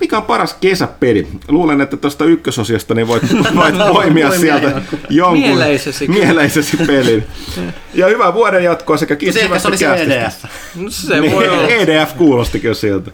[0.00, 1.28] Mikä on paras kesäpeli?
[1.48, 3.22] Luulen, että tuosta ykkösosiasta niin voit,
[3.56, 5.40] voit poimia sieltä jonkun.
[5.40, 6.08] Mieleisesi.
[6.08, 7.24] mieleisesi pelin.
[7.94, 9.86] Ja hyvää vuoden jatkoa sekä kiitos Se se oli se.
[9.86, 10.44] EDF.
[10.74, 11.68] No, se Niin, voi olla.
[11.68, 13.10] EDF kuulosti kyllä siltä.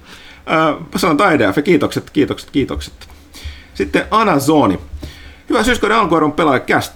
[0.50, 2.94] Äh, sanotaan EDF ja kiitokset, kiitokset, kiitokset.
[3.80, 4.78] Sitten Anazoni.
[5.50, 6.92] Hyvä syyskauden alkuarvon pelaaja Cast.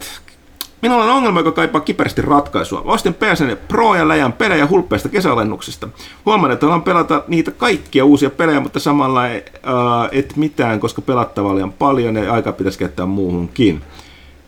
[0.82, 2.82] Minulla on ongelma, joka kaipaa kiperästi ratkaisua.
[2.84, 5.88] Ostin PSN Pro ja läjän pelejä hulppeista kesäalennuksista.
[6.26, 11.02] Huomaan, että haluan pelata niitä kaikkia uusia pelejä, mutta samalla ei, äh, et mitään, koska
[11.02, 13.82] pelattavaa on liian paljon ja aika pitäisi käyttää muuhunkin.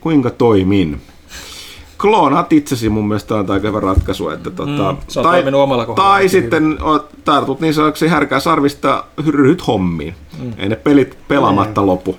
[0.01, 1.01] Kuinka toimin?
[2.01, 4.29] Kloonaat itsesi mun mielestä on aika hyvä ratkaisu.
[4.29, 8.39] Että tota, Mm, se on toiminut omalla kohdalla Tai sitten oot- tartut niin sanoksi härkää
[8.39, 10.15] sarvista ryhdyt hommiin.
[10.43, 10.53] Mm.
[10.57, 12.17] Ei ne pelit pelaamatta lopu.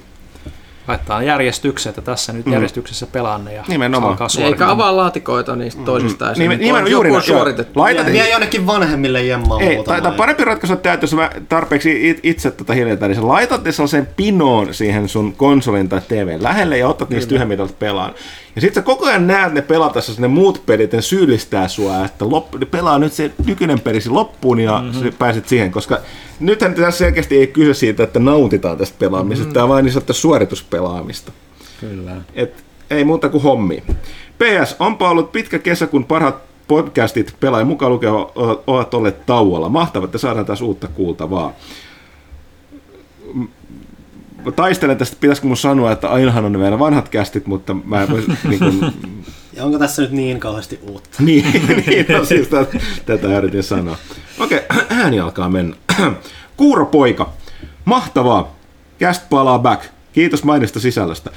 [0.89, 4.11] Laittaa järjestykseen, että tässä nyt järjestyksessä pelaan ne ja Nimenomaan.
[4.13, 4.75] alkaa Eikä suorittamaan.
[4.75, 6.35] avaa laatikoita niistä toisistaan.
[6.39, 7.81] Nimen- Niin, nimen- on juuri joku suoritettu.
[7.81, 12.11] Laitat- Vie, jonnekin vanhemmille jemmaa Ei, tai, tai parempi ratkaisu on, että jos mä tarpeeksi
[12.11, 16.43] it- itse tätä hiljentää, niin sä laitat ne sellaisen pinoon siihen sun konsolin tai TVn
[16.43, 18.13] lähelle ja otat niistä yhden mitalta pelaan.
[18.59, 22.31] Ja sit sä koko ajan näet ne pelatessa ne muut pelit, ne syyllistää sua, että
[22.31, 25.13] loppu, pelaa nyt se nykyinen pelisi loppuun ja mm-hmm.
[25.19, 25.99] pääset siihen, koska
[26.41, 29.55] nythän tässä selkeästi ei kyse siitä, että nautitaan tästä pelaamisesta, mm-hmm.
[29.55, 31.33] tämä vain niin sanottu suorituspelaamista.
[31.81, 32.17] Kyllä.
[32.35, 33.83] Et ei muuta kuin hommi.
[34.39, 36.37] PS, onpa ollut pitkä kesä, kun parhaat
[36.69, 38.13] podcastit pelaajan mukaan lukea
[38.67, 39.69] ovat olleet tauolla.
[39.69, 41.53] Mahtavaa, että saadaan taas uutta kuultavaa.
[44.49, 48.03] Mä taistelen tästä, pitäisikö mun sanoa, että ainahan on ne vielä vanhat kästit, mutta mä
[48.03, 48.93] en voi, niin kuin,
[49.53, 51.23] Ja onko tässä nyt niin kauheasti uutta?
[51.23, 51.45] niin,
[51.87, 53.97] niin no, siis tätä, tätä yritin sanoa.
[54.39, 54.61] Okei,
[55.03, 55.77] ääni alkaa mennä.
[56.57, 57.33] Kuuropoika.
[57.85, 58.57] Mahtavaa.
[59.01, 59.85] Cast palaa back.
[60.13, 61.31] Kiitos mainista sisällöstä.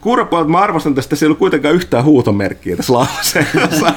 [0.00, 3.94] Kuuropoika, mä arvostan tästä, siellä ei ollut kuitenkaan yhtään huutomerkkiä tässä lauseessa.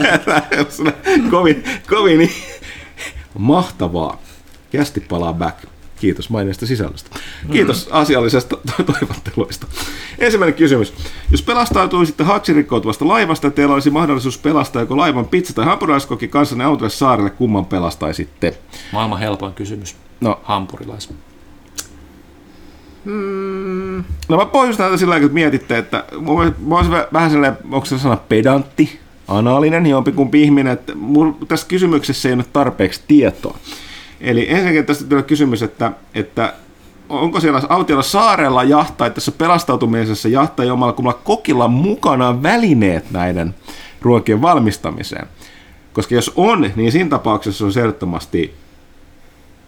[1.32, 2.32] kovin, kovin.
[3.38, 4.22] Mahtavaa.
[4.72, 5.79] Kästi palaa back.
[6.00, 7.20] Kiitos mainiosta sisällöstä.
[7.52, 9.68] Kiitos asiallisesta to- toivotteluista.
[10.20, 10.94] Ensimmäinen kysymys.
[11.32, 16.90] Jos pelastautuisitte haksirikkoutuvasta laivasta teillä olisi mahdollisuus pelastaa joko laivan pizza tai hampurilaskoki kanssanne autolle
[16.90, 18.58] saarelle, kumman pelastaisitte?
[18.94, 19.96] Maailman helpoin kysymys.
[20.22, 21.10] No, Hampurilais.
[24.30, 27.60] no mä pohjustan tätä sillä tavalla, että mietitte, että mä mä olisin vä- vähän sellainen,
[27.72, 33.58] onko se sana pedantti, anaalinen, jompikumpi ihminen, että mulla tässä kysymyksessä ei ole tarpeeksi tietoa.
[34.22, 36.54] Eli ensinnäkin tästä tulee kysymys, että, että
[37.10, 43.56] onko siellä autiolla saarella jahtaa, tässä pelastautumisessa jahtaa jomalla kummalla kokilla mukana välineet näiden
[44.02, 45.28] ruokien valmistamiseen.
[45.94, 48.54] Koska jos on, niin siinä tapauksessa se on selvättömästi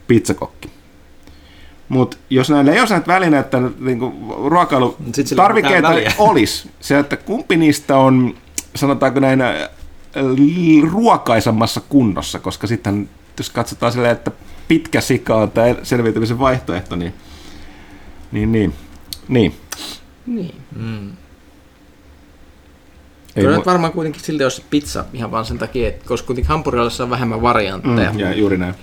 [0.08, 0.70] pizzakokki.
[1.90, 4.00] Mutta jos näillä ei ole näitä välineitä, niin
[4.46, 6.14] ruokailu, Sit sillä ei ole tarvikkeita mitään väliä.
[6.18, 6.70] olisi.
[6.80, 8.34] Se, että kumpi niistä on,
[8.76, 9.70] sanotaanko näin, äh,
[10.92, 14.32] ruokaisammassa kunnossa, koska sitten jos katsotaan silleen, että
[14.68, 17.14] pitkä sika on tämä selviytymisen vaihtoehto, niin
[18.32, 18.74] niin, niin.
[19.28, 19.56] niin.
[20.26, 20.56] Niin.
[20.76, 21.12] Mm.
[23.36, 26.50] Ei Kyllä mu- varmaan kuitenkin silti olisi pizza ihan vaan sen takia, että koska kuitenkin
[26.50, 28.12] hampurilaisissa on vähemmän variantteja.
[28.14, 28.76] mm, ja juuri näin.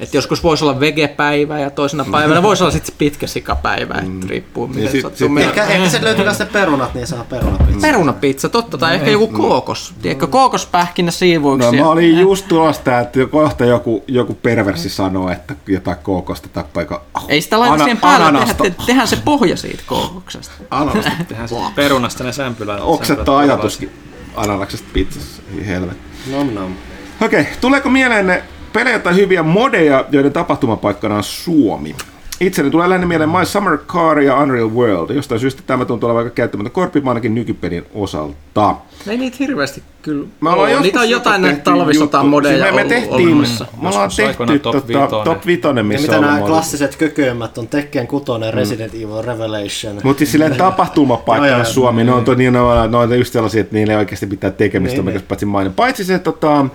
[0.00, 4.66] Että joskus voisi olla vegepäivä ja toisena päivänä voisi olla sitten pitkä sikapäivä, että riippuu
[4.66, 4.90] miten Mm.
[4.90, 5.28] sit- sattuu.
[5.28, 7.80] sit- Ehkä, ehkä se löytyy myös ne perunat, niin saa perunapizza.
[7.80, 9.94] Perunapizza, totta, tai ehkä joku kookos.
[10.02, 11.76] Tiedätkö, kookospähkinä siivuiksi.
[11.76, 16.64] No mä olin just tulosta, että kohta joku, joku perversi sanoo, että jotain kookosta tai
[16.74, 17.02] paikka.
[17.28, 18.54] Ei sitä laita Ana- siihen päälle, ananasta.
[18.54, 20.52] tehdään, te, tehdään se pohja siitä kookoksesta.
[20.70, 22.78] Ananasta tehdään se perunasta ne sämpylät.
[22.82, 23.90] Oksettaa ajatuskin
[24.36, 25.42] ananaksesta pizzassa.
[25.66, 26.02] Helvetti.
[26.30, 26.72] Nom nom.
[27.20, 28.42] Okei, tuleeko mieleen ne
[28.76, 31.94] pelejä tai hyviä modeja, joiden tapahtumapaikkana on Suomi?
[32.40, 35.10] Itseni tulee lähinnä mieleen My Summer Car ja Unreal World.
[35.10, 38.74] Jostain syystä tämä tuntuu olevan aika käyttämättä korpima ainakin nykypelin osalta.
[39.08, 40.80] Ei niitä hirveästi kyllä Me ollaan ole.
[40.80, 42.30] Niitä on jotain näitä talvisotan juttu.
[42.30, 43.66] modeja Siis me, me ollut tehtiin, olemassa.
[43.82, 45.24] me ollaan tehty top tota, vitonen.
[45.24, 49.22] top vitonen, Ja missä mitä on nämä ollut- klassiset kököimmät on Tekken 6, Resident Evil
[49.22, 50.00] Revelation.
[50.02, 51.64] Mutta siis silleen tapahtumapaikkana joo.
[51.64, 54.26] Suomi, ne on, to, niin, ne on, ne on just sellaisia, että niillä ei oikeasti
[54.26, 55.24] mitään tekemistä, Niin, niin, niin.
[55.28, 55.72] paitsi mainen.
[55.74, 56.66] Paitsi se, tota,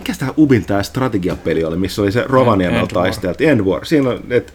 [0.00, 2.24] mikä tämä Ubin tämä strategiapeli oli, missä oli se
[2.80, 2.88] War.
[2.92, 3.84] taisteltu, End War.
[3.84, 4.54] Siinä on, et,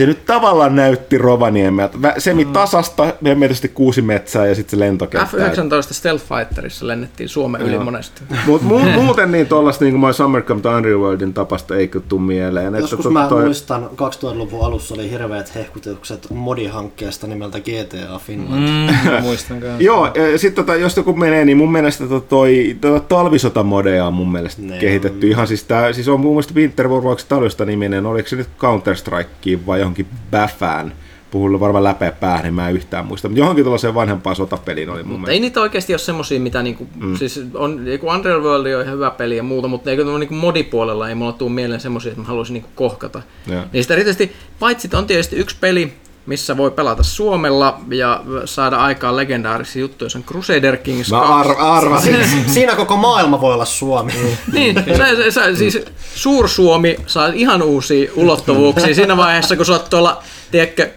[0.00, 1.98] se nyt tavallaan näytti Rovaniemeltä.
[2.02, 3.38] Vä- Semi-tasasta, mm.
[3.38, 5.36] tietysti kuusi metsää ja sitten se lentokenttä.
[5.36, 7.84] F-19 Stealth Fighterissa lennettiin Suomen yli Joo.
[7.84, 8.22] monesti.
[8.46, 11.88] Mutta mu- muuten niin tuollaista niin kuin My Summer Camp tai Unreal Worldin tapasta ei
[11.88, 12.66] kyllä tule mieleen.
[12.66, 18.68] Että Joskus to- mä toi- muistan, 2000-luvun alussa oli hirveät hehkutukset modihankkeesta nimeltä GTA Finland.
[18.68, 19.82] Mm, muistan kanssa.
[19.82, 24.32] Joo, sitten tota, jos joku menee, niin mun mielestä tota toi, tota talvisotamodeja on mun
[24.32, 25.26] mielestä Ne kehitetty.
[25.26, 25.30] on.
[25.30, 29.66] Ihan siis, tää, siis on mun mielestä Winter Warbox talvista niminen, oliko se nyt Counter-Strikeen
[29.66, 30.92] vai johonkin Bäfään
[31.30, 33.28] puhuu varmaan läpeä päähän, niin mä en yhtään muista.
[33.28, 35.32] Mutta johonkin tuollaiseen vanhempaan sotapeliin oli mun Mutta mielestä.
[35.32, 37.16] ei niitä oikeasti ole semmosia, mitä niinku, mm.
[37.16, 41.14] siis on, niinku Underworld on ihan hyvä peli ja muuta, mutta eikö niinku modipuolella ei
[41.14, 43.22] mulla tule mieleen semmosia, että mä haluaisin niinku kohkata.
[43.46, 43.64] Joo.
[43.72, 45.92] Niistä erityisesti, paitsi on tietysti yksi peli,
[46.30, 51.32] missä voi pelata Suomella ja saada aikaan legendaarisia juttuja, se on Crusader Kings Mä 2.
[51.50, 52.16] ar- arvasin.
[52.46, 54.12] Siinä koko maailma voi olla Suomi.
[54.52, 55.78] Niin, se, se, se, siis
[56.14, 60.90] Suursuomi saa ihan uusia ulottuvuuksia siinä vaiheessa, kun sä oot tuolla, tiedätkö,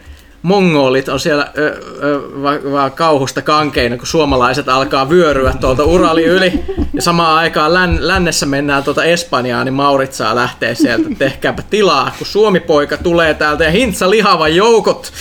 [0.44, 6.24] mongolit on siellä ö, ö, va, va, kauhusta kankeina, kun suomalaiset alkaa vyöryä tuolta Urali
[6.24, 6.64] yli.
[6.92, 11.08] Ja samaan aikaan län, lännessä mennään tuota Espanjaa, niin Mauritsaa lähtee sieltä.
[11.18, 15.12] Tehkääpä tilaa, kun Suomi-poika tulee täältä ja Hintsa lihava joukot.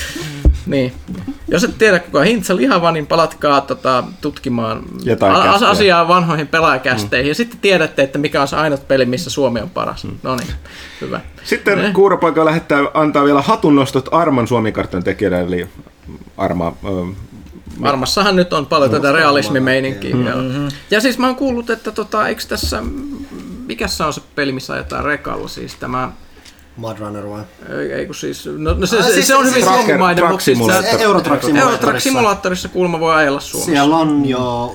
[0.65, 0.93] Niin.
[1.47, 4.83] Jos et tiedä kuka Hintsa lihava, niin palatkaa tota, tutkimaan
[5.33, 7.29] a- asiaa vanhoihin pelaajakästeihin.
[7.29, 10.07] Ja sitten tiedätte, että mikä on se ainut peli, missä Suomi on paras.
[10.23, 10.47] No niin,
[11.01, 11.21] hyvä.
[11.43, 11.91] Sitten Ne.
[11.91, 15.67] Kuuropoika lähettää, antaa vielä hatunnostot Arman Suomi-kartan tekijälle, eli
[16.37, 17.13] Arma, ö,
[17.83, 20.15] Armassahan nyt on paljon tätä realismimeininkiä.
[20.15, 20.67] Mm-hmm.
[20.91, 22.83] Ja siis mä oon kuullut, että tota, eikö tässä,
[23.67, 26.11] mikässä on se peli, missä ajetaan rekalla, siis tämä,
[26.77, 27.43] Mud Runner vai?
[27.69, 29.63] ei, ei kun siis, no, no se, Ah, se, siis se on hyvin
[30.15, 32.01] Truck mutta siis Eurotrack.
[32.01, 33.71] Simulatorissa kuulemma voi ajella Suomessa.
[33.71, 34.73] Siellä on jo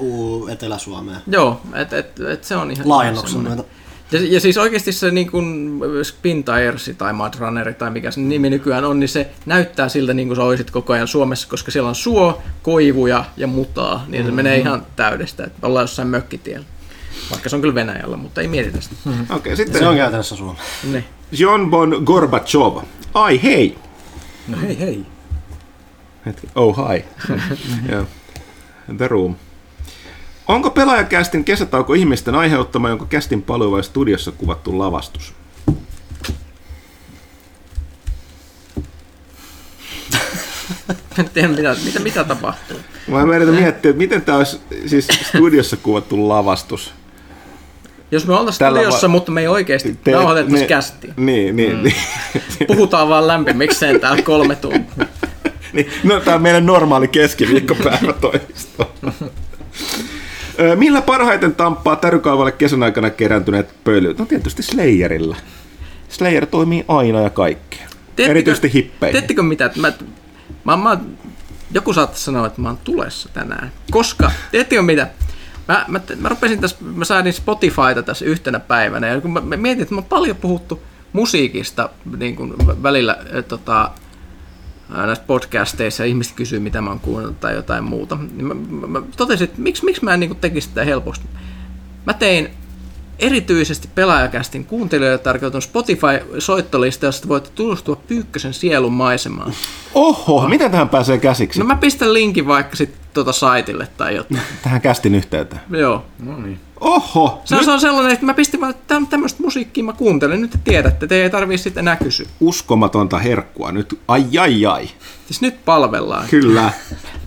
[0.50, 1.16] Etelä-Suomea.
[1.26, 3.64] Joo, et, et, et se on ihan Laajennuksen myötä.
[4.12, 8.50] Ja, ja siis oikeasti se niin kuin Spintairsi tai Mud Runneri tai mikä se nimi
[8.50, 11.88] nykyään on, niin se näyttää siltä niin kuin sä olisit koko ajan Suomessa, koska siellä
[11.88, 16.66] on suo, koivuja ja mutaa, niin se menee ihan täydestä, että ollaan jossain mökkitiellä.
[17.30, 18.94] Vaikka se on kyllä Venäjällä, mutta ei mietitä sitä.
[19.06, 20.58] okei, okay, sitten Se on käytännössä Suomi.
[20.92, 21.04] Niin.
[21.32, 22.82] John Bon Gorbachev.
[23.14, 23.78] Ai hei!
[24.48, 25.06] No hei hei.
[26.26, 26.46] Hetki.
[26.54, 27.04] Oh hi.
[27.92, 28.06] Joo.
[28.96, 29.36] The Room.
[30.48, 35.34] Onko pelaajakästin kesätauko ihmisten aiheuttama, jonka kästin paluu vai studiossa kuvattu lavastus?
[41.18, 42.76] En tiedä, mitä, mitä, mitä tapahtuu.
[43.08, 46.94] Mä yritän miettiä, että miten tämä olisi siis studiossa kuvattu lavastus.
[48.10, 51.14] Jos me oltaisiin Tällä studiossa, va- mutta me ei oikeasti Te- nauhoitettaisi ne- kästiä.
[51.16, 51.82] Niin, niin, mm.
[51.82, 51.94] niin.
[52.66, 55.06] Puhutaan vaan lämpimikseen täällä kolme tuntia.
[55.72, 55.90] niin.
[56.04, 58.94] No, tämä on meidän normaali keskiviikkopäivä toimisto.
[60.60, 64.18] Ö, Millä parhaiten tamppaa tärykaavalle kesän aikana kerääntyneet pölyt?
[64.18, 65.36] No tietysti Slayerilla.
[66.08, 67.86] Slayer toimii aina ja kaikkea.
[68.16, 69.12] Teettekö- Erityisesti hippeihin.
[69.12, 69.70] Teettekö mitä?
[69.76, 69.92] Mä,
[70.64, 70.98] mä, mä,
[71.74, 73.72] joku saattaisi sanoa, että mä oon tulessa tänään.
[73.90, 75.06] Koska, teettekö mitä?
[75.68, 79.56] Mä, mä, mä rupesin tässä, mä sain Spotifyta tässä yhtenä päivänä, ja kun mä, mä
[79.56, 80.82] mietin, että mä oon paljon puhuttu
[81.12, 83.90] musiikista niin kuin välillä äh, tota,
[84.88, 88.18] näissä podcasteissa ja ihmiset kysyy, mitä mä oon kuunnellut tai jotain muuta.
[88.32, 91.26] Niin mä, mä, mä totesin, että miksi, miksi mä en niin kuin tekisi sitä helposti.
[92.06, 92.50] Mä tein
[93.18, 99.52] erityisesti pelaajakästin kuuntelijoille tarkoitun Spotify-soittolista, josta voitte tutustua Pyykkösen sielun maisemaan.
[99.94, 101.58] Oho, miten tähän pääsee käsiksi?
[101.58, 104.40] No mä pistän linkin vaikka sitten tuota saitille tai jotain.
[104.62, 105.62] Tähän kästin yhteyteen.
[105.70, 106.04] Joo.
[106.18, 106.60] No niin.
[106.80, 110.40] Oho, Se on, se on sellainen, että mä pistin vaan, että tämmöistä musiikkia mä kuuntelen,
[110.40, 112.26] nyt te tiedätte, te ei tarvii sitten enää kysyä.
[112.40, 113.98] uskomatonta herkkua nyt.
[114.08, 114.88] Ai ai ai.
[115.26, 116.28] Siis nyt palvellaan.
[116.28, 116.70] Kyllä.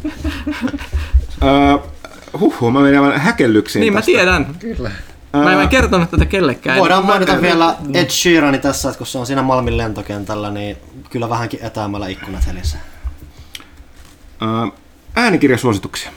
[1.43, 1.77] Öö,
[2.39, 4.05] huhhuh, mä menin aivan häkellyksiin Niin mä tästä.
[4.11, 4.55] tiedän.
[4.59, 4.91] Kyllä.
[5.33, 6.79] Mä en Ää, kertonut tätä kellekään.
[6.79, 10.77] Voidaan Mä- mainita vielä Ed Sheerani tässä, että kun se on siinä Malmin lentokentällä, niin
[11.09, 12.79] kyllä vähänkin etäämällä ikkunat helisee.
[14.41, 14.67] öö,
[15.15, 16.11] äänikirjasuosituksia.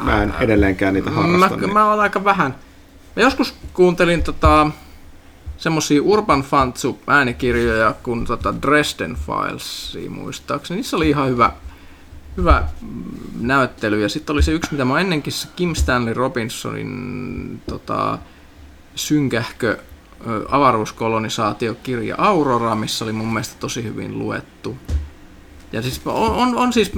[0.00, 1.56] Mä en edelleenkään niitä Mä, harrasta.
[1.56, 1.72] niin.
[1.72, 2.54] mä oon aika vähän.
[3.16, 4.70] Mä joskus kuuntelin tota,
[5.56, 10.76] semmosia Urban Fantsu äänikirjoja kuin tota Dresden Files muistaakseni.
[10.78, 11.52] Niissä oli ihan hyvä,
[12.36, 12.68] hyvä
[13.40, 14.02] näyttely.
[14.02, 18.18] Ja sitten oli se yksi, mitä mä ennenkin, se Kim Stanley Robinsonin tota,
[18.94, 19.78] synkähkö
[20.48, 24.76] avaruuskolonisaatiokirja Aurora, missä oli mun mielestä tosi hyvin luettu.
[25.72, 26.92] Ja siis on, on, on siis,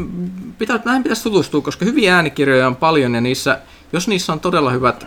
[0.58, 3.60] pitää, näihin pitäisi tutustua, koska hyviä äänikirjoja on paljon ja niissä,
[3.92, 5.06] jos niissä on todella hyvät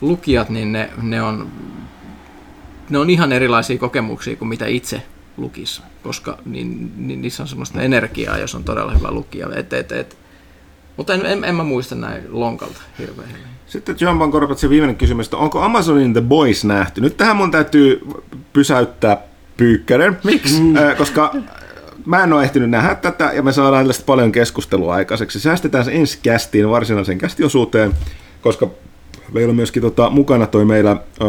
[0.00, 1.48] lukijat, niin ne, ne, on,
[2.90, 5.02] ne on ihan erilaisia kokemuksia kuin mitä itse
[5.36, 9.48] lukisi, koska niin, niin, niissä on semmoista energiaa, jos on todella hyvä lukija.
[9.56, 10.18] Et, et, et.
[10.96, 13.44] Mutta en, en, en mä muista näin lonkalta hirveän hyvin.
[13.66, 17.00] Sitten John Van Gorbatsin viimeinen kysymys, että onko Amazonin The Boys nähty?
[17.00, 18.00] Nyt tähän mun täytyy
[18.52, 19.18] pysäyttää
[19.56, 20.18] Pyykkänen.
[20.24, 20.62] Miksi?
[20.76, 21.34] Äh, koska
[22.06, 25.40] mä en ole ehtinyt nähdä tätä ja me saadaan tästä paljon keskustelua aikaiseksi.
[25.40, 27.92] Säästetään se ensi kästiin varsinaiseen kästiosuuteen,
[28.42, 28.70] koska
[29.32, 31.24] meillä on myöskin tota, mukana toi meillä ö,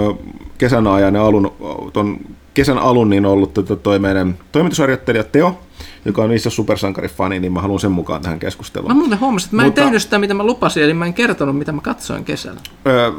[0.58, 1.56] kesän ajan ja alun,
[1.94, 2.20] ton
[2.56, 5.60] kesän alun niin ollut tota, toi meidän toimitusharjoittelija Teo,
[6.06, 8.92] joka on niissä supersankarifani, niin mä haluan sen mukaan tähän keskusteluun.
[8.92, 11.14] Mä muuten huomasin, että mä en Mutta- tehnyt sitä, mitä mä lupasin, eli mä en
[11.14, 12.60] kertonut, mitä mä katsoin kesällä.
[12.88, 13.12] Öö,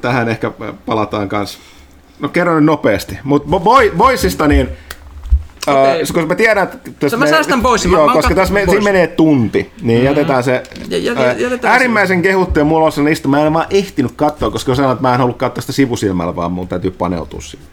[0.00, 0.52] tähän ehkä
[0.86, 1.58] palataan kanssa.
[2.20, 3.18] No kerron nopeasti.
[3.24, 3.48] Mutta
[3.96, 4.68] Boysista niin
[5.66, 5.92] Okei.
[5.94, 6.90] Uh, koska mä tiedän, että...
[7.10, 10.62] mä menee- säästän pois, Joo, mä koska tässä me, siinä menee tunti, niin jätetään se...
[10.88, 13.28] Jätetään äärimmäisen kehuttu ja mulla on se lista.
[13.28, 16.52] Mä en vaan ehtinyt katsoa, koska sanoin, että mä en halua katsoa sitä sivusilmällä, vaan
[16.52, 17.68] mun täytyy paneutua siihen.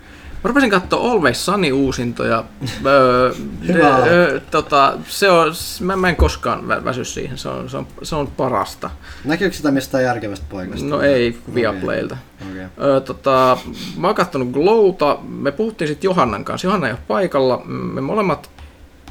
[0.45, 2.43] Mä rupesin katsoa Always Sunny uusintoja.
[2.85, 3.33] Öö,
[3.67, 3.97] Hyvä.
[3.97, 7.87] öö, tota, se on, mä, mä en koskaan vä- väsy siihen, se on, se on,
[8.03, 8.89] se on parasta.
[9.23, 10.85] Näkyykö sitä mistään järkevästä paikasta?
[10.85, 12.17] No ei Viaplaylta.
[12.51, 12.65] Okei.
[12.81, 13.57] Öö, tota,
[13.97, 18.49] mä oon kattonut Glowta, me puhuttiin sitten Johannan kanssa, Johanna ei ole paikalla, me molemmat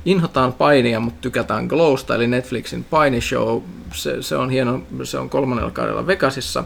[0.04, 3.62] inhotaan painia, mutta tykätään Glowsta, eli Netflixin painishow,
[3.94, 6.64] se, se on hieno, se on kolmannella kaudella Vegasissa.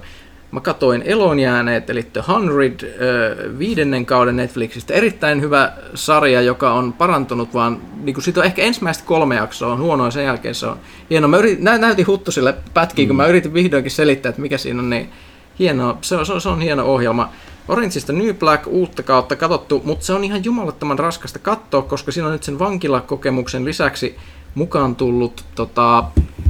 [0.53, 4.95] Mä katoin Elonjääneet, eli The Hundred, öö, viidennen kauden Netflixistä.
[4.95, 9.73] Erittäin hyvä sarja, joka on parantunut vaan, niin kuin siitä on ehkä ensimmäistä kolme jaksoa
[9.73, 10.77] on huonoa, sen jälkeen se on
[11.11, 11.29] hieno.
[11.29, 14.91] Mä yritin, nä, näytin Huttusille pätkiä, kun mä yritin vihdoinkin selittää, että mikä siinä on,
[14.91, 15.11] niin
[15.59, 17.33] hieno, se on, se on, se on hieno ohjelma.
[17.69, 22.27] Orangeista New Black uutta kautta katsottu, mutta se on ihan jumalattoman raskasta katsoa, koska siinä
[22.27, 24.17] on nyt sen vankilakokemuksen lisäksi
[24.55, 26.05] mukaan tullut tota,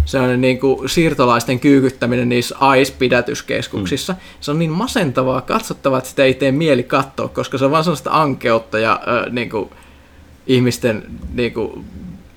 [0.04, 4.12] sellainen niin kuin siirtolaisten kyykyttäminen niissä AIS-pidätyskeskuksissa.
[4.12, 4.18] Mm.
[4.40, 7.84] Se on niin masentavaa katsottavaa, että sitä ei tee mieli katsoa, koska se on vaan
[7.84, 9.70] sellaista ankeutta ja äh, niin kuin,
[10.46, 11.02] ihmisten
[11.34, 11.84] niin kuin,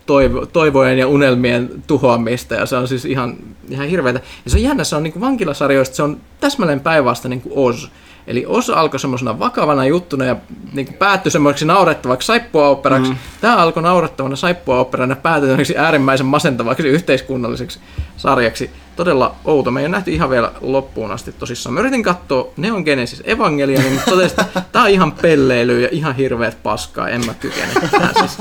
[0.05, 3.37] toivo, toivojen ja unelmien tuhoamista ja se on siis ihan,
[3.69, 4.21] ihan hirveätä.
[4.45, 7.67] Ja se on jännä, se on niin kuin vankilasarjoista, se on täsmälleen päinvastainen niin kuin
[7.67, 7.87] Oz.
[8.27, 10.35] Eli Oz alkoi semmoisena vakavana juttuna ja
[10.73, 13.11] niin kuin päättyi semmoiseksi naurettavaksi saippuaoperaksi.
[13.11, 13.17] Mm.
[13.41, 17.79] Tämä alkoi naurettavana saippuaoperana ja päätyi äärimmäisen masentavaksi yhteiskunnalliseksi
[18.17, 18.71] sarjaksi.
[18.95, 19.71] Todella outo.
[19.71, 21.73] Me ei ole nähty ihan vielä loppuun asti tosissaan.
[21.73, 26.15] Mä yritin katsoa Neon Genesis Evangelion, mutta totesin, että tää on ihan pelleilyä ja ihan
[26.15, 27.09] hirveät paskaa.
[27.09, 27.67] En mä kykene.
[27.91, 28.37] tähän siis.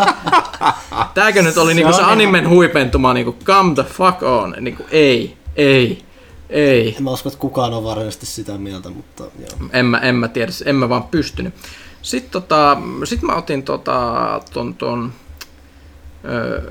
[1.15, 6.02] Tääkö nyt oli niinku se animen huipentuma, niinku come the fuck on, niinku ei, ei,
[6.51, 6.94] ei.
[6.97, 9.68] En mä usko, että kukaan on varsinaisesti sitä mieltä, mutta joo.
[9.72, 11.55] En mä, en mä tiedä, en mä vaan pystynyt.
[12.02, 15.12] Sitten tota, sit mä otin tota, ton, ton
[16.24, 16.62] ö,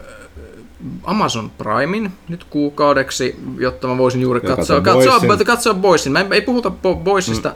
[1.03, 6.11] Amazon Primein nyt kuukaudeksi, jotta mä voisin juuri Ja katsoa, katsoa katsoa, katsoa Boysin.
[6.11, 7.55] Mä en, ei puhuta Bo- Boysista, mm.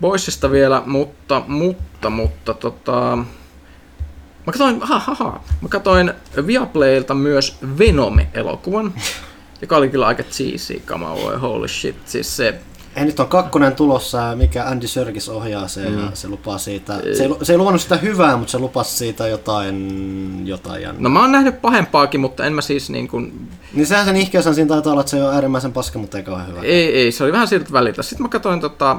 [0.00, 3.18] Boysista vielä, mutta, mutta, mutta tota,
[4.46, 5.40] Mä katsoin, ha, ha, ha.
[5.60, 6.12] Mä katsoin
[6.46, 8.94] Viaplaylta myös Venom-elokuvan,
[9.62, 11.96] joka oli kyllä aika cheesy kama, voi holy shit.
[12.04, 12.54] Siis se,
[12.96, 15.98] Ei nyt on kakkonen tulossa, mikä Andy Serkis ohjaa se, mm.
[15.98, 19.26] ja se lupaa siitä, se ei, se ei luvannut sitä hyvää, mutta se lupasi siitä
[19.26, 21.02] jotain, jotain jännää.
[21.02, 24.44] no mä oon nähnyt pahempaakin, mutta en mä siis niin kuin, Niin sehän sen ihkeys
[24.44, 26.60] siinä taitaa olla, että se on äärimmäisen paska, mutta ei kauhean hyvä.
[26.62, 28.02] ei, ei, se oli vähän siltä väliltä.
[28.02, 28.96] Sitten mä katsoin tota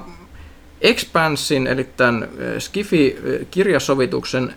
[0.82, 2.30] Expansin, eli tämän
[2.60, 4.54] Skifi-kirjasovituksen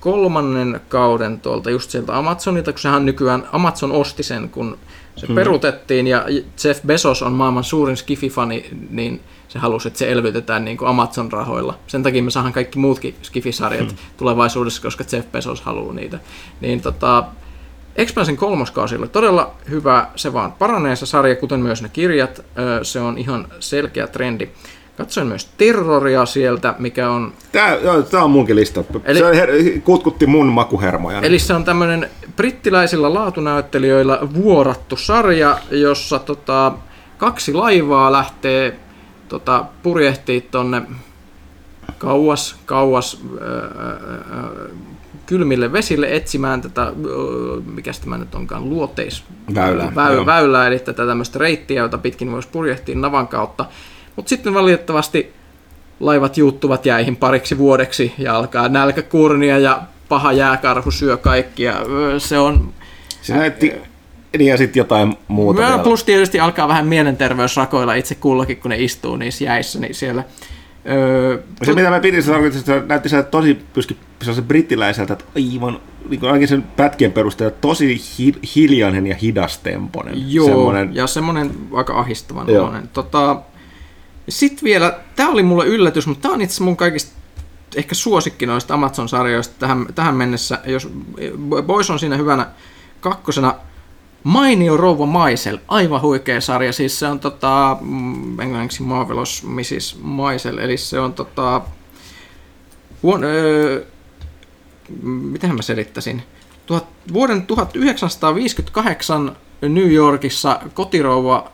[0.00, 4.78] kolmannen kauden tuolta just sieltä Amazonilta, kun sehän nykyään Amazon osti sen, kun
[5.20, 5.34] se hmm.
[5.34, 6.26] perutettiin ja
[6.64, 11.74] Jeff Bezos on maailman suurin Skifi-fani, niin se halusi, että se elvytetään niin kuin Amazon-rahoilla.
[11.86, 13.98] Sen takia me saadaan kaikki muutkin Skifi-sarjat hmm.
[14.16, 16.18] tulevaisuudessa, koska Jeff Bezos haluaa niitä.
[16.60, 17.24] Niin tota,
[17.96, 22.44] Expansin kolmoskausi oli todella hyvä, se vaan paranee se sarja, kuten myös ne kirjat,
[22.82, 24.48] se on ihan selkeä trendi.
[25.00, 28.84] Katsoin myös Terroria sieltä, mikä on Tää, joo, tää on munkin lista.
[29.04, 31.20] Eli- se her- kutkutti mun makuhermoja.
[31.20, 36.72] Eli se on tämmöinen brittiläisillä laatunäyttelijöillä vuorattu sarja, jossa tota,
[37.18, 38.76] kaksi laivaa lähtee
[39.28, 40.82] tota, purjehtii tonne
[41.98, 44.70] kauas, kauas öö,
[45.26, 46.92] kylmille vesille etsimään tätä, öö,
[47.74, 49.24] mikä tämä nyt onkaan, luoteis,
[49.54, 50.26] Väylää, väy, joo.
[50.26, 53.64] väylää, eli tätä tämmöistä reittiä, jota pitkin voisi purjehtia navan kautta.
[54.16, 55.32] Mutta sitten valitettavasti
[56.00, 61.74] laivat juuttuvat jäihin pariksi vuodeksi ja alkaa nälkäkurnia ja paha jääkarhu syö kaikkia.
[62.18, 62.72] Se on...
[63.22, 63.72] Se näytti,
[64.38, 65.78] niin ja sitten jotain muuta vielä.
[65.78, 70.24] Plus tietysti alkaa vähän mielenterveysrakoilla itse kullakin, kun ne istuu niissä jäissä, niin siellä...
[70.88, 75.12] Öö, Se mitä mä pidin, se tarkoitti, että se näytti sieltä tosi pysky, se brittiläiseltä,
[75.12, 80.32] että aivan, niin kuin ainakin sen pätkien perusteella, tosi hi, hiljainen ja hidastemponen.
[80.32, 82.62] Joo, Semmoinen, ja semmoinen aika ahistavan Joo.
[82.62, 82.88] oloinen.
[82.92, 83.42] Tota,
[84.30, 87.20] Sitten vielä, tämä oli mulle yllätys, mutta tämä on itse mun kaikista
[87.76, 90.58] ehkä suosikki noista Amazon-sarjoista tähän, tähän mennessä.
[90.66, 90.88] Jos
[91.62, 92.46] Boys on siinä hyvänä
[93.00, 93.54] kakkosena,
[94.24, 96.72] Mainio rouva Maisel, aivan huikea sarja.
[96.72, 99.98] Siis se on tota, mm, englanniksi Marvelous Mrs.
[100.02, 101.62] Maisel, eli se on tota,
[103.02, 103.84] vuon, öö,
[105.02, 106.22] miten mä selittäisin?
[106.66, 111.52] Tuhat, vuoden 1958 New Yorkissa kotirouva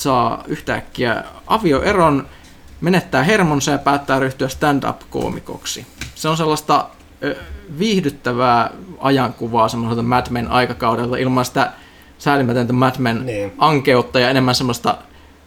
[0.00, 2.26] saa yhtäkkiä avioeron,
[2.80, 5.86] menettää hermonsa ja päättää ryhtyä stand-up-koomikoksi.
[6.14, 6.86] Se on sellaista
[7.24, 7.36] ö,
[7.78, 11.72] viihdyttävää ajankuvaa semmoiselta Mad Men aikakaudelta ilman sitä
[12.18, 13.52] säälimätöntä Mad Men Niin.
[13.58, 14.98] ankeutta ja enemmän semmoista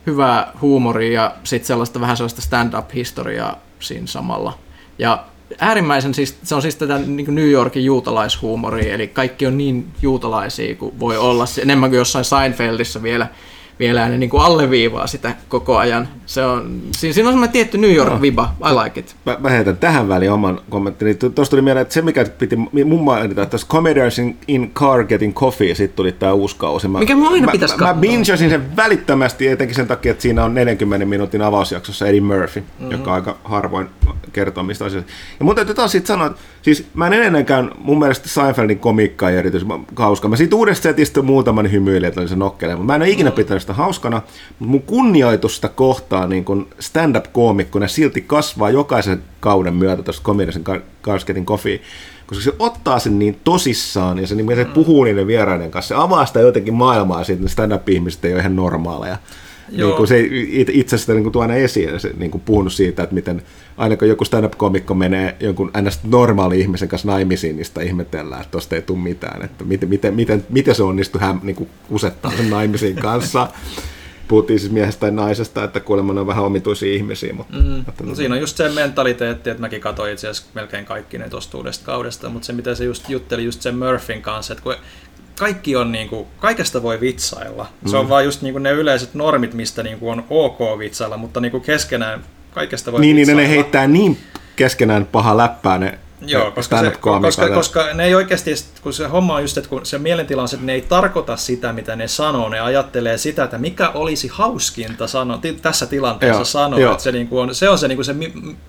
[0.08, 4.58] hyvää huumoria ja sitten sellaista vähän sellaista stand-up-historiaa siinä samalla.
[5.00, 5.24] Ja
[5.60, 10.76] äärimmäisen, siis, se on siis tätä niin New Yorkin juutalaishuumoria, eli kaikki on niin juutalaisia
[10.76, 13.28] kuin voi olla, enemmän kuin jossain Seinfeldissä vielä,
[13.80, 16.08] vielä ne niin kuin alleviivaa sitä koko ajan.
[16.26, 19.16] Se on, siinä, siinä on semmoinen tietty New York-viba, I like it.
[19.26, 21.14] Mä, mä heitän tähän väliin oman kommenttini.
[21.14, 22.56] Tuosta tuli mieleen, että se mikä piti
[22.86, 26.88] mun mainita, että tässä Comedians in, in Car Getting Coffee, sitten tuli tämä uusi kausi.
[26.88, 28.02] Mä, Mikä mun aina mä, pitäisi mä, mä katsoa.
[28.02, 32.92] bingeasin sen välittömästi, etenkin sen takia, että siinä on 40 minuutin avausjaksossa Eddie Murphy, mm-hmm.
[32.92, 33.90] joka aika harvoin
[34.34, 35.12] kertoo mistä asioista.
[35.40, 39.30] Ja mun täytyy taas siitä sanoa, että siis mä en ennenkään, mun mielestä Seinfeldin komiikka
[39.30, 40.28] ei erityisen hauska.
[40.28, 43.32] Mä siitä uudesta setistä muutaman hymyilin, että oli se nokkelee, mutta mä en ole ikinä
[43.32, 44.22] pitänyt sitä hauskana,
[44.60, 51.46] mutta mun kunnioitusta kohtaan niin kun stand-up-koomikkona silti kasvaa jokaisen kauden myötä tuosta Comedian Karsketin
[51.46, 51.80] Coffee,
[52.28, 56.02] koska se ottaa sen niin tosissaan ja se, niin, se puhuu niiden vieraiden kanssa, se
[56.02, 59.18] avaa sitä jotenkin maailmaa siitä, että stand-up-ihmiset ei ole ihan normaaleja.
[59.74, 59.90] Joo.
[59.90, 60.28] Niin kuin se
[60.72, 63.42] itse sitä niin kuin tuo aina esiin se niin kuin puhunut siitä, että miten
[63.78, 66.00] aina kun joku stand-up-komikko menee jonkun ns.
[66.04, 69.46] normaali ihmisen kanssa naimisiin, niin sitä ihmetellään, että tosta ei tule mitään.
[69.46, 73.48] Että miten, miten, miten, miten se onnistui hän niin kuin kusettaa sen naimisiin kanssa.
[74.28, 77.34] Puhuttiin siis miehestä ja naisesta, että kuulemma ne on vähän omituisia ihmisiä.
[77.34, 77.80] Mutta, Mm.
[77.80, 81.30] että, No, siinä on just se mentaliteetti, että mäkin katsoin itse asiassa melkein kaikki ne
[81.30, 84.76] tuosta uudesta kaudesta, mutta se mitä se just jutteli just sen Murphyn kanssa, että kun
[85.40, 87.68] kaikki on niinku, kaikesta voi vitsailla.
[87.86, 91.60] Se on vaan just niinku ne yleiset normit, mistä niinku on ok vitsailla, mutta niinku
[91.60, 93.54] keskenään kaikesta voi niin, niin ne vitsailla.
[93.54, 94.18] heittää niin
[94.56, 96.92] keskenään paha läppää ne Joo, koska, se,
[97.22, 98.52] koska, koska ne ei oikeasti,
[98.82, 101.38] kun se homma on just, että kun se mielentila on se, että ne ei tarkoita
[101.38, 106.38] sitä, mitä ne sanoo, ne ajattelee sitä, että mikä olisi hauskinta sano, ti, tässä tilanteessa
[106.38, 106.92] Joo, sanoa, joo.
[106.92, 108.16] että se, niin kuin on, se on se, niin kuin se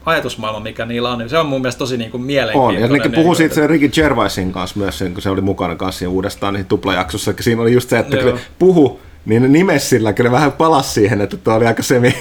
[0.06, 2.82] ajatusmaailma, mikä niillä on, se on mun mielestä tosi niin kuin On, mielenkiintoinen.
[2.82, 5.76] ja nekin puhuu niin siitä sen Ricky Gervaisin kanssa myös, sen, kun se oli mukana
[5.76, 7.30] kanssa uudestaan niin tuplajaksossa.
[7.30, 8.38] että Siinä oli just se, että Joo.
[8.58, 12.14] puhu, niin nimes sillä, kyllä vähän palas siihen, että tuo oli aika semi,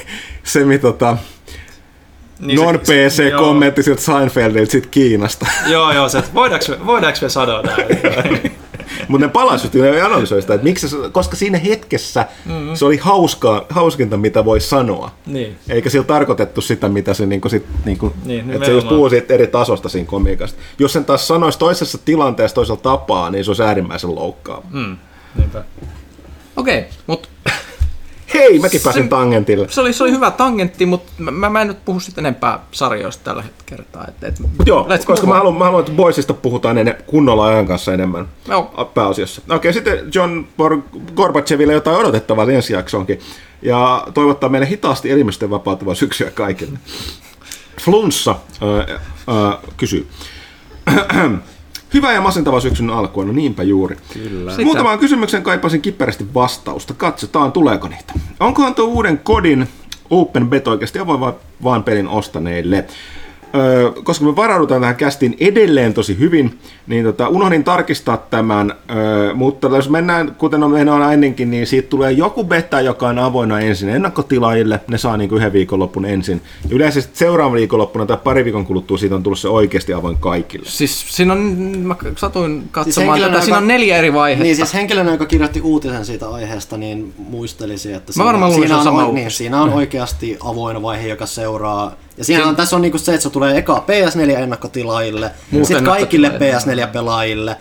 [0.44, 1.18] semi tota,
[2.40, 5.46] niin non-PC-kommentti siltä Seinfeldiltä siitä Kiinasta.
[5.68, 8.54] Joo, joo, se, että voidaanko me, voidaanko me sanoa näin?
[9.08, 12.76] Mutta ne palasivat ja ne analysoi sitä, että miksi se, koska siinä hetkessä mm-hmm.
[12.76, 15.12] se oli hauskaa, hauskinta, mitä voi sanoa.
[15.26, 15.58] niin.
[15.70, 19.34] Eikä sillä tarkoitettu sitä, mitä se, niinku sit, niinku, Niin, että se just puhuu siitä
[19.34, 20.60] eri tasosta siinä komiikasta.
[20.80, 24.64] Jos sen taas sanoisi toisessa tilanteessa toisella tapaa, niin se olisi äärimmäisen loukkaava.
[24.72, 24.98] Mm,
[25.36, 25.64] niinpä.
[26.56, 27.30] Okei, okay, mutta
[28.34, 29.68] Hei, mäkin pääsin Se- tangentille.
[29.70, 33.24] se oli, se oli hyvä tangentti, mutta mä, mä en nyt puhu sitten enempää sarjoista
[33.24, 34.06] tällä kertaa.
[34.08, 37.46] Et, et, Mut joo, let's koska mä haluan, mä haluan, että Boysista puhutaan ennen, kunnolla
[37.48, 38.92] ajan kanssa enemmän Joo.
[38.94, 39.42] pääosiossa.
[39.50, 43.20] Okei, sitten John Bor- Gorbacheville jotain odotettavaa ensi jaksoonkin.
[43.62, 46.80] Ja toivottaa meille hitaasti elimistön vapautuvaa syksyä kaikille.
[47.82, 48.96] Flunssa äh,
[49.52, 50.08] äh, kysyy.
[51.94, 53.98] Hyvä ja masentava syksyn alku, no niinpä juuri.
[54.14, 54.52] Kyllä.
[54.52, 54.64] Sitä.
[54.64, 56.94] Muutamaan kysymyksen kaipasin kiperästi vastausta.
[56.94, 58.14] Katsotaan, tuleeko niitä.
[58.40, 59.68] Onkohan tuo uuden kodin
[60.10, 61.34] Open Bet oikeasti avoin vai
[61.64, 62.86] vaan pelin ostaneille?
[63.56, 69.34] Öö, koska me varaudutaan tähän kästiin edelleen tosi hyvin, niin tota, unohdin tarkistaa tämän, öö,
[69.34, 73.20] mutta jos mennään, kuten on mennyt aina ennenkin, niin siitä tulee joku beta, joka on
[73.20, 76.42] avoinna ensin ennakkotilaajille, ne saa niin yhden viikonloppun ensin.
[76.70, 80.70] Ja yleensä seuraavan viikonloppuna tai pari viikon kuluttua siitä on tullut se oikeasti avoin kaikille.
[80.70, 81.40] Siis siinä on,
[81.84, 84.44] mä satuin katsomaan Siis tätä, siinä joka- on neljä eri vaihetta.
[84.44, 88.84] Niin siis henkilönä, joka kirjoitti uutisen siitä aiheesta, niin muistelisi, että Mä varmaan siinä, on,
[88.84, 91.92] sama oi- niin, siinä on oikeasti avoin vaihe, joka seuraa.
[92.18, 96.28] Ja siinä on, tässä on niinku se, että se tulee eka PS4-ennakkotilaajille, Muut sitten kaikille
[96.28, 97.52] ennakkotilaajille.
[97.52, 97.56] PS4-pelaajille,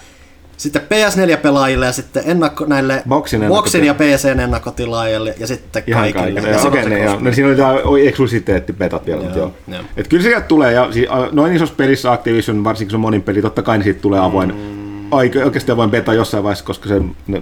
[0.57, 6.41] sitten PS4-pelaajille ja sitten ennakko, näille Boxin Boxin ja PCn ennakkotilaajille ja sitten Ihan kaikille.
[6.41, 6.51] kaikille.
[6.57, 7.19] Ja Okei, se joo.
[7.21, 7.75] No, siinä oli tämä
[8.09, 9.81] eksklusiteettipetat vielä, mutta Joo, joo.
[9.97, 10.89] Et kyllä sieltä tulee, ja
[11.33, 14.55] noin isossa pelissä Activision, varsinkin se on monin peli, totta kai niin siitä tulee avoin,
[14.55, 15.13] Mm.
[15.13, 17.01] aika, oikeasti avoin beta jossain vaiheessa, koska se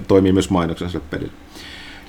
[0.08, 1.32] toimii myös mainoksena sille pelille.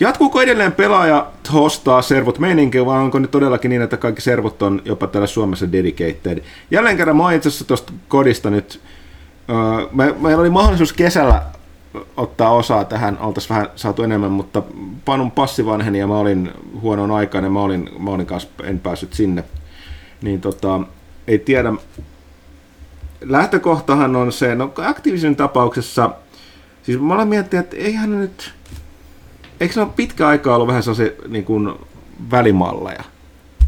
[0.02, 4.82] Jatkuuko edelleen pelaaja hostaa servut meininkiä, vai onko nyt todellakin niin, että kaikki servut on
[4.86, 6.44] jopa täällä Suomessa dedicated?
[6.72, 8.82] Jälleen kerran mä itse asiassa tuosta kodista nyt,
[9.92, 11.42] me, meillä oli mahdollisuus kesällä
[12.18, 14.64] ottaa osaa tähän, oltaisiin vähän saatu enemmän, mutta
[15.06, 18.80] Panun passi vanheni ja mä olin huonoon aikaan ja mä olin, mä olin kanssa, en
[18.80, 19.44] päässyt sinne.
[20.22, 20.80] Niin tota,
[21.28, 21.74] ei tiedä,
[23.22, 26.10] lähtökohtahan on se, no Activision tapauksessa,
[26.84, 28.54] siis mä olen miettinyt, että eihän nyt,
[29.62, 31.70] eikö ne ole pitkä aikaa ollut vähän sellaisia niin kuin
[32.32, 33.04] välimalleja?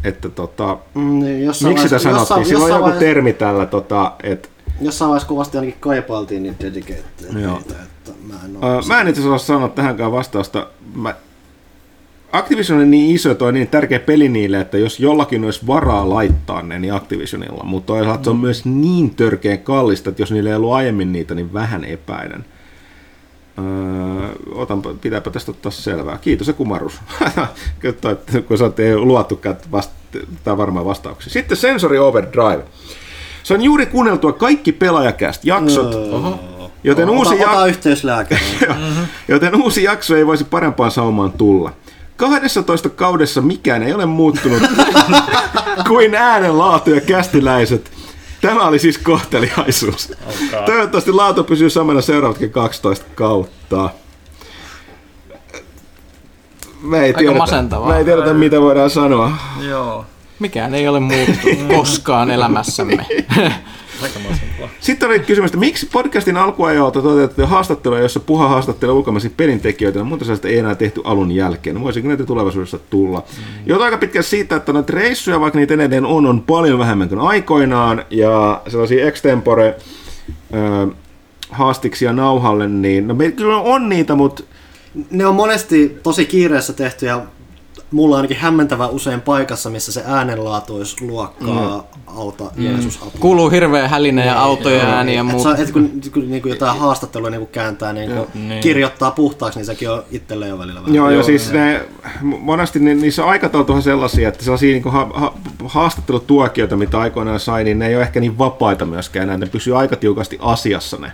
[0.04, 2.20] Että tota, Mm, niin, jossain miksi sitä sanottiin?
[2.20, 4.48] jossain- Sillä on jossain joku vaiheessa- termi tällä, tota, että
[4.80, 7.04] Jossain vaiheessa kuvasti ainakin kaipailtiin niitä dedicated
[7.42, 7.56] Joo.
[7.58, 10.66] niitä, että mä en Öö, mä en itse asiassa sanoa tähänkään vastausta.
[10.94, 11.14] Mä...
[12.32, 16.62] Activision on niin iso toi niin tärkeä peli niille, että jos jollakin olisi varaa laittaa
[16.62, 17.64] ne, niin Activisionilla.
[17.64, 18.24] Mutta toisaalta Mm.
[18.24, 21.84] se on myös niin törkeä kallista, että jos niillä ei ollut aiemmin niitä, niin vähän
[21.84, 22.44] epäinen.
[23.58, 26.18] Öö, otanpa, pitääpä tästä ottaa selvää.
[26.18, 27.00] Kiitos se kumarus.
[27.80, 29.92] Kyllä toi, että kun ei luottukaan, vasta,
[30.44, 31.32] tämä varmaan vastauksia.
[31.32, 32.64] Sitten Sensory Overdrive.
[33.42, 35.94] Se on juuri kuunneltua kaikki pelaajakäst jaksot,
[36.84, 38.58] joten uusi, ota, ja- ota lääkäriin.
[39.28, 41.72] joten uusi jakso ei voisi parempaan saumaan tulla.
[42.16, 44.62] 12 kaudessa mikään ei ole muuttunut
[45.88, 47.90] kuin äänenlaatu ja kästiläiset.
[48.44, 50.12] Tämä oli siis kohteliaisuus.
[50.66, 53.90] Toivottavasti laatu pysyy samana seuraavatkin 12 kautta.
[56.82, 57.88] Me ei Aika tiedetä, masentavaa.
[57.88, 59.30] me ei tiedetä mitä voidaan sanoa.
[59.68, 60.06] Joo.
[60.38, 63.06] Mikään ei ole muuttunut koskaan elämässämme.
[64.80, 70.04] Sitten oli kysymys, että miksi podcastin alkuajalta toteutettuja haastatteluja, jossa puha haastattelee ulkomaisia pelintekijöitä, ja
[70.04, 71.80] muuta sellaista ei enää tehty alun jälkeen.
[71.80, 73.18] Voisiko näitä tulevaisuudessa tulla?
[73.18, 73.44] Mm.
[73.66, 77.20] Jotain aika pitkälti siitä, että noita reissuja, vaikka niitä edelleen on, on paljon vähemmän kuin
[77.20, 79.76] aikoinaan, ja sellaisia extempore
[81.50, 84.42] haastiksia nauhalle, niin no meillä kyllä on niitä, mutta
[85.10, 87.22] Ne on monesti tosi kiireessä tehty ja
[87.90, 90.96] mulla ainakin hämmentävä usein paikassa, missä se äänenlaatu olisi
[92.10, 92.16] mm.
[92.18, 93.10] auta Jeesus apua.
[93.20, 95.42] Kuuluu hirveä hälinä ja autojen ääni ja Et muut.
[95.42, 98.60] se on- et kun, kun niinku jotain haastattelua niinku kääntää, niinku Niin.
[98.60, 100.94] kirjoittaa puhtaaksi, niin sekin on itselle jo välillä vähän.
[100.94, 101.80] Joo, ja siis ne,
[102.22, 105.32] monesti ne, niissä on aikataulutuhan sellaisia, että sellaisia niin ha, ha,
[105.64, 109.78] haastattelutuokioita, mitä aikoinaan sai, niin ne ei ole ehkä niin vapaita myöskään enää, ne pysyy
[109.78, 111.12] aika tiukasti asiassa ne.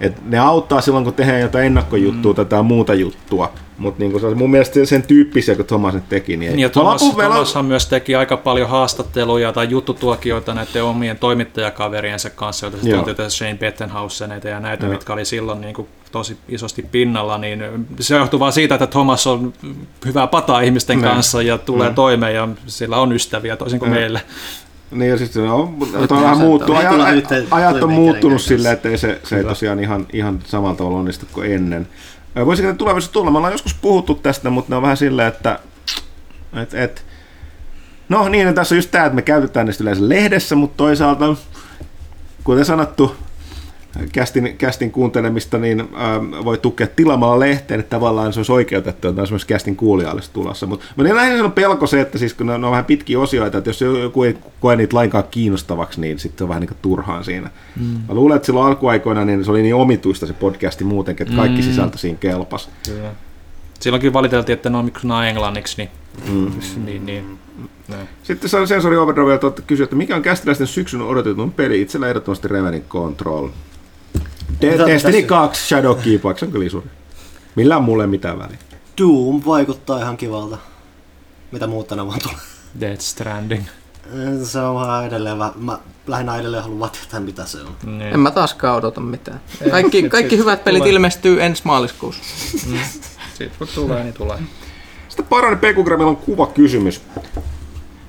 [0.00, 2.46] Et ne auttaa silloin, kun tehdään jotain ennakkojuttua mm.
[2.46, 6.52] tai muuta juttua, mutta niin se, mun mielestä sen tyyppisiä, kun Thomas nyt teki, niin
[6.52, 6.60] ei.
[6.60, 12.78] Ja Thomas, Thomashan myös teki aika paljon haastatteluja tai juttutuokioita näiden omien toimittajakaveriensa kanssa, joita
[12.96, 14.92] tunti tässä Shane Bettenhauseneita ja näitä, Joo.
[14.92, 17.62] mitkä oli silloin niin kuin tosi isosti pinnalla, niin
[18.00, 19.52] se johtuu vaan siitä, että Thomas on
[20.06, 21.08] hyvää pataa ihmisten Niin.
[21.10, 21.94] kanssa ja tulee Mm.
[21.94, 23.94] toimeen ja sillä on ystäviä toisin kuin Mm.
[23.96, 24.20] meillä.
[24.90, 25.76] Niin ja siis se on,
[26.08, 29.80] toi on vähän tulla Ajat, ajat on muuttunut silleen, että ei se, se ei tosiaan
[29.80, 31.88] ihan, ihan samalla tavalla onnistu kuin ennen.
[32.46, 33.30] Voisiko ne tulevaisuudessa tulla?
[33.30, 35.58] Me ollaan joskus puhuttu tästä, mutta ne on vähän silleen, että
[36.62, 37.04] et, et,
[38.08, 41.36] no niin, no tässä on just tämä, että me käytetään niistä yleensä lehdessä, mutta toisaalta,
[42.44, 43.16] kuten sanottu,
[44.12, 49.22] kästin, kästin kuuntelemista, niin ähm, voi tukea tilaamalla lehteen, että tavallaan se olisi oikeutettu, että
[49.22, 50.66] olisi myös kästin kuulijalle tulossa.
[50.66, 53.20] Mutta mut lähinnä on pelko se, että siis kun ne on, ne on vähän pitkiä
[53.20, 56.68] osioita, että jos joku ei koe niitä lainkaan kiinnostavaksi, niin sitten se on vähän niin
[56.68, 57.50] kuin turhaan siinä.
[57.76, 57.84] Mm.
[58.08, 61.60] Mä luulen, että silloin alkuaikoina niin se oli niin omituista se podcasti muutenkin, että kaikki
[61.60, 61.64] Mm.
[61.64, 62.68] sisältö siinä kelpas.
[62.86, 63.10] Kyllä.
[63.80, 65.90] Silloinkin valiteltiin, että ne on miksi nämä englanniksi, niin,
[66.32, 66.50] Mm.
[66.84, 67.38] niin, niin
[67.88, 67.96] no.
[68.22, 71.80] Sitten se Sensori Overdrive kysyä, että mikä on kästiläisten syksyn odotetun peli?
[71.80, 73.48] Itsellä ehdottomasti Revenin Control.
[74.60, 76.86] De- Mitä- Destiny tässä- 2 Shadowkeep, se on kyllä suuri.
[77.54, 78.58] Millään mulle mitään väliä.
[79.00, 80.58] Doom vaikuttaa ihan kivalta.
[81.52, 82.36] Mitä muut tänä vaan tulee.
[82.80, 83.64] Death Stranding.
[84.42, 87.76] Se on vähän edelleen, mä lähinnä edelleen haluan tietää mitä se on.
[87.98, 88.02] Niin.
[88.14, 89.40] En mä taaskaan odota mitään.
[89.70, 90.92] Kaikki, kaikki sit hyvät pelit tulee.
[90.92, 92.22] ilmestyy ensi maaliskuussa.
[93.28, 94.38] Sitten kun tulee, niin tulee.
[95.08, 97.02] Sitten Parani Pekugramilla on kuva kysymys.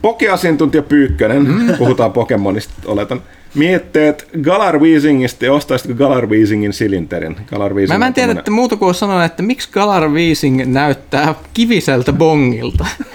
[0.01, 1.73] Poke-asiantuntija Pyykkönen, mm.
[1.77, 3.21] puhutaan Pokemonista, oletan.
[3.55, 7.35] Mietteet Galar Weasingista ja ostaisitko Galar Weasingin silinterin?
[7.47, 10.65] Galar Weasing Mä, mä en on tiedä, että muuta kuin sanoa, että miksi Galar Weasing
[10.65, 12.85] näyttää kiviseltä bongilta.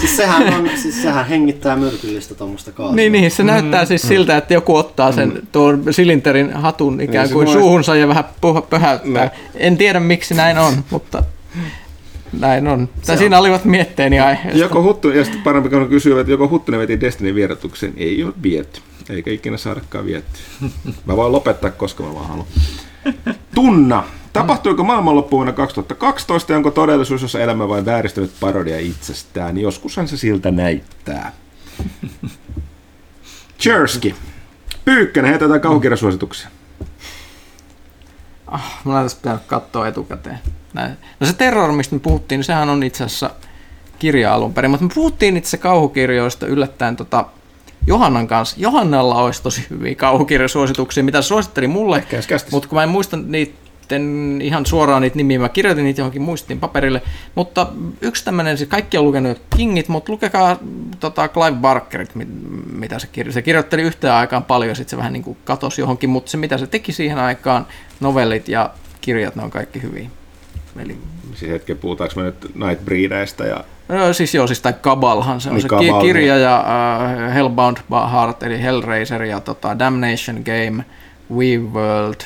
[0.00, 2.96] Siis sehän, on, siis sehän hengittää myrkyllistä tuommoista kaasua.
[2.96, 7.34] niin, niin, se näyttää siis siltä, että joku ottaa sen tuon silinterin hatun ikään se
[7.34, 8.24] kuin voi- suuhunsa ja vähän
[8.70, 9.24] pöhäyttää.
[9.24, 9.30] No.
[9.54, 11.22] En tiedä miksi näin on, mutta
[12.40, 12.88] näin on.
[13.06, 13.18] Tai on.
[13.18, 14.60] siinä olivat mietteeni aiheesta.
[14.60, 17.92] Joko Huttu, ja sitten Pekugramilla kysyy, että joko Huttunen veti Destiny vierotukseen.
[17.96, 18.80] Ei ole vietty.
[19.10, 20.38] Eikä ikinä saadakaan vietty.
[21.04, 22.46] Mä voin lopettaa, koska mä vaan haluan.
[23.54, 24.04] Tunna.
[24.32, 29.58] Tapahtuiko maailmanloppu vuonna 2012 ja onko todellisuus, jossa elämä vain vääristynyt parodia itsestään?
[29.58, 31.32] Joskushan se siltä näyttää.
[33.60, 34.14] Chersky.
[34.84, 36.48] Pyykkönen, heitä jotain kauhukirjasuosituksia.
[38.84, 40.38] Mulla olisi pitänyt katsoa etukäteen.
[40.74, 40.96] Näin.
[41.20, 43.30] No se terror, mistä me puhuttiin, niin sehän on itse asiassa
[43.98, 47.24] kirja alun perin, mutta me puhuttiin itse kauhukirjoista yllättäen tota
[47.86, 48.56] Johannan kanssa.
[48.60, 52.04] Johannalla olisi tosi hyviä kauhukirjasuosituksia, mitä suositteli mulle,
[52.50, 56.60] mutta kun mä en muista niiden ihan suoraan niitä nimiä, mä kirjoitin niitä johonkin muistiin
[56.60, 57.02] paperille,
[57.34, 57.66] mutta
[58.00, 60.58] yksi tämmöinen, siis kaikki on lukenut Kingit, mutta lukekaa
[61.00, 62.28] tota Clive Barkerit, mit-
[62.72, 63.34] mitä se kirjoitti.
[63.34, 66.58] Se kirjoitteli yhteen aikaan paljon, sitten se vähän niin kuin katosi johonkin, mutta se mitä
[66.58, 67.66] se teki siihen aikaan,
[68.00, 68.70] novellit ja
[69.00, 70.10] kirjat, ne on kaikki hyviä.
[70.78, 70.98] Eli,
[71.34, 73.64] Siis hetken puhutaanko me nyt Nightbreederistä ja
[73.98, 76.64] no, siis joo, siis tai Kabalhan se on Niin, se Cabal, ki- kirja ja
[77.28, 77.76] uh, Hellbound
[78.12, 80.84] Heart, eli Hellraiser ja tota, Damnation Game,
[81.34, 82.20] Weave World,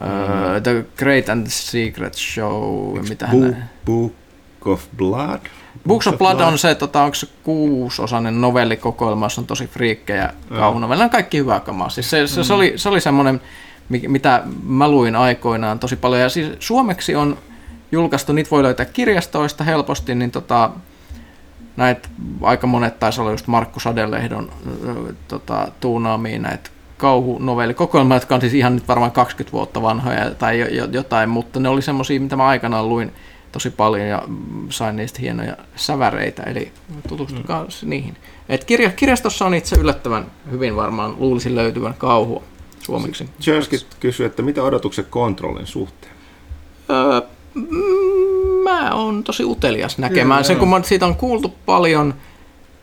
[0.00, 3.70] uh, The Great and Secret Show, mitä Book, hän...
[3.86, 4.12] Book
[4.66, 5.40] of Blood?
[5.86, 11.08] Books of Blood on se, tota, onko se kuusosainen novellikokoelma, jossa on tosi friikkejä kauhunovelleja.
[11.08, 11.88] Kaikki hyvää kamaa.
[11.88, 13.40] Siis se, se, se, oli, se oli semmoinen,
[13.88, 16.20] mi- mitä mä luin aikoinaan tosi paljon.
[16.22, 17.38] Ja siis suomeksi on
[17.92, 20.70] julkaistu, niitä voi löytää kirjastoista helposti, niin tota,
[21.76, 22.08] näitä
[22.42, 24.52] aika monet taisi olla just Markku Sadelehdon
[25.28, 30.66] tota, tuunaamia näitä kauhunovelikokoelmia, jotka on siis ihan nyt varmaan 20 vuotta vanhoja tai jo,
[30.66, 33.12] jo, jotain, mutta ne oli semmoisia, mitä mä aikanaan luin
[33.52, 34.22] tosi paljon ja
[34.70, 36.72] sain niistä hienoja säväreitä, eli
[37.08, 37.90] tutustukaa mm.
[37.90, 38.16] niihin.
[38.48, 42.42] Et kirja, kirjastossa on itse yllättävän hyvin varmaan luulisin löytyvän kauhua
[42.78, 43.28] suomeksi.
[43.46, 46.12] Jersky kysyy, että mitä odotukset kontrollin suhteen?
[46.90, 47.20] Öö,
[48.64, 50.78] mä oon tosi utelias näkemään Kyllä, sen, kun joo.
[50.78, 52.14] mä, siitä on kuultu paljon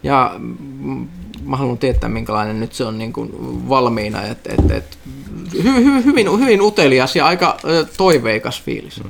[0.03, 1.07] ja mm,
[1.45, 3.30] mä haluan tietää, minkälainen nyt se on niin kuin
[3.69, 4.22] valmiina.
[4.23, 4.98] Et, et, et,
[5.64, 7.57] hy, hy, hyvin, hyvin utelias ja aika
[7.98, 9.01] toiveikas fiilis.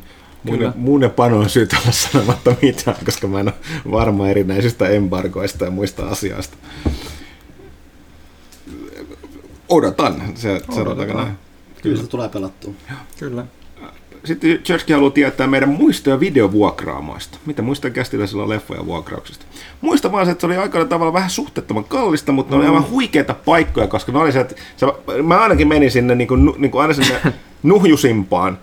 [0.43, 3.55] Mun, ja- mun ja Pano on syytä olla sanomatta mitään, koska mä en ole
[3.91, 6.57] varma erinäisistä embargoista ja muista asioista.
[9.69, 11.33] Odotan, se sanotaanko näin.
[11.81, 12.73] Kyllä se tulee pelattua.
[13.19, 13.45] Kyllä.
[14.23, 17.37] Sitten Churchkin haluaa tietää meidän muistoja videovuokraamoista.
[17.45, 19.45] Mitä muistan kästillä silloin leffoja vuokrauksista?
[19.81, 22.89] Muista vaan se, että se oli aikana tavalla vähän suhteettoman kallista, mutta ne oli aivan
[22.89, 24.85] huikeita paikkoja, koska ne oli se, että se,
[25.23, 27.15] mä ainakin menin sinne niin kuin, niin kuin aina sinne
[27.63, 28.57] nuhjusimpaan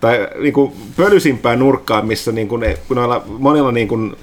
[0.00, 4.16] tai niin kuin pölysimpään nurkkaan, missä niin kuin, ne, kun noilla monilla niin kuin,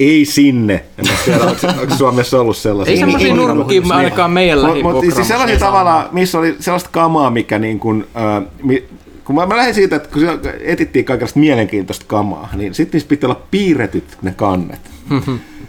[0.00, 0.84] ei sinne.
[0.98, 2.92] En mä tiedä, onko, onko Suomessa ollut sellaisia.
[2.92, 7.58] Ei semmoisia niin, nurkkia ainakaan meidän Mutta siis sellaisia tavalla, missä oli sellaista kamaa, mikä
[7.58, 8.84] niin kuin, äh, mi,
[9.24, 10.22] kun mä, mä lähdin siitä, että kun
[10.60, 14.80] etittiin kaikenlaista mielenkiintoista kamaa, niin sitten niissä pitää olla piirretyt ne kannet.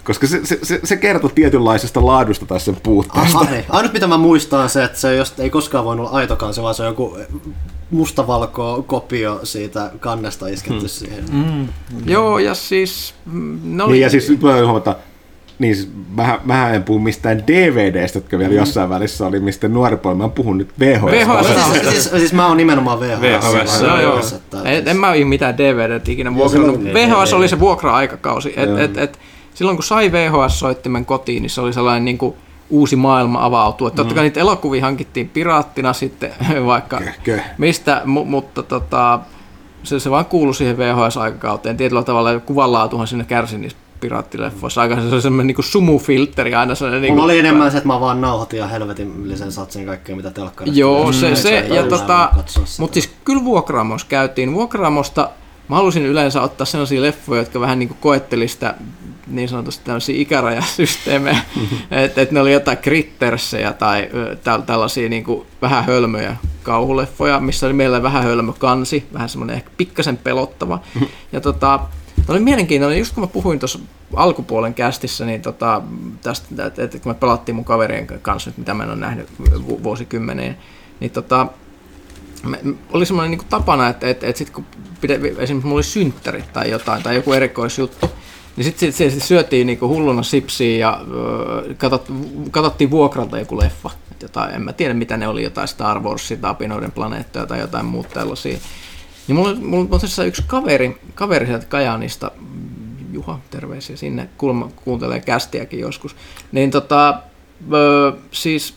[0.04, 3.40] Koska se, se, se, se kertoo tietynlaisesta laadusta tai sen puutteesta.
[3.40, 3.66] Aha, niin.
[3.70, 6.62] Ainut mitä mä muistan on se, että se jos, ei koskaan voinut olla aitokaan se,
[6.62, 7.18] vaan se on joku
[7.92, 10.88] mustavalko kopio siitä kannesta isketty hmm.
[10.88, 11.26] siihen.
[11.32, 11.68] Mm.
[12.06, 13.14] Joo, ja siis...
[13.84, 14.96] oli, Niin, ja siis huomata,
[15.60, 19.98] niin siis mähän, mähän en puhu mistään DVDstä, jotka vielä jossain välissä oli, mistä nuori
[19.98, 20.18] polvi.
[20.18, 21.02] Mä puhun nyt VHS.
[21.06, 21.72] VHS.
[21.72, 23.22] Siis, siis, siis, mä oon nimenomaan VHS.
[23.22, 24.20] VHS, Joo, joo.
[24.36, 26.84] Että, En, en mä ole mitään DVD ikinä Joo, vuokrannut.
[26.84, 28.54] VHS oli se vuokra-aikakausi.
[28.58, 28.78] Et, Joo.
[28.78, 29.20] et, et,
[29.54, 32.36] silloin kun sai VHS-soittimen kotiin, niin se oli sellainen niin kuin
[32.70, 33.88] uusi maailma avautui.
[33.88, 36.32] Et totta kai niitä elokuvia hankittiin piraattina sitten,
[36.66, 37.40] vaikka Köhkö.
[37.58, 39.20] mistä, mu, mutta tota,
[39.84, 41.78] se, se vaan kuului siihen VHS-aikakauteen.
[41.78, 44.82] Tietyllä tavalla kuvanlaatuhan sinne kärsi niissä piraattileffoissa.
[44.82, 46.76] Aika se oli semmoinen niin kuin sumufiltteri aina.
[46.76, 50.32] Sellainen, niin Mulla oli enemmän se, että mä vaan nauhoitin ja helvetillisen satsin kaikkea, mitä
[50.32, 50.80] telkkarista.
[50.80, 52.66] Joo, se, Mm, se ei ja tota, sitä.
[52.80, 54.54] mutta siis kyllä vuokraamossa käytiin.
[54.54, 55.30] Vuokraamosta
[55.68, 58.76] mä halusin yleensä ottaa sellaisia leffoja, jotka vähän niin kuin koetteli sitä
[59.28, 61.40] niin sanotusti tämmöisiä ikärajasysteemejä,
[61.92, 64.10] että et ne oli jotain krittersejä tai
[64.44, 69.56] täl, tällaisia niin kuin vähän hölmöjä kauhuleffoja, missä oli meillä vähän hölmö kansi, vähän semmoinen
[69.56, 70.80] ehkä pikkasen pelottava.
[71.32, 71.80] Ja tota,
[72.28, 73.80] ne oli mielenkiintoinen, just kun mä puhuin tuossa
[74.16, 75.82] alkupuolen kästissä, niin tota,
[76.22, 79.28] tästä, että, kun me pelattiin mun kaverien kanssa nyt, mitä mä en ole nähnyt
[79.68, 79.98] vu-
[81.00, 81.48] niin tota,
[82.44, 82.60] me,
[82.92, 84.66] oli semmoinen niin tapana, että, että, että sitten kun
[85.02, 88.10] pide, esimerkiksi mulla oli synttäri tai jotain, tai joku erikoisjuttu,
[88.56, 92.12] niin sitten sit, sit syötiin niin hulluna sipsiä ja öö, katot,
[92.52, 93.90] katsottiin vuokralta joku leffa.
[94.22, 98.10] Jotain, en mä tiedä mitä ne oli, jotain Star Warsia, Apinoiden planeettoja tai jotain muuta
[98.10, 98.58] tällaisia.
[99.28, 102.32] Ja mulla, mulla on tässä yksi kaveri, kaveri sieltä Kajaanista,
[103.12, 106.16] Juha, terveisiä sinne, kuulemma kuuntelee kästiäkin joskus.
[106.52, 107.20] Niin tota,
[107.74, 108.76] öö, siis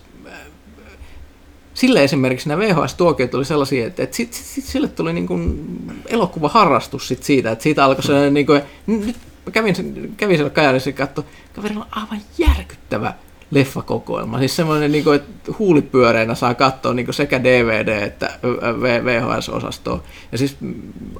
[1.74, 5.66] sille esimerkiksi nämä VHS-tuokiot oli sellaisia, että, että sit, sit, sit sille tuli niin kuin
[6.06, 9.16] elokuvaharrastus sit siitä, että siitä alkoi sellainen, niin kuin, nyt
[9.52, 9.74] kävin,
[10.16, 13.14] kävin siellä Kajaanissa ja katsoin, kaverilla on aivan järkyttävä
[13.50, 14.38] leffakokoelma.
[14.38, 18.30] Siis semmoinen, niin kuin, että huulipyöreinä saa katsoa niin kuin sekä DVD että
[19.04, 20.00] VHS-osastoa.
[20.32, 20.56] Ja siis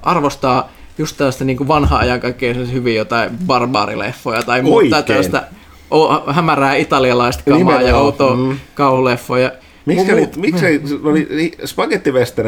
[0.03, 5.43] arvostaa just tällaista niin kuin vanhaa ajan kaikkea sellaisia hyviä jotain barbaarileffoja tai muuta tällaista
[5.91, 8.59] o- hämärää italialaista kamaa ja Nimenomaan, outoa mm.
[8.75, 9.53] kauhuleffoja.
[9.87, 10.81] Miksi oli, miksi oli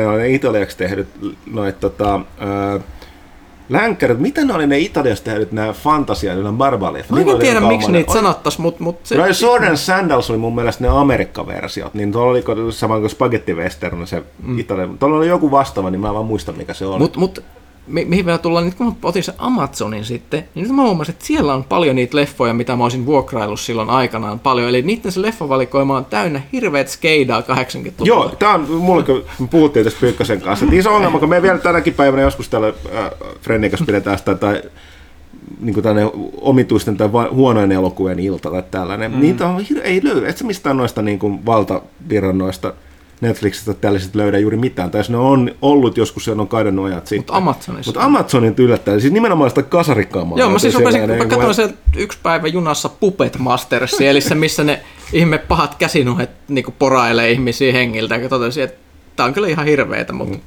[0.09, 1.09] oli ne italiaksi tehdyt
[1.53, 2.21] noit tota,
[2.75, 2.81] ö,
[3.69, 7.11] länkkärit, mitä ne oli ne italiaksi tehdyt nämä fantasia, ne barbalifit?
[7.11, 9.17] Mä en tiedä, miksi niitä sanottais, mutta mut se...
[9.17, 13.55] Noin Sword and Sandals oli mun mielestä ne Amerikka-versiot, niin tuolla oli sama kuin Spaghetti
[13.55, 14.59] Western, se mm.
[14.59, 14.89] Italia.
[14.99, 16.99] Tuolla oli joku vastaava, niin mä en vaan muista mikä se oli.
[16.99, 17.45] Mut, mut
[17.89, 21.13] mi- mihin vielä tullaan, nyt kun mä otin sen Amazonin sitten, niin nyt mä huomasin,
[21.13, 24.69] että siellä on paljon niitä leffoja, mitä mä olisin vuokraillut silloin aikanaan paljon.
[24.69, 28.07] Eli niiden se leffavalikoima on täynnä hirveät skeidaa 80-luvulla.
[28.07, 31.43] Joo, tämä on mulle, kun me puhuttiin tästä Pyykkösen kanssa, että iso ongelma, kun me
[31.43, 33.11] vielä tänäkin päivänä joskus täällä äh,
[33.41, 34.63] Frennin kanssa pidetään sitä, tai
[35.61, 39.13] niin kuin tällainen omituisten tai huonojen elokuvien ilta tai tällainen.
[39.13, 39.21] Mm.
[39.21, 42.75] Niitä on, ei löydy, et sä mistään noista niin kuin valtavirrannoista
[43.21, 44.91] Netflixistä tällaiset löydä juuri mitään.
[44.91, 47.19] Tai jos ne on ollut joskus, se on kadonnut ajat sitten.
[47.19, 47.89] Mutta Amazonissa.
[47.89, 50.39] Mutta Amazonin yllättäen, siis nimenomaan sitä kasarikamaa.
[50.39, 54.35] Joo, mä siis rupesin, mä katsoin kuin- se yksi päivä junassa Puppet Mastersia, eli se,
[54.35, 54.81] missä ne
[55.13, 58.79] ihme pahat käsinuhet niin porailee ihmisiä hengiltä, ja totesin, että
[59.17, 60.41] tää on kyllä ihan hirveetä, mutta Mm.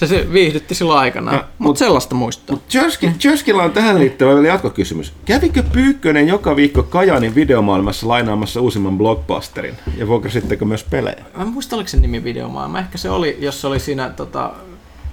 [0.00, 2.56] Se, se viihdytti silloin aikana, mutta mut- mut sellaista muistaa.
[2.72, 5.12] Jörski, Jörskillä on tähän liittyvä vielä jatkokysymys.
[5.24, 9.74] Kävikö Pyykkönen joka viikko Kajaanin videomaailmassa lainaamassa uusimman blockbusterin?
[9.96, 11.24] Ja vuokrasittekö myös pelejä?
[11.36, 12.78] Mä en muista, oliko se nimi videomaailma.
[12.78, 14.52] Ehkä se oli, jos se oli siinä tota,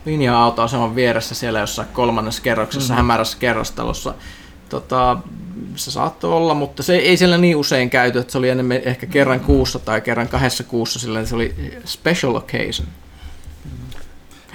[0.06, 2.98] linja-autoaseman vieressä siellä jossain kolmannessa kerroksessa, mm-hmm.
[2.98, 4.14] hämärässä kerrostalossa.
[4.69, 5.17] Tota,
[5.75, 9.06] se saattoi olla, mutta se ei siellä niin usein käyty, että se oli enemmän ehkä
[9.06, 12.88] kerran kuussa tai kerran kahdessa kuussa, sillä se oli special occasion.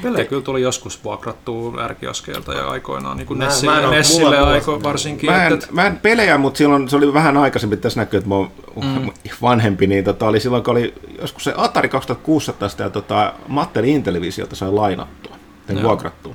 [0.03, 4.25] Pelejä kyllä tuli joskus vuokrattua ärkioskeilta ja aikoinaan, niin kuin Mä- Nessille, mä en Nessille
[4.25, 5.31] mulla- mulla- aiko varsinkin.
[5.31, 8.29] Mä en, että, mä en pelejä, mutta silloin se oli vähän aikaisemmin, tässä näkyy, että
[8.29, 8.51] mä oon
[8.83, 9.11] mm.
[9.43, 14.57] vanhempi, niin tota, oli silloin, kun oli joskus se Atari 2600 ja tota, Mattel Intellivisiolta
[14.57, 16.35] sai lainattua, tai vuokrattua.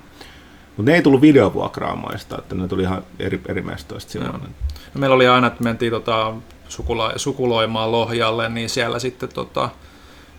[0.77, 4.33] Mutta ne ei tullut videovuokraamaan sitä, että ne tuli ihan eri, eri mestoista silloin.
[4.33, 4.47] No,
[4.99, 6.33] meillä oli aina, että mentiin tota,
[6.69, 9.69] sukula, sukuloimaan Lohjalle, niin siellä sitten tota,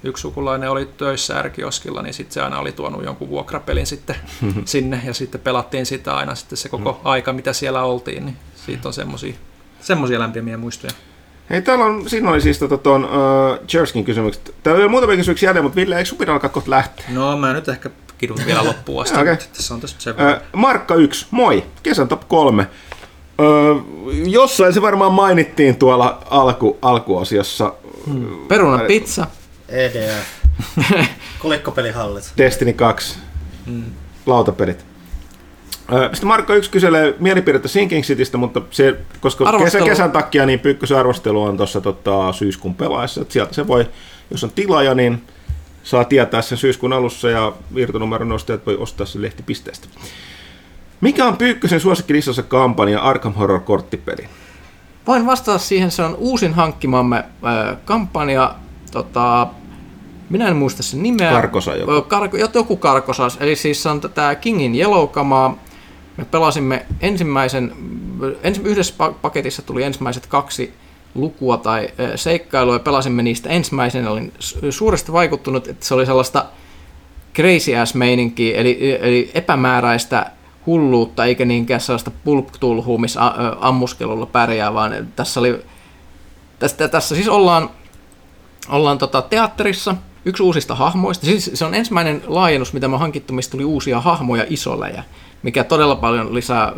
[0.03, 4.17] yksi sukulainen oli töissä ärkioskilla, niin sitten se aina oli tuonut jonkun vuokrapelin sitten
[4.65, 8.37] sinne ja sitten pelattiin sitä aina sitten se koko aika, mitä siellä oltiin, niin
[8.67, 8.95] siitä on
[9.81, 10.93] semmosia lämpimiä muistoja.
[11.51, 13.11] Hei, täällä on, siinä oli siis tota, tuon uh,
[13.75, 14.55] Jerskin kysymykset.
[14.63, 17.05] Täällä on muutamia kysymyksiä jäljellä, mutta Ville, eikö supin alkaa kohta lähteä?
[17.09, 19.33] No mä nyt ehkä kidun vielä loppuun asti, Okei.
[19.33, 19.47] okay.
[19.57, 20.15] tässä on tässä sen.
[20.21, 22.67] Ö, Markka 1, moi, kesän top 3.
[23.41, 23.45] Ö,
[24.27, 27.73] jossain se varmaan mainittiin tuolla alku, alkuosiossa.
[28.49, 29.27] Peruna pizza.
[29.69, 30.27] EDF.
[31.43, 32.33] Kolikkopelihallit.
[32.39, 33.19] Destiny 2,
[33.67, 33.83] Mm.
[34.27, 34.85] lautapelit.
[36.13, 39.85] Sitten Markka 1 kyselee mielipidettä Sinking Citystä, mutta se, koska kesä, Arvostelu.
[39.87, 43.21] kesän takia niin Pyykkösen arvostelu on tuossa tota, syyskuun pelaessa.
[43.23, 43.89] että sieltä se voi,
[44.31, 45.23] jos on tilaaja, niin
[45.83, 49.89] saa tietää sen syyskuun alussa ja virtonumeron ostajat voi ostaa sen lehtipisteestä.
[51.01, 54.29] Mikä on Pyykkösen suosikkilistassa kampanja Arkham Horror-korttipeli?
[55.07, 58.55] Voin vastata siihen, se on uusin hankkimamme äh, kampanja.
[58.93, 59.47] Tota,
[60.31, 61.33] minä en muista sen nimeä.
[61.33, 62.09] Karkosa joku.
[62.09, 63.37] Karko, joku karkosas.
[63.41, 65.59] Eli siis on tämä Kingin Yellow-kamaa.
[66.17, 67.73] Me pelasimme ensimmäisen,
[68.43, 70.75] ens, yhdessä pa- paketissa tuli ensimmäiset kaksi
[71.15, 74.09] lukua tai seikkailua ja pelasimme niistä ensimmäisen.
[74.09, 76.45] Olin su- suuresti vaikuttunut, että se oli sellaista
[77.35, 80.31] crazy ass meininkiä, eli, eli epämääräistä
[80.67, 85.65] hulluutta, eikä niinkään sellaista pulp-tulhua, missä a- ö, ammuskelulla pärjää, vaan tässä oli,
[86.59, 87.71] tästä, tässä siis ollaan,
[88.69, 89.95] ollaan tota teatterissa,
[90.25, 94.01] yksi uusista hahmoista, siis se on ensimmäinen laajennus, mitä me on hankittu, mistä tuli uusia
[94.01, 95.03] hahmoja, isoleja,
[95.43, 96.73] mikä todella paljon lisää,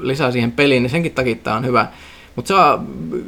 [0.00, 1.86] lisää siihen peliin, niin senkin takia tämä on hyvä.
[2.36, 2.78] Mutta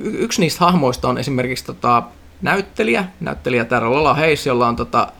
[0.02, 2.02] yksi niistä hahmoista on esimerkiksi tota,
[2.42, 5.12] näyttelijä, näyttelijä täällä Lola Hayes, jolla on tota,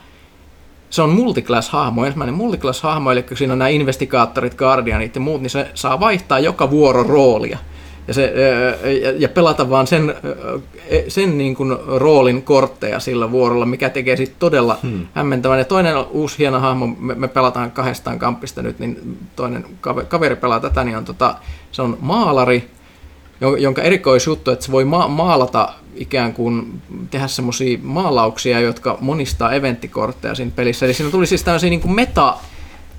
[0.91, 5.51] se on multiclass-hahmo, ensimmäinen multiclass-hahmo, eli kun siinä on nämä investigaattorit, guardianit ja muut, niin
[5.51, 7.59] se saa vaihtaa joka vuoro roolia.
[8.11, 8.35] Ja, se,
[9.03, 10.61] ja, ja pelata vaan sen, ö,
[11.09, 15.07] sen niin kuin roolin kortteja sillä vuorolla, mikä tekee siitä todella hmm.
[15.15, 15.59] hämmentävän.
[15.59, 20.37] Ja toinen uusi hieno hahmo, me, me pelataan kahdestaan kampista nyt, niin toinen kaveri, kaveri
[20.37, 21.35] pelaa tätä, niin on tota,
[21.73, 22.71] se on maalari,
[23.41, 29.53] jo- jonka erikoisjuttu, että se voi ma- maalata ikään kuin tehdä semmoisia maalauksia, jotka monistaa
[29.53, 30.87] eventtikortteja siinä pelissä.
[30.87, 32.37] Eli siinä tuli siis tämmöisiä niin meta,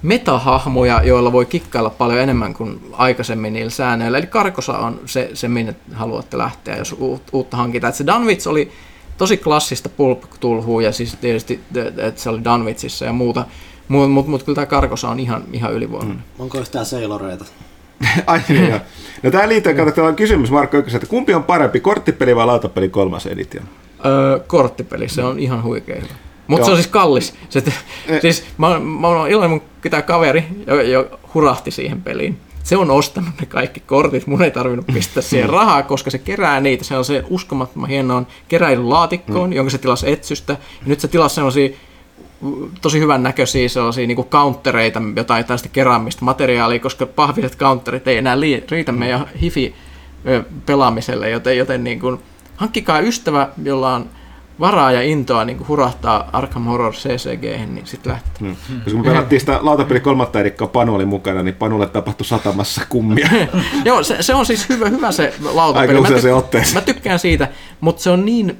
[0.01, 4.17] metahahmoja, joilla voi kikkailla paljon enemmän kuin aikaisemmin niillä säännöillä.
[4.17, 7.89] Eli Karkosa on se, se minne haluatte lähteä, jos uut, uutta hankitaan.
[7.89, 8.71] Et se Dunwich oli
[9.17, 11.59] tosi klassista pulp-tulhua ja siis tietysti,
[11.97, 13.45] että se oli Dunwичissa ja muuta.
[13.87, 16.17] Mutta mut, mut kyllä tämä Karkosa on ihan, ihan ylivoimainen.
[16.17, 16.43] Mm.
[16.43, 17.45] Onko yhtään seiloreita?
[18.27, 18.79] Ai niin, joo.
[19.23, 23.25] No tää liittyy, katsotaan kysymys Markko Ykkösen, että kumpi on parempi, korttipeli vai lautapeli kolmas
[23.25, 23.65] edition?
[24.05, 26.01] Öö, korttipeli, se on ihan huikea.
[26.51, 27.33] Mutta se on siis kallis.
[27.49, 27.63] Se,
[28.07, 28.21] Eh.
[28.21, 32.37] siis mä, mä oon iloinen, mun tämä kaveri jo, jo hurahti siihen peliin.
[32.63, 35.53] Se on ostanut ne kaikki kortit, mun ei tarvinnut pistää siihen Mm.
[35.53, 36.83] rahaa, koska se kerää niitä.
[36.83, 39.55] Se on se uskomattoman hienoon keräilylaatikkoon, mm.
[39.55, 40.53] jonka se tilasi Etsystä.
[40.53, 41.69] Ja nyt se tilasi sellaisia
[42.81, 48.37] tosi hyvän näköisiä sellaisia niin countereita, jotain tällaista keräämistä materiaalia, koska pahviset counterit ei enää
[48.71, 49.75] riitä meidän hifi
[50.27, 52.19] ö, pelaamiselle, joten, joten niin kuin,
[52.55, 54.09] hankkikaa ystävä, jolla on
[54.61, 58.31] varaa ja intoa niin hurahtaa Arkham Horror CCG, niin sitten lähtee.
[58.39, 58.55] Hmm.
[58.83, 62.81] Koska kun me pelattiin sitä lautapeli kolmatta edikkoa, Panu oli mukana, niin Panulle tapahtui satamassa
[62.89, 63.29] kummia.
[63.85, 65.97] Joo, se, se, on siis hyvä, hyvä se lautapeli.
[65.97, 66.73] Aika Mä tyk- se.
[66.73, 67.47] Mä tykkään siitä,
[67.81, 68.57] mutta se on niin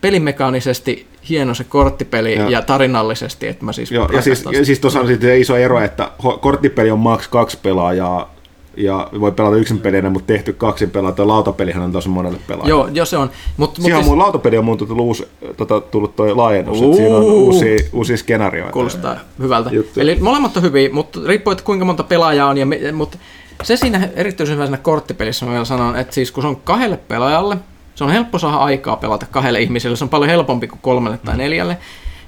[0.00, 2.48] pelimekaanisesti hieno se korttipeli Joo.
[2.48, 5.80] ja tarinallisesti, että mä siis Joo, ja siis, ja siis tuossa on sitten iso ero,
[5.80, 6.10] että
[6.40, 8.35] korttipeli on max kaksi pelaajaa,
[8.76, 11.12] ja voi pelata yksin pelinä, mutta tehty kaksin pelaa.
[11.12, 12.68] Tuo lautapelihän on tosi monelle pelaajalle.
[12.70, 13.30] Joo, joo, se on.
[13.56, 16.82] Mut, mut Siihen on siis, mun lautapeli on mun tullut, uusi, tota, tullut toi laajennus,
[16.82, 18.72] että siinä on uusia, uusia skenaarioita.
[18.72, 19.70] kuulostaa hyvältä.
[19.70, 20.00] Juttu.
[20.00, 22.58] Eli molemmat on hyviä, mutta riippuu, että kuinka monta pelaajaa on.
[22.58, 23.18] Ja me, mutta
[23.62, 26.96] se siinä erityisen hyvä siinä korttipelissä mä vielä sanon, että siis kun se on kahdelle
[26.96, 27.56] pelaajalle,
[27.94, 31.36] se on helppo saada aikaa pelata kahdelle ihmiselle, se on paljon helpompi kuin kolmelle tai
[31.36, 31.76] neljälle.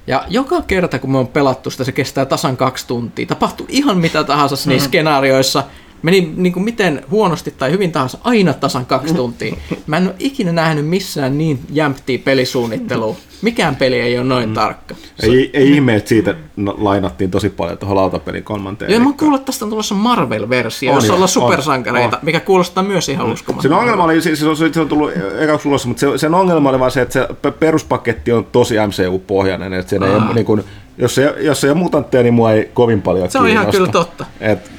[0.07, 3.27] Ja joka kerta, kun me on pelattu sitä, se kestää tasan kaksi tuntia.
[3.27, 4.85] Tapahtuu ihan mitä tahansa niissä Mm-hmm.
[4.85, 5.65] skenaarioissa.
[6.03, 9.57] Meni niin kuin miten huonosti tai hyvin tahansa, aina tasan kaksi tuntia.
[9.87, 13.17] Mä en ole ikinä nähnyt missään niin jämptiä pelisuunnittelua.
[13.43, 14.95] Mikään peli ei ole noin tarkka.
[15.23, 18.91] Ei, ei ihme, että siitä no, lainattiin tosi paljon tuohon lautapelin kolmanteen.
[18.91, 22.25] Joo, mä kuullut, että tästä on tulossa Marvel-versio, On jossa jo, ollaan supersankareita, on.
[22.25, 23.81] mikä kuulostaa myös ihan Sen uskomattomalta.
[23.81, 26.81] ongelma oli, siis se on, se on tullut ekaksi ulos, mutta se, sen ongelma oli
[26.81, 30.65] vaan se, että se pe- peruspaketti on tosi MCU-pohjainen, että siinä ei ole, niin kuin,
[30.99, 33.89] jos, ei, jos ei ole mutantteja, niin mua ei kovin paljon Se on ihan kyllä
[33.89, 34.27] totta.
[34.41, 34.78] Et,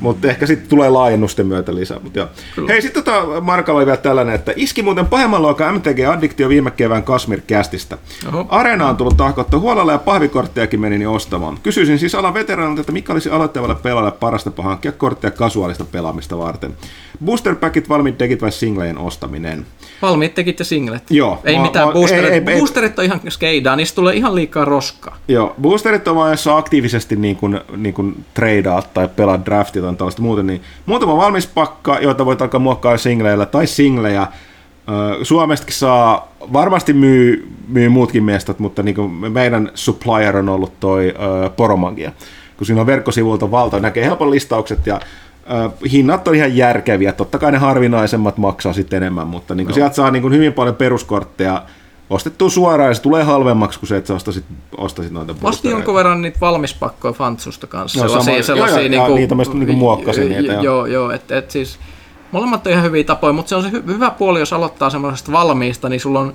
[0.00, 1.98] mutta ehkä sitten tulee laajennusten myötä lisää.
[2.02, 2.28] Mut joo.
[2.68, 7.02] Hei, sitten tota, Markalla oli vielä tällainen, että iski muuten pahemman luokan MTG-addiktio viime kevään
[7.02, 7.98] Kasmir-kästistä.
[8.28, 8.46] Oho.
[8.48, 11.58] Areena on tullut tahkottu huolella ja pahvikorttejakin meni niin ostamaan.
[11.62, 16.38] Kysyisin siis alan veteraanilta, että mikä olisi aloittavalle pelaajalle parasta tapa hankkia kortteja kasuaalista pelaamista
[16.38, 16.76] varten.
[17.24, 19.66] Booster packit, valmiit dekit vai singlejen ostaminen?
[20.02, 21.02] Valmiit tekit ja singlet.
[21.10, 21.40] Joo.
[21.44, 22.30] Ei Mä- mitään mä- boosterit.
[22.32, 25.16] ei- ei- boosterit on ihan skeidaa, niistä tulee ihan liikaa roskaa.
[25.28, 29.94] Joo, boosterit on vaan, jos aktiivisesti niin kuin, niin kuin tradeaat tai pelaat draftit tai
[29.94, 34.26] tällaista muuten, niin muutama valmis pakka, joita voit alkaa muokkaa singleillä tai singlejä.
[35.22, 41.14] Suomestakin saa, varmasti myy, myy muutkin mestat, mutta niin kuin meidän supplier on ollut toi
[41.44, 42.12] ö, Poromagia.
[42.56, 45.00] Kun siinä on verkkosivuilta valta, näkee helpon listaukset ja
[45.92, 47.12] hinnat on ihan järkeviä.
[47.12, 50.52] Totta kai ne harvinaisemmat maksaa sitten enemmän, mutta niin kuin sieltä saa niin kuin hyvin
[50.52, 51.62] paljon peruskortteja
[52.10, 54.44] ostettua suoraan ja se tulee halvemmaksi kuin se, että sä ostasit,
[54.76, 55.78] ostasit noita Ostin boostereita.
[55.78, 58.00] jonkun verran niitä valmispakkoja Fantsusta kanssa.
[58.02, 60.62] No, sellaisia, sama- sellaisia joo, ja niinku, niitä mä sitten niinku muokkasin niitä, joo.
[60.62, 61.78] Joo, joo, että et siis
[62.32, 65.32] molemmat on ihan hyviä tapoja, mutta se on se hy- hyvä puoli, jos aloittaa semmoisesta
[65.32, 66.34] valmiista, niin sulla on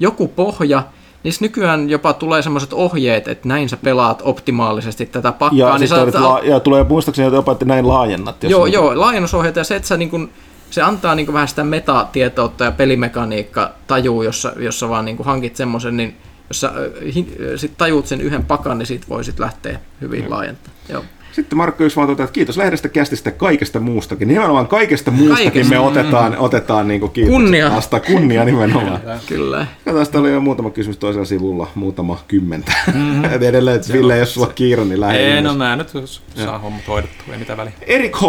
[0.00, 0.82] joku pohja,
[1.24, 5.58] Niissä nykyään jopa tulee semmoiset ohjeet, että näin sä pelaat optimaalisesti tätä pakkaa.
[5.58, 8.42] Ja, niin sä, la- ja tulee muistaakseni jopa, että näin laajennat.
[8.42, 10.30] jos joo, niin- joo, laajennusohjeita ja se, että sä niin kun,
[10.70, 15.96] se antaa niin vähän sitä metatietoutta ja pelimekaniikka tajuu, jossa, jossa vaan niin hankit semmoisen,
[15.96, 16.16] niin
[16.50, 16.72] jos sä
[17.14, 20.74] hin- ö, sit tajuut sen yhden pakan, niin sit voisit lähteä hyvin laajentamaan.
[20.88, 21.04] Joo.
[21.34, 24.28] Sitten Markko yksi vaan toteaa, että kiitos lehdestä, kästistä ja kaikesta muustakin.
[24.28, 25.74] Nimenomaan kaikesta muustakin Kaikesta.
[25.74, 27.32] me otetaan, otetaan niin kiitos.
[27.32, 27.70] Kunnia.
[27.70, 29.00] Vasta kunnia nimenomaan.
[29.28, 29.58] Kyllä.
[29.58, 32.72] Katsotaan, tästä oli jo muutama kysymys toisella sivulla, muutama kymmentä.
[32.94, 33.24] Mm-hmm.
[33.42, 35.34] Edelleen, että Ville, jos sulla on kiire, niin lähde.
[35.34, 35.88] Ei, no mä nyt
[36.34, 37.72] saa hommat hoidettua, ei mitään väliä.
[37.86, 38.22] Erik H.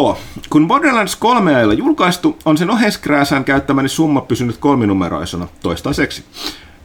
[0.50, 6.24] Kun Borderlands 3 ei ole julkaistu, on sen oheskrääsään käyttämäni summa pysynyt kolminumeroisena toistaiseksi.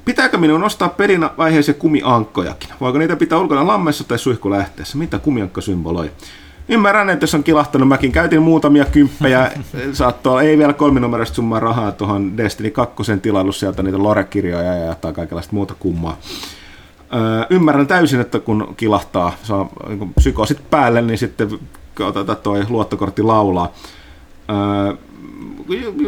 [0.04, 2.68] Pitääkö minun ostaa pelin vaiheisia kumiankkojakin?
[2.80, 4.98] Voiko niitä pitää ulkona lammessa tai suihkulähteessä?
[4.98, 6.10] Mitä kumiankka symboloi?
[6.68, 9.50] Ymmärrän, että jos on kilahtanut, mäkin käytin muutamia kymppejä,
[9.92, 14.86] saattoi olla, ei vielä kolminumeroista summaa rahaa tuohon Destiny 2 tilailu sieltä niitä lore-kirjoja ja
[14.86, 16.18] jotain kaikenlaista muuta kummaa.
[17.14, 21.50] Öö, ymmärrän täysin, että kun kilahtaa, saa niin psykoosit päälle, niin sitten
[22.00, 23.72] otetaan toi luottokortti laulaa.
[24.50, 24.96] Öö,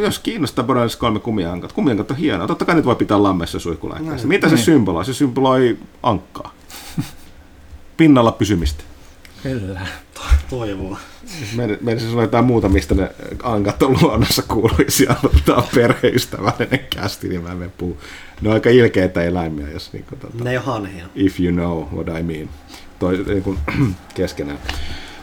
[0.01, 2.47] jos kiinnostaa Borderlands 3 kumiankat, kumiankat on hienoa.
[2.47, 4.29] Totta kai nyt voi pitää lammessa suihkulähteessä.
[4.29, 5.05] Mitä se symboloi?
[5.05, 6.55] Se symboloi ankkaa.
[7.97, 8.85] Pinnalla pysymistä.
[9.43, 9.81] Kyllä.
[10.51, 10.99] Toivoa.
[11.57, 13.11] Meidän, meidän siis on jotain muuta, mistä ne
[13.43, 15.15] ankat on luonnossa kuuluisia.
[15.45, 17.97] Tämä perheystävällinen kästi, niin mä en puhu.
[18.41, 21.07] Ne on aika ilkeitä eläimiä, jos niin kuin, tota, Ne ei ole hanhia.
[21.15, 22.49] if you know what I mean.
[22.99, 23.59] Toi, niin kuin,
[24.15, 24.59] keskenään.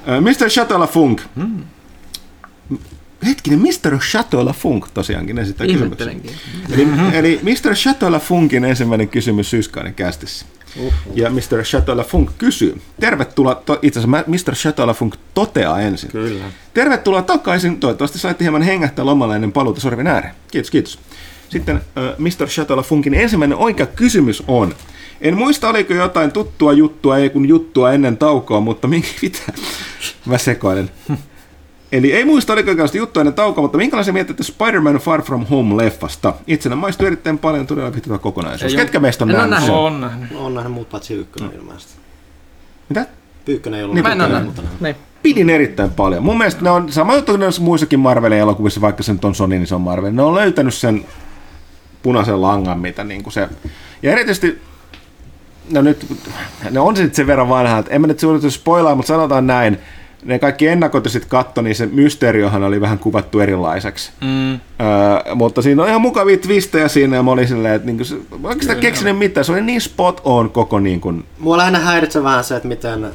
[0.08, 0.50] Ö, Mr.
[0.50, 1.22] Chateau Funk.
[1.36, 1.64] Hmm.
[3.26, 3.98] Hetkinen, Mr.
[4.00, 6.22] Chateau Funk tosiaankin esittää kysymyksen.
[6.72, 7.74] Eli, eli Mr.
[7.74, 10.46] Chateau Funkin ensimmäinen kysymys syyskainen kästissä.
[11.14, 11.64] Ja Mr.
[11.64, 12.82] Chateau Funk kysyy.
[13.00, 14.56] Tervetuloa, to, itse asiassa Mr.
[14.56, 16.12] Chateau Funk toteaa ensin.
[16.12, 16.46] Kyllä.
[16.74, 17.80] Tervetuloa takaisin.
[17.80, 20.34] Toivottavasti saitte hieman hengähtää lomalla ennen paluuta sorvin ääreen.
[20.52, 21.00] Kiitos, kiitos.
[21.50, 22.48] Sitten äh, Mr.
[22.48, 24.76] Chateau Funkin ensimmäinen oikea kysymys on.
[25.22, 29.40] En muista, oliko jotain tuttua juttua, ei kun juttua ennen taukoa, mutta minkä mitä?
[30.26, 30.92] Mä sekoilen.
[31.92, 36.34] Eli ei muista, oliko oikeasti juttua ennen taukoa, mutta minkälaisia mietitte Spider-Man Far From Home-leffasta?
[36.48, 38.74] Itsenä maistuu erittäin paljon, todella viihtyvä kokonaisuus.
[38.74, 39.76] Ei Ketkä meistä on en nähnyt nähnyt.
[39.76, 40.30] On nähnyt.
[40.36, 41.94] On nähnyt muut paitsi ykkönen ilmeisesti.
[42.90, 43.06] Mitä?
[43.46, 44.62] Pyykkönen ei ollut Niin, Mä en ole nähnyt.
[44.80, 44.96] Niin.
[45.24, 46.24] pidin erittäin paljon.
[46.24, 49.56] Mun mielestä ne on sama juttu kuin muissakin Marvelin elokuvissa, vaikka se nyt on Sony,
[49.56, 50.12] niin se on Marvel.
[50.12, 51.06] Ne on löytänyt sen
[52.04, 53.50] punaisen langan, mitä niin kuin se...
[54.04, 54.62] Ja erityisesti,
[55.72, 56.06] no nyt,
[56.72, 59.78] ne on sitten sen verran vanha, että en mä nyt suunniteltu spoilaa, mutta sanotaan näin,
[60.24, 64.12] ne kaikki ennakot ja sitten katto, niin se mysteeriohan oli vähän kuvattu erilaiseksi.
[64.22, 64.54] Mm.
[64.54, 64.60] Öö,
[65.36, 68.80] mutta siinä on ihan mukavia twistejä siinä ja mä olin silleen, että niinku se, oikeastaan
[68.80, 72.56] keksinyt mitään, se oli niin spot on koko niin kuin, Mua lähinnä häiritsee vähän se,
[72.56, 73.12] että miten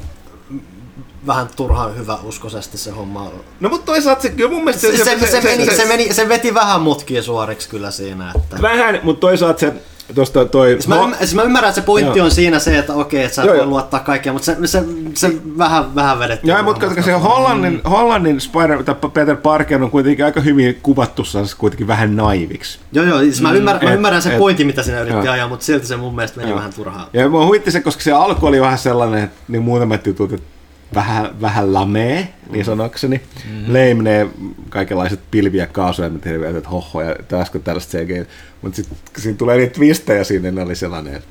[1.27, 3.33] vähän turhaan hyvä uskoisesti se homma on.
[3.61, 6.29] No mutta toisaalta se kyllä mun mielestä Se, se, se, se, meni, se, meni, se
[6.29, 8.33] veti vähän mutkia suoriksi kyllä siinä.
[8.37, 8.63] Että...
[8.63, 9.73] Vähän, mutta toisaalta se,
[10.15, 10.71] Tuosta toi...
[10.73, 12.25] Siis mä, ymmär, siis mä ymmärrän, että se pointti Joo.
[12.25, 13.71] on siinä se, että okei, että sä et Joo, voi joo.
[13.71, 14.85] luottaa kaikkea, mutta se, se,
[15.15, 16.51] se vähän, vähän vedettiin.
[16.51, 21.23] Joo, mutta koska se Hollannin, Hollannin Spider, tai Peter Parker on kuitenkin aika hyvin kuvattu
[21.59, 22.79] kuitenkin vähän naiviksi.
[22.93, 25.49] Joo, joo, siis mä ymmärrän, mä et- ymmärrän sen et- pointin, mitä siinä yritti ajaa,
[25.49, 26.59] mutta silti se mun mielestä meni Joo.
[26.59, 27.07] vähän turhaan.
[27.13, 30.47] Ja mua huitti se, koska se alku oli vähän sellainen, että niin muutamat jutut, että
[30.95, 33.17] vähän, vähän lamee, niin sanokseni.
[33.17, 33.73] Mm-hmm.
[33.73, 34.29] Leimnee
[34.69, 38.29] kaikenlaiset pilviä kaasuja, mitä että hoho, ja taas tällaista CG.
[38.63, 41.23] Mutta sitten siinä tulee niitä twistejä siinä, niin ne oli sellainen,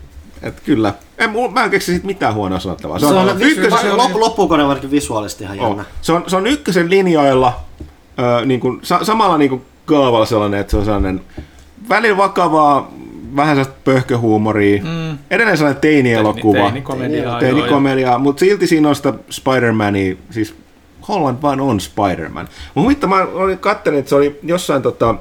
[0.42, 3.00] että kyllä, en, mä en keksi siitä mitään huonoa sanottavaa.
[3.00, 5.86] Se on, ykkösen- vis- loppu, loppuun on varsinkin visuaalisesti ihan jännä.
[6.02, 7.60] Se, on, se on ykkösen linjoilla
[8.20, 11.22] ö, niin kuin, sa, samalla niin kuin kaavalla sellainen, että se on sellainen
[11.90, 12.92] välillä vakavaa,
[13.36, 15.18] vähän sellaista pöhköhuumoria, mm.
[15.32, 17.40] edelleen sellainen teini-elokuva, Teinikomedia.
[17.40, 20.56] teinikomedia, mutta silti siinä on sitä Spider-Mania, siis
[21.08, 22.48] Holland vaan on Spider-Man.
[22.76, 25.16] Mun huittaa, mä olin kattelin, että se oli jossain tota,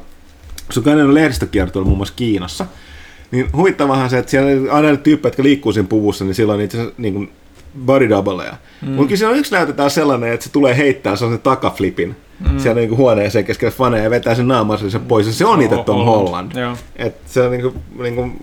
[0.71, 2.67] se on käynyt lehdistökiertoilla muun muassa Kiinassa,
[3.31, 6.59] niin huvittavahan se, että siellä oli aina ne tyyppejä, jotka liikkuu siinä puvussa, niin silloin
[6.59, 7.33] niitä niin kuin
[7.85, 8.55] body doubleja.
[8.83, 8.89] Mm.
[8.89, 12.17] Mutta kyllä siinä on yksi näytetään sellainen, että se tulee heittää sellaisen takaflipin
[12.51, 12.59] mm.
[12.59, 15.27] siellä niin kuin huoneeseen keskellä faneja ja vetää sen naamansa sen pois.
[15.27, 16.53] Ja se on itse Tom Holland.
[16.57, 16.77] Joo.
[16.97, 18.43] Et se on niin kuin, niin kuin,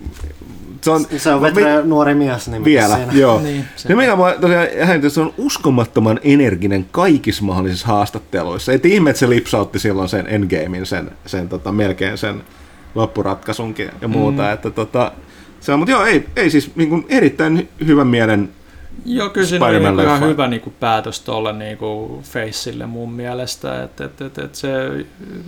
[0.80, 2.48] se on, Se on vetre nuori mies.
[2.48, 3.12] Niin vielä, siinä.
[3.12, 3.40] joo.
[3.40, 4.66] Niin, se- se mikä mua tosiaan
[5.08, 8.72] se on uskomattoman energinen kaikissa mahdollisissa haastatteluissa.
[8.72, 12.42] Ei ihme, että se lipsautti silloin sen Endgamein, sen, sen tota, melkein sen
[12.94, 14.42] loppuratkaisunkin ja muuta.
[14.42, 14.52] Mm.
[14.52, 15.12] Että, tota,
[15.60, 18.48] se on, mutta joo, ei, ei siis niin kuin erittäin hy- hyvän mielen
[19.04, 23.82] Joo, kyllä siinä oli ihan hyvä niinku päätös tuolle niinku Faceille mun mielestä.
[23.82, 24.68] Et, et, et, et se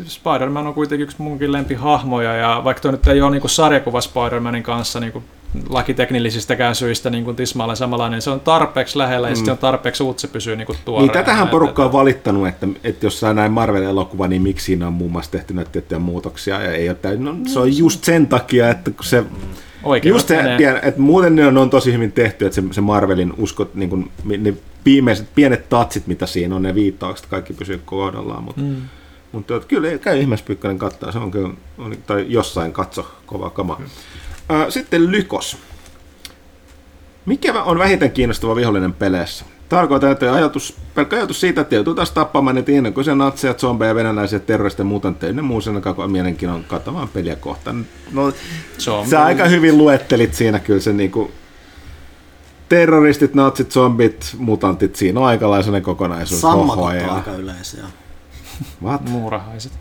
[0.05, 4.63] Spider-Man on kuitenkin yksi munkin lempihahmoja ja vaikka toi nyt ei ole niinku sarjakuva Spider-Manin
[4.63, 5.23] kanssa niinku
[5.69, 9.37] lakiteknillisistä syistä niin kuin tismalleen samanlainen, niin se on tarpeeksi lähellä ja mm.
[9.37, 11.13] sitten on tarpeeksi uutta, se pysyy niin kuin tuoreena.
[11.13, 14.93] Niin tätähän porukka on valittanut, että, että jos saa näin Marvel-elokuva, niin miksi siinä on
[14.93, 16.63] muun muassa tehty näitä tiettyjä muutoksia.
[16.63, 19.25] Ja ei ole no, se on just sen takia, että kun se
[19.83, 20.41] Oikein Just se,
[20.83, 23.91] että muuten ne on, ne on tosi hyvin tehty, että se, se Marvelin uskot, niin
[23.91, 24.55] kuin, ne
[24.85, 28.77] viimeiset pienet tatsit, mitä siinä on, ne viittaukset, kaikki pysyy kohdallaan, mutta mm.
[29.33, 30.47] mutta kyllä käy ihmeessä
[30.79, 33.77] kattaa, se on kyllä, on, tai jossain katso, kova kama.
[33.79, 33.87] Mm.
[34.69, 35.57] Sitten Lykos.
[37.27, 39.45] Mikä on vähiten kiinnostava vihollinen peleissä?
[39.73, 44.39] Tarkoitan, että ajatus, pelkkä ajatus siitä, että joutuu taas tappamaan niitä innokoisia natseja, zombeja, venäläisiä,
[44.39, 47.87] terroristeja, mutantteja, ne muu sen aikaa mielenkiinnon katsovaan peliä kohtaan.
[48.13, 48.33] No,
[48.79, 51.31] Se Sä aika hyvin luettelit siinä kyllä se niinku
[52.69, 56.41] terroristit, natsit, zombit, mutantit, siinä on aikalaisen kokonaisuus.
[56.41, 57.85] Sammakot on aika yleisiä.
[58.83, 59.09] What?
[59.09, 59.73] muurahaiset.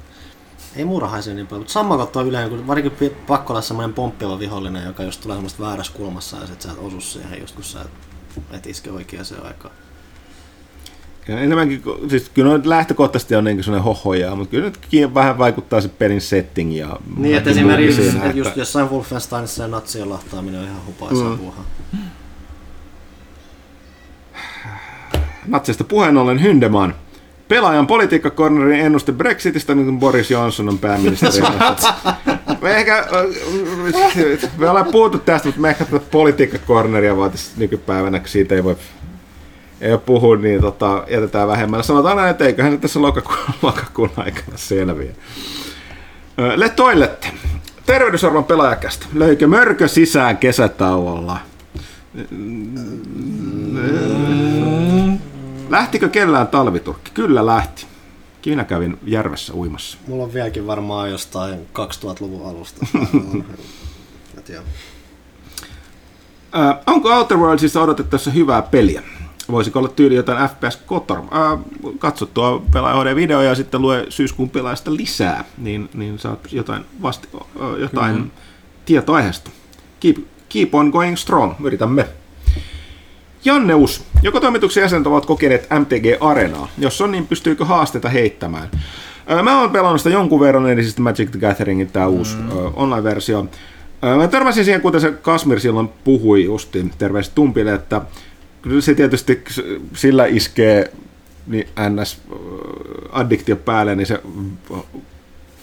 [0.76, 4.86] Ei muurahaisia niin paljon, mutta sammakot on yleinen, kun varsinkin pakko olla semmoinen pomppiva vihollinen,
[4.86, 7.82] joka jos tulee semmoista väärässä kulmassa ja sit sä et osu siihen just kun sä
[7.82, 8.11] et,
[8.52, 9.74] et iske oikeaan aikaan.
[11.28, 15.38] Ja enemmänkin, siis kyllä noin lähtökohtaisesti on niin sellainen hohoja, mutta kyllä nyt ki- vähän
[15.38, 20.10] vaikuttaa se pelin setting ja Niin, että esimerkiksi siinä, että just jossain Wolfensteinissa se natsien
[20.10, 21.38] lahtaaminen on ihan hupaisaa mm.
[21.38, 21.66] puuhaa.
[25.48, 26.96] Natsista puheen ollen Hyndeman.
[27.48, 31.44] Pelaajan politiikkakornerin ennuste Brexitistä, niin kuin Boris Johnson on pääministeri.
[32.62, 33.08] me ehkä,
[34.58, 38.76] me ollaan puhuttu tästä, mutta me ehkä tätä politiikkakorneria voitaisiin nykypäivänä, kun siitä ei voi
[39.82, 41.84] ei ole puhua, niin tota, jätetään vähemmällä.
[41.84, 45.12] Sanotaan näin, että eiköhän tässä lokakuun, lokakuun aikana selviä.
[46.40, 47.28] Ö, Le Toilette.
[47.86, 49.06] Terveydysarvon pelaajakästä.
[49.14, 51.38] Löikö mörkö sisään kesätauolla?
[55.70, 57.12] Lähtikö kellään talviturkki?
[57.14, 57.91] Kyllä lähti.
[58.46, 59.98] Minä kävin järvessä uimassa.
[60.08, 62.86] Mulla on vieläkin varmaan jostain 2000-luvun alusta.
[66.56, 69.04] Äh, onko Outer Worldsissa odotettavassa hyvää peliä?
[69.52, 71.18] Voisiko olla tyyli jotain FPS Kotor?
[71.18, 71.60] Äh,
[72.00, 77.28] katso tuo pelaajoiden video ja sitten lue syyskuun pelaajasta lisää, niin, niin saat jotain, vasti,
[77.36, 78.32] äh, jotain mm-hmm.
[78.86, 79.52] tietoa aiheesta.
[80.00, 80.18] Keep,
[80.50, 82.08] keep on going strong, yritämme.
[83.46, 86.70] Janneus, joko toimituksen jäsenet ovat kokeneet MTG Arenaa?
[86.78, 88.70] Jos on, niin pystyykö haasteita heittämään?
[89.44, 92.50] Mä oon pelannut sitä jonkun verran, eli siis Magic the Gatheringin tämä uusi mm.
[92.74, 93.48] online-versio.
[94.18, 98.02] Mä törmäsin siihen, kuten se Kasmir silloin puhui justiin, terveiset Tumpille, että
[98.62, 99.44] kyllä se tietysti
[99.94, 100.92] sillä iskee
[101.48, 102.22] niin NS
[103.12, 104.22] addiktio päälle, niin se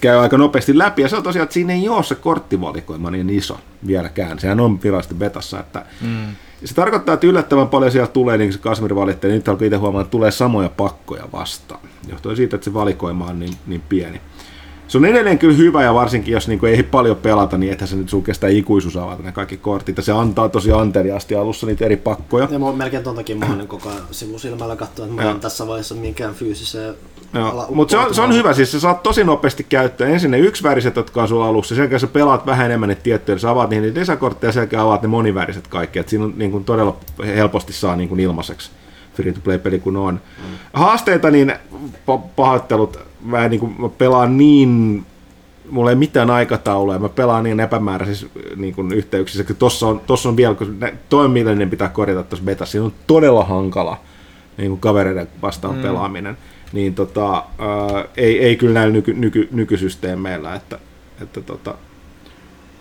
[0.01, 1.03] käy aika nopeasti läpi.
[1.03, 4.39] Ja se on tosiaan, että siinä ei ole se korttivalikoima niin iso vieläkään.
[4.39, 6.27] Sehän on virallisesti betassa, että mm.
[6.65, 9.67] Se tarkoittaa, että yllättävän paljon siellä tulee, niin kuin se Kasmir valittaa, niin nyt alkoi
[9.67, 11.81] itse huomaa, että tulee samoja pakkoja vastaan.
[12.09, 14.21] Johtuen siitä, että se valikoima on niin, niin pieni.
[14.89, 17.89] se on edelleen kyllä hyvä ja varsinkin jos niin kuin ei paljon pelata, niin ethän
[17.89, 19.97] se nyt sun kestää ikuisuus avata ne kaikki kortit.
[19.97, 22.49] Ja se antaa tosi anteliaasti alussa niitä eri pakkoja.
[22.51, 25.31] Ja mä oon melkein ton takia mä oon niin koko ajan sivusilmällä katsoa, että mä
[25.31, 26.95] en tässä vaiheessa minkään fyysiseen
[27.71, 30.97] Mutta se on, se on hyvä, siis sä saat tosi nopeasti käyttää ensin ne yksiväriset,
[30.97, 33.95] jotka on sulla alussa, sen jälkeen sä pelaat vähän enemmän niitä tiettyjä, sä avaat niihin
[33.95, 37.73] desakortteja ja sen jälkeen avaat ne moniväriset kaikki, että siinä on niin kuin todella helposti
[37.73, 38.71] saa niin kuin ilmaiseksi
[39.15, 40.15] free to play peli kun on.
[40.15, 40.59] Mm.
[40.73, 41.53] Haasteita, niin
[42.11, 45.05] pa- pahoittelut, mä, niin kuin, mä pelaan niin
[45.71, 48.27] mulla ei mitään aikataulua, mä pelaan niin epämääräisissä
[48.57, 52.23] niin kuin yhteyksissä, kun tossa on, tossa on vielä, kun nä- toi millainen pitää korjata
[52.23, 54.01] tuossa betassa, siinä on todella hankala
[54.57, 55.83] niin kuin kavereiden vastaan mm.
[55.83, 56.37] pelaaminen,
[56.73, 60.79] niin tota, ää, ei, ei kyllä näillä nyky, nyky, nykysysteemeillä, että,
[61.23, 61.75] että tota,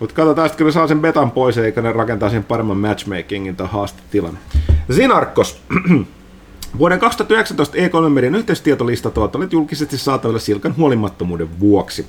[0.00, 3.56] mutta katsotaan sitten, kun ne saa sen betan pois, eikä ne rakentaa sen paremman matchmakingin
[3.56, 4.38] tai haastetilan.
[4.90, 5.62] Sinarkos,
[6.78, 12.06] Vuoden 2019 E3-median yhteistietolistat ovat olleet julkisesti saatavilla silkan huolimattomuuden vuoksi.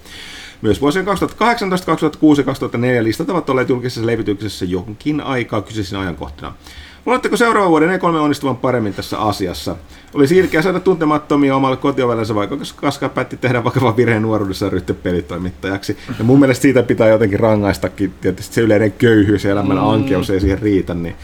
[0.62, 6.54] Myös vuosien 2018, 2006 ja 2004 listat ovat olleet julkisessa levityksessä jonkin aikaa kyseisin ajankohtina.
[7.06, 9.76] Luuletteko seuraavan vuoden E3 onnistuvan paremmin tässä asiassa?
[10.14, 14.96] Oli ilkeä saada tuntemattomia omalle kotiovelleensa, vaikka Kaska päätti tehdä vakavan virheen nuoruudessa ja ryhtyä
[15.04, 15.98] pelitoimittajaksi.
[16.18, 20.40] Ja mun mielestä siitä pitää jotenkin rangaistakin, tietysti se yleinen köyhyys ja elämän ankeus ei
[20.40, 21.16] siihen riitä, niin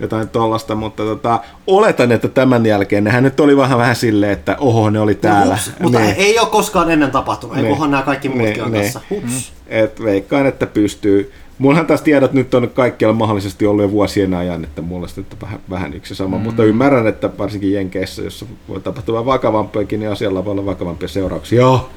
[0.00, 4.56] jotain tollasta, mutta tota, oletan, että tämän jälkeen nehän nyt oli vähän vähän silleen, että
[4.60, 5.54] oho, ne oli täällä.
[5.54, 6.14] Hups, mutta Niin.
[6.18, 7.70] ei ole koskaan ennen tapahtunut, ei Niin.
[7.72, 8.82] kunhan nämä kaikki muutkin Niin, on niin.
[8.84, 9.00] tässä.
[9.10, 9.52] Hups.
[9.66, 11.32] Et veikkaan, että pystyy.
[11.60, 15.40] Mullahan taas tiedot nyt on kaikkialla mahdollisesti ollut jo vuosien ajan, että mulla on nyt
[15.42, 16.42] vähän, vähän yksi sama, mm.
[16.42, 21.08] mutta ymmärrän, että varsinkin Jenkeissä, jossa voi tapahtua vähän vakavampiakin, niin asialla voi olla vakavampia
[21.08, 21.60] seurauksia.
[21.60, 21.90] Joo.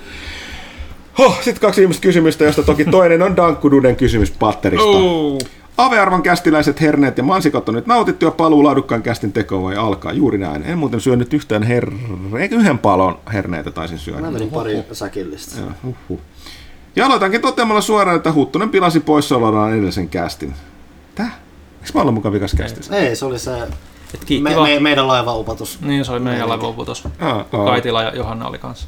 [1.18, 4.88] Huh, sitten kaksi viimeistä kysymystä, josta toki toinen on Dankkududen kysymys patterista.
[4.88, 5.40] Oh.
[5.78, 10.14] Avearvon kästiläiset herneet ja mansikot on nyt nautittu ja paluu laadukkaan kästin tekoon voi alkaa.
[10.14, 10.64] Juuri näin.
[10.64, 11.94] En muuten syönyt yhtään her-
[12.52, 14.22] yhden palon herneitä taisin syödä.
[14.22, 15.62] Mä vedin pari säkillistä.
[15.62, 16.20] Joo, huhhuh.
[16.96, 20.54] Ja aloitankin toteamalla suoraan, että Huttunen pilasi poissaolollaan edellisen kästin.
[21.16, 21.40] Tää?
[21.82, 22.96] Eikö mä olla mukaan vikas kästissä?
[22.96, 23.62] Ei, se oli se
[24.14, 25.82] Et kiitti me, me, meidän laivaupatus.
[25.82, 26.50] Niin, se oli meidän
[27.20, 27.46] aa.
[27.66, 28.88] Kaitila ja Johanna oli kanssa.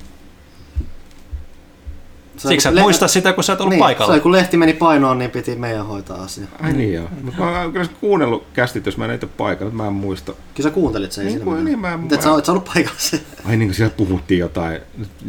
[2.38, 4.14] Se Siksi sä et le- muista sitä, kun sä et ollut niin, paikalla.
[4.14, 6.46] Se, kun lehti meni painoon, niin piti meidän hoitaa asia.
[6.62, 7.08] Ai niin joo.
[7.22, 10.34] Mutta mä oon kyllä kuunnellut kästit, jos mä en itse paikalla, mä en muista.
[10.56, 12.70] Kyllä sä kuuntelit sen Niin, kuin- niin, mä- Mutta et mä- sä, et sä ollut
[12.74, 13.22] paikalla se.
[13.46, 14.80] Ai niin kuin siellä puhuttiin jotain,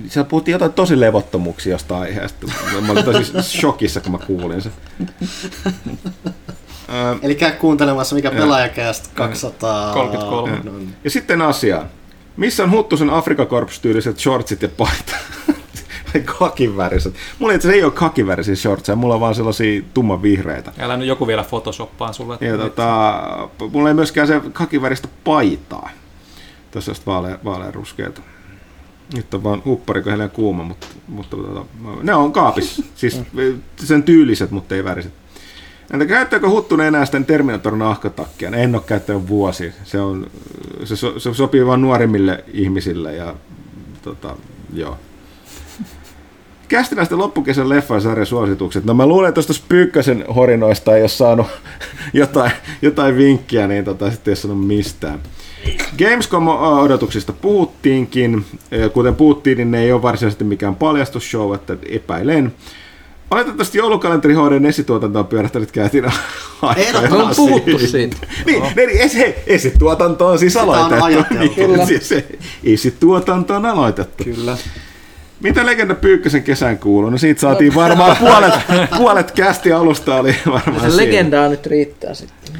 [0.08, 2.46] siellä puhuttiin jotain tosi levottomuuksia jostain aiheesta.
[2.86, 4.72] Mä olin tosi shokissa, kun mä kuulin sen.
[7.22, 9.94] Eli käy kuuntelemassa, mikä pelaajakäst 200...
[9.94, 10.60] 33.
[10.64, 10.94] No, niin.
[11.04, 11.86] Ja sitten asiaan.
[12.36, 15.12] Missä on Huttusen Afrika Corps-tyyliset shortsit ja paita?
[16.38, 17.14] Kakiväriset.
[17.38, 20.72] Mulla itse ei ole kakivärisiä shortseja, mulla on vaan sellaisia tumman vihreitä.
[20.78, 22.38] Älä nyt joku vielä photoshoppaan sulle.
[22.40, 23.22] Ja tota,
[23.72, 25.90] mulla ei myöskään se kakiväristä paitaa.
[26.70, 28.20] Tässä on vaalea, ruskeata.
[29.14, 31.64] Nyt on vaan huppari, kun on kuuma, mutta, mutta tota,
[32.02, 32.82] ne on kaapissa.
[32.94, 33.20] Siis
[33.76, 35.12] sen tyyliset, mutta ei väriset.
[35.92, 38.50] Entä käyttääkö Huttunen enää sitten Terminatorin nahkatakkia?
[38.50, 39.72] En ole käyttänyt vuosi.
[39.84, 40.26] Se, on,
[40.84, 43.34] se, so, se sopii vain nuorimmille ihmisille ja
[44.02, 44.36] tota,
[44.72, 44.98] joo.
[46.68, 48.84] Kästiläisten loppukesän leffasarjan suositukset.
[48.84, 51.46] No mä luulen, että tuosta Pyykkäsen horinoista ei ole saanut
[52.12, 52.50] jotain,
[52.82, 55.20] jotain vinkkiä, niin tota, sitten ei ole sanonut mistään.
[55.98, 58.44] Gamescom-odotuksista puhuttiinkin.
[58.92, 62.54] Kuten puhuttiin, niin ne ei ole varsinaisesti mikään paljastusshow, että epäilen.
[63.30, 66.04] Oletettavasti joulukalenteri HD esituotanto on pyörähtänyt käytiin
[66.76, 67.42] Ehdottomasti.
[67.42, 68.16] On puhuttu siitä.
[68.46, 71.04] Niin, niin esi, esituotanto on siis Sitä on aloitettu.
[71.04, 71.66] ajateltu.
[71.66, 72.26] Niin, siis se,
[72.64, 74.24] esituotanto on aloitettu.
[74.24, 74.56] Kyllä.
[75.40, 77.10] Mitä Legenda Pyykkösen kesän kuuluu?
[77.10, 78.54] No siitä saatiin varmaan puolet,
[78.98, 80.96] puolet kästi alusta oli varmaan Se siinä.
[80.96, 82.54] legendaa nyt riittää sitten.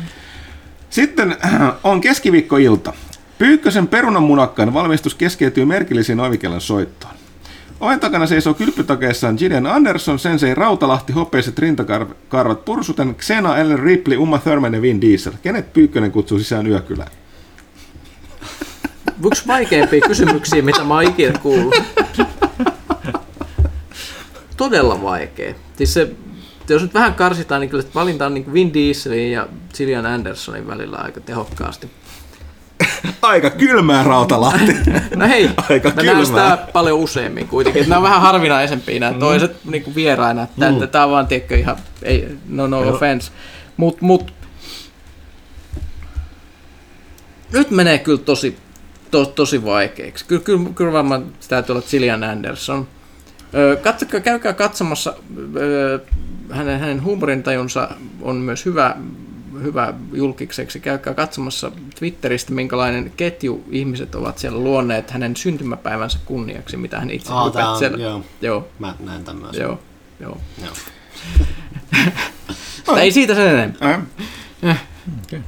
[0.91, 2.93] Sitten äh, on keskiviikkoilta.
[3.39, 7.13] Pyykkösen perunanmunakkaan valmistus keskeytyy merkillisiin ovikellon soittoon.
[7.81, 14.39] Oven takana seisoo kylpytakeissaan Gideon Anderson, Sensei Rautalahti, hopeiset rintakarvat Pursuten, Xena, Ellen Ripley, Uma
[14.39, 15.33] Thurman ja Vin Diesel.
[15.43, 17.11] Kenet Pyykkönen kutsuu sisään yökylään?
[19.25, 21.75] Yksi vaikeimpia kysymyksiä, mitä mä oon ikinä kuullut.
[24.57, 25.55] Todella vaikea.
[25.77, 26.11] Siis se,
[26.69, 30.97] jos nyt vähän karsitaan, niin kyllä valinta on niin Vin Dieselin ja Gillian Andersonin välillä
[30.97, 31.91] aika tehokkaasti.
[33.23, 34.77] Aika kylmää Rautalahti.
[35.17, 36.25] No hei, Aika mä kylmää.
[36.25, 37.83] sitä paljon useammin kuitenkin.
[37.83, 40.43] Nämä on vähän harvinaisempia nämä toiset niin kuin vieraina.
[40.43, 40.89] Että mm.
[40.89, 43.33] Tämä on vaan, tiedätkö, ihan, ei, no no offense.
[43.77, 44.33] Mut, mut,
[47.53, 48.57] nyt menee kyllä tosi,
[49.25, 50.25] to, tosi vaikeaksi.
[50.25, 52.89] Kyllä, kyllä, kyllä varmaan täytyy olla Gillian Anderson.
[53.55, 55.15] Ö, Katsokaa, käykää katsomassa.
[55.57, 56.01] Ö,
[56.51, 57.89] hänen, hänen huumorintajunsa
[58.23, 58.97] on myös hyvä.
[59.63, 60.81] hyvä julkikseksi.
[60.81, 67.29] Käykää katsomassa Twitteristä, minkälainen ketju ihmiset ovat siellä luonneet hänen syntymäpäivänsä kunniaksi, mitä hän itse
[67.55, 67.99] tää on, siellä.
[67.99, 68.23] joo.
[68.43, 69.57] Joo, Mä näen tämän myös.
[69.57, 69.79] joo,
[70.21, 70.39] joo.
[70.65, 70.75] Joo.
[73.01, 74.03] Ei siitä sen enempää.
[74.65, 74.83] Äh.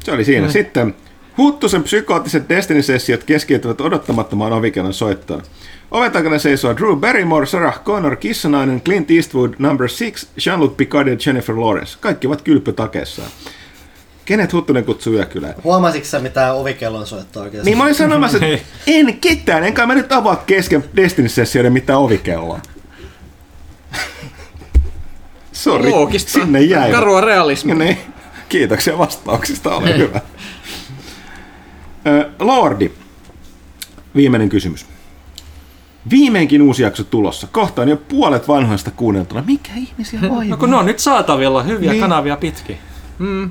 [0.05, 0.48] Se oli siinä.
[0.52, 0.94] Sitten
[1.39, 5.42] Huttusen psykoottiset Destiny-sessiot keskeytyvät odottamattomaan ovikelon soittoon.
[5.91, 11.17] Oven takana seisoo Drew Barrymore, Sarah Connor, Kissanainen, Clint Eastwood, Number 6, Jean-Luc Picard ja
[11.26, 11.99] Jennifer Lawrence.
[12.00, 13.28] Kaikki ovat kylpytakeessaan.
[14.25, 15.55] Kenet Huttunen kutsuu yökylään?
[15.65, 17.65] Huomasitko sä mitä ovikellon soittaa oikein?
[17.65, 22.60] Niin mä olin sanomassa, että en ketään, enkä mä nyt avaa kesken Destiny-sessioiden mitään ovikelloa.
[25.52, 26.92] Sori, sinne jäi.
[26.92, 27.75] Karua realismia.
[27.75, 27.99] Niin.
[28.49, 30.20] Kiitoksia vastauksista, ole hyvä.
[32.41, 32.91] Lordi,
[34.17, 34.87] viimeinen kysymys.
[36.11, 37.47] Viimeinkin uusi jakso tulossa.
[37.53, 39.43] Kohta on jo puolet vanhoista kuunneltuna.
[39.47, 40.57] Mikä ihmisiä No vaivaa?
[40.57, 42.01] kun ne on nyt saatavilla hyviä Niin.
[42.01, 42.78] kanavia pitkin.
[43.19, 43.51] Mm.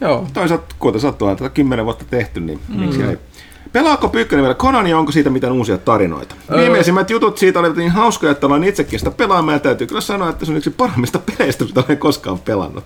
[0.00, 0.26] Joo.
[0.32, 2.80] Toisaalta, kuten sattuu, tätä kymmenen vuotta tehty, niin mm.
[2.80, 3.18] miksi ei?
[3.72, 6.34] Pelaako Pyykkönen vielä Conan ja onko siitä mitään uusia tarinoita?
[6.52, 6.60] Öö.
[6.60, 10.28] Viimeisimmät jutut siitä olivat niin hauskoja, että olen itsekin sitä pelaamaan ja täytyy kyllä sanoa,
[10.30, 12.84] että se on yksi parhaimmista peleistä, mitä olen koskaan pelannut.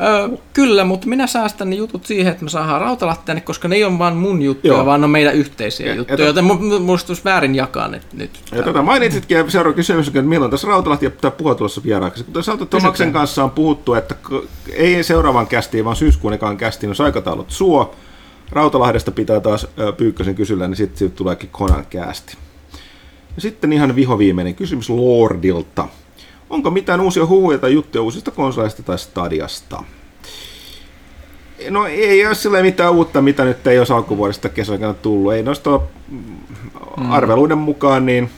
[0.00, 3.84] Öö, kyllä, mutta minä säästän ne jutut siihen, että me saadaan rautalatteenne, koska ne ei
[3.84, 4.86] ole vaan mun juttuja, Joo.
[4.86, 7.88] vaan ne on meidän yhteisiä Ja- juttuja, ja- joten mu- mu- musta olisi väärin jakaa
[7.88, 8.30] ne nyt.
[8.52, 12.24] Ja tota mainitsitkin, ja seuraava kysymys että milloin tässä Rautalahti pitää puhua tulossa vieraaksi.
[12.24, 14.14] Kuten sanottu, Tomaksen kanssa on puhuttu, että
[14.72, 17.94] ei seuraavan kästiin, vaan syyskuun ekaan kästiin, jos aikataulut suo.
[18.50, 19.66] Rautalahdesta pitää taas
[19.96, 22.36] Pyykkösen kysyllä, niin sitten siitä tuleekin Conan kästi.
[23.36, 25.88] Ja sitten ihan vihoviimeinen kysymys Lordilta.
[26.50, 29.82] Onko mitään uusia huhuja tai juttuja uusista konsoleista tai stadiasta?
[31.70, 35.32] No ei ole sillä mitään uutta, mitä nyt ei olisi alkuvuodesta kesäaikana tullut.
[35.32, 37.10] Ei noista mm.
[37.10, 38.30] arveluiden mukaan niin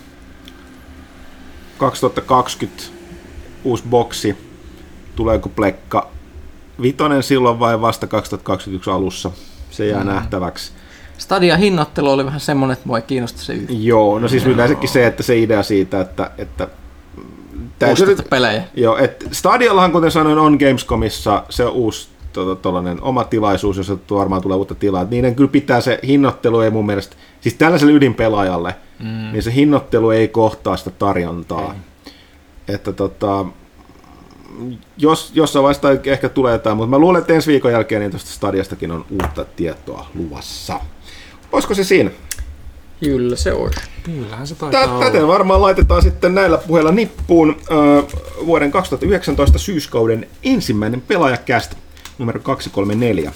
[1.79, 2.83] 2020
[3.65, 4.37] uusi boksi.
[5.17, 6.11] Tuleeko plekka
[6.83, 9.31] vitonen silloin vai vasta 2021 alussa?
[9.71, 10.07] Se jää mm.
[10.07, 10.73] nähtäväksi.
[11.19, 13.85] Stadia hinnoittelu oli vähän semmoinen, että mua ei kiinnosta se yhtään.
[13.85, 16.69] Joo, no siis yleensäkin se, että se idea siitä, että, että
[17.87, 18.63] Ostatte pelejä.
[18.75, 24.43] Joo, että Stadiallahan, kuten sanoin, on Gamescomissa se uusi tota, tollanen oma tilaisuus, jossa varmaan
[24.43, 25.03] tulee uutta tilaa.
[25.03, 29.33] Et Niiden kyllä pitää se hinnoittelu ei mun mielestä, siis tällaiselle ydinpelaajalle, mm.
[29.33, 31.75] niin se hinnoittelu ei kohtaa sitä tarjontaa.
[32.69, 33.45] Että tota,
[34.97, 38.31] jos, jossain vaiheessa ehkä tulee jotain, mutta mä luulen, että ensi viikon jälkeen niin tuosta
[38.31, 40.81] Stadiastakin on uutta tietoa luvassa.
[41.53, 42.11] Olisiko se siinä?
[43.01, 43.71] Kyllä se on.
[44.03, 45.05] Kyllähän se taitaa Tä- olla.
[45.05, 48.03] Täten varmaan laitetaan sitten näillä puheilla nippuun ö,
[48.47, 51.75] vuoden 2019 syyskauden ensimmäinen pelaajakäst
[52.19, 53.33] numero 234.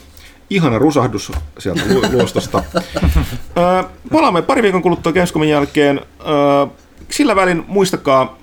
[0.51, 2.63] Ihana rusahdus sieltä lu- luostosta.
[2.77, 2.81] Ö,
[4.13, 6.01] palaamme pari viikon kuluttua Gamescomin jälkeen.
[6.21, 6.67] Ö,
[7.11, 8.39] sillä välin muistakaa,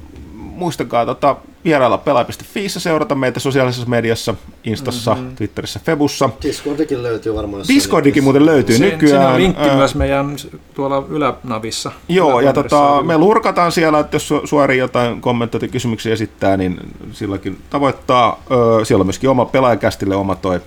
[0.59, 5.35] muistakaa tota, vierailla pelaa.fiissä, seurata meitä sosiaalisessa mediassa, Instassa, mm-hmm.
[5.35, 6.29] Twitterissä, Febussa.
[6.43, 7.63] Discordikin löytyy varmaan.
[7.67, 9.21] Discordikin muuten löytyy Siinä, nykyään.
[9.21, 10.35] siinä on linkki Ö, myös meidän
[10.73, 11.91] tuolla ylänavissa.
[12.09, 16.57] Joo, ja tota, me lurkataan siellä, että jos su- suoria jotain kommentteja tai kysymyksiä esittää,
[16.57, 16.79] niin
[17.11, 18.43] silläkin tavoittaa.
[18.51, 20.61] Öö, siellä on myöskin oma pelaajakästille oma toi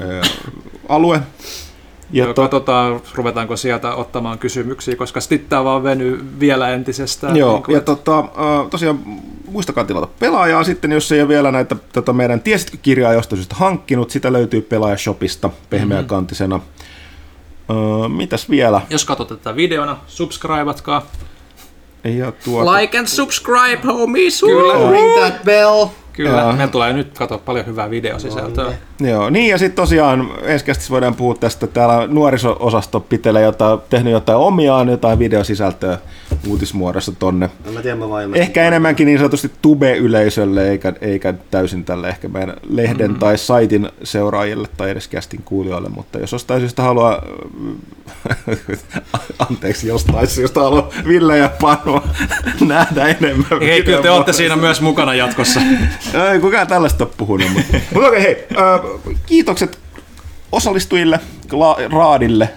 [0.00, 0.22] öö,
[0.88, 1.20] alue.
[2.14, 7.36] Ja to, katsotaan, ruvetaanko sieltä ottamaan kysymyksiä, koska sitten tämä vaan venyy vielä entisestään.
[7.36, 8.24] joo, Niin kuin, ja tota,
[8.70, 8.98] tosiaan
[9.48, 13.54] muistakaa tilata pelaajaa sitten, jos ei ole vielä näitä tota meidän tiesitkö kirjaa jostain syystä
[13.54, 16.60] hankkinut, sitä löytyy pelaajashopista pehmeäkantisena.
[17.70, 18.80] Öö, mitäs vielä?
[18.90, 21.06] Jos katsotte tätä videona, subscribeatkaa.
[22.04, 24.40] Ja tuota, Like and subscribe, homies!
[24.40, 24.90] Kyllä.
[24.90, 25.86] Ring that bell.
[26.12, 28.72] Kyllä, meillä tulee nyt katsoa paljon hyvää videosisältöä.
[29.00, 34.38] Joo, niin ja sitten tosiaan ensi voidaan puhua tästä, täällä nuoriso-osasto pitelee jotain, tehnyt jotain
[34.38, 35.98] omiaan, jotain videosisältöä
[36.48, 37.50] uutismuodossa tonne.
[37.66, 42.28] En mä tiedä, mä vaan Ehkä enemmänkin niin sanotusti tube-yleisölle, eikä, eikä täysin tälle ehkä
[42.28, 43.18] meidän lehden mm-hmm.
[43.18, 47.22] tai saitin seuraajille tai edes kästin kuulijoille, mutta jos jostain syystä haluaa,
[49.48, 52.00] anteeksi jostain syystä haluaa Ville ja Panu
[52.66, 53.60] nähdä enemmän.
[53.60, 55.60] Hei, kyllä te olette siinä myös mukana jatkossa.
[56.32, 57.48] Ei kukaan tällaista ole puhunut.
[57.52, 58.46] Mutta, mutta okei, hei.
[58.58, 58.80] Äh,
[59.26, 59.78] kiitokset
[60.52, 61.20] osallistujille,
[61.92, 62.48] raadille,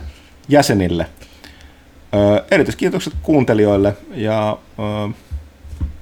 [0.49, 1.03] jäsenille.
[1.03, 3.97] Äh, erityiskiitokset kuuntelijoille.
[4.13, 5.15] Ja äh,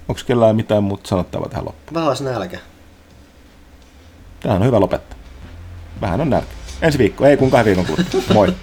[0.07, 2.05] onko kellään mitään muuta sanottavaa tähän loppuun?
[2.05, 2.59] Vähän nälkä.
[4.39, 5.17] Tähän on hyvä lopettaa.
[6.01, 6.47] Vähän on nälkä.
[6.81, 8.21] Ensi viikko, ei kun kahden viikon kuluttua.
[8.33, 8.53] Moi.